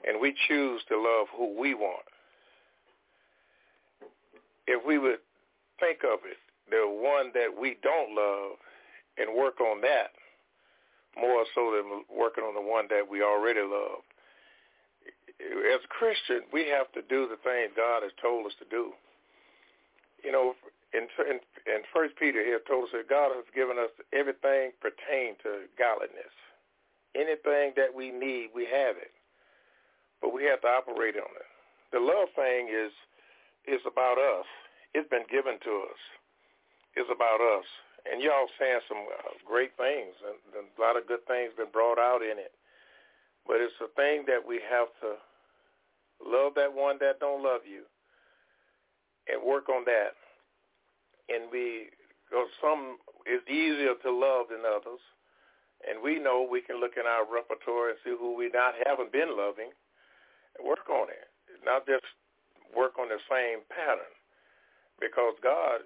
And 0.08 0.24
we 0.24 0.32
choose 0.48 0.80
to 0.88 0.96
love 0.96 1.28
who 1.36 1.52
we 1.52 1.76
want 1.76 2.08
if 4.66 4.84
we 4.84 4.98
would 4.98 5.20
think 5.80 6.04
of 6.04 6.20
it, 6.24 6.38
the 6.70 6.84
one 6.86 7.30
that 7.34 7.48
we 7.52 7.76
don't 7.82 8.14
love 8.14 8.56
and 9.18 9.36
work 9.36 9.60
on 9.60 9.80
that 9.82 10.16
more 11.14 11.44
so 11.54 11.70
than 11.74 12.02
working 12.10 12.42
on 12.42 12.54
the 12.54 12.64
one 12.64 12.86
that 12.90 13.06
we 13.06 13.22
already 13.22 13.62
love. 13.62 14.02
As 15.38 15.82
a 15.82 15.90
Christian, 15.90 16.46
we 16.52 16.66
have 16.70 16.90
to 16.94 17.02
do 17.06 17.26
the 17.28 17.38
things 17.42 17.74
God 17.76 18.02
has 18.02 18.14
told 18.22 18.46
us 18.46 18.56
to 18.58 18.66
do. 18.70 18.94
You 20.22 20.32
know, 20.32 20.54
in 20.94 21.06
in, 21.26 21.38
in 21.66 21.80
First 21.92 22.14
Peter 22.16 22.42
here 22.42 22.60
told 22.66 22.90
us 22.90 22.94
that 22.94 23.10
God 23.10 23.34
has 23.34 23.44
given 23.54 23.78
us 23.78 23.90
everything 24.14 24.72
pertaining 24.80 25.36
to 25.42 25.68
godliness. 25.78 26.34
Anything 27.14 27.74
that 27.78 27.94
we 27.94 28.10
need, 28.10 28.50
we 28.54 28.66
have 28.66 28.98
it, 28.98 29.14
but 30.18 30.34
we 30.34 30.42
have 30.50 30.60
to 30.62 30.70
operate 30.70 31.14
on 31.14 31.30
it. 31.38 31.50
The 31.94 32.02
love 32.02 32.26
thing 32.34 32.66
is 32.66 32.90
is 33.66 33.80
about 33.86 34.18
us. 34.18 34.46
It's 34.94 35.08
been 35.08 35.26
given 35.30 35.58
to 35.64 35.72
us. 35.90 36.00
It's 36.96 37.10
about 37.10 37.40
us. 37.40 37.66
And 38.04 38.20
y'all 38.20 38.52
saying 38.60 38.84
some 38.86 39.08
uh, 39.08 39.32
great 39.48 39.72
things, 39.80 40.12
and, 40.28 40.36
a 40.54 40.80
lot 40.80 40.96
of 40.96 41.08
good 41.08 41.24
things 41.26 41.56
been 41.56 41.72
brought 41.72 41.98
out 41.98 42.20
in 42.20 42.36
it. 42.36 42.52
But 43.46 43.64
it's 43.64 43.76
a 43.80 43.88
thing 43.96 44.24
that 44.28 44.44
we 44.44 44.60
have 44.68 44.92
to 45.00 45.16
love 46.20 46.52
that 46.56 46.72
one 46.72 46.96
that 47.00 47.20
don't 47.20 47.42
love 47.42 47.64
you, 47.64 47.88
and 49.28 49.40
work 49.40 49.68
on 49.68 49.84
that. 49.88 50.12
And 51.32 51.48
we, 51.50 51.88
because 52.28 52.48
some 52.60 53.00
is 53.24 53.40
easier 53.48 53.96
to 54.04 54.10
love 54.12 54.52
than 54.52 54.68
others, 54.68 55.00
and 55.88 56.04
we 56.04 56.20
know 56.20 56.44
we 56.44 56.60
can 56.60 56.80
look 56.80 57.00
in 57.00 57.08
our 57.08 57.24
repertoire 57.24 57.88
and 57.88 57.98
see 58.04 58.12
who 58.12 58.36
we 58.36 58.52
not 58.52 58.76
haven't 58.84 59.12
been 59.12 59.32
loving, 59.36 59.72
and 60.56 60.68
work 60.68 60.88
on 60.92 61.08
it. 61.08 61.28
Not 61.64 61.88
just 61.88 62.04
work 62.72 62.96
on 62.96 63.08
the 63.12 63.20
same 63.28 63.60
pattern 63.68 64.14
because 65.00 65.34
God, 65.42 65.84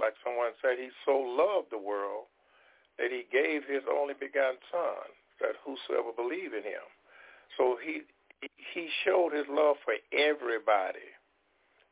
like 0.00 0.14
someone 0.24 0.54
said, 0.62 0.78
he 0.78 0.88
so 1.04 1.18
loved 1.18 1.68
the 1.70 1.80
world 1.80 2.30
that 2.98 3.10
he 3.10 3.26
gave 3.30 3.62
his 3.66 3.84
only 3.86 4.14
begotten 4.14 4.58
son 4.70 5.10
that 5.40 5.54
whosoever 5.62 6.10
believe 6.14 6.54
in 6.54 6.66
him. 6.66 6.86
So 7.56 7.78
he 7.78 8.02
he 8.74 8.86
showed 9.04 9.34
his 9.34 9.46
love 9.50 9.76
for 9.82 9.98
everybody. 10.14 11.10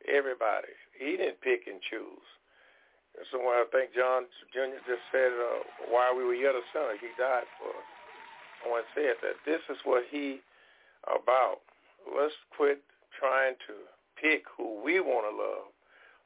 Everybody. 0.07 0.71
He 0.95 1.19
didn't 1.19 1.43
pick 1.43 1.67
and 1.67 1.83
choose. 1.91 2.29
Someone, 3.33 3.57
I 3.57 3.65
think 3.73 3.97
John 3.97 4.29
Jr. 4.53 4.77
just 4.85 5.03
said, 5.11 5.33
uh, 5.33 5.89
while 5.89 6.13
we 6.15 6.23
were 6.23 6.37
yet 6.37 6.53
a 6.53 6.61
sinner, 6.71 7.01
he 7.01 7.09
died 7.17 7.49
for 7.57 7.73
us. 7.73 7.89
Someone 8.61 8.85
said 8.93 9.17
that 9.25 9.41
this 9.49 9.65
is 9.73 9.81
what 9.89 10.05
he 10.13 10.45
about. 11.09 11.65
Let's 12.05 12.37
quit 12.55 12.85
trying 13.19 13.57
to 13.67 13.75
pick 14.21 14.45
who 14.57 14.83
we 14.83 15.01
want 15.01 15.29
to 15.29 15.35
love. 15.37 15.71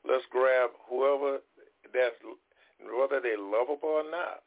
Let's 0.07 0.25
grab 0.31 0.71
whoever 0.89 1.39
that's 1.93 2.17
whether 2.81 3.21
they're 3.21 3.39
lovable 3.39 4.01
or 4.01 4.09
not, 4.11 4.43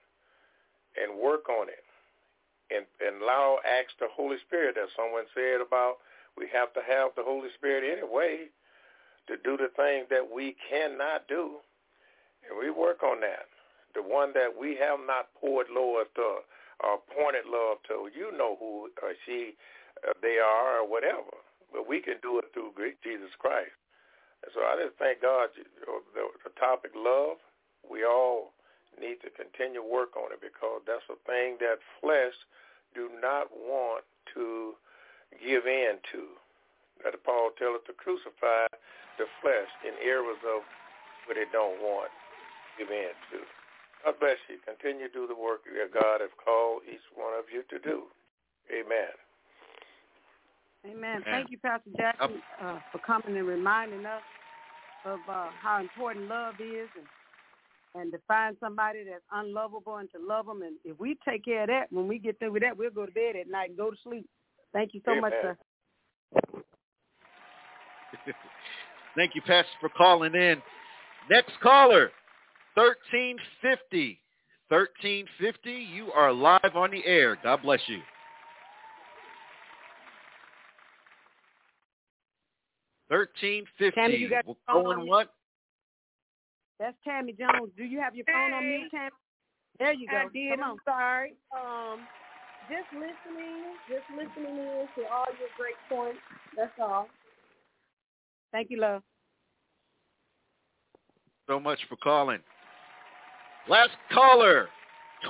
and 0.98 1.20
work 1.20 1.50
on 1.50 1.70
it, 1.70 1.86
and 2.74 2.86
and 3.06 3.22
allow 3.22 3.60
ask 3.62 3.94
the 4.00 4.08
Holy 4.12 4.38
Spirit. 4.48 4.76
That 4.76 4.90
someone 4.96 5.26
said 5.36 5.62
about 5.62 6.02
we 6.38 6.48
have 6.54 6.74
to 6.74 6.82
have 6.82 7.12
the 7.16 7.24
Holy 7.24 7.50
Spirit 7.58 7.86
anyway 7.86 8.50
to 9.28 9.38
do 9.44 9.56
the 9.56 9.70
things 9.78 10.08
that 10.10 10.26
we 10.26 10.56
cannot 10.70 11.28
do, 11.28 11.62
and 12.50 12.58
we 12.58 12.72
work 12.72 13.04
on 13.04 13.22
that. 13.22 13.48
The 13.94 14.02
one 14.02 14.34
that 14.34 14.50
we 14.50 14.76
have 14.82 15.00
not 15.06 15.30
poured 15.40 15.68
love 15.70 16.10
to 16.16 16.42
or 16.82 17.00
pointed 17.14 17.46
love 17.46 17.78
to, 17.88 18.10
you 18.12 18.36
know 18.36 18.58
who 18.60 18.90
or 19.02 19.14
she 19.26 19.54
uh, 20.08 20.14
they 20.22 20.42
are 20.42 20.82
or 20.82 20.90
whatever 20.90 21.38
but 21.74 21.90
we 21.90 22.00
can 22.00 22.22
do 22.22 22.38
it 22.38 22.54
through 22.54 22.78
Jesus 23.02 23.34
Christ. 23.42 23.74
And 24.46 24.52
so 24.54 24.62
I 24.62 24.78
just 24.78 24.96
thank 25.02 25.26
God, 25.26 25.50
uh, 25.58 26.06
the, 26.14 26.30
the 26.46 26.54
topic 26.60 26.94
love, 26.94 27.42
we 27.82 28.06
all 28.06 28.54
need 29.02 29.18
to 29.26 29.34
continue 29.34 29.82
work 29.82 30.14
on 30.14 30.30
it 30.30 30.40
because 30.40 30.86
that's 30.86 31.08
a 31.10 31.18
thing 31.26 31.58
that 31.60 31.82
flesh 32.00 32.38
do 32.94 33.10
not 33.18 33.50
want 33.50 34.06
to 34.38 34.78
give 35.42 35.66
in 35.66 35.98
to. 36.14 36.38
That 37.02 37.18
Paul 37.26 37.52
tells 37.58 37.82
us 37.82 37.86
to 37.90 37.94
crucify 37.98 38.70
the 39.18 39.26
flesh 39.42 39.72
in 39.82 39.98
areas 39.98 40.40
of 40.46 40.62
what 41.26 41.38
it 41.38 41.50
don't 41.52 41.82
want 41.82 42.12
to 42.14 42.86
give 42.86 42.92
in 42.94 43.16
to. 43.34 43.42
God 44.06 44.20
bless 44.20 44.38
you. 44.52 44.60
Continue 44.62 45.08
to 45.08 45.14
do 45.14 45.28
the 45.28 45.36
work 45.36 45.64
that 45.64 45.92
God 45.96 46.22
has 46.22 46.32
called 46.36 46.84
each 46.86 47.04
one 47.16 47.34
of 47.34 47.48
you 47.48 47.64
to 47.72 47.80
do. 47.80 48.12
Amen. 48.68 49.16
Amen. 50.86 51.24
Thank 51.26 51.50
you, 51.50 51.58
Pastor 51.60 51.90
Jackson, 51.96 52.42
uh, 52.62 52.80
for 52.92 53.00
coming 53.00 53.38
and 53.38 53.48
reminding 53.48 54.06
us 54.06 54.22
of 55.06 55.20
uh, 55.30 55.48
how 55.62 55.80
important 55.80 56.28
love 56.28 56.56
is 56.60 56.90
and, 56.98 58.02
and 58.02 58.12
to 58.12 58.20
find 58.28 58.58
somebody 58.60 59.04
that's 59.10 59.24
unlovable 59.32 59.98
and 59.98 60.10
to 60.12 60.18
love 60.26 60.46
them. 60.46 60.62
And 60.62 60.76
if 60.84 61.00
we 61.00 61.18
take 61.28 61.46
care 61.46 61.64
of 61.64 61.68
that, 61.68 61.92
when 61.92 62.08
we 62.08 62.20
get 62.20 62.38
through 62.40 62.52
with 62.54 62.64
that, 62.64 62.78
we'll 62.78 62.90
go 62.90 63.06
to 63.06 63.12
bed 63.12 63.36
at 63.40 63.50
night 63.50 63.70
and 63.70 63.78
go 63.78 63.92
to 63.92 63.98
sleep. 64.04 64.28
Thank 64.74 64.94
you 64.94 65.02
so 65.06 65.12
Amen. 65.12 65.22
much, 65.22 65.34
sir. 65.42 65.58
Thank 69.16 69.36
you, 69.36 69.42
Pastor, 69.42 69.72
for 69.80 69.90
calling 69.90 70.36
in. 70.36 70.62
Next 71.30 71.54
caller, 71.62 72.12
1350. 72.76 74.20
1350, 74.70 75.72
you 75.72 76.12
are 76.12 76.34
live 76.34 76.76
on 76.76 76.92
the 76.92 77.06
air. 77.06 77.38
God 77.44 77.62
bless 77.62 77.82
you. 77.88 78.00
1350. 83.14 83.92
Tammy, 83.96 84.18
you 84.18 84.30
got 84.30 84.46
your 84.46 84.56
phone 84.68 84.84
going 84.84 85.08
what? 85.08 85.34
That's 86.80 86.98
Tammy 87.04 87.34
Jones. 87.34 87.72
Do 87.78 87.84
you 87.84 88.00
have 88.00 88.16
your 88.16 88.26
phone 88.26 88.54
on 88.54 88.68
mute, 88.68 88.90
Tammy? 88.92 89.12
There 89.80 89.94
you 89.94 90.08
go. 90.08 90.18
I 90.18 90.26
did. 90.34 90.60
Come. 90.60 90.72
I'm 90.72 90.78
sorry. 90.86 91.34
Um, 91.54 92.00
just 92.70 92.88
listening, 92.94 93.76
just 93.88 94.06
listening 94.12 94.58
in 94.58 94.88
to 94.96 95.10
all 95.12 95.26
your 95.40 95.50
great 95.58 95.76
points. 95.90 96.20
That's 96.58 96.72
all. 96.80 97.08
Thank 98.52 98.70
you, 98.70 98.80
love. 98.80 99.04
So 101.48 101.60
much 101.60 101.80
for 101.90 101.98
calling. 101.98 102.40
Last 103.68 103.92
caller, 104.12 104.70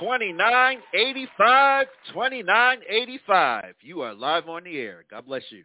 2985, 0.00 1.86
2985. 2.12 3.74
You 3.80 4.02
are 4.02 4.14
live 4.14 4.48
on 4.48 4.64
the 4.64 4.78
air. 4.78 5.04
God 5.10 5.26
bless 5.26 5.42
you. 5.50 5.64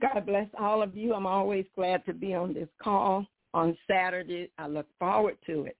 God 0.00 0.26
bless 0.26 0.48
all 0.58 0.82
of 0.82 0.96
you. 0.96 1.14
I'm 1.14 1.26
always 1.26 1.64
glad 1.74 2.04
to 2.06 2.12
be 2.12 2.34
on 2.34 2.54
this 2.54 2.68
call 2.82 3.26
on 3.54 3.76
Saturday. 3.90 4.50
I 4.58 4.66
look 4.66 4.86
forward 4.98 5.36
to 5.46 5.64
it. 5.64 5.76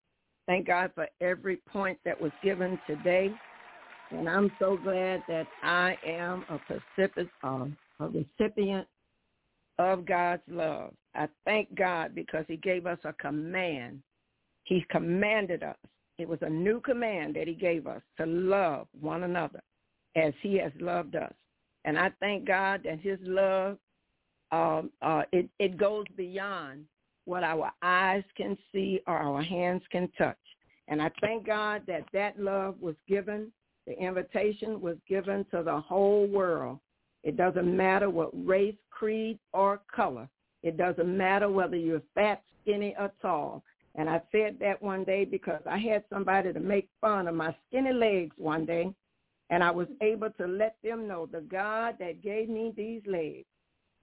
Thank 0.47 0.67
God 0.67 0.91
for 0.95 1.07
every 1.21 1.57
point 1.71 1.99
that 2.05 2.21
was 2.21 2.33
given 2.43 2.79
today. 2.87 3.31
And 4.11 4.29
I'm 4.29 4.51
so 4.59 4.79
glad 4.83 5.23
that 5.29 5.47
I 5.63 5.97
am 6.07 6.45
a 6.49 8.09
recipient, 8.09 8.87
of 9.79 10.05
God's 10.05 10.43
love. 10.49 10.93
I 11.15 11.29
thank 11.45 11.75
God 11.75 12.15
because 12.15 12.45
he 12.49 12.57
gave 12.57 12.87
us 12.87 12.99
a 13.05 13.13
command. 13.15 14.03
He 14.65 14.85
commanded 14.91 15.63
us. 15.63 15.77
It 16.19 16.29
was 16.29 16.41
a 16.43 16.49
new 16.49 16.81
command 16.81 17.37
that 17.37 17.47
he 17.47 17.55
gave 17.55 17.87
us 17.87 18.03
to 18.19 18.27
love 18.27 18.89
one 19.01 19.23
another 19.23 19.63
as 20.17 20.33
he 20.43 20.59
has 20.59 20.73
loved 20.81 21.15
us. 21.15 21.33
And 21.85 21.99
I 21.99 22.11
thank 22.21 22.45
God 22.47 22.83
that 22.85 22.99
his 23.01 23.19
love 23.23 23.79
um, 24.53 24.91
uh, 25.03 25.23
it, 25.33 25.49
it 25.59 25.77
goes 25.77 26.05
beyond 26.17 26.85
what 27.25 27.45
our 27.45 27.71
eyes 27.83 28.25
can 28.37 28.57
see 28.73 29.01
or 29.07 29.17
our 29.17 29.43
hands 29.43 29.83
can 29.93 30.09
touch. 30.17 30.37
And 30.89 31.03
I 31.03 31.11
thank 31.21 31.47
God 31.47 31.83
that 31.87 32.05
that 32.15 32.41
love 32.41 32.77
was 32.81 32.95
given, 33.07 33.53
the 33.87 33.93
invitation 33.99 34.81
was 34.81 34.97
given 35.07 35.45
to 35.51 35.63
the 35.63 35.81
whole 35.81 36.27
world. 36.27 36.79
It 37.25 37.37
doesn't 37.37 37.77
matter 37.77 38.09
what 38.09 38.31
race, 38.47 38.77
creed, 38.91 39.39
or 39.53 39.83
color. 39.95 40.29
It 40.63 40.77
doesn't 40.77 41.17
matter 41.17 41.51
whether 41.51 41.77
you're 41.77 42.03
fat, 42.15 42.43
skinny, 42.63 42.95
or 42.99 43.13
tall. 43.21 43.63
And 43.95 44.09
I 44.09 44.23
said 44.33 44.57
that 44.61 44.81
one 44.81 45.05
day 45.05 45.25
because 45.25 45.61
I 45.69 45.77
had 45.77 46.05
somebody 46.11 46.53
to 46.53 46.61
make 46.61 46.89
fun 47.01 47.29
of 47.29 47.35
my 47.35 47.55
skinny 47.67 47.93
legs 47.93 48.35
one 48.39 48.65
day, 48.65 48.95
and 49.51 49.63
I 49.63 49.71
was 49.71 49.89
able 50.01 50.31
to 50.39 50.47
let 50.47 50.77
them 50.83 51.07
know 51.07 51.27
the 51.27 51.41
God 51.41 51.97
that 51.99 52.23
gave 52.23 52.49
me 52.49 52.73
these 52.77 53.03
legs 53.07 53.47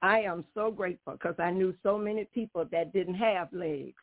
I 0.05 0.19
am 0.19 0.45
so 0.53 0.69
grateful 0.69 1.13
because 1.13 1.33
I 1.39 1.49
knew 1.49 1.73
so 1.81 1.97
many 1.97 2.25
people 2.25 2.63
that 2.71 2.93
didn't 2.93 3.15
have 3.15 3.51
legs. 3.51 3.95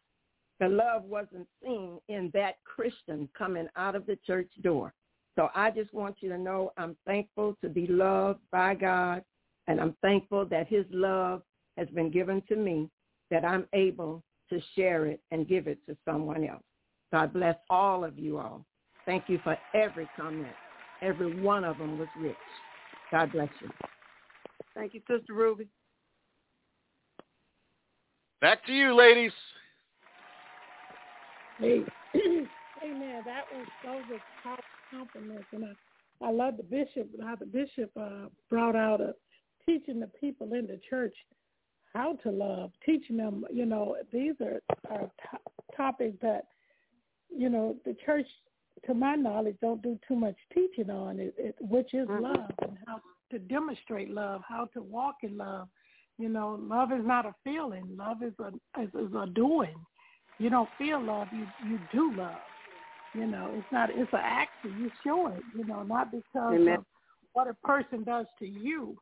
The 0.59 0.69
love 0.69 1.05
wasn't 1.05 1.47
seen 1.62 2.01
in 2.09 2.29
that 2.35 2.57
Christian 2.65 3.29
coming 3.39 3.69
out 3.77 3.95
of 3.95 4.05
the 4.07 4.19
church 4.27 4.51
door. 4.65 4.93
So 5.37 5.51
I 5.55 5.70
just 5.70 5.95
want 5.95 6.16
you 6.19 6.29
to 6.31 6.39
know 6.39 6.73
I'm 6.77 6.97
thankful 7.07 7.57
to 7.62 7.69
be 7.69 7.87
loved 7.87 8.41
by 8.51 8.74
God, 8.74 9.23
and 9.69 9.81
I'm 9.81 9.95
thankful 10.03 10.45
that 10.47 10.66
his 10.66 10.85
love 10.91 11.43
has 11.79 11.87
been 11.91 12.11
given 12.11 12.43
to 12.49 12.57
me, 12.57 12.91
that 13.31 13.45
I'm 13.45 13.69
able 13.73 14.24
to 14.51 14.61
share 14.74 15.07
it 15.07 15.20
and 15.31 15.47
give 15.47 15.69
it 15.69 15.79
to 15.87 15.97
someone 16.05 16.43
else. 16.43 16.65
God 17.12 17.33
bless 17.33 17.57
all 17.70 18.03
of 18.03 18.19
you 18.19 18.39
all. 18.39 18.65
Thank 19.07 19.29
you 19.29 19.39
for 19.45 19.57
every 19.73 20.09
comment. 20.16 20.49
Every 21.01 21.41
one 21.41 21.62
of 21.62 21.79
them 21.79 21.97
was 21.97 22.09
rich. 22.19 22.35
God 23.12 23.31
bless 23.31 23.51
you. 23.61 23.70
Thank 24.74 24.95
you, 24.95 25.03
Sister 25.09 25.33
Ruby. 25.33 25.69
Back 28.43 28.66
to 28.66 28.73
you, 28.73 28.93
ladies. 28.93 29.31
Hey, 31.60 31.85
amen. 32.82 33.23
That 33.24 33.44
was 33.52 33.69
those 33.85 34.02
were 34.10 34.19
top 34.43 34.59
compliments, 34.90 35.47
and 35.52 35.64
I, 35.64 36.27
I 36.27 36.32
love 36.32 36.56
the 36.56 36.64
bishop 36.64 37.09
how 37.23 37.36
the 37.36 37.47
bishop 37.47 37.93
uh, 37.97 38.27
brought 38.51 38.74
out 38.74 39.01
a 39.01 39.14
teaching 39.64 40.01
the 40.01 40.09
people 40.20 40.55
in 40.55 40.66
the 40.66 40.81
church 40.90 41.14
how 41.94 42.14
to 42.24 42.31
love, 42.32 42.73
teaching 42.85 43.16
them. 43.16 43.44
You 43.52 43.64
know, 43.64 43.94
these 44.12 44.35
are 44.40 44.60
are 44.90 45.02
to- 45.02 45.77
topics 45.77 46.16
that 46.20 46.47
you 47.31 47.48
know 47.48 47.77
the 47.85 47.94
church, 48.05 48.27
to 48.86 48.93
my 48.93 49.14
knowledge, 49.14 49.55
don't 49.62 49.82
do 49.85 49.97
too 50.09 50.16
much 50.16 50.35
teaching 50.52 50.90
on 50.90 51.20
it, 51.20 51.32
it 51.39 51.55
which 51.60 51.94
is 51.94 52.09
Mhm. 52.09 52.23
love 52.23 52.51
and 52.62 52.77
how 52.89 53.01
to 53.31 53.39
demonstrate 53.39 54.10
love, 54.10 54.43
how 54.48 54.64
to 54.74 54.82
walk 54.82 55.23
in 55.23 55.39
love. 55.39 55.69
You 56.18 56.28
know, 56.28 56.59
love 56.60 56.93
is 56.93 57.05
not 57.05 57.26
a 57.26 57.34
feeling. 57.43 57.89
Love 57.97 58.22
is 58.22 58.32
a 58.39 58.48
is, 58.80 58.89
is 58.94 59.14
a 59.14 59.26
doing. 59.26 59.74
You 60.39 60.51
don't 60.51 60.68
feel 60.78 61.02
love, 61.02 61.28
you 61.32 61.47
you 61.68 61.78
do 61.93 62.12
love. 62.16 62.40
You 63.14 63.26
know, 63.26 63.51
it's 63.55 63.72
not 63.72 63.90
it's 63.90 64.12
an 64.12 64.20
action. 64.22 64.76
You 64.80 64.90
show 65.05 65.28
it. 65.28 65.43
You 65.56 65.66
know, 65.66 65.82
not 65.82 66.10
because 66.10 66.55
Amen. 66.55 66.78
of 66.78 66.84
what 67.32 67.48
a 67.48 67.55
person 67.66 68.05
does 68.05 68.26
to 68.39 68.47
you, 68.47 68.97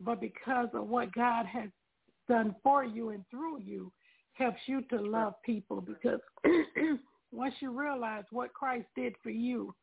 but 0.00 0.20
because 0.20 0.68
of 0.74 0.88
what 0.88 1.12
God 1.12 1.46
has 1.46 1.68
done 2.28 2.54
for 2.62 2.84
you 2.84 3.10
and 3.10 3.24
through 3.30 3.60
you 3.60 3.92
helps 4.34 4.60
you 4.66 4.82
to 4.90 5.00
love 5.00 5.34
people. 5.44 5.80
Because 5.80 6.20
once 7.32 7.54
you 7.60 7.78
realize 7.78 8.24
what 8.30 8.52
Christ 8.54 8.86
did 8.96 9.14
for 9.22 9.30
you 9.30 9.74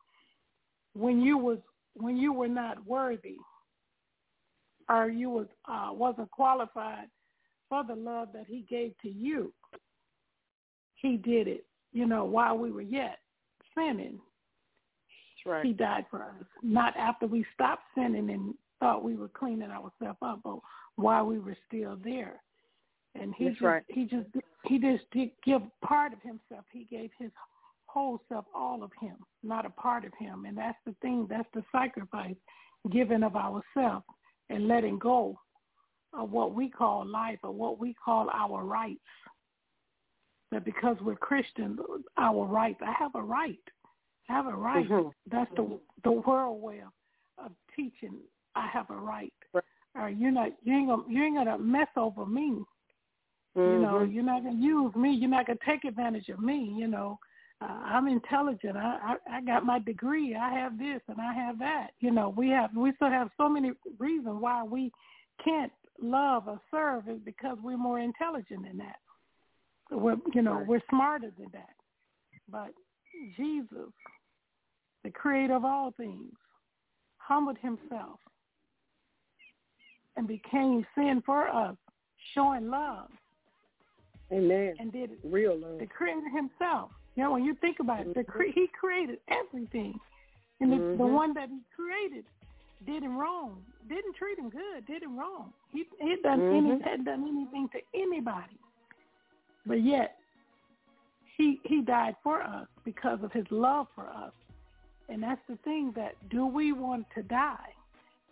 when 0.94 1.20
you 1.20 1.38
was 1.38 1.58
when 1.94 2.16
you 2.16 2.32
were 2.32 2.48
not 2.48 2.84
worthy, 2.86 3.36
or 4.90 5.08
you 5.08 5.30
was 5.30 5.46
uh, 5.68 5.90
wasn't 5.92 6.30
qualified 6.30 7.06
for 7.68 7.84
the 7.84 7.94
love 7.94 8.28
that 8.34 8.46
He 8.48 8.66
gave 8.68 8.92
to 9.02 9.08
you, 9.08 9.52
He 10.96 11.16
did 11.16 11.48
it. 11.48 11.64
You 11.92 12.06
know, 12.06 12.24
while 12.24 12.58
we 12.58 12.70
were 12.70 12.82
yet 12.82 13.18
sinning, 13.74 14.18
right. 15.46 15.64
He 15.64 15.72
died 15.72 16.06
for 16.10 16.22
us. 16.22 16.44
Not 16.62 16.96
after 16.96 17.26
we 17.26 17.44
stopped 17.54 17.84
sinning 17.94 18.30
and 18.30 18.54
thought 18.80 19.04
we 19.04 19.16
were 19.16 19.28
cleaning 19.28 19.70
ourselves 19.70 20.18
up, 20.22 20.40
but 20.44 20.58
while 20.96 21.24
we 21.24 21.38
were 21.38 21.56
still 21.66 21.96
there. 22.02 22.40
And 23.14 23.34
He 23.34 23.44
That's 23.44 23.56
just 23.56 23.64
right. 23.64 23.82
He 23.88 24.04
just 24.04 24.26
He 24.66 24.78
just 24.78 25.04
did 25.12 25.30
give 25.44 25.62
part 25.84 26.12
of 26.12 26.20
Himself. 26.22 26.64
He 26.72 26.86
gave 26.90 27.10
His 27.18 27.30
whole 27.86 28.20
self, 28.28 28.44
all 28.54 28.82
of 28.82 28.90
Him, 29.00 29.16
not 29.42 29.66
a 29.66 29.70
part 29.70 30.04
of 30.04 30.12
Him. 30.18 30.44
And 30.46 30.56
that's 30.56 30.78
the 30.86 30.94
thing. 31.02 31.26
That's 31.28 31.48
the 31.54 31.64
sacrifice, 31.72 32.36
giving 32.90 33.22
of 33.22 33.34
ourselves 33.36 34.04
and 34.50 34.68
letting 34.68 34.98
go 34.98 35.38
of 36.12 36.30
what 36.30 36.54
we 36.54 36.68
call 36.68 37.06
life 37.06 37.38
or 37.42 37.52
what 37.52 37.78
we 37.78 37.94
call 37.94 38.28
our 38.34 38.64
rights. 38.64 39.00
That 40.50 40.64
because 40.64 40.96
we're 41.00 41.14
Christian, 41.14 41.78
our 42.18 42.44
rights. 42.44 42.80
I 42.84 42.92
have 42.98 43.14
a 43.14 43.22
right. 43.22 43.58
I 44.28 44.32
have 44.32 44.46
a 44.46 44.52
right. 44.52 44.88
Mhm. 44.88 45.12
That's 45.30 45.50
the 45.54 45.80
the 46.02 46.10
world 46.12 46.60
way 46.60 46.80
of, 46.80 47.46
of 47.46 47.52
teaching. 47.76 48.18
I 48.56 48.66
have 48.66 48.90
a 48.90 48.96
right. 48.96 49.32
Or 49.94 50.08
you're 50.08 50.32
not 50.32 50.52
you 50.62 50.74
ain't 50.74 50.88
gonna 50.88 51.04
you 51.08 51.22
ain't 51.22 51.36
gonna 51.36 51.58
mess 51.58 51.88
over 51.96 52.26
me. 52.26 52.64
You 53.56 53.78
know, 53.78 54.00
Mhm. 54.00 54.12
you're 54.12 54.24
not 54.24 54.42
gonna 54.44 54.56
use 54.56 54.94
me. 54.94 55.12
You're 55.12 55.30
not 55.30 55.46
gonna 55.46 55.58
take 55.64 55.84
advantage 55.84 56.28
of 56.28 56.40
me. 56.40 56.74
You 56.76 56.88
know, 56.88 57.18
uh, 57.62 57.64
I'm 57.66 58.08
intelligent. 58.08 58.76
I, 58.76 59.16
I 59.30 59.36
I 59.38 59.40
got 59.42 59.64
my 59.66 59.78
degree. 59.78 60.34
I 60.34 60.50
have 60.54 60.78
this 60.78 61.00
and 61.08 61.20
I 61.20 61.32
have 61.34 61.58
that. 61.58 61.88
You 62.00 62.10
know, 62.10 62.32
we 62.36 62.48
have 62.50 62.70
we 62.74 62.92
still 62.96 63.10
have 63.10 63.28
so 63.36 63.48
many 63.48 63.72
reasons 63.98 64.36
why 64.40 64.62
we 64.64 64.90
can't 65.44 65.72
love 66.02 66.48
or 66.48 66.60
serve 66.70 67.08
is 67.08 67.20
because 67.24 67.58
we're 67.62 67.76
more 67.76 67.98
intelligent 68.00 68.62
than 68.64 68.78
that. 68.78 68.96
We're 69.90 70.16
you 70.34 70.42
know 70.42 70.64
we're 70.66 70.82
smarter 70.88 71.30
than 71.38 71.48
that. 71.52 71.74
But 72.50 72.72
Jesus, 73.36 73.92
the 75.04 75.10
Creator 75.10 75.54
of 75.54 75.64
all 75.64 75.92
things, 75.96 76.32
humbled 77.18 77.58
Himself 77.60 78.18
and 80.16 80.26
became 80.26 80.84
sin 80.94 81.22
for 81.24 81.48
us, 81.48 81.76
showing 82.34 82.68
love 82.70 83.08
Amen. 84.32 84.74
and 84.78 84.92
did 84.92 85.10
it 85.12 85.18
Real 85.24 85.56
love. 85.58 85.78
the 85.78 85.86
creator 85.86 86.28
himself. 86.34 86.90
You 87.16 87.24
know, 87.24 87.32
when 87.32 87.44
you 87.44 87.54
think 87.54 87.80
about 87.80 88.06
it, 88.06 88.14
the 88.14 88.24
cre- 88.24 88.52
he 88.54 88.68
created 88.68 89.18
everything, 89.28 89.98
and 90.60 90.72
the, 90.72 90.78
the 90.96 91.04
Mhm. 91.04 91.12
one 91.12 91.34
that 91.34 91.48
he 91.48 91.60
created 91.74 92.24
did 92.86 93.02
him 93.02 93.16
wrong, 93.18 93.62
didn't 93.88 94.14
treat 94.14 94.38
him 94.38 94.48
good, 94.48 94.86
did 94.86 95.02
him 95.02 95.18
wrong. 95.18 95.52
He 95.70 95.86
he 96.00 96.16
done 96.22 96.42
any 96.50 96.72
Mhm. 96.72 96.82
had 96.82 97.04
done 97.04 97.26
anything 97.26 97.68
to 97.70 97.80
anybody, 97.94 98.58
but 99.66 99.80
yet 99.82 100.18
he 101.36 101.60
he 101.64 101.82
died 101.82 102.16
for 102.22 102.42
us 102.42 102.68
because 102.84 103.22
of 103.22 103.32
his 103.32 103.50
love 103.50 103.88
for 103.94 104.06
us, 104.08 104.32
and 105.08 105.22
that's 105.22 105.44
the 105.46 105.56
thing 105.58 105.92
that 105.92 106.14
do 106.28 106.46
we 106.46 106.72
want 106.72 107.10
to 107.10 107.22
die? 107.22 107.74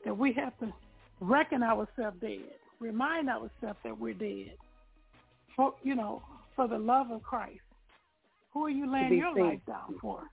That 0.05 0.17
we 0.17 0.33
have 0.35 0.57
to 0.61 0.73
reckon 1.21 1.63
ourselves 1.63 2.19
dead, 2.21 2.59
remind 2.79 3.29
ourselves 3.29 3.79
that 3.83 3.99
we're 3.99 4.15
dead 4.15 4.57
for 5.57 5.75
you 5.83 5.95
know, 5.97 6.23
for 6.55 6.69
the 6.69 6.79
love 6.79 7.11
of 7.11 7.23
Christ. 7.23 7.61
Who 8.53 8.65
are 8.65 8.71
you 8.71 8.91
laying 8.91 9.17
your 9.17 9.35
life 9.35 9.61
down 9.67 9.97
for? 10.01 10.31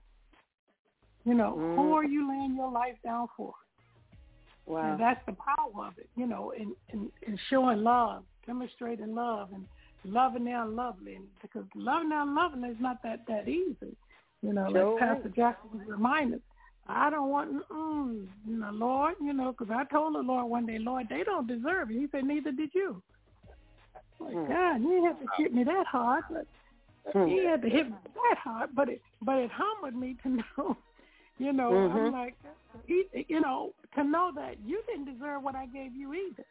You 1.24 1.34
know, 1.34 1.52
who 1.52 1.82
Mhm. 1.82 1.94
are 1.94 2.04
you 2.04 2.28
laying 2.28 2.54
your 2.54 2.70
life 2.70 2.96
down 3.02 3.28
for? 3.36 3.54
Wow. 4.66 4.92
And 4.92 5.00
that's 5.00 5.24
the 5.26 5.32
power 5.32 5.86
of 5.86 5.98
it, 5.98 6.08
you 6.16 6.26
know, 6.26 6.50
in, 6.50 6.74
in, 6.88 7.10
in 7.22 7.36
showing 7.48 7.82
love, 7.82 8.24
demonstrating 8.46 9.14
love, 9.14 9.52
and 9.52 9.66
loving 10.04 10.44
the 10.44 10.52
unlovely. 10.52 11.16
And 11.16 11.26
because 11.40 11.66
loving 11.74 12.08
the 12.10 12.22
unlovely 12.22 12.70
is 12.70 12.80
not 12.80 13.02
that 13.02 13.26
that 13.28 13.48
easy, 13.48 13.96
you 14.42 14.52
know. 14.52 14.68
Sure. 14.70 14.92
Like 14.92 15.00
Pastor 15.00 15.28
Jackson 15.28 15.84
reminded 15.86 16.36
us, 16.36 16.42
I 16.88 17.10
don't 17.10 17.30
want, 17.30 17.68
mm, 17.68 18.26
you 18.46 18.56
know, 18.58 18.70
Lord, 18.70 19.14
you 19.20 19.32
know, 19.32 19.52
because 19.52 19.74
I 19.74 19.84
told 19.84 20.14
the 20.14 20.20
Lord 20.20 20.46
one 20.46 20.66
day, 20.66 20.78
Lord, 20.78 21.08
they 21.08 21.24
don't 21.24 21.46
deserve 21.46 21.90
it. 21.90 21.94
He 21.94 22.06
said, 22.12 22.24
neither 22.24 22.52
did 22.52 22.70
you. 22.74 23.02
Like, 24.20 24.34
mm. 24.34 24.48
God, 24.48 24.82
you 24.82 24.90
didn't 24.90 25.06
have 25.06 25.20
to 25.20 25.26
hit 25.36 25.52
me 25.52 25.64
that 25.64 25.86
hard, 25.86 26.24
but 26.30 26.46
mm. 27.14 27.30
you 27.30 27.46
had 27.46 27.62
to 27.62 27.68
hit 27.68 27.88
that 27.90 28.38
hard. 28.42 28.70
But 28.74 28.88
it, 28.88 29.02
but 29.22 29.38
it 29.38 29.50
humbled 29.52 30.00
me 30.00 30.16
to 30.22 30.28
know, 30.56 30.76
you 31.38 31.52
know, 31.52 31.70
mm-hmm. 31.70 31.98
I'm 31.98 32.12
like, 32.12 32.34
he, 32.86 33.04
you 33.28 33.40
know, 33.40 33.72
to 33.94 34.04
know 34.04 34.32
that 34.36 34.56
you 34.64 34.82
didn't 34.86 35.12
deserve 35.12 35.42
what 35.42 35.54
I 35.54 35.66
gave 35.66 35.94
you 35.94 36.14
either. 36.14 36.44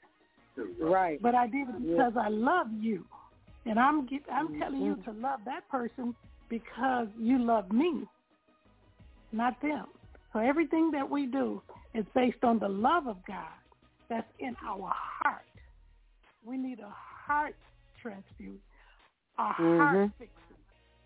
Right. 0.80 1.22
But 1.22 1.36
I 1.36 1.48
did 1.48 1.70
it 1.70 1.82
because 1.82 2.14
yeah. 2.16 2.24
I 2.24 2.30
love 2.30 2.68
you, 2.80 3.06
and 3.66 3.80
I'm 3.80 4.06
get, 4.06 4.22
I'm 4.32 4.48
mm-hmm. 4.48 4.60
telling 4.60 4.82
you 4.82 4.96
to 5.06 5.12
love 5.12 5.42
that 5.46 5.68
person 5.70 6.16
because 6.50 7.08
you 7.20 7.44
love 7.44 7.72
me, 7.72 8.04
not 9.32 9.62
them. 9.62 9.86
So 10.32 10.40
everything 10.40 10.92
that 10.92 11.10
we 11.10 11.26
do 11.26 11.62
is 11.94 12.06
based 12.14 12.44
on 12.44 12.60
the 12.60 12.68
love 12.68 13.08
of 13.08 13.18
God 13.28 13.48
that's 14.10 14.28
in 14.40 14.56
our 14.66 14.92
heart. 14.94 15.46
We 16.44 16.58
need 16.58 16.80
a 16.80 16.94
heart 16.94 17.56
transfusion, 18.02 18.60
a 19.40 19.42
mm-hmm. 19.42 19.78
heart 19.78 20.12
fixing. 20.20 20.45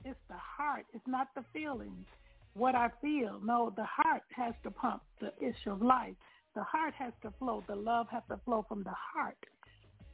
It's 0.06 0.20
the 0.30 0.38
heart. 0.38 0.86
It's 0.94 1.08
not 1.08 1.28
the 1.36 1.44
feelings 1.54 2.06
what 2.54 2.76
I 2.76 2.90
feel. 3.02 3.40
No, 3.44 3.74
the 3.76 3.86
heart 3.86 4.24
has 4.36 4.54
to 4.64 4.72
pump 4.72 5.02
the 5.20 5.32
issue 5.40 5.72
of 5.72 5.82
life. 5.82 6.16
The 6.56 6.64
heart 6.64 6.94
has 6.98 7.14
to 7.24 7.32
flow. 7.40 7.64
The 7.68 7.76
love 7.76 8.08
has 8.12 8.24
to 8.30 8.40
flow 8.46 8.66
from 8.68 8.84
the 8.84 8.94
heart. 9.14 9.38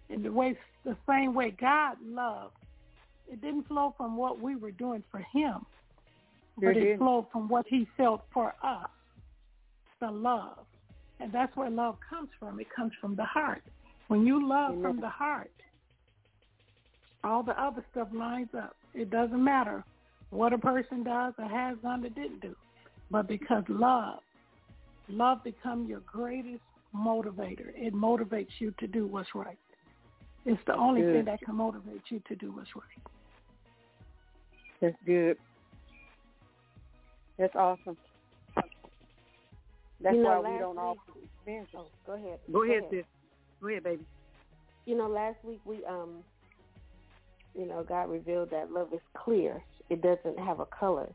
In 0.10 0.22
the 0.22 0.32
way, 0.32 0.57
the 0.84 0.95
same 1.07 1.34
way 1.34 1.52
God 1.52 1.98
loved, 2.03 2.56
it 3.28 3.41
didn't 3.41 3.68
flow 3.68 3.94
from 3.98 4.18
what 4.18 4.40
we 4.40 4.56
were 4.56 4.72
doing 4.72 5.03
for 5.10 5.26
Him, 5.34 5.66
but 6.57 6.78
it 6.78 6.99
flowed 6.99 7.26
from 7.32 7.48
what 7.48 7.66
He 7.68 7.88
felt 7.98 8.24
for 8.32 8.53
us. 8.64 8.90
The 9.99 10.12
love, 10.12 10.66
and 11.20 11.32
that's 11.32 11.56
where 11.56 11.70
love 11.70 11.98
comes 12.07 12.30
from. 12.40 12.60
It 12.60 12.68
comes 12.76 12.91
from 12.99 13.16
the 13.16 13.24
heart. 13.24 13.64
When 14.07 14.28
you 14.28 14.48
love 14.48 14.74
Amen. 14.74 14.82
from 14.84 15.02
the 15.02 15.10
heart, 15.10 15.52
all 17.26 17.43
the 17.43 17.60
other 17.61 17.84
stuff 17.91 18.07
lines 18.14 18.49
up. 18.57 18.76
It 18.93 19.10
doesn't 19.10 19.43
matter 19.43 19.84
what 20.30 20.53
a 20.53 20.57
person 20.57 21.03
does 21.03 21.34
or 21.38 21.45
has 21.45 21.77
done 21.84 22.06
or 22.06 22.10
didn't 22.10 22.41
do. 22.41 22.56
But 23.11 23.27
because 23.27 23.64
love, 23.69 24.19
love 25.10 25.43
become 25.43 25.85
your 25.85 26.02
greatest 26.02 26.64
motivator. 26.95 27.72
It 27.76 27.93
motivates 27.93 28.49
you 28.60 28.73
to 28.80 28.88
do 28.88 29.06
what's 29.06 29.34
right. 29.35 29.57
It's 30.45 30.61
the 30.68 30.76
only 30.76 31.02
good. 31.02 31.14
thing 31.14 31.26
that 31.26 31.41
can 31.41 31.56
motivate 31.56 32.02
you 32.10 32.22
to 32.27 32.35
do 32.35 32.52
what's 32.52 32.69
right. 32.76 32.84
That's 34.81 34.95
good. 35.06 35.38
That's 37.38 37.56
awesome. 37.56 37.97
That's 40.02 40.15
you 40.15 40.23
know, 40.23 40.41
why 40.41 40.52
we 40.52 40.60
don't 40.60 40.77
all 40.77 40.97
oh, 41.10 41.85
go 42.06 42.14
ahead. 42.14 42.39
Go, 42.47 42.53
go 42.53 42.64
ahead, 42.64 42.77
ahead, 42.77 42.89
sis. 42.91 43.06
Go 43.61 43.69
ahead, 43.69 43.84
baby. 43.84 44.06
You 44.85 44.97
know, 44.97 45.07
last 45.07 45.38
week 45.43 45.61
we 45.65 45.84
um 45.85 46.23
you 47.57 47.65
know, 47.65 47.84
God 47.84 48.10
revealed 48.10 48.52
that 48.52 48.72
love 48.72 48.90
is 48.94 49.02
clear 49.15 49.61
it 49.90 50.02
doesn't 50.02 50.40
have 50.40 50.60
a 50.60 50.65
color. 50.65 51.10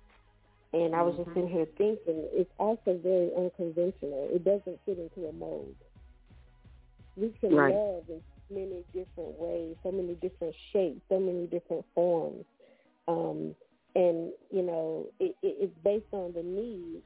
And 0.72 0.94
I 0.94 1.02
was 1.02 1.16
just 1.16 1.28
sitting 1.30 1.48
here 1.48 1.66
thinking, 1.76 2.28
it's 2.32 2.50
also 2.58 2.98
very 3.02 3.30
unconventional. 3.36 4.28
It 4.30 4.44
doesn't 4.44 4.78
fit 4.86 4.98
into 4.98 5.28
a 5.28 5.32
mold. 5.32 5.74
We 7.16 7.34
can 7.40 7.54
right. 7.54 7.74
love 7.74 8.04
in 8.08 8.22
many 8.50 8.84
different 8.92 9.38
ways, 9.38 9.74
so 9.82 9.90
many 9.90 10.14
different 10.14 10.54
shapes, 10.72 11.00
so 11.08 11.18
many 11.18 11.46
different 11.46 11.84
forms. 11.92 12.44
Um, 13.08 13.56
and, 13.96 14.30
you 14.52 14.62
know, 14.62 15.06
it, 15.18 15.34
it, 15.42 15.56
it's 15.58 15.74
based 15.82 16.06
on 16.12 16.32
the 16.34 16.42
needs 16.42 17.02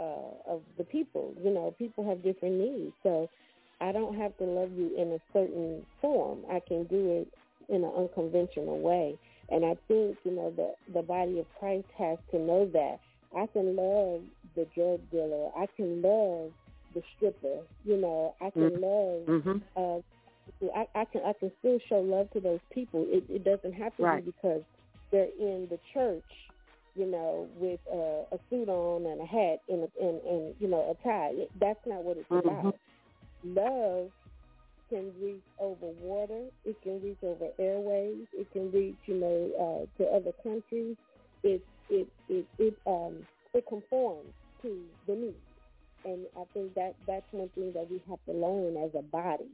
uh, 0.00 0.52
of 0.52 0.62
the 0.76 0.82
people. 0.82 1.34
You 1.40 1.54
know, 1.54 1.72
people 1.78 2.04
have 2.08 2.22
different 2.24 2.56
needs. 2.56 2.92
So 3.04 3.30
I 3.80 3.92
don't 3.92 4.16
have 4.16 4.36
to 4.38 4.44
love 4.44 4.72
you 4.76 4.90
in 4.98 5.12
a 5.12 5.20
certain 5.32 5.86
form. 6.00 6.40
I 6.50 6.60
can 6.66 6.82
do 6.84 7.22
it 7.22 7.28
in 7.68 7.84
an 7.84 7.92
unconventional 7.96 8.80
way. 8.80 9.18
And 9.50 9.64
I 9.64 9.76
think, 9.88 10.16
you 10.24 10.32
know, 10.32 10.52
the, 10.56 10.74
the 10.92 11.02
body 11.02 11.38
of 11.38 11.46
Christ 11.58 11.86
has 11.98 12.18
to 12.30 12.38
know 12.38 12.66
that. 12.72 12.98
I 13.36 13.46
can 13.46 13.76
love 13.76 14.22
the 14.54 14.66
drug 14.74 15.00
dealer. 15.10 15.50
I 15.56 15.66
can 15.76 16.00
love 16.00 16.52
the 16.94 17.02
stripper. 17.16 17.58
You 17.84 17.96
know, 17.96 18.34
I 18.40 18.50
can 18.50 18.70
mm-hmm. 18.70 18.82
love. 18.82 19.42
Mm-hmm. 19.42 19.58
Uh, 19.76 20.00
I, 20.74 20.86
I 20.94 21.04
can 21.06 21.22
I 21.24 21.32
can 21.32 21.50
still 21.58 21.78
show 21.88 22.00
love 22.00 22.30
to 22.32 22.40
those 22.40 22.60
people. 22.72 23.06
It, 23.08 23.24
it 23.28 23.44
doesn't 23.44 23.72
have 23.72 23.96
to 23.96 24.02
right. 24.02 24.24
be 24.24 24.30
because 24.30 24.62
they're 25.10 25.28
in 25.38 25.66
the 25.70 25.78
church, 25.92 26.22
you 26.94 27.06
know, 27.06 27.48
with 27.56 27.80
uh, 27.92 28.34
a 28.34 28.38
suit 28.50 28.68
on 28.68 29.06
and 29.06 29.20
a 29.20 29.26
hat 29.26 29.60
and 29.68 29.88
and, 30.00 30.20
and 30.22 30.54
you 30.60 30.68
know 30.68 30.90
a 30.90 31.06
tie. 31.06 31.32
That's 31.60 31.80
not 31.86 32.04
what 32.04 32.18
it's 32.18 32.28
mm-hmm. 32.28 32.48
about. 32.48 32.76
Love 33.44 34.10
can 34.94 35.12
reach 35.20 35.42
over 35.58 35.86
water. 36.00 36.44
It 36.64 36.76
can 36.82 37.02
reach 37.02 37.18
over 37.22 37.48
airways. 37.58 38.26
It 38.32 38.50
can 38.52 38.70
reach, 38.70 38.98
you 39.06 39.16
know, 39.16 39.50
uh, 39.58 40.02
to 40.02 40.10
other 40.10 40.32
countries. 40.42 40.96
It 41.42 41.62
it 41.90 42.06
it 42.28 42.46
it 42.58 42.74
um 42.86 43.26
it 43.52 43.64
conforms 43.68 44.32
to 44.62 44.78
the 45.08 45.14
needs, 45.14 45.36
and 46.04 46.26
I 46.36 46.44
think 46.54 46.74
that 46.74 46.94
that's 47.06 47.26
one 47.32 47.50
thing 47.56 47.72
that 47.74 47.90
we 47.90 48.00
have 48.08 48.20
to 48.26 48.32
learn 48.32 48.76
as 48.76 48.90
a 48.96 49.02
body, 49.02 49.50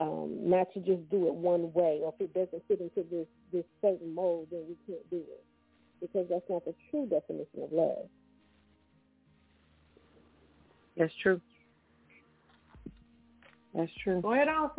um, 0.00 0.38
not 0.48 0.72
to 0.74 0.80
just 0.80 1.10
do 1.10 1.26
it 1.26 1.34
one 1.34 1.72
way. 1.72 2.00
Or 2.02 2.14
if 2.18 2.20
it 2.20 2.34
doesn't 2.34 2.62
fit 2.68 2.80
into 2.80 3.08
this 3.10 3.26
this 3.52 3.64
certain 3.82 4.14
mold, 4.14 4.48
then 4.50 4.62
we 4.68 4.76
can't 4.86 5.10
do 5.10 5.18
it, 5.18 5.44
because 6.00 6.26
that's 6.30 6.48
not 6.48 6.64
the 6.64 6.74
true 6.90 7.06
definition 7.06 7.62
of 7.64 7.72
love. 7.72 8.08
That's 10.96 11.14
true. 11.22 11.40
That's 13.78 13.92
true. 14.02 14.20
Go 14.20 14.32
ahead 14.32 14.48
on, 14.48 14.70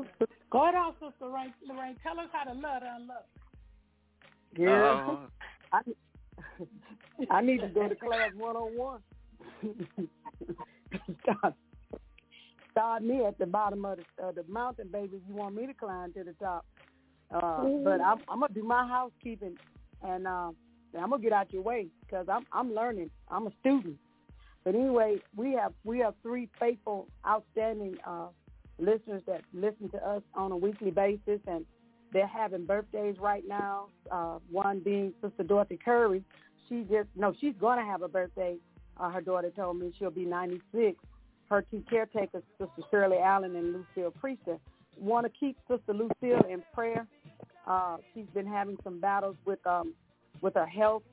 go 0.52 0.64
ahead 0.64 0.76
on, 0.76 0.92
Sister 0.96 1.14
Lorraine. 1.22 1.54
Lorraine, 1.66 1.96
tell 2.04 2.20
us 2.20 2.28
how 2.34 2.52
to 2.52 2.60
love 2.60 2.84
and 2.84 3.04
unlove. 3.04 3.24
Yeah. 4.58 5.16
Uh, 5.72 5.80
I, 7.32 7.38
I 7.38 7.42
need 7.42 7.62
to 7.62 7.70
go 7.70 7.88
to 7.88 7.96
class 7.96 8.32
101. 8.36 9.00
start, 11.22 11.54
start 12.72 13.04
me 13.04 13.24
at 13.24 13.38
the 13.38 13.46
bottom 13.46 13.86
of 13.86 14.00
the, 14.00 14.04
uh, 14.22 14.32
the 14.34 14.44
mountain, 14.50 14.90
baby, 14.92 15.16
if 15.16 15.22
you 15.30 15.34
want 15.34 15.56
me 15.56 15.66
to 15.66 15.74
climb 15.74 16.12
to 16.12 16.26
the 16.26 16.34
top. 16.34 16.66
Uh, 17.34 17.40
mm-hmm. 17.40 17.86
But 17.86 18.02
I'm, 18.02 18.18
I'm 18.28 18.40
going 18.40 18.54
to 18.54 18.60
do 18.60 18.68
my 18.68 18.86
housekeeping, 18.86 19.56
and 20.04 20.28
uh, 20.28 20.52
I'm 21.00 21.10
going 21.10 21.22
to 21.22 21.24
get 21.24 21.32
out 21.32 21.54
your 21.54 21.62
way 21.62 21.88
because 22.02 22.28
I'm, 22.30 22.46
I'm 22.52 22.76
learning. 22.76 23.12
I'm 23.30 23.48
a 23.48 23.52
student. 23.62 23.96
But 24.66 24.76
anyway, 24.76 25.22
we 25.38 25.54
have 25.54 25.72
we 25.86 26.00
have 26.00 26.16
three 26.22 26.50
faithful, 26.60 27.08
outstanding 27.26 27.96
uh, 28.06 28.28
listeners 28.80 29.22
that 29.28 29.42
listen 29.54 29.90
to 29.90 29.98
us 29.98 30.22
on 30.34 30.52
a 30.52 30.58
weekly 30.58 30.92
basis, 30.92 31.40
and 31.48 31.66
they're 32.12 32.28
having 32.28 32.66
birthdays 32.66 33.16
right 33.20 33.44
now. 33.48 33.88
Uh, 34.12 34.40
one 34.52 34.80
being 34.80 35.14
Sister 35.22 35.44
Dorothy 35.44 35.80
Curry. 35.84 36.24
She 36.68 36.82
just 36.90 37.10
no, 37.16 37.34
she's 37.40 37.54
going 37.60 37.80
to 37.80 37.86
have 37.86 38.02
a 38.02 38.08
birthday. 38.08 38.58
Uh, 39.00 39.10
her 39.10 39.22
daughter 39.22 39.52
told 39.56 39.80
me 39.80 39.94
she'll 39.98 40.12
be 40.12 40.26
96. 40.26 40.98
Her 41.50 41.64
two 41.72 41.84
caretakers, 41.90 42.44
Sister 42.60 42.84
Shirley 42.92 43.18
Allen 43.18 43.56
and 43.56 43.74
Lucille 43.74 44.14
Priester, 44.22 44.60
want 44.98 45.26
to 45.26 45.32
keep 45.40 45.58
Sister 45.68 45.94
Lucille 45.94 46.46
in 46.50 46.62
prayer. 46.74 47.08
Uh, 47.66 47.98
she's 48.14 48.28
been 48.34 48.46
having 48.46 48.78
some 48.84 49.00
battles 49.00 49.36
with 49.46 49.66
um, 49.66 49.94
with 50.42 50.54
her 50.56 50.68
health, 50.68 51.04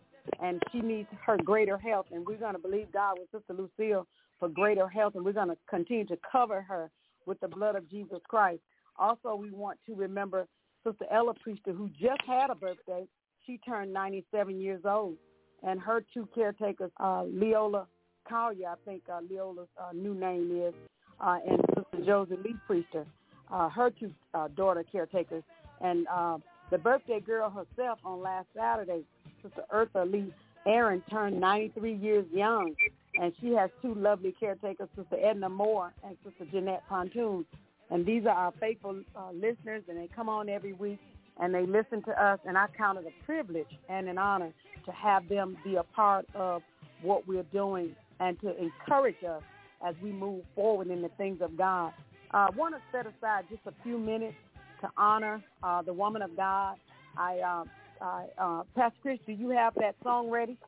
and 0.42 0.62
she 0.72 0.80
needs 0.80 1.08
her 1.24 1.36
greater 1.38 1.78
health. 1.78 2.06
And 2.12 2.26
we're 2.26 2.36
going 2.36 2.54
to 2.54 2.58
believe 2.58 2.92
God 2.92 3.16
with 3.18 3.30
Sister 3.30 3.54
Lucille 3.54 4.06
for 4.38 4.48
greater 4.48 4.88
health, 4.88 5.14
and 5.14 5.24
we're 5.24 5.32
going 5.32 5.48
to 5.48 5.56
continue 5.68 6.06
to 6.06 6.18
cover 6.30 6.62
her 6.62 6.90
with 7.26 7.40
the 7.40 7.48
blood 7.48 7.76
of 7.76 7.88
Jesus 7.90 8.20
Christ. 8.28 8.60
Also, 8.98 9.34
we 9.34 9.50
want 9.50 9.78
to 9.86 9.94
remember 9.94 10.46
Sister 10.84 11.04
Ella 11.10 11.34
Priester, 11.34 11.76
who 11.76 11.88
just 11.90 12.22
had 12.26 12.50
a 12.50 12.54
birthday. 12.54 13.06
She 13.44 13.58
turned 13.58 13.92
97 13.92 14.60
years 14.60 14.82
old. 14.84 15.16
And 15.62 15.80
her 15.80 16.04
two 16.14 16.28
caretakers, 16.34 16.90
uh, 17.00 17.24
Leola 17.24 17.86
Collier, 18.28 18.68
I 18.68 18.74
think 18.84 19.02
uh, 19.12 19.20
Leola's 19.28 19.68
uh, 19.80 19.92
new 19.92 20.14
name 20.14 20.62
is, 20.62 20.74
uh, 21.20 21.38
and 21.48 21.60
Sister 21.68 22.04
Josie 22.04 22.36
Lee 22.44 22.54
Priester, 22.68 23.06
uh, 23.50 23.68
her 23.70 23.90
two 23.90 24.12
uh, 24.34 24.48
daughter 24.48 24.84
caretakers. 24.90 25.42
And 25.80 26.06
uh, 26.08 26.38
the 26.70 26.78
birthday 26.78 27.20
girl 27.20 27.50
herself 27.50 27.98
on 28.04 28.20
last 28.20 28.46
Saturday, 28.54 29.02
Sister 29.42 29.62
Eartha 29.72 30.10
Lee 30.10 30.32
Aaron, 30.66 31.02
turned 31.10 31.40
93 31.40 31.94
years 31.94 32.26
young 32.32 32.74
and 33.20 33.32
she 33.40 33.52
has 33.52 33.70
two 33.82 33.94
lovely 33.94 34.34
caretakers, 34.38 34.88
Sister 34.96 35.16
Edna 35.22 35.48
Moore 35.48 35.92
and 36.04 36.16
Sister 36.24 36.44
Jeanette 36.50 36.82
Pontoon. 36.88 37.44
And 37.90 38.04
these 38.04 38.24
are 38.26 38.34
our 38.34 38.52
faithful 38.60 39.00
uh, 39.14 39.30
listeners, 39.32 39.82
and 39.88 39.96
they 39.96 40.08
come 40.14 40.28
on 40.28 40.48
every 40.48 40.72
week 40.72 40.98
and 41.38 41.54
they 41.54 41.66
listen 41.66 42.02
to 42.02 42.22
us. 42.22 42.38
And 42.46 42.56
I 42.56 42.66
count 42.76 42.98
it 42.98 43.04
a 43.06 43.24
privilege 43.24 43.66
and 43.88 44.08
an 44.08 44.18
honor 44.18 44.52
to 44.86 44.92
have 44.92 45.28
them 45.28 45.56
be 45.64 45.76
a 45.76 45.82
part 45.82 46.26
of 46.34 46.62
what 47.02 47.26
we're 47.26 47.42
doing 47.44 47.94
and 48.20 48.40
to 48.40 48.56
encourage 48.56 49.22
us 49.28 49.42
as 49.86 49.94
we 50.02 50.10
move 50.10 50.42
forward 50.54 50.88
in 50.88 51.02
the 51.02 51.10
things 51.10 51.40
of 51.42 51.56
God. 51.56 51.92
I 52.30 52.46
uh, 52.46 52.48
want 52.56 52.74
to 52.74 52.80
set 52.90 53.06
aside 53.06 53.44
just 53.50 53.62
a 53.66 53.72
few 53.82 53.98
minutes 53.98 54.36
to 54.80 54.88
honor 54.96 55.42
uh, 55.62 55.82
the 55.82 55.92
woman 55.92 56.22
of 56.22 56.36
God. 56.36 56.76
I, 57.16 57.38
uh, 57.38 57.64
I 58.00 58.26
uh, 58.38 58.62
Pastor 58.74 58.98
Chris, 59.02 59.18
do 59.26 59.32
you 59.32 59.50
have 59.50 59.74
that 59.74 59.94
song 60.02 60.30
ready? 60.30 60.58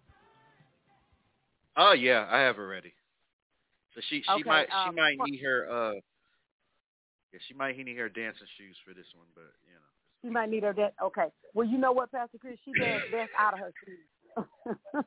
Oh 1.76 1.92
yeah, 1.92 2.26
I 2.30 2.40
have 2.40 2.56
her 2.56 2.66
ready. 2.66 2.92
So 3.94 4.00
she 4.08 4.22
she 4.22 4.30
Okay, 4.30 4.48
might 4.48 4.68
she 4.84 4.88
um, 4.88 4.96
might 4.96 5.18
need 5.18 5.40
her 5.42 5.68
uh 5.70 5.92
yeah 7.32 7.40
she 7.46 7.54
might 7.54 7.76
need 7.78 7.96
her 7.96 8.08
dancing 8.08 8.46
shoes 8.56 8.76
for 8.86 8.94
this 8.94 9.06
one, 9.14 9.26
but 9.34 9.52
you 9.66 9.74
know. 9.74 9.80
She 10.22 10.30
might 10.30 10.50
need 10.50 10.64
her 10.64 10.72
that. 10.74 10.94
Okay. 11.02 11.26
Well, 11.54 11.66
you 11.66 11.78
know 11.78 11.92
what, 11.92 12.10
Pastor 12.10 12.38
Chris, 12.38 12.58
she 12.64 12.72
does 12.72 13.02
best 13.12 13.30
out 13.38 13.54
of 13.54 13.60
her 13.60 13.72
shoes. 13.84 14.44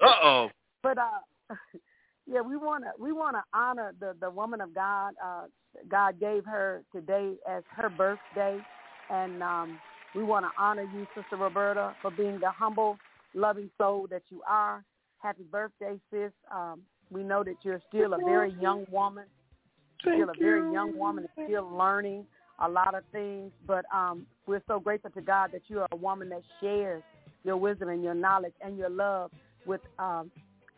Uh 0.00 0.06
oh. 0.22 0.50
But 0.80 0.96
uh, 0.96 1.20
yeah, 2.26 2.40
we 2.40 2.56
wanna 2.56 2.92
we 3.00 3.12
wanna 3.12 3.42
honor 3.52 3.92
the 3.98 4.14
the 4.20 4.30
woman 4.30 4.60
of 4.60 4.72
God. 4.74 5.14
Uh, 5.22 5.46
God 5.88 6.20
gave 6.20 6.44
her 6.44 6.82
today 6.94 7.34
as 7.48 7.62
her 7.76 7.88
birthday, 7.90 8.58
and 9.10 9.42
um, 9.42 9.78
we 10.14 10.22
want 10.22 10.44
to 10.44 10.50
honor 10.60 10.82
you, 10.82 11.06
Sister 11.14 11.36
Roberta, 11.36 11.94
for 12.02 12.10
being 12.10 12.40
the 12.40 12.50
humble, 12.50 12.98
loving 13.34 13.70
soul 13.78 14.06
that 14.10 14.22
you 14.30 14.42
are. 14.48 14.84
Happy 15.20 15.42
birthday, 15.50 15.98
sis. 16.10 16.30
Um, 16.54 16.82
we 17.10 17.22
know 17.24 17.42
that 17.42 17.56
you're 17.62 17.82
still 17.88 18.14
a 18.14 18.18
very 18.18 18.52
young 18.60 18.86
woman, 18.90 19.24
still 20.00 20.30
a 20.30 20.38
very 20.38 20.72
young 20.72 20.96
woman, 20.96 21.26
and 21.36 21.48
still 21.48 21.68
learning 21.76 22.24
a 22.60 22.68
lot 22.68 22.94
of 22.94 23.02
things. 23.10 23.50
But 23.66 23.84
um, 23.92 24.26
we're 24.46 24.62
so 24.68 24.78
grateful 24.78 25.10
to 25.10 25.20
God 25.20 25.50
that 25.52 25.62
you 25.66 25.80
are 25.80 25.88
a 25.90 25.96
woman 25.96 26.28
that 26.28 26.42
shares 26.60 27.02
your 27.44 27.56
wisdom 27.56 27.88
and 27.88 28.02
your 28.02 28.14
knowledge 28.14 28.52
and 28.60 28.76
your 28.76 28.90
love 28.90 29.32
with 29.66 29.80
um, 29.98 30.30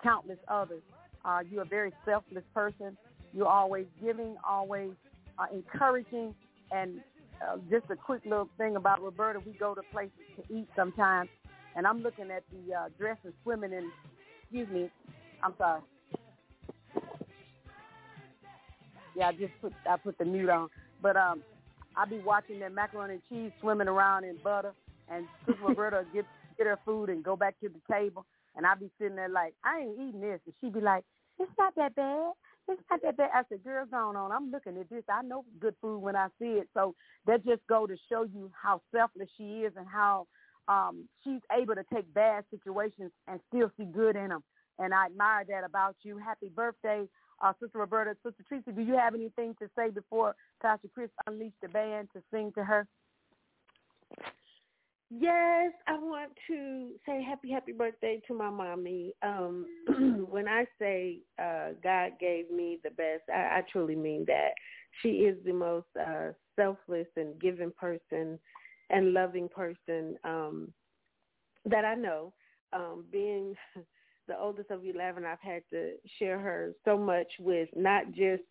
countless 0.03 0.39
others. 0.49 0.83
Uh, 1.25 1.41
you're 1.51 1.63
a 1.63 1.67
very 1.67 1.93
selfless 2.07 2.45
person. 2.55 2.97
You're 3.35 3.47
always 3.49 3.87
giving, 4.03 4.37
always 4.49 4.93
uh, 5.39 5.47
encouraging, 5.53 6.35
and 6.71 7.01
uh, 7.47 7.57
just 7.71 7.85
a 7.91 7.97
quick 7.97 8.23
little 8.25 8.49
thing 8.57 8.77
about 8.77 9.03
Roberta. 9.03 9.41
We 9.41 9.53
go 9.53 9.75
to 9.75 9.83
places 9.93 10.13
to 10.37 10.55
eat 10.55 10.67
sometimes, 10.75 11.29
and 11.77 11.87
I'm 11.87 12.03
looking 12.03 12.31
at 12.31 12.45
the 12.51 12.75
uh, 12.75 12.89
dresses 12.99 13.35
swimming 13.43 13.73
in. 13.73 13.91
Excuse 14.51 14.71
me, 14.71 14.91
I'm 15.43 15.55
sorry. 15.59 15.83
Yeah, 19.15 19.29
I 19.29 19.33
just 19.33 19.53
put 19.61 19.75
I 19.89 19.97
put 19.97 20.19
the 20.19 20.25
mute 20.25 20.51
on, 20.51 20.69
but 21.01 21.17
um, 21.17 21.45
I 21.97 22.07
be 22.07 22.19
watching 22.21 22.61
that 22.61 22.73
macaroni 22.73 23.15
and 23.15 23.23
cheese 23.29 23.53
swimming 23.61 23.89
around 23.89 24.25
in 24.25 24.39
butter, 24.43 24.75
and 25.09 25.29
Sister 25.47 25.63
Roberta 25.65 26.05
get 26.13 26.27
get 26.59 26.67
her 26.69 26.81
food 26.85 27.11
and 27.11 27.25
go 27.25 27.37
back 27.37 27.57
to 27.61 27.69
the 27.69 27.81
table, 27.93 28.27
and 28.57 28.67
I 28.67 28.75
be 28.77 28.91
sitting 29.01 29.17
there 29.17 29.29
like 29.29 29.55
I 29.65 29.81
ain't 29.81 30.01
eating 30.01 30.21
this, 30.21 30.41
and 30.47 30.55
she 30.61 30.71
be 30.71 30.81
like, 30.81 31.05
it's 31.39 31.53
not 31.59 31.75
that 31.77 31.95
bad. 31.97 32.33
It's 32.69 32.83
not 32.91 33.03
that 33.03 33.17
bad. 33.17 33.31
I 33.35 33.43
said, 33.49 33.65
girl, 33.65 33.85
going 33.87 34.17
on. 34.17 34.33
I'm 34.33 34.53
looking 34.53 34.79
at 34.79 34.91
this. 34.91 35.05
I 35.11 35.23
know 35.23 35.45
good 35.61 35.75
food 35.81 35.99
when 36.01 36.17
I 36.17 36.29
see 36.41 36.61
it. 36.61 36.69
So 36.75 36.95
that 37.27 37.45
just 37.45 37.63
go 37.69 37.87
to 37.87 37.97
show 38.11 38.23
you 38.25 38.53
how 38.63 38.83
selfless 38.95 39.29
she 39.37 39.63
is 39.65 39.73
and 39.77 39.89
how 39.89 40.29
um, 40.71 41.09
she's 41.25 41.41
able 41.53 41.75
to 41.75 41.85
take 41.93 42.13
bad 42.15 42.45
situations 42.51 43.11
and 43.27 43.41
still 43.49 43.71
see 43.77 43.85
good 43.85 44.15
in 44.15 44.29
them. 44.29 44.43
And 44.79 44.95
I 44.95 45.07
admire 45.07 45.45
that 45.49 45.65
about 45.65 45.97
you. 46.03 46.17
Happy 46.17 46.49
birthday, 46.49 47.07
uh, 47.43 47.53
Sister 47.61 47.79
Roberta. 47.79 48.17
Sister 48.25 48.45
Tracy, 48.49 48.73
do 48.73 48.83
you 48.83 48.97
have 48.97 49.15
anything 49.15 49.55
to 49.59 49.69
say 49.77 49.91
before 49.91 50.35
Pastor 50.63 50.89
Chris 50.95 51.11
unleashed 51.27 51.61
the 51.61 51.69
band 51.69 52.09
to 52.15 52.23
sing 52.31 52.53
to 52.55 52.65
her? 52.65 52.87
Yes, 55.13 55.73
I 55.89 55.95
want 55.95 56.31
to 56.47 56.91
say 57.05 57.21
happy, 57.21 57.51
happy 57.51 57.73
birthday 57.73 58.23
to 58.29 58.35
my 58.35 58.49
mommy. 58.49 59.13
Um, 59.23 59.67
when 60.31 60.47
I 60.47 60.67
say 60.79 61.19
uh, 61.37 61.71
God 61.83 62.13
gave 62.21 62.49
me 62.49 62.79
the 62.85 62.91
best, 62.91 63.23
I, 63.29 63.59
I 63.59 63.63
truly 63.73 63.97
mean 63.97 64.25
that. 64.29 64.51
She 65.03 65.09
is 65.09 65.37
the 65.45 65.53
most 65.53 65.87
uh, 65.99 66.31
selfless 66.55 67.09
and 67.17 67.41
giving 67.41 67.73
person 67.73 68.39
and 68.91 69.13
loving 69.13 69.49
person 69.49 70.17
um, 70.25 70.73
that 71.65 71.85
I 71.85 71.95
know. 71.95 72.33
Um, 72.73 73.05
being 73.11 73.55
the 74.29 74.39
oldest 74.39 74.71
of 74.71 74.85
11, 74.85 75.25
I've 75.25 75.41
had 75.41 75.63
to 75.71 75.93
share 76.19 76.39
her 76.39 76.73
so 76.85 76.97
much 76.97 77.27
with 77.41 77.69
not 77.75 78.13
just 78.13 78.43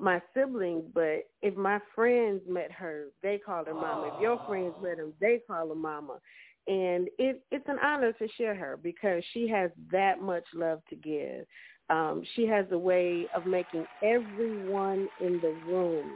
my 0.00 0.20
siblings, 0.34 0.84
but 0.92 1.24
if 1.42 1.54
my 1.56 1.78
friends 1.94 2.42
met 2.48 2.72
her, 2.72 3.06
they 3.22 3.38
call 3.38 3.64
her 3.64 3.74
mama. 3.74 4.12
If 4.14 4.22
your 4.22 4.40
friends 4.46 4.74
met 4.82 4.98
her, 4.98 5.10
they 5.20 5.40
call 5.46 5.68
her 5.68 5.74
mama. 5.74 6.18
And 6.66 7.08
it, 7.18 7.42
it's 7.52 7.68
an 7.68 7.78
honor 7.82 8.12
to 8.12 8.28
share 8.36 8.54
her 8.54 8.76
because 8.76 9.22
she 9.32 9.46
has 9.48 9.70
that 9.92 10.20
much 10.20 10.44
love 10.54 10.80
to 10.90 10.96
give. 10.96 11.44
Um, 11.90 12.22
she 12.34 12.46
has 12.46 12.66
a 12.72 12.78
way 12.78 13.28
of 13.34 13.46
making 13.46 13.86
everyone 14.02 15.06
in 15.18 15.38
the 15.40 15.50
room 15.50 16.12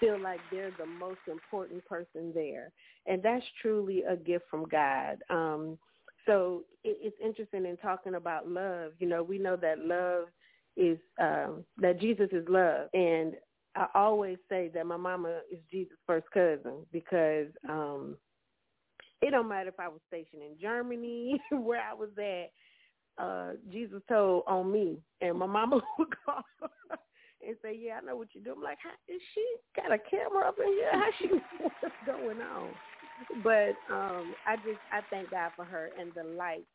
feel 0.00 0.20
like 0.20 0.40
they're 0.50 0.72
the 0.78 0.86
most 0.86 1.20
important 1.28 1.84
person 1.86 2.32
there. 2.34 2.70
And 3.06 3.22
that's 3.22 3.44
truly 3.62 4.02
a 4.02 4.16
gift 4.16 4.44
from 4.50 4.66
God. 4.68 5.18
Um, 5.30 5.78
so 6.26 6.64
it, 6.84 6.98
it's 7.00 7.16
interesting 7.24 7.66
in 7.66 7.76
talking 7.78 8.16
about 8.16 8.48
love. 8.48 8.92
You 8.98 9.08
know, 9.08 9.22
we 9.22 9.38
know 9.38 9.56
that 9.56 9.78
love 9.78 10.28
is 10.76 10.98
um, 11.20 11.64
that 11.78 12.00
Jesus 12.00 12.28
is 12.32 12.46
love, 12.48 12.88
and 12.92 13.34
I 13.76 13.86
always 13.94 14.38
say 14.48 14.70
that 14.74 14.86
my 14.86 14.96
mama 14.96 15.40
is 15.50 15.58
Jesus' 15.70 15.96
first 16.06 16.26
cousin 16.32 16.84
because 16.92 17.48
um, 17.68 18.16
it 19.22 19.30
don't 19.30 19.48
matter 19.48 19.68
if 19.68 19.78
I 19.78 19.88
was 19.88 20.00
stationed 20.08 20.42
in 20.42 20.58
Germany, 20.60 21.40
where 21.50 21.80
I 21.80 21.94
was 21.94 22.10
at. 22.18 22.50
Uh, 23.18 23.52
Jesus 23.72 24.02
told 24.10 24.42
on 24.46 24.70
me, 24.70 24.98
and 25.22 25.38
my 25.38 25.46
mama 25.46 25.80
would 25.98 26.08
call 26.24 26.42
and 27.46 27.56
say, 27.62 27.76
"Yeah, 27.80 27.98
I 28.02 28.06
know 28.06 28.16
what 28.16 28.28
you're 28.32 28.44
doing." 28.44 28.58
I'm 28.58 28.62
like, 28.62 28.78
How, 28.82 28.90
is 29.08 29.20
she 29.34 29.44
got 29.74 29.92
a 29.92 29.98
camera 29.98 30.48
up 30.48 30.56
in 30.58 30.68
here? 30.68 30.90
How 30.92 31.08
she 31.18 31.28
what's 31.60 31.94
going 32.04 32.40
on? 32.40 32.70
But 33.42 33.76
um, 33.92 34.34
I 34.46 34.56
just 34.56 34.80
I 34.92 35.00
thank 35.10 35.30
God 35.30 35.52
for 35.56 35.64
her 35.64 35.90
and 35.98 36.12
the 36.14 36.24
light 36.36 36.66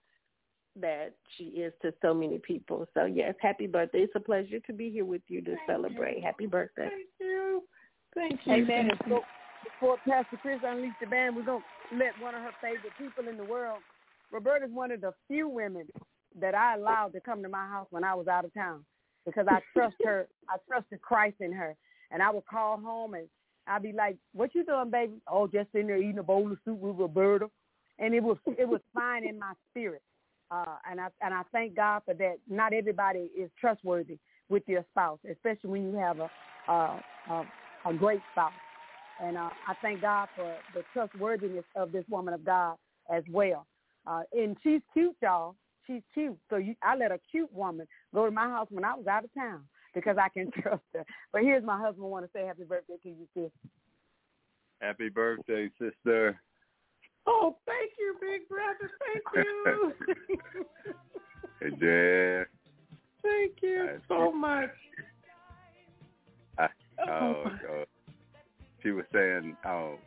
that 0.79 1.13
she 1.37 1.45
is 1.45 1.73
to 1.81 1.93
so 2.01 2.13
many 2.13 2.39
people. 2.39 2.87
So 2.93 3.05
yes, 3.05 3.35
happy 3.41 3.67
birthday. 3.67 3.99
It's 3.99 4.13
a 4.15 4.19
pleasure 4.19 4.59
to 4.59 4.73
be 4.73 4.89
here 4.89 5.05
with 5.05 5.21
you 5.27 5.41
to 5.41 5.55
celebrate. 5.67 6.23
Happy 6.23 6.45
birthday. 6.45 6.89
Thank 6.89 7.07
you. 7.19 7.63
Thank 8.15 8.39
you. 8.45 8.53
Amen. 8.53 8.89
And 8.89 8.99
so, 9.07 9.21
before 9.63 9.97
Pastor 10.07 10.37
Chris 10.41 10.59
unleashed 10.63 10.95
the 11.01 11.07
band, 11.07 11.35
we're 11.35 11.45
going 11.45 11.61
to 11.91 11.97
let 11.97 12.19
one 12.21 12.35
of 12.35 12.41
her 12.41 12.51
favorite 12.61 12.93
people 12.97 13.29
in 13.29 13.37
the 13.37 13.43
world. 13.43 13.79
Roberta's 14.31 14.71
one 14.71 14.91
of 14.91 15.01
the 15.01 15.11
few 15.27 15.47
women 15.47 15.87
that 16.39 16.55
I 16.55 16.75
allowed 16.75 17.13
to 17.13 17.19
come 17.19 17.43
to 17.43 17.49
my 17.49 17.67
house 17.67 17.87
when 17.89 18.03
I 18.03 18.15
was 18.15 18.27
out 18.27 18.45
of 18.45 18.53
town 18.53 18.85
because 19.25 19.47
I 19.49 19.59
trust 19.73 19.95
her. 20.03 20.27
I 20.49 20.57
trusted 20.67 21.01
Christ 21.01 21.37
in 21.39 21.51
her. 21.53 21.75
And 22.11 22.21
I 22.21 22.29
would 22.29 22.45
call 22.45 22.79
home 22.79 23.13
and 23.13 23.27
I'd 23.67 23.83
be 23.83 23.93
like, 23.93 24.17
what 24.33 24.53
you 24.53 24.65
doing, 24.65 24.89
baby? 24.89 25.21
Oh, 25.27 25.47
just 25.47 25.71
sitting 25.71 25.87
there 25.87 25.97
eating 25.97 26.19
a 26.19 26.23
bowl 26.23 26.51
of 26.51 26.57
soup 26.65 26.79
with 26.79 26.97
Roberta. 26.97 27.49
And 27.99 28.13
it 28.13 28.23
was 28.23 28.37
it 28.47 28.67
was 28.67 28.81
fine 28.93 29.27
in 29.27 29.37
my 29.37 29.53
spirit. 29.69 30.01
Uh, 30.49 30.77
and 30.89 30.99
I 30.99 31.07
and 31.21 31.33
I 31.33 31.43
thank 31.51 31.75
God 31.75 32.01
for 32.05 32.13
that. 32.15 32.37
Not 32.49 32.73
everybody 32.73 33.29
is 33.37 33.49
trustworthy 33.59 34.17
with 34.49 34.63
your 34.67 34.83
spouse, 34.91 35.19
especially 35.29 35.69
when 35.69 35.83
you 35.83 35.95
have 35.97 36.19
a 36.19 36.29
a, 36.67 37.03
a, 37.29 37.45
a 37.85 37.93
great 37.93 38.21
spouse. 38.31 38.51
And 39.21 39.37
uh, 39.37 39.49
I 39.67 39.75
thank 39.83 40.01
God 40.01 40.29
for 40.35 40.55
the 40.73 40.83
trustworthiness 40.93 41.65
of 41.75 41.91
this 41.91 42.05
woman 42.09 42.33
of 42.33 42.43
God 42.43 42.77
as 43.13 43.23
well. 43.29 43.67
Uh, 44.07 44.23
and 44.33 44.57
she's 44.63 44.81
cute, 44.93 45.15
y'all. 45.21 45.55
She's 45.85 46.01
cute. 46.13 46.37
So 46.49 46.57
you, 46.57 46.75
I 46.81 46.95
let 46.95 47.11
a 47.11 47.19
cute 47.29 47.53
woman 47.53 47.87
go 48.13 48.25
to 48.25 48.31
my 48.31 48.47
house 48.47 48.67
when 48.69 48.83
I 48.83 48.95
was 48.95 49.07
out 49.07 49.23
of 49.23 49.33
town 49.33 49.61
because 49.93 50.17
I 50.17 50.29
can 50.29 50.51
trust 50.61 50.83
her. 50.93 51.05
But 51.31 51.41
here's 51.43 51.63
my 51.63 51.79
husband 51.79 52.09
want 52.09 52.25
to 52.25 52.31
say 52.33 52.45
happy 52.45 52.63
birthday 52.63 52.95
to 53.03 53.09
you, 53.09 53.27
sis. 53.33 53.51
Happy 54.81 55.09
birthday, 55.09 55.69
sister. 55.79 56.39
Oh, 57.27 57.57
thank 57.67 57.91
you, 57.99 58.15
big 58.19 58.47
brother. 58.49 58.89
Thank 59.05 59.23
you. 59.45 59.93
Hey, 61.61 61.69
Dad. 61.69 62.45
thank 63.21 63.53
you 63.61 63.99
so 64.07 64.31
much. 64.31 64.71
I, 66.57 66.67
oh, 67.07 67.43
uh, 67.45 67.85
she 68.81 68.89
was 68.89 69.05
saying, 69.13 69.55
oh, 69.65 69.97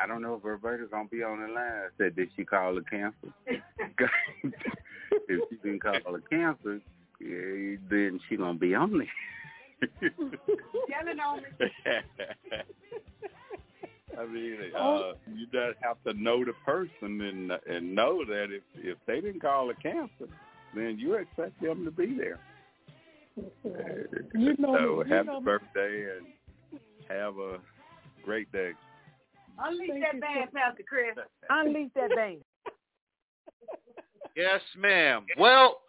I 0.00 0.06
don't 0.06 0.22
know 0.22 0.34
if 0.34 0.44
Roberta's 0.44 0.88
gonna 0.90 1.08
be 1.08 1.22
on 1.22 1.40
the 1.40 1.48
line. 1.48 1.56
I 1.56 1.88
said, 1.96 2.16
did 2.16 2.30
she 2.36 2.44
call 2.44 2.74
her 2.74 2.82
cancer? 2.82 3.32
if 3.46 5.40
she 5.50 5.56
didn't 5.62 5.82
call 5.82 5.94
her 5.94 6.22
cancer, 6.30 6.80
yeah, 7.20 7.76
then 7.90 8.20
she 8.28 8.36
gonna 8.36 8.58
be 8.58 8.74
on 8.74 8.98
there. 8.98 9.08
Yelling 10.88 11.20
on 11.20 11.38
me. 11.38 11.44
I 14.18 14.26
mean, 14.26 14.56
uh, 14.76 15.12
you 15.32 15.46
just 15.52 15.78
have 15.82 16.02
to 16.04 16.12
know 16.20 16.44
the 16.44 16.52
person 16.64 17.20
and 17.20 17.52
and 17.68 17.94
know 17.94 18.24
that 18.24 18.46
if 18.50 18.62
if 18.76 18.98
they 19.06 19.20
didn't 19.20 19.40
call 19.40 19.70
a 19.70 19.74
cancer, 19.74 20.26
then 20.74 20.98
you 20.98 21.14
expect 21.14 21.60
them 21.62 21.84
to 21.84 21.90
be 21.90 22.16
there. 22.16 22.40
You 24.34 24.54
know, 24.58 24.76
so 24.76 25.04
you 25.04 25.14
happy 25.14 25.26
know- 25.28 25.40
birthday 25.40 26.06
and 26.16 26.26
have 27.08 27.38
a 27.38 27.58
great 28.24 28.50
day. 28.52 28.72
Unleash 29.60 29.90
that 30.02 30.20
band, 30.20 30.52
Pastor 30.52 30.82
Chris. 30.88 31.16
Unleash 31.50 31.90
that 31.94 32.10
band. 32.14 32.38
Yes, 34.36 34.60
ma'am. 34.78 35.26
Well, 35.36 35.80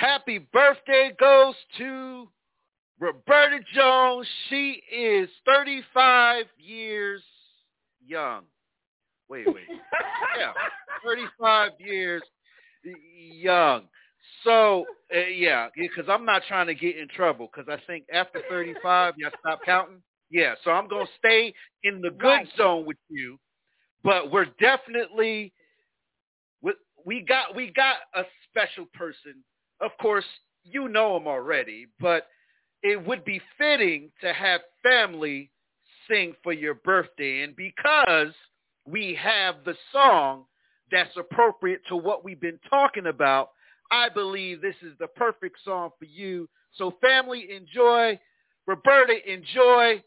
happy 0.00 0.38
birthday 0.38 1.12
goes 1.20 1.54
to 1.76 2.28
Roberta 2.98 3.60
Jones, 3.74 4.26
she 4.48 4.82
is 4.92 5.28
35 5.46 6.46
years 6.58 7.22
young. 8.04 8.44
Wait, 9.28 9.46
wait. 9.46 9.64
yeah, 10.38 10.52
35 11.04 11.72
years 11.78 12.22
young. 12.84 13.82
So, 14.44 14.86
uh, 15.14 15.26
yeah, 15.26 15.68
because 15.76 16.06
I'm 16.08 16.24
not 16.24 16.42
trying 16.48 16.66
to 16.66 16.74
get 16.74 16.96
in 16.96 17.08
trouble 17.08 17.50
because 17.54 17.70
I 17.70 17.80
think 17.86 18.04
after 18.12 18.42
35, 18.48 19.14
y'all 19.18 19.30
stop 19.40 19.60
counting. 19.64 20.02
Yeah, 20.30 20.54
so 20.64 20.70
I'm 20.70 20.88
going 20.88 21.06
to 21.06 21.12
stay 21.18 21.52
in 21.82 22.00
the 22.00 22.10
good 22.10 22.26
right. 22.26 22.48
zone 22.56 22.86
with 22.86 22.96
you. 23.08 23.38
But 24.02 24.30
we're 24.30 24.46
definitely 24.58 25.52
we 27.04 27.22
got 27.22 27.54
we 27.54 27.72
got 27.74 27.96
a 28.14 28.22
special 28.48 28.86
person. 28.94 29.42
Of 29.80 29.90
course, 30.00 30.24
you 30.64 30.88
know 30.88 31.16
him 31.16 31.26
already, 31.26 31.86
but 31.98 32.26
it 32.82 33.04
would 33.06 33.24
be 33.24 33.40
fitting 33.58 34.10
to 34.20 34.32
have 34.32 34.60
family 34.82 35.50
sing 36.08 36.34
for 36.42 36.52
your 36.52 36.74
birthday. 36.74 37.42
And 37.42 37.54
because 37.56 38.34
we 38.86 39.18
have 39.20 39.56
the 39.64 39.74
song 39.92 40.44
that's 40.90 41.16
appropriate 41.16 41.82
to 41.88 41.96
what 41.96 42.24
we've 42.24 42.40
been 42.40 42.58
talking 42.68 43.06
about, 43.06 43.50
I 43.90 44.08
believe 44.08 44.60
this 44.60 44.76
is 44.82 44.92
the 44.98 45.06
perfect 45.08 45.56
song 45.64 45.90
for 45.98 46.04
you. 46.04 46.48
So 46.76 46.94
family, 47.00 47.48
enjoy. 47.54 48.18
Roberta, 48.66 49.14
enjoy. 49.30 50.02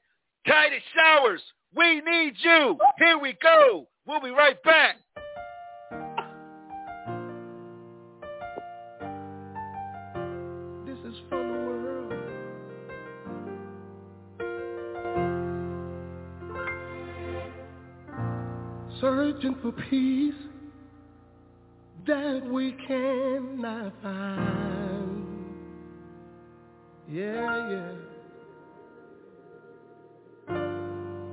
Titus 0.47 0.83
Showers, 0.95 1.41
we 1.75 2.01
need 2.01 2.33
you. 2.41 2.77
Here 2.97 3.17
we 3.17 3.37
go. 3.41 3.87
We'll 4.05 4.21
be 4.21 4.29
right 4.29 4.61
back. 4.63 4.97
Searching 19.33 19.55
for 19.61 19.71
peace 19.89 20.33
that 22.05 22.41
we 22.51 22.73
cannot 22.87 23.93
find. 24.01 25.25
Yeah, 27.09 27.69
yeah. 27.69 27.91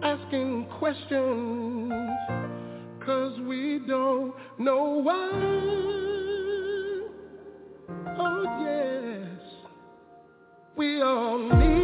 Asking 0.02 0.66
questions 0.78 1.92
cause 3.04 3.38
we 3.40 3.80
don't 3.86 4.34
know 4.58 5.00
why. 5.02 5.30
Oh 8.18 8.42
yes, 8.62 9.40
we 10.76 11.02
all 11.02 11.38
need 11.38 11.79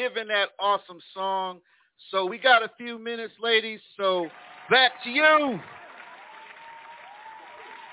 giving 0.00 0.28
that 0.28 0.50
awesome 0.58 1.00
song. 1.14 1.58
So 2.10 2.24
we 2.24 2.38
got 2.38 2.62
a 2.62 2.70
few 2.78 2.98
minutes, 2.98 3.34
ladies. 3.42 3.80
So 3.96 4.28
back 4.70 4.92
to 5.04 5.10
you. 5.10 5.60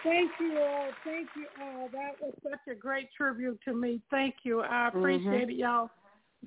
Thank 0.03 0.31
you 0.39 0.57
all. 0.57 0.89
Thank 1.03 1.27
you 1.35 1.47
all. 1.61 1.89
That 1.91 2.11
was 2.21 2.33
such 2.43 2.59
a 2.71 2.75
great 2.75 3.09
tribute 3.15 3.59
to 3.65 3.73
me. 3.73 4.01
Thank 4.09 4.35
you. 4.43 4.61
I 4.61 4.65
mm-hmm. 4.65 4.97
appreciate 4.99 5.31
mm-hmm. 5.31 5.49
it, 5.49 5.57
y'all. 5.57 5.89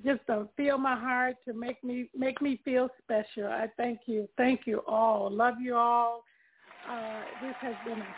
Just 0.03 0.25
to 0.27 0.47
feel 0.57 0.77
my 0.77 0.97
heart 0.97 1.35
to 1.47 1.53
make 1.53 1.83
me 1.83 2.09
make 2.17 2.41
me 2.41 2.59
feel 2.63 2.87
special. 3.03 3.47
I 3.47 3.67
thank 3.77 3.99
you. 4.05 4.27
Thank 4.37 4.61
you 4.65 4.81
all. 4.87 5.29
Love 5.29 5.55
you 5.61 5.75
all. 5.75 6.23
Uh, 6.89 7.21
this 7.43 7.55
has 7.59 7.75
been 7.85 7.99
a 7.99 8.15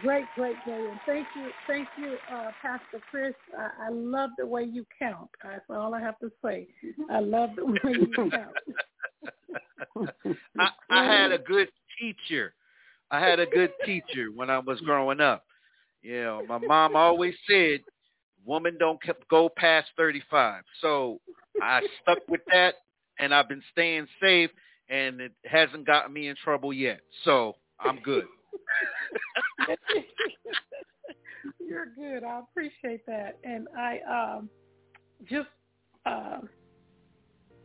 great, 0.00 0.24
great 0.34 0.56
day, 0.66 0.86
and 0.90 0.98
thank 1.06 1.26
you, 1.36 1.50
thank 1.66 1.88
you, 1.98 2.16
uh, 2.32 2.50
Pastor 2.60 3.00
Chris. 3.10 3.34
I, 3.58 3.86
I 3.86 3.88
love 3.90 4.30
the 4.38 4.46
way 4.46 4.64
you 4.64 4.86
count. 4.98 5.28
That's 5.42 5.64
all 5.70 5.94
I 5.94 6.00
have 6.00 6.18
to 6.20 6.30
say. 6.44 6.66
I 7.10 7.20
love 7.20 7.50
the 7.56 7.64
way 7.84 7.92
you 7.92 8.30
count. 8.30 8.56
I, 10.58 10.70
I 10.90 11.04
had 11.04 11.32
a 11.32 11.38
good 11.38 11.68
teacher. 11.98 12.54
I 13.10 13.20
had 13.20 13.40
a 13.40 13.46
good 13.46 13.72
teacher 13.84 14.28
when 14.34 14.48
I 14.48 14.58
was 14.58 14.80
growing 14.80 15.20
up. 15.20 15.44
You 16.02 16.22
know, 16.22 16.44
my 16.48 16.58
mom 16.58 16.96
always 16.96 17.34
said, 17.48 17.80
"Woman 18.44 18.76
don't 18.78 19.00
keep, 19.02 19.16
go 19.28 19.48
past 19.48 19.88
35." 19.96 20.64
So 20.80 21.20
I 21.60 21.82
stuck 22.02 22.18
with 22.28 22.40
that, 22.50 22.76
and 23.18 23.34
I've 23.34 23.48
been 23.48 23.62
staying 23.70 24.06
safe, 24.20 24.50
and 24.88 25.20
it 25.20 25.32
hasn't 25.44 25.86
gotten 25.86 26.12
me 26.12 26.28
in 26.28 26.36
trouble 26.42 26.72
yet. 26.72 27.00
So 27.24 27.56
I'm 27.78 27.98
good. 27.98 28.24
You're 31.58 31.86
good. 31.86 32.24
I 32.24 32.40
appreciate 32.40 33.04
that. 33.06 33.38
And 33.44 33.68
I 33.76 33.98
um 34.08 34.50
just 35.28 35.48
uh, 36.06 36.40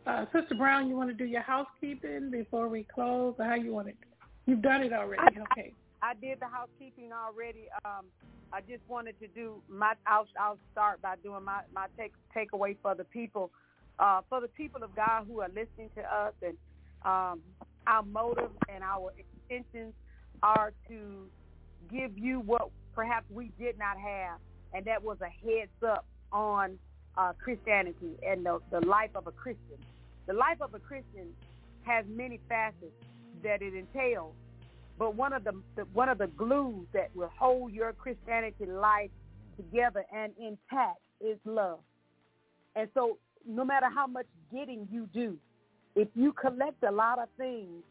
uh 0.05 0.25
Sister 0.33 0.55
Brown, 0.57 0.89
you 0.89 0.95
want 0.95 1.09
to 1.09 1.15
do 1.15 1.25
your 1.25 1.41
housekeeping 1.41 2.29
before 2.31 2.67
we 2.69 2.85
close 2.93 3.35
or 3.39 3.45
how 3.45 3.55
you 3.55 3.73
want 3.73 3.89
it? 3.89 3.97
You've 4.45 4.61
done 4.61 4.81
it 4.81 4.93
already. 4.93 5.39
Okay. 5.51 5.73
I 6.01 6.13
did 6.13 6.39
the 6.39 6.47
housekeeping 6.47 7.09
already. 7.11 7.65
Um, 7.83 8.05
I 8.53 8.61
just 8.61 8.81
wanted 8.87 9.19
to 9.19 9.27
do 9.27 9.61
my. 9.67 9.93
I'll, 10.05 10.27
I'll 10.39 10.59
start 10.71 11.01
by 11.01 11.15
doing 11.23 11.43
my 11.43 11.61
my 11.73 11.87
take 11.99 12.13
takeaway 12.35 12.77
for 12.81 12.95
the 12.95 13.03
people, 13.03 13.51
uh, 13.99 14.21
for 14.29 14.39
the 14.39 14.47
people 14.47 14.83
of 14.83 14.95
God 14.95 15.25
who 15.27 15.41
are 15.41 15.49
listening 15.49 15.89
to 15.95 16.01
us, 16.01 16.33
and 16.41 16.57
um, 17.03 17.41
our 17.87 18.03
motive 18.03 18.51
and 18.73 18.83
our 18.83 19.11
intentions 19.49 19.93
are 20.43 20.71
to 20.87 21.27
give 21.91 22.17
you 22.17 22.39
what 22.41 22.69
perhaps 22.93 23.25
we 23.31 23.51
did 23.59 23.77
not 23.77 23.97
have, 23.97 24.39
and 24.73 24.85
that 24.85 25.03
was 25.03 25.17
a 25.21 25.29
heads 25.45 25.71
up 25.85 26.05
on 26.31 26.77
uh, 27.17 27.33
Christianity 27.41 28.15
and 28.27 28.45
the, 28.45 28.59
the 28.71 28.85
life 28.85 29.11
of 29.15 29.27
a 29.27 29.31
Christian. 29.31 29.77
The 30.27 30.33
life 30.33 30.61
of 30.61 30.73
a 30.73 30.79
Christian 30.79 31.27
has 31.83 32.05
many 32.07 32.39
facets 32.49 32.91
that 33.43 33.61
it 33.61 33.73
entails, 33.73 34.33
but 34.99 35.15
one 35.15 35.33
of 35.33 35.43
the, 35.43 35.53
the 35.75 35.83
one 35.93 36.09
of 36.09 36.17
the 36.17 36.27
glues 36.27 36.85
that 36.93 37.15
will 37.15 37.31
hold 37.37 37.71
your 37.71 37.93
Christianity 37.93 38.65
life 38.65 39.11
together 39.55 40.05
and 40.13 40.33
intact 40.39 40.99
is 41.21 41.37
love. 41.45 41.79
And 42.75 42.89
so, 42.93 43.17
no 43.47 43.63
matter 43.63 43.87
how 43.93 44.07
much 44.07 44.25
getting 44.51 44.87
you 44.91 45.07
do, 45.13 45.37
if 45.95 46.07
you 46.13 46.33
collect 46.33 46.83
a 46.83 46.91
lot 46.91 47.19
of 47.19 47.27
things 47.37 47.83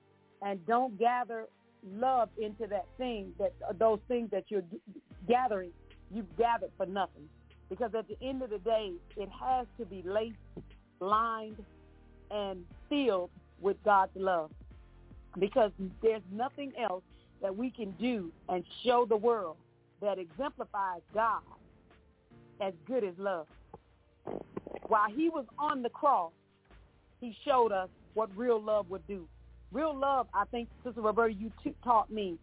and 0.43 0.65
don't 0.67 0.99
gather 0.99 1.47
love 1.87 2.29
into 2.41 2.67
that 2.67 2.87
thing, 2.99 3.33
that 3.39 3.55
uh, 3.69 3.73
those 3.79 4.01
things 4.09 4.31
that 4.31 4.45
you're 4.49 4.65
gathering, 5.29 5.71
you've 6.11 6.37
gathered 6.37 6.71
for 6.77 6.87
nothing. 6.87 7.29
Because 7.69 7.95
at 7.95 8.07
the 8.09 8.17
end 8.23 8.43
of 8.43 8.51
the 8.51 8.59
day, 8.59 8.93
it 9.17 9.29
has 9.41 9.67
to 9.79 9.85
be 9.85 10.03
laced, 10.05 10.37
lined, 11.01 11.57
and 12.31 12.65
filled 12.89 13.31
with 13.61 13.77
God's 13.85 14.13
love. 14.15 14.51
Because 15.39 15.73
there's 16.03 16.23
nothing 16.33 16.73
else 16.81 17.03
that 17.43 17.55
we 17.55 17.71
can 17.71 17.91
do 17.93 18.31
and 18.49 18.65
show 18.85 19.05
the 19.09 19.17
world 19.17 19.57
that 20.01 20.19
exemplifies 20.19 21.03
God 21.13 21.43
as 22.61 22.73
good 22.87 23.05
as 23.05 23.15
love. 23.19 23.47
While 24.89 25.11
he 25.11 25.29
was 25.29 25.45
on 25.59 25.83
the 25.83 25.91
cross, 25.91 26.33
he 27.21 27.37
showed 27.45 27.73
us 27.73 27.89
what 28.15 28.31
real 28.37 28.61
love 28.61 28.89
would 28.91 29.07
do. 29.07 29.27
Real 29.73 29.99
love, 29.99 30.29
I 30.33 30.45
think, 30.47 30.69
Sister 30.85 31.01
Roberta, 31.01 31.35
you 31.35 31.51
t- 31.63 31.75
taught 31.85 32.11
me, 32.11 32.39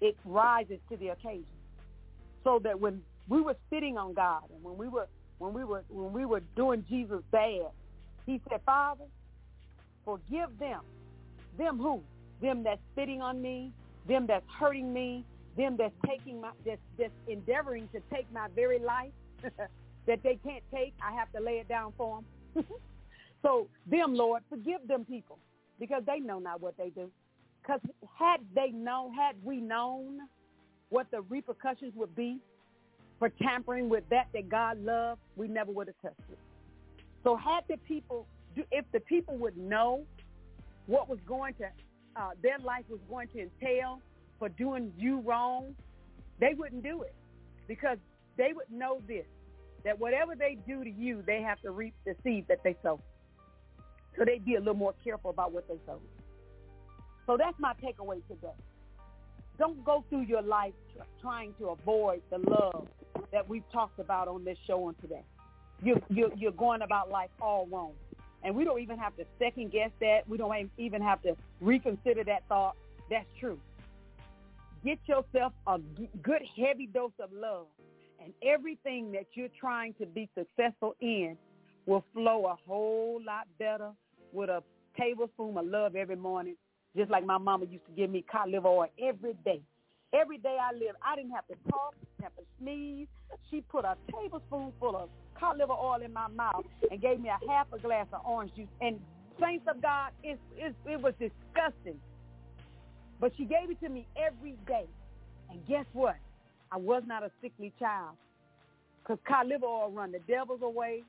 it 0.00 0.16
rises 0.24 0.78
to 0.90 0.96
the 0.96 1.08
occasion. 1.08 1.46
So 2.42 2.60
that 2.64 2.78
when 2.78 3.00
we 3.28 3.40
were 3.40 3.56
sitting 3.70 3.96
on 3.96 4.14
God 4.14 4.42
and 4.54 4.62
when 4.62 4.76
we 4.76 4.88
were 4.88 5.06
when 5.38 5.52
we 5.54 5.64
were 5.64 5.84
when 5.88 6.12
we 6.12 6.26
were 6.26 6.42
doing 6.56 6.84
Jesus 6.88 7.22
bad, 7.32 7.70
he 8.26 8.40
said, 8.48 8.60
Father, 8.66 9.04
forgive 10.04 10.58
them. 10.58 10.80
Them 11.56 11.78
who? 11.78 12.02
Them 12.42 12.62
that's 12.64 12.80
spitting 12.92 13.22
on 13.22 13.40
me, 13.40 13.72
them 14.06 14.26
that's 14.26 14.44
hurting 14.58 14.92
me, 14.92 15.24
them 15.56 15.76
that's 15.78 15.94
taking 16.06 16.40
my 16.40 16.50
that's, 16.66 16.80
that's 16.98 17.12
endeavoring 17.28 17.88
to 17.94 18.02
take 18.12 18.30
my 18.32 18.48
very 18.54 18.78
life 18.78 19.12
that 20.06 20.22
they 20.22 20.38
can't 20.44 20.64
take. 20.72 20.94
I 21.02 21.14
have 21.14 21.30
to 21.32 21.40
lay 21.40 21.54
it 21.54 21.68
down 21.68 21.94
for 21.96 22.20
them. 22.54 22.64
so 23.42 23.68
them, 23.86 24.14
Lord, 24.14 24.42
forgive 24.50 24.86
them 24.86 25.04
people 25.04 25.38
because 25.78 26.02
they 26.06 26.20
know 26.20 26.38
not 26.38 26.60
what 26.60 26.76
they 26.76 26.90
do. 26.90 27.10
Because 27.62 27.80
had 28.18 28.40
they 28.54 28.70
known, 28.70 29.14
had 29.14 29.36
we 29.42 29.60
known 29.60 30.20
what 30.90 31.10
the 31.10 31.22
repercussions 31.22 31.92
would 31.96 32.14
be 32.14 32.38
for 33.18 33.28
tampering 33.28 33.88
with 33.88 34.04
that 34.10 34.28
that 34.34 34.48
God 34.48 34.82
loved, 34.84 35.20
we 35.36 35.48
never 35.48 35.72
would 35.72 35.88
have 35.88 35.96
touched 36.02 36.30
it. 36.30 36.38
So 37.22 37.36
had 37.36 37.64
the 37.68 37.78
people, 37.78 38.26
if 38.70 38.84
the 38.92 39.00
people 39.00 39.36
would 39.38 39.56
know 39.56 40.04
what 40.86 41.08
was 41.08 41.18
going 41.26 41.54
to, 41.54 41.66
uh, 42.16 42.30
their 42.42 42.58
life 42.58 42.84
was 42.88 43.00
going 43.08 43.28
to 43.28 43.40
entail 43.40 44.00
for 44.38 44.48
doing 44.50 44.92
you 44.98 45.20
wrong, 45.20 45.74
they 46.38 46.54
wouldn't 46.54 46.82
do 46.82 47.02
it 47.02 47.14
because 47.66 47.98
they 48.36 48.52
would 48.52 48.70
know 48.70 49.00
this, 49.06 49.24
that 49.84 49.98
whatever 49.98 50.34
they 50.34 50.58
do 50.66 50.84
to 50.84 50.90
you, 50.90 51.22
they 51.26 51.40
have 51.40 51.60
to 51.62 51.70
reap 51.70 51.94
the 52.04 52.14
seed 52.22 52.46
that 52.48 52.62
they 52.62 52.76
sow. 52.82 53.00
So 54.16 54.24
they'd 54.24 54.44
be 54.44 54.54
a 54.54 54.58
little 54.58 54.74
more 54.74 54.94
careful 55.02 55.30
about 55.30 55.52
what 55.52 55.66
they 55.68 55.78
sow. 55.86 56.00
So 57.26 57.36
that's 57.36 57.58
my 57.58 57.72
takeaway 57.82 58.26
today. 58.28 58.54
Don't 59.58 59.84
go 59.84 60.04
through 60.08 60.22
your 60.22 60.42
life 60.42 60.74
tr- 60.94 61.02
trying 61.20 61.54
to 61.58 61.68
avoid 61.68 62.22
the 62.30 62.38
love 62.38 62.86
that 63.32 63.48
we've 63.48 63.68
talked 63.72 63.98
about 63.98 64.28
on 64.28 64.44
this 64.44 64.58
show 64.66 64.84
on 64.84 64.94
today. 65.00 65.22
You're, 65.82 66.00
you're, 66.08 66.32
you're 66.36 66.52
going 66.52 66.82
about 66.82 67.10
life 67.10 67.30
all 67.40 67.66
wrong. 67.70 67.92
And 68.42 68.54
we 68.54 68.64
don't 68.64 68.80
even 68.80 68.98
have 68.98 69.16
to 69.16 69.24
second 69.38 69.72
guess 69.72 69.90
that. 70.00 70.28
We 70.28 70.36
don't 70.36 70.70
even 70.76 71.02
have 71.02 71.22
to 71.22 71.34
reconsider 71.60 72.24
that 72.24 72.42
thought. 72.48 72.76
That's 73.10 73.26
true. 73.40 73.58
Get 74.84 74.98
yourself 75.06 75.52
a 75.66 75.78
good 76.22 76.42
heavy 76.56 76.86
dose 76.86 77.12
of 77.18 77.30
love, 77.32 77.66
and 78.22 78.34
everything 78.42 79.12
that 79.12 79.24
you're 79.32 79.48
trying 79.58 79.94
to 79.94 80.04
be 80.04 80.28
successful 80.36 80.94
in 81.00 81.38
will 81.86 82.04
flow 82.12 82.46
a 82.46 82.56
whole 82.66 83.18
lot 83.24 83.46
better 83.58 83.92
with 84.34 84.50
a 84.50 84.62
tablespoon 84.98 85.56
of 85.56 85.66
love 85.66 85.96
every 85.96 86.16
morning, 86.16 86.56
just 86.96 87.10
like 87.10 87.24
my 87.24 87.38
mama 87.38 87.66
used 87.66 87.86
to 87.86 87.92
give 87.92 88.10
me 88.10 88.24
cod 88.30 88.50
liver 88.50 88.68
oil 88.68 88.88
every 89.02 89.34
day. 89.44 89.60
Every 90.12 90.38
day 90.38 90.56
I 90.60 90.72
lived, 90.72 90.98
I 91.04 91.16
didn't 91.16 91.32
have 91.32 91.46
to 91.48 91.54
didn't 91.54 92.22
have 92.22 92.36
to 92.36 92.42
sneeze. 92.60 93.08
She 93.50 93.62
put 93.62 93.84
a 93.84 93.96
tablespoon 94.12 94.72
full 94.78 94.96
of 94.96 95.08
cod 95.38 95.58
liver 95.58 95.72
oil 95.72 96.02
in 96.04 96.12
my 96.12 96.28
mouth 96.28 96.64
and 96.90 97.00
gave 97.00 97.20
me 97.20 97.28
a 97.28 97.50
half 97.50 97.66
a 97.72 97.78
glass 97.78 98.06
of 98.12 98.20
orange 98.26 98.54
juice. 98.54 98.68
And 98.80 99.00
saints 99.40 99.66
of 99.68 99.82
God, 99.82 100.10
it, 100.22 100.38
it, 100.56 100.74
it 100.86 101.00
was 101.00 101.14
disgusting. 101.18 102.00
But 103.20 103.32
she 103.36 103.44
gave 103.44 103.70
it 103.70 103.80
to 103.80 103.88
me 103.88 104.06
every 104.16 104.56
day. 104.66 104.86
And 105.50 105.66
guess 105.66 105.86
what? 105.92 106.16
I 106.70 106.76
was 106.76 107.02
not 107.06 107.22
a 107.22 107.30
sickly 107.40 107.72
child. 107.78 108.16
Because 109.02 109.18
cod 109.26 109.48
liver 109.48 109.66
oil 109.66 109.90
run 109.90 110.12
the 110.12 110.20
devils 110.20 110.60
away 110.62 111.02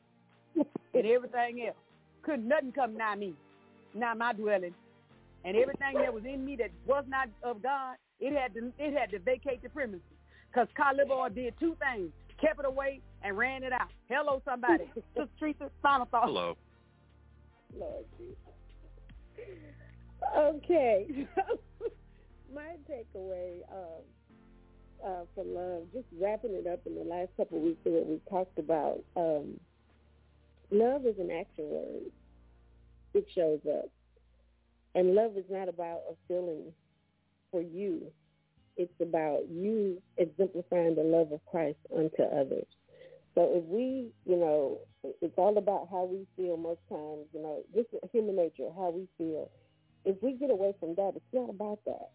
and 0.56 1.06
everything 1.06 1.68
else. 1.68 1.78
Couldn't 2.26 2.48
nothing 2.48 2.72
come 2.72 2.98
nigh 2.98 3.16
me, 3.16 3.36
nigh 3.94 4.16
my 4.16 4.34
dwelling. 4.34 4.74
And 5.44 5.56
everything 5.56 5.94
that 6.02 6.12
was 6.12 6.24
in 6.26 6.44
me 6.44 6.56
that 6.56 6.72
was 6.88 7.06
not 7.08 7.30
of 7.44 7.62
God, 7.62 7.98
it 8.20 8.36
had 8.36 8.54
to 8.56 8.72
it 8.80 8.98
had 8.98 9.12
to 9.12 9.20
vacate 9.20 9.62
the 9.62 9.70
premises. 9.70 10.02
Because 10.52 10.68
cod 10.76 10.96
did 11.36 11.54
two 11.60 11.78
things. 11.80 12.12
Kept 12.42 12.60
it 12.60 12.66
away 12.66 13.02
and 13.24 13.38
ran 13.38 13.64
it 13.64 13.72
out. 13.72 13.90
Hello, 14.10 14.42
somebody. 14.44 14.86
Sister 14.96 15.30
Teresa, 15.40 15.70
final 15.82 16.06
thought. 16.06 16.26
Hello. 16.26 16.58
Lord 17.78 18.06
Jesus. 18.18 18.38
Okay. 20.36 21.28
My 22.54 22.76
takeaway 22.90 23.60
um, 23.72 24.02
uh, 25.06 25.24
for 25.36 25.44
love, 25.44 25.84
just 25.94 26.06
wrapping 26.20 26.54
it 26.54 26.68
up 26.68 26.80
in 26.86 26.96
the 26.96 27.04
last 27.04 27.30
couple 27.38 27.58
of 27.58 27.64
weeks 27.64 27.86
of 27.86 27.94
what 27.94 28.08
we 28.08 28.20
talked 28.30 28.58
about, 28.58 29.04
um, 29.16 29.60
love 30.72 31.06
is 31.06 31.16
an 31.20 31.32
action 31.32 31.66
word. 31.70 32.12
It 33.14 33.26
shows 33.34 33.60
up. 33.70 33.90
And 34.96 35.14
love 35.16 35.38
is 35.38 35.46
not 35.50 35.68
about 35.70 36.02
a 36.10 36.16
feeling 36.28 36.72
for 37.52 37.62
you. 37.62 38.12
It's 38.78 39.02
about 39.02 39.42
you 39.50 40.02
exemplifying 40.18 40.96
the 40.96 41.04
love 41.04 41.32
of 41.32 41.40
Christ 41.46 41.78
unto 41.96 42.24
others. 42.24 42.68
So 43.36 43.52
if 43.54 43.66
we, 43.66 44.12
you 44.26 44.38
know, 44.38 44.80
it's 45.22 45.38
all 45.38 45.58
about 45.58 45.90
how 45.92 46.06
we 46.06 46.26
feel 46.36 46.58
most 46.58 46.80
times, 46.90 47.26
you 47.34 47.42
know, 47.42 47.64
just 47.74 47.88
human 48.12 48.36
nature, 48.38 48.70
how 48.76 48.90
we 48.92 49.08
feel. 49.18 49.50
if 50.06 50.16
we 50.22 50.34
get 50.34 50.52
away 50.52 50.74
from 50.80 50.96
that, 50.96 51.14
it's 51.16 51.34
not 51.34 51.50
about 51.50 51.80
that. 51.86 52.10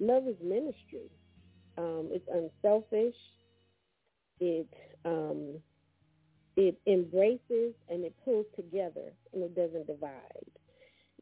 Love 0.00 0.26
is 0.26 0.36
ministry. 0.42 1.10
Um, 1.78 2.08
it's 2.10 2.26
unselfish. 2.32 3.14
It 4.40 4.68
um, 5.04 5.56
it 6.60 6.78
embraces 6.86 7.74
and 7.88 8.04
it 8.04 8.14
pulls 8.22 8.44
together 8.54 9.12
and 9.32 9.42
it 9.42 9.56
doesn't 9.56 9.86
divide. 9.86 10.44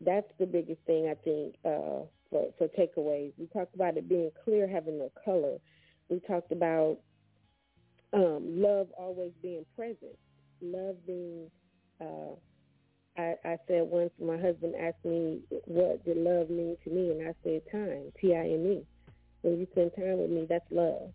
That's 0.00 0.26
the 0.40 0.46
biggest 0.46 0.80
thing 0.84 1.08
I 1.08 1.14
think 1.14 1.54
uh, 1.64 2.06
for 2.28 2.46
for 2.58 2.68
takeaways. 2.76 3.32
We 3.38 3.46
talked 3.46 3.74
about 3.74 3.96
it 3.96 4.08
being 4.08 4.30
clear, 4.44 4.68
having 4.68 4.98
no 4.98 5.12
color. 5.24 5.58
We 6.08 6.20
talked 6.26 6.50
about 6.50 6.98
um, 8.12 8.60
love 8.60 8.88
always 8.98 9.32
being 9.40 9.64
present, 9.76 10.18
love 10.60 10.96
being. 11.06 11.50
Uh, 12.00 12.34
I, 13.16 13.34
I 13.44 13.56
said 13.66 13.82
once 13.82 14.10
my 14.20 14.38
husband 14.38 14.74
asked 14.80 15.04
me 15.04 15.40
what 15.66 16.04
did 16.04 16.16
love 16.16 16.50
mean 16.50 16.76
to 16.84 16.90
me, 16.90 17.10
and 17.10 17.28
I 17.28 17.34
said 17.44 17.62
time, 17.70 18.12
T-I-M-E. 18.20 18.84
When 19.42 19.58
you 19.58 19.66
spend 19.72 19.92
time 19.96 20.18
with 20.18 20.30
me, 20.30 20.46
that's 20.48 20.64
love. 20.70 21.12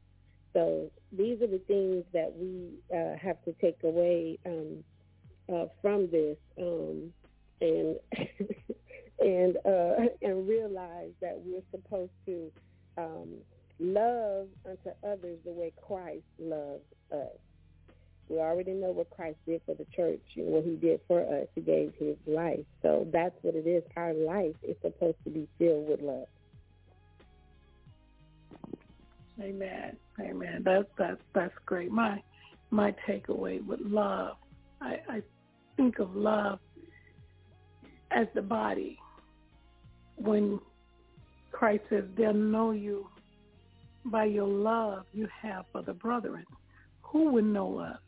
So 0.53 0.91
these 1.11 1.41
are 1.41 1.47
the 1.47 1.61
things 1.67 2.03
that 2.13 2.31
we 2.35 2.69
uh, 2.95 3.17
have 3.17 3.43
to 3.45 3.53
take 3.53 3.77
away 3.83 4.37
um, 4.45 4.83
uh, 5.53 5.65
from 5.81 6.09
this, 6.11 6.37
um, 6.59 7.11
and 7.59 7.97
and 9.19 9.57
uh, 9.65 10.09
and 10.21 10.47
realize 10.47 11.11
that 11.21 11.39
we're 11.43 11.61
supposed 11.71 12.11
to 12.27 12.51
um, 12.97 13.29
love 13.79 14.47
unto 14.65 14.89
others 15.03 15.39
the 15.43 15.51
way 15.51 15.73
Christ 15.87 16.23
loves 16.39 16.83
us. 17.11 17.37
We 18.29 18.39
already 18.39 18.71
know 18.71 18.91
what 18.91 19.09
Christ 19.09 19.37
did 19.45 19.61
for 19.65 19.75
the 19.75 19.85
church 19.95 20.21
and 20.37 20.47
what 20.47 20.63
he 20.63 20.75
did 20.75 21.01
for 21.07 21.21
us. 21.21 21.47
He 21.55 21.61
gave 21.61 21.93
his 21.99 22.15
life. 22.25 22.65
So 22.81 23.05
that's 23.11 23.35
what 23.41 23.55
it 23.55 23.67
is. 23.67 23.83
Our 23.97 24.13
life 24.13 24.55
is 24.63 24.75
supposed 24.81 25.17
to 25.25 25.29
be 25.29 25.47
filled 25.59 25.89
with 25.89 26.01
love. 26.01 26.27
Amen. 29.41 29.97
Amen. 30.19 30.61
That's 30.63 30.85
that's 30.97 31.21
that's 31.33 31.53
great. 31.65 31.91
My 31.91 32.21
my 32.69 32.93
takeaway 33.07 33.65
with 33.65 33.79
love, 33.81 34.37
I, 34.81 34.97
I 35.09 35.21
think 35.75 35.99
of 35.99 36.15
love 36.15 36.59
as 38.11 38.27
the 38.35 38.41
body. 38.41 38.97
When 40.17 40.59
Christ 41.51 41.83
says, 41.89 42.03
"They'll 42.15 42.33
know 42.33 42.71
you 42.71 43.07
by 44.05 44.25
your 44.25 44.47
love 44.47 45.05
you 45.13 45.27
have 45.41 45.65
for 45.71 45.81
the 45.81 45.93
brethren." 45.93 46.45
Who 47.01 47.31
would 47.33 47.45
know 47.45 47.77
us 47.77 47.99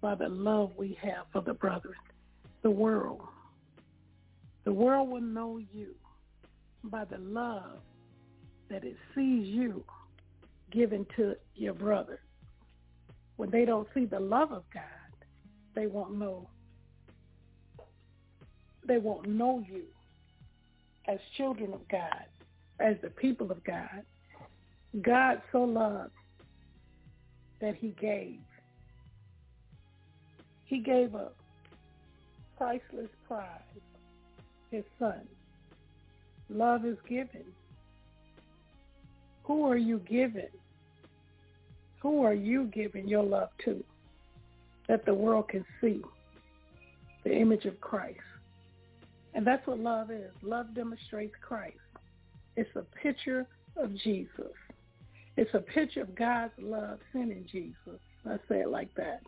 by 0.00 0.16
the 0.16 0.28
love 0.28 0.72
we 0.76 0.98
have 1.00 1.26
for 1.32 1.42
the 1.42 1.54
brethren? 1.54 1.94
The 2.62 2.70
world. 2.70 3.20
The 4.64 4.72
world 4.72 5.08
will 5.10 5.20
know 5.20 5.58
you 5.58 5.94
by 6.84 7.04
the 7.04 7.18
love 7.18 7.80
that 8.68 8.84
it 8.84 8.96
sees 9.14 9.46
you 9.46 9.84
given 10.72 11.06
to 11.16 11.34
your 11.54 11.74
brother. 11.74 12.20
When 13.36 13.50
they 13.50 13.64
don't 13.64 13.88
see 13.94 14.04
the 14.04 14.20
love 14.20 14.52
of 14.52 14.64
God, 14.72 14.82
they 15.74 15.86
won't 15.86 16.18
know. 16.18 16.48
They 18.86 18.98
won't 18.98 19.28
know 19.28 19.64
you 19.68 19.84
as 21.08 21.18
children 21.36 21.72
of 21.72 21.86
God, 21.88 22.24
as 22.80 22.96
the 23.02 23.10
people 23.10 23.50
of 23.50 23.62
God. 23.64 24.02
God 25.00 25.40
so 25.50 25.62
loved 25.62 26.12
that 27.60 27.76
he 27.76 27.94
gave. 28.00 28.40
He 30.66 30.78
gave 30.78 31.14
a 31.14 31.30
priceless 32.56 33.10
prize, 33.26 33.46
his 34.70 34.84
son. 34.98 35.26
Love 36.48 36.84
is 36.84 36.98
given. 37.08 37.44
Who 39.44 39.64
are 39.70 39.76
you 39.76 40.00
giving? 40.08 40.48
Who 42.00 42.24
are 42.24 42.34
you 42.34 42.64
giving 42.66 43.08
your 43.08 43.22
love 43.22 43.50
to 43.64 43.82
that 44.88 45.04
the 45.04 45.14
world 45.14 45.48
can 45.48 45.64
see 45.80 46.02
the 47.24 47.32
image 47.32 47.64
of 47.64 47.80
Christ? 47.80 48.18
And 49.34 49.46
that's 49.46 49.66
what 49.66 49.78
love 49.78 50.10
is. 50.10 50.30
Love 50.42 50.74
demonstrates 50.74 51.34
Christ. 51.40 51.76
It's 52.56 52.74
a 52.76 52.84
picture 53.02 53.46
of 53.76 53.96
Jesus. 53.96 54.52
It's 55.36 55.54
a 55.54 55.60
picture 55.60 56.02
of 56.02 56.14
God's 56.14 56.52
love 56.58 56.98
sending 57.12 57.46
Jesus. 57.50 58.00
I 58.26 58.36
say 58.48 58.60
it 58.60 58.68
like 58.68 58.94
that. 58.96 59.22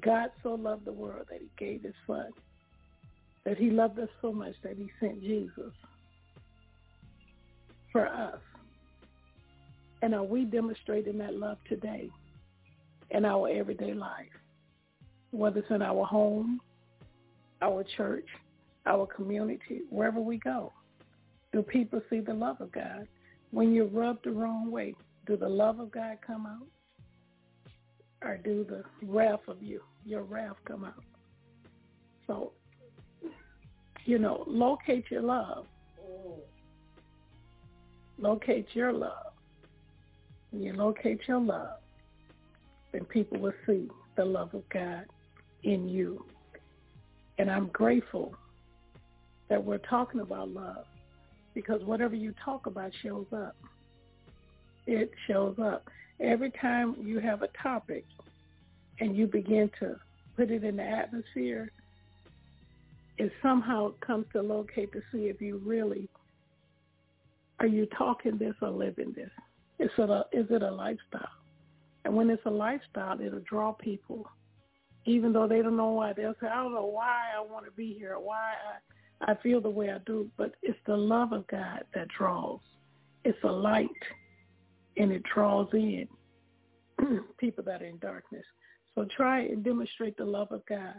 God 0.00 0.30
so 0.42 0.54
loved 0.54 0.84
the 0.84 0.92
world 0.92 1.26
that 1.30 1.40
he 1.40 1.50
gave 1.58 1.82
his 1.82 1.94
son. 2.06 2.30
That 3.44 3.58
he 3.58 3.70
loved 3.70 3.98
us 3.98 4.08
so 4.22 4.32
much 4.32 4.54
that 4.62 4.76
he 4.76 4.90
sent 5.00 5.20
Jesus 5.20 5.72
for 7.92 8.06
us. 8.06 8.40
And 10.02 10.14
are 10.14 10.22
we 10.22 10.44
demonstrating 10.44 11.18
that 11.18 11.34
love 11.34 11.58
today 11.68 12.10
in 13.10 13.24
our 13.24 13.48
everyday 13.48 13.94
life? 13.94 14.26
Whether 15.30 15.60
it's 15.60 15.70
in 15.70 15.82
our 15.82 16.04
home, 16.04 16.60
our 17.62 17.84
church, 17.96 18.26
our 18.86 19.06
community, 19.06 19.82
wherever 19.90 20.20
we 20.20 20.38
go. 20.38 20.72
Do 21.52 21.62
people 21.62 22.00
see 22.10 22.20
the 22.20 22.34
love 22.34 22.60
of 22.60 22.72
God? 22.72 23.08
When 23.50 23.72
you're 23.72 23.86
rubbed 23.86 24.24
the 24.24 24.32
wrong 24.32 24.70
way, 24.70 24.94
do 25.26 25.36
the 25.36 25.48
love 25.48 25.80
of 25.80 25.90
God 25.90 26.18
come 26.24 26.46
out? 26.46 26.66
Or 28.22 28.36
do 28.36 28.64
the 28.68 28.84
wrath 29.06 29.40
of 29.48 29.62
you, 29.62 29.82
your 30.04 30.22
wrath 30.22 30.56
come 30.66 30.84
out? 30.84 31.04
So, 32.26 32.52
you 34.04 34.18
know, 34.18 34.44
locate 34.46 35.04
your 35.10 35.22
love. 35.22 35.66
Locate 38.18 38.66
your 38.72 38.92
love. 38.92 39.32
You 40.62 40.72
locate 40.72 41.20
your 41.26 41.40
love, 41.40 41.78
then 42.92 43.04
people 43.04 43.38
will 43.38 43.54
see 43.66 43.88
the 44.16 44.24
love 44.24 44.54
of 44.54 44.68
God 44.68 45.04
in 45.62 45.88
you. 45.88 46.24
And 47.38 47.50
I'm 47.50 47.68
grateful 47.68 48.34
that 49.48 49.62
we're 49.62 49.78
talking 49.78 50.20
about 50.20 50.48
love 50.48 50.84
because 51.54 51.82
whatever 51.84 52.14
you 52.14 52.34
talk 52.44 52.66
about 52.66 52.92
shows 53.02 53.26
up 53.32 53.56
it 54.86 55.10
shows 55.26 55.56
up. 55.58 55.88
Every 56.20 56.50
time 56.50 56.96
you 57.00 57.18
have 57.18 57.42
a 57.42 57.48
topic 57.62 58.04
and 59.00 59.16
you 59.16 59.26
begin 59.26 59.70
to 59.80 59.96
put 60.36 60.50
it 60.50 60.64
in 60.64 60.76
the 60.76 60.82
atmosphere, 60.82 61.70
it 63.18 63.32
somehow 63.42 63.92
comes 64.00 64.26
to 64.32 64.42
locate 64.42 64.92
to 64.92 65.02
see 65.12 65.24
if 65.24 65.40
you 65.40 65.60
really 65.64 66.08
are 67.58 67.66
you 67.66 67.86
talking 67.98 68.36
this 68.36 68.54
or 68.60 68.68
living 68.68 69.12
this. 69.16 69.30
Is 69.78 69.90
it 69.98 70.10
a 70.10 70.24
is 70.32 70.46
it 70.50 70.62
a 70.62 70.70
lifestyle? 70.70 71.28
And 72.04 72.14
when 72.14 72.30
it's 72.30 72.44
a 72.46 72.50
lifestyle, 72.50 73.20
it'll 73.20 73.40
draw 73.40 73.72
people, 73.72 74.28
even 75.04 75.32
though 75.32 75.48
they 75.48 75.60
don't 75.60 75.76
know 75.76 75.90
why. 75.90 76.12
They'll 76.12 76.34
say, 76.40 76.46
"I 76.46 76.62
don't 76.62 76.74
know 76.74 76.86
why 76.86 77.24
I 77.36 77.40
want 77.40 77.64
to 77.66 77.72
be 77.72 77.94
here, 77.94 78.18
why 78.18 78.54
I 79.22 79.32
I 79.32 79.34
feel 79.42 79.60
the 79.60 79.70
way 79.70 79.90
I 79.90 79.98
do." 79.98 80.30
But 80.36 80.54
it's 80.62 80.78
the 80.86 80.96
love 80.96 81.32
of 81.32 81.46
God 81.48 81.84
that 81.94 82.08
draws. 82.08 82.60
It's 83.24 83.42
a 83.42 83.50
light 83.50 83.90
and 84.96 85.12
it 85.12 85.22
draws 85.34 85.68
in 85.72 86.08
people 87.38 87.64
that 87.64 87.82
are 87.82 87.86
in 87.86 87.98
darkness. 87.98 88.44
So 88.94 89.06
try 89.16 89.40
and 89.40 89.62
demonstrate 89.62 90.16
the 90.16 90.24
love 90.24 90.52
of 90.52 90.64
God. 90.66 90.94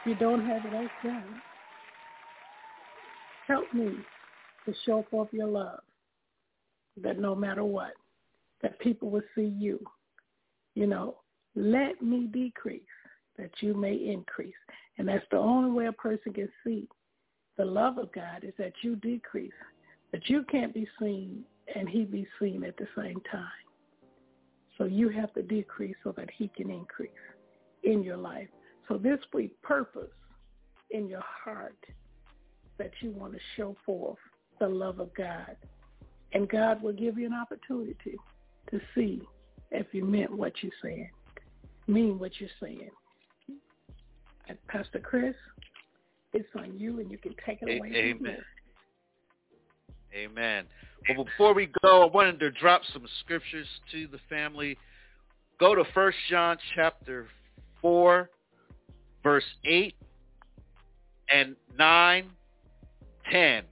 If 0.00 0.06
you 0.06 0.14
don't 0.14 0.46
have 0.46 0.64
it, 0.64 0.72
ask 0.74 0.90
God. 1.04 1.22
Help 3.46 3.74
me 3.74 3.92
to 4.64 4.74
show 4.86 5.04
forth 5.10 5.28
your 5.32 5.48
love, 5.48 5.80
that 6.96 7.18
no 7.18 7.34
matter 7.34 7.64
what, 7.64 7.92
that 8.62 8.78
people 8.80 9.10
will 9.10 9.22
see 9.34 9.52
you. 9.58 9.80
You 10.74 10.86
know, 10.86 11.16
let 11.54 12.00
me 12.02 12.26
decrease 12.26 12.82
that 13.38 13.50
you 13.60 13.74
may 13.74 13.94
increase. 13.94 14.54
And 14.98 15.08
that's 15.08 15.24
the 15.30 15.38
only 15.38 15.70
way 15.70 15.86
a 15.86 15.92
person 15.92 16.32
can 16.32 16.48
see 16.64 16.88
the 17.56 17.64
love 17.64 17.98
of 17.98 18.12
God 18.12 18.42
is 18.42 18.54
that 18.58 18.72
you 18.82 18.96
decrease, 18.96 19.52
that 20.12 20.28
you 20.28 20.44
can't 20.50 20.72
be 20.72 20.86
seen 20.98 21.44
and 21.74 21.88
he 21.88 22.04
be 22.04 22.26
seen 22.40 22.64
at 22.64 22.76
the 22.76 22.86
same 22.96 23.20
time. 23.30 23.44
So 24.78 24.84
you 24.84 25.10
have 25.10 25.32
to 25.34 25.42
decrease 25.42 25.96
so 26.02 26.12
that 26.12 26.30
he 26.36 26.48
can 26.56 26.70
increase 26.70 27.10
in 27.84 28.02
your 28.02 28.16
life. 28.16 28.48
So 28.88 28.96
this 28.96 29.18
week, 29.34 29.60
purpose 29.62 30.10
in 30.90 31.06
your 31.06 31.22
heart 31.22 31.76
that 32.78 32.92
you 33.00 33.10
want 33.10 33.34
to 33.34 33.38
show 33.56 33.76
forth 33.84 34.18
the 34.58 34.68
love 34.68 34.98
of 34.98 35.12
God. 35.14 35.56
And 36.32 36.48
God 36.48 36.82
will 36.82 36.92
give 36.92 37.18
you 37.18 37.26
an 37.26 37.34
opportunity 37.34 38.16
to 38.70 38.80
see 38.94 39.22
if 39.70 39.86
you 39.92 40.04
meant 40.04 40.32
what 40.32 40.52
you're 40.62 40.72
saying, 40.82 41.10
mean 41.86 42.18
what 42.18 42.32
you're 42.38 42.50
saying. 42.60 42.90
And 44.48 44.58
Pastor 44.68 44.98
Chris, 45.00 45.34
it's 46.32 46.48
on 46.56 46.78
you 46.78 47.00
and 47.00 47.10
you 47.10 47.18
can 47.18 47.34
take 47.44 47.62
it 47.62 47.78
away. 47.78 47.92
Amen. 47.94 48.38
Amen. 50.14 50.64
Well, 51.08 51.24
before 51.24 51.54
we 51.54 51.70
go, 51.82 52.02
I 52.02 52.06
wanted 52.06 52.40
to 52.40 52.50
drop 52.50 52.82
some 52.92 53.06
scriptures 53.20 53.66
to 53.92 54.06
the 54.08 54.18
family. 54.28 54.76
Go 55.58 55.74
to 55.74 55.84
First 55.94 56.18
John 56.28 56.56
chapter 56.74 57.26
4, 57.80 58.28
verse 59.22 59.44
8 59.64 59.94
and 61.32 61.56
9, 61.78 62.30
10. 63.30 63.64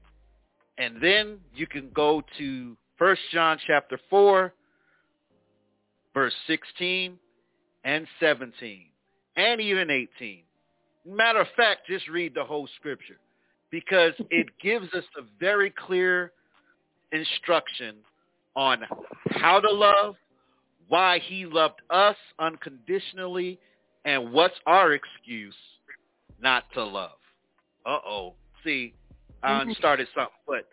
And 0.79 1.03
then 1.03 1.39
you 1.55 1.67
can 1.67 1.91
go 1.93 2.23
to 2.39 2.77
First 2.97 3.21
John 3.33 3.59
chapter 3.67 3.99
4, 4.09 4.53
verse 6.15 6.35
16 6.47 7.19
and 7.85 8.07
17 8.21 8.85
and 9.37 9.61
even 9.61 9.91
18. 9.91 10.43
Matter 11.07 11.41
of 11.41 11.47
fact, 11.57 11.87
just 11.89 12.09
read 12.09 12.35
the 12.35 12.45
whole 12.45 12.69
scripture 12.77 13.19
because 13.71 14.13
it 14.31 14.47
gives 14.63 14.93
us 14.95 15.05
a 15.19 15.23
very 15.41 15.71
clear 15.71 16.33
instruction 17.13 17.97
on 18.55 18.83
how 19.31 19.61
to 19.61 19.71
love, 19.71 20.17
why 20.89 21.19
he 21.21 21.47
loved 21.47 21.81
us 21.91 22.17
unconditionally, 22.39 23.59
and 24.05 24.33
what's 24.33 24.57
our 24.67 24.93
excuse 24.93 25.55
not 26.41 26.65
to 26.75 26.85
love. 26.85 27.19
Uh-oh. 27.87 28.35
See, 28.65 28.95
uh, 29.43 29.61
and 29.63 29.77
started 29.77 30.09
something, 30.15 30.33
but 30.47 30.67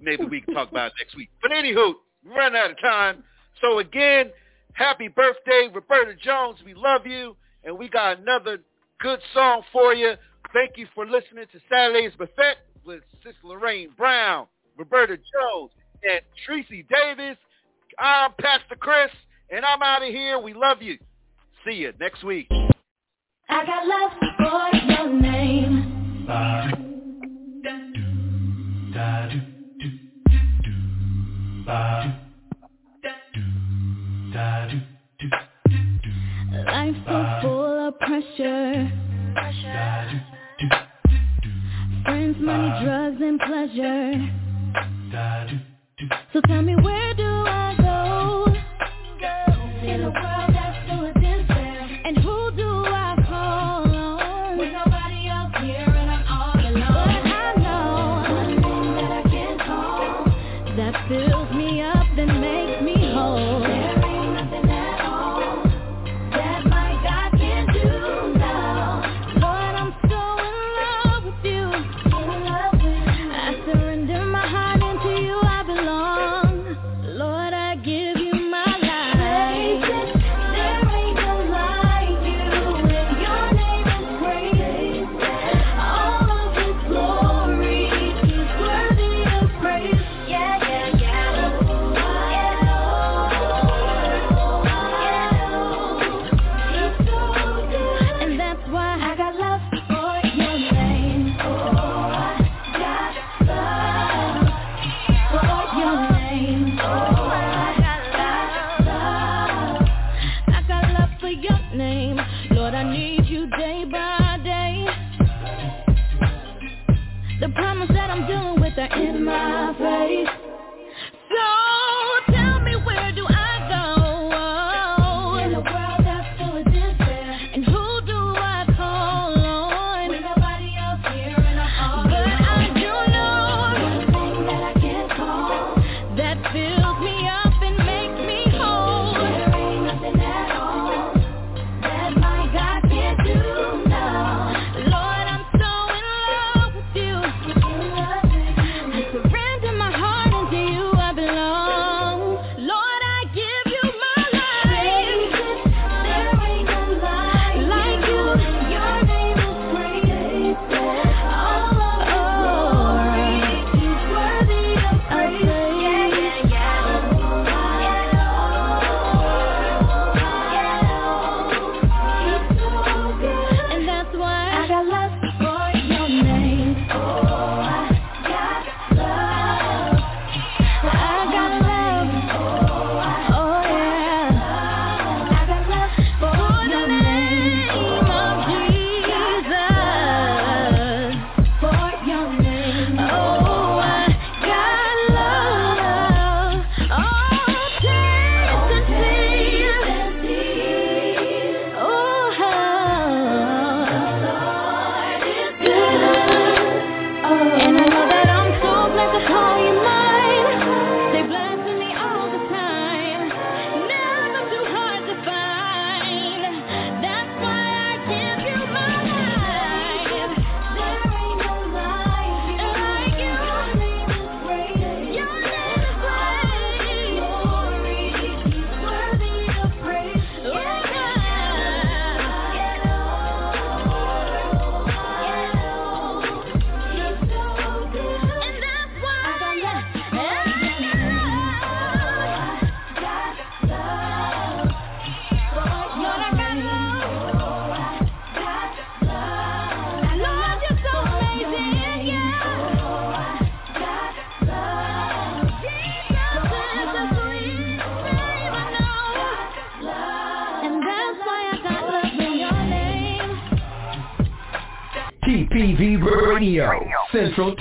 maybe 0.00 0.24
we 0.24 0.40
can 0.40 0.54
talk 0.54 0.70
about 0.70 0.88
it 0.88 0.92
next 1.00 1.16
week. 1.16 1.30
But 1.42 1.50
anywho, 1.50 1.94
run 2.24 2.54
out 2.56 2.70
of 2.70 2.80
time. 2.80 3.22
So 3.60 3.78
again, 3.78 4.30
happy 4.72 5.08
birthday, 5.08 5.68
Roberta 5.72 6.14
Jones. 6.22 6.58
We 6.64 6.74
love 6.74 7.06
you, 7.06 7.36
and 7.64 7.76
we 7.76 7.88
got 7.88 8.18
another 8.18 8.58
good 9.00 9.20
song 9.34 9.62
for 9.72 9.94
you. 9.94 10.14
Thank 10.52 10.76
you 10.76 10.86
for 10.94 11.06
listening 11.06 11.46
to 11.52 11.60
Saturday's 11.68 12.12
Buffet 12.18 12.56
with 12.84 13.02
Sis 13.24 13.34
Lorraine 13.42 13.90
Brown, 13.96 14.46
Roberta 14.76 15.16
Jones, 15.16 15.70
and 16.02 16.20
Tracy 16.46 16.84
Davis. 16.90 17.36
I'm 17.98 18.32
Pastor 18.40 18.76
Chris, 18.78 19.10
and 19.50 19.64
I'm 19.64 19.82
out 19.82 20.02
of 20.02 20.08
here. 20.08 20.38
We 20.38 20.54
love 20.54 20.82
you. 20.82 20.98
See 21.64 21.74
you 21.74 21.92
next 22.00 22.24
week. 22.24 22.48
I 23.48 23.66
got 23.66 23.86
love 23.86 24.12
for 24.38 24.76
your 24.90 25.20
name. 25.20 26.24
Bye. 26.26 26.81
Life's 36.66 36.98
so 37.06 37.38
full 37.42 37.88
of 37.88 37.98
pressure. 37.98 38.90
pressure. 39.34 40.24
Friends, 42.04 42.36
money, 42.40 42.84
drugs, 42.84 43.20
and 43.20 43.40
pleasure. 43.40 44.12
So 46.32 46.40
tell 46.46 46.62
me 46.62 46.74
where 46.76 47.14
do 47.14 47.31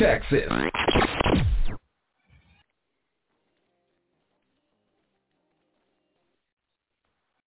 Texas. 0.02 0.70